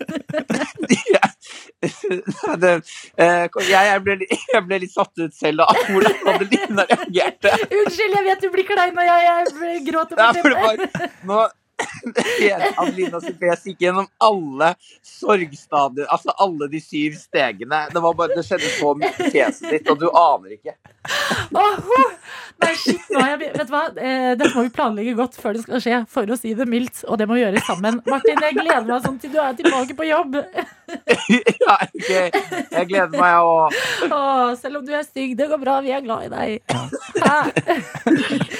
det, 2.62 2.70
eh, 3.16 3.46
jeg, 3.68 3.70
jeg, 3.72 4.00
ble, 4.04 4.16
jeg 4.28 4.62
ble 4.66 4.78
litt 4.82 4.92
satt 4.92 5.22
ut 5.22 5.36
selv 5.36 5.64
av 5.64 5.78
hvordan 5.88 6.32
Adelina 6.34 6.84
reagerte. 6.90 7.54
Unnskyld, 7.68 8.16
jeg 8.18 8.26
vet 8.26 8.44
du 8.44 8.48
blir 8.52 8.68
klein 8.68 8.92
når 8.96 9.08
jeg, 9.08 9.46
jeg 9.64 9.82
gråter 9.88 10.20
Nei, 10.20 10.28
på 10.36 10.44
for 10.44 10.52
det 10.52 10.60
TV. 10.60 10.66
var, 10.66 11.08
nå, 11.30 11.38
Adelina 12.80 13.20
sitt 13.22 13.38
fjes 13.40 13.66
gikk 13.66 13.84
gjennom 13.86 14.08
alle 14.22 14.72
sorgstadier, 15.06 16.08
altså 16.10 16.34
alle 16.40 16.68
de 16.72 16.80
syv 16.82 17.16
stegene. 17.18 17.86
Det, 17.92 18.02
var 18.02 18.16
bare, 18.18 18.36
det 18.36 18.44
skjedde 18.46 18.70
så 18.76 18.94
mye 18.98 19.12
i 19.12 19.30
fjeset 19.34 19.74
ditt, 19.74 19.90
og 19.90 20.00
du 20.00 20.08
aner 20.10 20.56
ikke. 20.56 20.76
Oh! 21.56 22.06
Nei, 22.60 22.74
shit, 22.76 23.00
nå 23.08 23.22
jeg, 23.24 23.38
vet 23.40 23.56
du 23.64 23.72
hva? 23.72 23.86
Eh, 23.96 24.32
dette 24.36 24.52
må 24.52 24.66
vi 24.66 24.72
planlegge 24.74 25.14
godt 25.16 25.38
før 25.40 25.56
det 25.56 25.62
skal 25.64 25.80
skje, 25.82 26.00
for 26.12 26.28
å 26.28 26.36
si 26.36 26.52
det 26.56 26.66
mildt. 26.68 27.04
Og 27.08 27.20
det 27.20 27.28
må 27.28 27.38
vi 27.38 27.44
gjøre 27.44 27.62
sammen. 27.64 28.02
Martin, 28.08 28.42
jeg 28.44 28.58
gleder 28.58 28.88
meg 28.88 29.06
sånn 29.06 29.16
til 29.22 29.32
du 29.32 29.38
er 29.40 29.56
tilbake 29.58 29.96
på 29.96 30.08
jobb. 30.10 30.40
Ja, 31.30 31.76
ok. 31.86 32.08
Jeg 32.10 32.86
gleder 32.90 33.14
meg 33.14 33.36
òg. 33.46 33.76
Oh, 34.08 34.48
selv 34.58 34.80
om 34.80 34.86
du 34.88 34.90
er 34.96 35.04
stygg, 35.06 35.36
det 35.38 35.46
går 35.52 35.60
bra, 35.62 35.78
vi 35.84 35.94
er 35.94 36.02
glad 36.02 36.26
i 36.26 36.32
deg. 36.34 36.58
Hæ? 37.22 37.36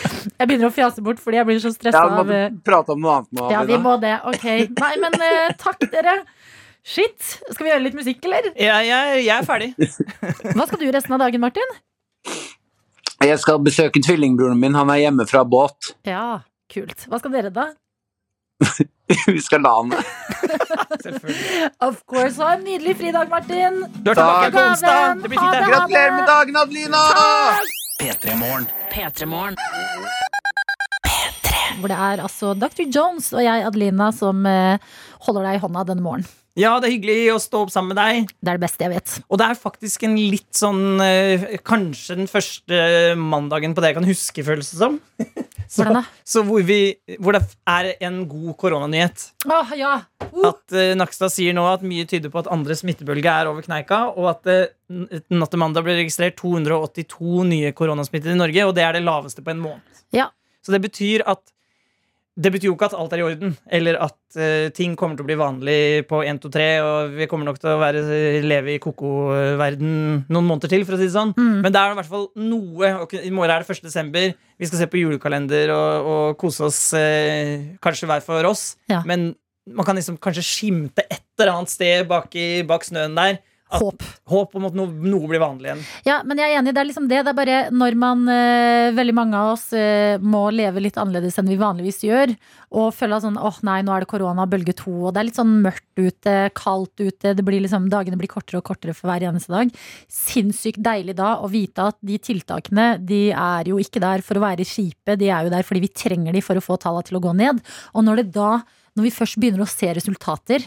Jeg 0.40 0.48
begynner 0.48 0.70
å 0.70 0.72
fjase 0.72 1.02
bort 1.04 1.18
fordi 1.20 1.36
jeg 1.36 1.46
blir 1.50 1.58
så 1.60 1.70
stressa 1.74 2.00
ja, 2.00 2.20
av 2.22 2.30
eh, 2.32 2.46
prate 2.64 2.94
om 2.94 3.02
noe 3.04 3.18
annet 3.18 3.34
nå. 3.36 3.48
Ja, 3.52 3.64
vi 3.68 3.76
må 3.80 3.98
det. 4.00 4.14
Ok. 4.30 4.46
Nei, 4.72 4.92
men 5.02 5.16
uh, 5.20 5.50
takk, 5.60 5.84
dere. 5.92 6.22
Shit. 6.80 7.18
Skal 7.50 7.66
vi 7.66 7.72
gjøre 7.74 7.84
litt 7.84 7.98
musikk, 7.98 8.24
eller? 8.24 8.48
Ja, 8.56 8.78
jeg, 8.80 9.26
jeg 9.26 9.34
er 9.36 9.44
ferdig. 9.44 9.74
Hva 10.56 10.64
skal 10.64 10.80
du 10.80 10.86
resten 10.88 11.16
av 11.16 11.20
dagen, 11.20 11.44
Martin? 11.44 11.76
Jeg 13.20 13.36
skal 13.42 13.60
besøke 13.60 14.00
tvillingbroren 14.00 14.56
min. 14.62 14.78
Han 14.80 14.88
er 14.94 15.02
hjemme 15.02 15.28
fra 15.28 15.44
båt. 15.44 15.92
Ja, 16.08 16.40
kult. 16.72 17.04
Hva 17.10 17.20
skal 17.20 17.36
dere, 17.36 17.52
da? 17.52 17.68
Vi 19.26 19.40
skal 19.40 19.62
la 19.64 19.70
han 19.76 19.92
Of 21.88 22.02
course. 22.08 22.40
Ha 22.40 22.54
en 22.54 22.64
nydelig 22.64 22.96
fridag, 22.96 23.28
Martin. 23.28 23.82
Du 24.00 24.10
er 24.12 24.16
tilbake 24.16 24.50
på 24.56 24.64
onsdag. 24.70 25.20
Det 25.20 25.28
blir 25.28 25.40
fint, 25.40 25.52
det. 25.52 25.68
Gratulerer 25.68 26.16
med 26.16 26.26
dagen, 26.32 26.60
Adelina! 26.64 27.04
P3morgen. 28.00 28.68
P3morgen. 28.92 29.56
Hvor 31.80 31.92
det 31.92 32.00
er 32.00 32.24
altså 32.26 32.52
Dr. 32.58 32.84
Jones 32.86 33.32
og 33.34 33.44
jeg, 33.44 33.64
Adelina, 33.66 34.10
som 34.16 34.44
eh, 34.48 34.92
holder 35.26 35.48
deg 35.48 35.58
i 35.58 35.64
hånda 35.64 35.86
denne 35.88 36.04
morgenen. 36.04 36.28
Ja, 36.58 36.72
det 36.82 36.88
er 36.88 36.96
hyggelig 36.96 37.18
å 37.30 37.38
stå 37.40 37.60
opp 37.64 37.70
sammen 37.72 37.94
med 37.94 38.00
deg. 38.00 38.32
Det 38.42 38.50
er 38.50 38.58
det 38.58 38.64
beste 38.64 38.82
jeg 38.82 38.92
vet. 38.92 39.12
Og 39.30 39.38
det 39.38 39.46
er 39.46 39.58
faktisk 39.58 40.02
en 40.08 40.16
litt 40.18 40.50
sånn 40.58 41.00
eh, 41.04 41.46
Kanskje 41.64 42.18
den 42.18 42.28
første 42.30 42.80
mandagen 43.16 43.76
på 43.76 43.82
det 43.82 43.92
jeg 43.92 43.98
kan 44.00 44.08
huske, 44.08 44.44
føles 44.46 44.72
det 44.72 44.80
som. 44.82 44.98
Så, 45.70 45.84
så 46.26 46.42
hvor, 46.42 46.64
vi, 46.66 46.96
hvor 47.22 47.36
det 47.36 47.44
er 47.70 47.92
en 48.02 48.24
god 48.26 48.56
koronanyhet. 48.58 49.28
Åh, 49.46 49.68
ja. 49.78 49.92
At 50.18 50.74
uh, 50.74 50.80
Nakstad 50.98 51.30
sier 51.30 51.54
nå 51.54 51.62
at 51.70 51.84
mye 51.86 52.08
tyder 52.10 52.32
på 52.32 52.40
at 52.40 52.50
andre 52.50 52.74
smittebølge 52.74 53.30
er 53.30 53.46
over 53.46 53.62
kneika, 53.62 54.00
og 54.10 54.26
at 54.32 54.50
uh, 54.50 55.20
natt 55.30 55.54
til 55.54 55.62
mandag 55.62 55.86
ble 55.86 55.94
registrert 56.00 56.34
282 56.42 57.46
nye 57.52 57.70
koronasmittede 57.78 58.34
i 58.34 58.40
Norge, 58.40 58.66
og 58.66 58.74
det 58.74 58.82
er 58.82 58.98
det 58.98 59.04
laveste 59.06 59.46
på 59.46 59.54
en 59.54 59.62
måned. 59.62 60.02
Ja. 60.16 60.26
Så 60.66 60.74
det 60.74 60.82
betyr 60.88 61.22
at 61.30 61.44
det 62.40 62.52
betyr 62.54 62.70
jo 62.70 62.76
ikke 62.76 62.88
at 62.88 62.96
alt 62.96 63.12
er 63.14 63.20
i 63.20 63.24
orden, 63.26 63.52
eller 63.76 63.98
at 64.06 64.16
uh, 64.38 64.68
ting 64.76 64.94
kommer 64.98 65.18
til 65.18 65.26
å 65.26 65.28
bli 65.28 65.36
vanlig 65.40 65.80
på 66.08 66.22
1, 66.24 66.40
2, 66.42 66.52
3, 66.54 66.68
og 66.84 67.16
vi 67.18 67.28
kommer 67.30 67.50
nok 67.50 67.60
til 67.60 67.72
å 67.74 67.80
være, 67.80 68.04
leve 68.46 68.74
i 68.74 68.80
koko-verden 68.82 69.92
noen 70.30 70.48
måneder 70.48 70.72
til, 70.72 70.86
for 70.88 70.96
å 70.96 71.00
si 71.00 71.08
det 71.10 71.16
sånn. 71.16 71.34
Mm. 71.36 71.60
Men 71.66 71.74
det 71.74 71.82
er 71.82 71.92
i 71.92 71.98
hvert 72.00 72.12
fall 72.12 72.26
noe. 72.40 72.94
ok, 73.04 73.18
I 73.20 73.34
morgen 73.34 73.54
er 73.54 73.66
det 73.66 73.76
1. 73.76 73.84
desember. 73.90 74.32
Vi 74.60 74.70
skal 74.70 74.82
se 74.82 74.88
på 74.92 75.02
julekalender 75.02 75.74
og, 75.74 76.10
og 76.14 76.40
kose 76.40 76.66
oss 76.70 76.80
uh, 76.96 77.76
kanskje 77.84 78.08
hver 78.10 78.24
for 78.24 78.50
oss. 78.50 78.64
Ja. 78.92 79.02
Men 79.08 79.32
man 79.70 79.86
kan 79.86 79.98
liksom 79.98 80.18
kanskje 80.22 80.46
skimte 80.46 81.04
et 81.06 81.24
eller 81.38 81.54
annet 81.54 81.72
sted 81.72 82.08
bak, 82.08 82.32
i, 82.34 82.62
bak 82.66 82.86
snøen 82.86 83.16
der. 83.18 83.40
Håp. 83.70 84.02
Håp 84.30 84.56
om 84.58 84.64
at 84.66 84.74
noe, 84.74 84.90
noe 84.90 85.28
blir 85.30 85.40
vanlig 85.42 85.68
igjen. 85.68 85.82
Ja, 86.06 86.16
men 86.26 86.40
jeg 86.40 86.50
er 86.50 86.58
enig. 86.58 86.72
Det 86.74 86.80
er 86.82 86.88
liksom 86.88 87.06
det. 87.10 87.20
Det 87.26 87.30
er 87.30 87.38
bare 87.38 87.58
når 87.70 87.96
man, 87.98 88.24
eh, 88.32 88.90
veldig 88.96 89.14
mange 89.14 89.38
av 89.38 89.52
oss, 89.52 89.68
eh, 89.72 90.18
må 90.18 90.48
leve 90.50 90.82
litt 90.82 90.98
annerledes 90.98 91.38
enn 91.38 91.50
vi 91.50 91.58
vanligvis 91.60 92.02
gjør, 92.02 92.34
og 92.74 92.90
føler 92.94 93.18
at 93.18 93.26
sånn 93.26 93.38
åh 93.38 93.60
nei, 93.66 93.80
nå 93.86 93.94
er 93.94 94.02
det 94.02 94.10
korona, 94.10 94.48
bølge 94.50 94.74
to, 94.74 94.94
og 95.06 95.14
det 95.14 95.22
er 95.22 95.28
litt 95.28 95.38
sånn 95.38 95.54
mørkt 95.62 96.02
ute, 96.02 96.34
kaldt 96.58 96.98
ute, 96.98 97.34
det 97.36 97.46
blir 97.46 97.62
liksom, 97.62 97.86
dagene 97.92 98.18
blir 98.18 98.30
kortere 98.30 98.58
og 98.58 98.66
kortere 98.66 98.94
for 98.96 99.10
hver 99.10 99.28
eneste 99.30 99.54
dag. 99.54 99.70
Sinnssykt 100.10 100.82
deilig 100.82 101.14
da 101.20 101.36
å 101.38 101.50
vite 101.50 101.86
at 101.92 101.98
de 102.02 102.18
tiltakene, 102.18 102.98
de 103.06 103.30
er 103.30 103.70
jo 103.70 103.78
ikke 103.78 104.02
der 104.02 104.26
for 104.26 104.38
å 104.38 104.44
være 104.48 104.66
kjipe, 104.66 105.18
de 105.20 105.30
er 105.30 105.46
jo 105.46 105.54
der 105.54 105.66
fordi 105.66 105.86
vi 105.86 105.94
trenger 105.94 106.34
de 106.34 106.42
for 106.42 106.58
å 106.58 106.64
få 106.64 106.78
tallene 106.80 107.06
til 107.06 107.20
å 107.20 107.24
gå 107.28 107.36
ned. 107.38 107.62
Og 107.94 108.06
når 108.06 108.24
det 108.24 108.28
da, 108.34 108.52
når 108.96 109.06
vi 109.06 109.14
først 109.14 109.38
begynner 109.38 109.62
å 109.62 109.70
se 109.70 109.94
resultater. 109.94 110.66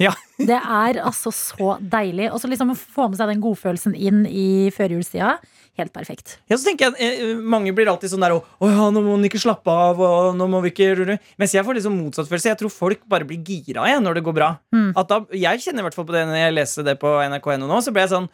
Ja. 0.00 0.12
Det 0.50 0.56
er 0.56 0.98
altså 1.04 1.32
så 1.32 1.74
deilig. 1.80 2.30
Og 2.32 2.40
så 2.40 2.48
liksom 2.50 2.74
få 2.76 3.08
med 3.08 3.18
seg 3.20 3.30
den 3.32 3.42
godfølelsen 3.44 3.96
inn 3.96 4.22
i 4.28 4.68
førjulstida. 4.74 5.38
Helt 5.80 5.92
perfekt. 5.94 6.34
Ja, 6.50 6.58
så 6.58 6.66
tenker 6.66 6.90
jeg 6.90 7.20
eh, 7.22 7.38
Mange 7.38 7.72
blir 7.76 7.88
alltid 7.88 8.10
sånn 8.12 8.24
der 8.24 8.34
Å 8.34 8.68
ja, 8.68 8.88
nå 8.92 9.00
må 9.04 9.14
man 9.14 9.24
ikke 9.28 9.40
slappe 9.40 9.70
av, 9.72 10.00
og 10.02 10.34
nå 10.36 10.48
må 10.50 10.60
vi 10.64 10.72
ikke 10.74 11.16
Mens 11.40 11.54
jeg 11.54 11.64
får 11.64 11.78
liksom 11.78 11.96
motsatt 12.02 12.28
følelse. 12.28 12.50
Jeg 12.52 12.60
tror 12.60 12.74
folk 12.74 13.04
bare 13.08 13.28
blir 13.28 13.40
gira 13.46 13.86
igjen 13.88 14.04
når 14.04 14.18
det 14.18 14.26
går 14.26 14.36
bra. 14.36 14.50
Mm. 14.74 14.92
At 14.98 15.12
da, 15.12 15.22
jeg 15.32 15.64
kjenner 15.64 15.84
i 15.84 15.88
hvert 15.88 15.96
fall 15.96 16.08
på 16.08 16.16
det 16.16 16.26
når 16.28 16.40
jeg 16.42 16.56
leste 16.56 16.86
det 16.86 16.98
på 17.00 17.14
nrk.no 17.30 17.70
nå, 17.70 17.80
så 17.84 17.94
ble 17.94 18.04
jeg 18.04 18.14
sånn 18.14 18.30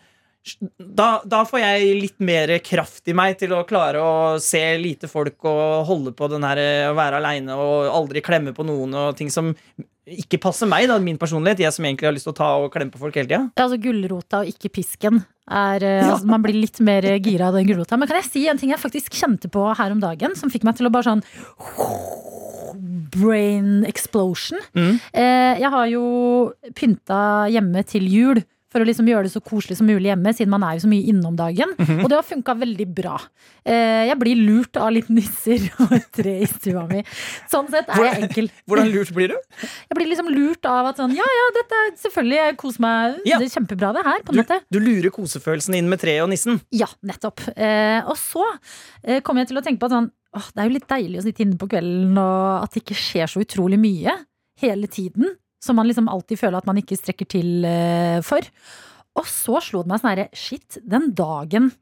da, 0.79 1.09
da 1.27 1.43
får 1.49 1.61
jeg 1.63 1.99
litt 2.01 2.23
mer 2.23 2.53
kraft 2.65 3.09
i 3.11 3.15
meg 3.17 3.37
til 3.41 3.55
å 3.57 3.65
klare 3.69 4.03
å 4.03 4.15
se 4.43 4.63
lite 4.79 5.11
folk 5.11 5.47
og 5.49 5.89
holde 5.89 6.15
på 6.17 6.29
den 6.33 6.47
her 6.47 6.61
eh, 6.63 6.87
å 6.91 6.97
være 6.97 7.21
aleine 7.21 7.59
og 7.59 7.91
aldri 7.91 8.23
klemme 8.25 8.55
på 8.57 8.67
noen 8.67 8.95
og 8.97 9.19
ting 9.19 9.33
som 9.33 9.53
ikke 10.07 10.39
passer 10.39 10.69
meg, 10.71 10.87
da, 10.87 11.01
min 11.03 11.19
personlighet. 11.19 11.65
Jeg 11.65 11.75
som 11.75 11.87
egentlig 11.89 12.07
har 12.07 12.15
lyst 12.15 12.29
til 12.29 12.35
å 12.37 12.39
ta 12.39 12.51
og 12.63 12.71
klemme 12.75 12.95
på 12.95 13.01
folk 13.01 13.17
hele 13.19 13.27
tida. 13.27 13.41
Ja, 13.49 13.65
altså 13.65 13.81
Gulrota 13.83 14.45
og 14.45 14.53
ikke 14.53 14.71
pisken. 14.79 15.25
Er, 15.47 15.83
ja. 15.83 16.13
altså, 16.13 16.27
man 16.31 16.43
blir 16.43 16.59
litt 16.59 16.79
mer 16.83 17.07
gira 17.23 17.51
av 17.51 17.59
den 17.59 17.67
gulrota. 17.69 17.99
Men 17.99 18.11
kan 18.11 18.19
jeg 18.19 18.31
si 18.31 18.45
en 18.51 18.59
ting 18.59 18.73
jeg 18.73 18.83
faktisk 18.83 19.15
kjente 19.19 19.51
på 19.51 19.67
her 19.79 19.95
om 19.95 20.03
dagen, 20.03 20.35
som 20.39 20.51
fikk 20.51 20.67
meg 20.67 20.79
til 20.79 20.89
å 20.89 20.95
bare 20.95 21.11
sånn 21.11 21.23
Brain 23.17 23.87
explosion. 23.89 24.61
Mm. 24.77 24.99
Eh, 25.13 25.63
jeg 25.63 25.71
har 25.73 25.87
jo 25.91 26.07
pynta 26.77 27.21
hjemme 27.51 27.83
til 27.89 28.07
jul. 28.11 28.43
For 28.77 28.85
å 28.85 28.89
liksom 28.93 29.09
gjøre 29.09 29.25
det 29.25 29.33
så 29.33 29.41
koselig 29.41 29.81
som 29.81 29.89
mulig 29.89 30.11
hjemme, 30.11 30.37
siden 30.37 30.53
man 30.53 30.67
er 30.69 30.77
jo 30.77 30.85
så 30.85 30.93
mye 30.93 31.09
innom 31.09 31.33
dagen. 31.33 31.47
dagen. 31.47 31.75
-hmm. 31.79 32.05
Og 32.05 32.09
det 32.11 32.17
har 32.17 32.23
funka 32.23 32.55
veldig 32.55 32.87
bra. 32.95 33.21
Eh, 33.65 34.07
jeg 34.09 34.19
blir 34.19 34.37
lurt 34.37 34.77
av 34.77 34.93
litt 34.93 35.09
nisser 35.09 35.71
og 35.81 35.93
et 35.93 36.13
tre 36.13 36.41
i 36.43 36.47
stua 36.47 36.87
mi. 36.87 37.03
Sånn 37.51 37.69
sett 37.71 37.89
er 37.89 38.05
jeg 38.05 38.23
enkel. 38.23 38.51
Hvordan 38.69 38.91
lurt 38.93 39.13
blir 39.15 39.29
du? 39.29 39.39
Jeg 39.63 39.95
blir 39.95 40.09
liksom 40.11 40.29
lurt 40.29 40.65
av 40.67 40.87
at 40.87 40.97
sånn, 40.97 41.15
ja 41.17 41.25
ja, 41.25 41.47
dette 41.55 41.75
er 41.75 41.95
selvfølgelig, 41.97 42.37
jeg 42.37 42.57
koser 42.57 42.81
meg. 42.81 43.17
Ja. 43.25 43.39
Det 43.39 43.49
er 43.49 43.55
kjempebra 43.61 43.93
det 43.97 44.05
her, 44.05 44.21
på 44.27 44.33
Du, 44.33 44.39
nettet. 44.39 44.69
du 44.71 44.79
lurer 44.81 45.11
kosefølelsen 45.11 45.75
inn 45.75 45.89
med 45.89 46.01
treet 46.03 46.23
og 46.23 46.31
nissen. 46.31 46.61
Ja, 46.71 46.89
nettopp. 47.03 47.41
Eh, 47.57 48.01
og 48.07 48.17
så 48.21 48.45
eh, 49.03 49.21
kom 49.23 49.39
jeg 49.39 49.49
til 49.49 49.59
å 49.59 49.65
tenke 49.65 49.81
på 49.81 49.91
at 49.91 49.97
sånn, 49.97 50.11
åh, 50.37 50.53
det 50.55 50.63
er 50.63 50.69
jo 50.69 50.77
litt 50.77 50.89
deilig 50.89 51.21
å 51.21 51.27
sitte 51.27 51.43
inne 51.47 51.57
på 51.61 51.69
kvelden, 51.71 52.17
og 52.19 52.65
at 52.65 52.73
det 52.75 52.85
ikke 52.85 52.99
skjer 52.99 53.31
så 53.31 53.43
utrolig 53.43 53.81
mye 53.81 54.19
hele 54.63 54.87
tiden. 54.91 55.37
Som 55.63 55.79
man 55.81 55.89
liksom 55.89 56.11
alltid 56.13 56.41
føler 56.41 56.61
at 56.61 56.69
man 56.69 56.79
ikke 56.81 56.99
strekker 56.99 57.29
til 57.37 57.65
eh, 57.67 58.21
for. 58.27 58.45
Og 59.17 59.29
så 59.31 59.63
slo 59.65 59.83
det 59.83 59.91
meg 59.93 60.03
sånn 60.03 60.13
herre, 60.13 60.29
shit, 60.37 60.79
den 60.85 61.13
dagen 61.17 61.73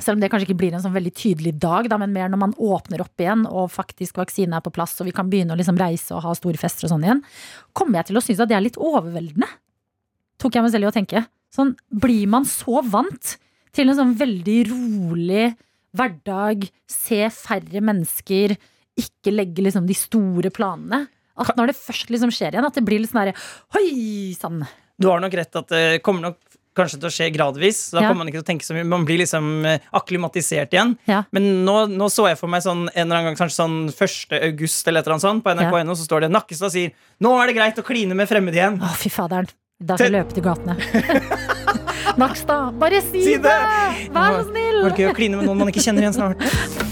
selv 0.00 0.16
om 0.16 0.22
det 0.22 0.30
kanskje 0.32 0.48
ikke 0.48 0.58
blir 0.62 0.74
en 0.74 0.82
sånn 0.82 0.94
veldig 0.94 1.12
tydelig 1.16 1.52
dag, 1.60 1.86
da, 1.90 1.98
men 2.00 2.14
mer 2.14 2.30
når 2.32 2.40
man 2.40 2.54
åpner 2.56 3.02
opp 3.04 3.20
igjen 3.20 3.44
og 3.48 3.70
faktisk 3.72 4.18
vaksinen 4.20 4.56
er 4.56 4.64
på 4.64 4.72
plass 4.74 4.96
og 5.00 5.08
vi 5.08 5.14
kan 5.14 5.28
begynne 5.30 5.54
å 5.54 5.58
liksom 5.58 5.78
reise 5.80 6.14
og 6.16 6.24
ha 6.24 6.32
store 6.38 6.60
fester 6.60 6.88
og 6.88 6.94
sånn 6.94 7.06
igjen, 7.06 7.22
kommer 7.76 8.00
jeg 8.00 8.10
til 8.10 8.18
å 8.18 8.24
synes 8.24 8.42
at 8.42 8.50
det 8.50 8.56
er 8.58 8.64
litt 8.64 8.80
overveldende. 8.80 9.48
Tok 10.42 10.56
jeg 10.56 10.64
meg 10.64 10.74
selv 10.74 10.88
i 10.88 10.90
å 10.90 10.94
tenke. 10.94 11.24
Sånn, 11.52 11.74
blir 12.02 12.24
man 12.32 12.48
så 12.48 12.80
vant 12.88 13.36
til 13.76 13.88
en 13.88 13.98
sånn 13.98 14.16
veldig 14.18 14.58
rolig 14.72 15.50
hverdag, 15.96 16.64
se 16.88 17.26
færre 17.36 17.82
mennesker, 17.84 18.56
ikke 18.98 19.34
legge 19.34 19.64
liksom 19.64 19.84
de 19.88 19.96
store 19.96 20.52
planene. 20.54 21.04
At 21.40 21.54
når 21.56 21.72
det 21.72 21.76
først 21.80 22.10
liksom 22.12 22.32
skjer 22.34 22.52
igjen, 22.56 22.66
at 22.68 22.74
det 22.76 22.84
blir 22.84 23.00
litt 23.00 23.10
sånn 23.12 23.22
herre 23.24 23.36
Hoi 23.76 24.34
sann! 24.38 24.64
Du 25.00 25.08
har 25.08 25.22
nok 25.24 25.32
rett 25.34 25.56
at 25.56 25.68
det 25.72 26.02
kommer 26.04 26.28
nok 26.28 26.38
kanskje 26.76 26.98
til 27.00 27.08
å 27.08 27.12
skje 27.12 27.26
gradvis. 27.34 27.78
Så 27.90 27.96
da 27.98 28.02
Ja. 28.04 28.08
kommer 28.12 28.22
Man 28.24 28.28
ikke 28.30 28.40
til 28.40 28.44
å 28.44 28.50
tenke 28.52 28.64
så 28.64 28.72
mye 28.76 28.84
Man 28.88 29.04
blir 29.04 29.18
liksom 29.20 29.64
eh, 29.68 29.78
akklimatisert 29.92 30.72
igjen. 30.72 30.94
Ja. 31.08 31.22
Men 31.32 31.64
nå, 31.66 31.74
nå 31.92 32.06
så 32.12 32.28
jeg 32.30 32.38
for 32.40 32.48
meg 32.52 32.62
sånn 32.64 32.86
en 32.94 33.04
eller 33.06 33.16
annen 33.18 33.32
gang 33.32 33.40
Kanskje 33.42 33.58
sånn 33.60 33.76
1. 33.92 34.38
august 34.52 34.88
eller 34.88 35.00
et 35.00 35.06
eller 35.08 35.16
annet 35.18 35.26
sånt 35.26 35.44
på 35.44 35.52
NRK.no, 35.56 35.96
så 35.98 36.06
står 36.06 36.24
det 36.26 36.30
Nakkestad 36.32 36.72
sier 36.72 36.92
Nå 37.20 37.34
er 37.42 37.50
det 37.50 37.56
greit 37.58 37.80
å 37.82 37.84
kline 37.84 38.14
med 38.16 38.28
fremmede 38.30 38.56
igjen. 38.60 38.78
Å, 38.80 38.92
fy 38.96 39.12
faderen. 39.12 39.48
Da 39.82 39.96
skal 39.98 40.12
jeg 40.12 40.14
løpe 40.20 40.36
til 40.36 40.44
gatene. 40.46 40.76
Nakstad, 42.20 42.74
bare 42.78 43.00
si, 43.02 43.22
Si 43.24 43.36
det! 43.40 43.42
det! 43.42 44.08
Vær 44.14 44.36
så 44.42 44.48
snill! 44.50 44.82
Var 44.84 44.90
det 44.94 45.00
gøy 45.02 45.10
å 45.10 45.14
kline 45.16 45.38
med 45.40 45.48
noen 45.48 45.58
man 45.64 45.70
ikke 45.72 45.82
kjenner 45.84 46.04
igjen 46.04 46.16
snart? 46.16 46.42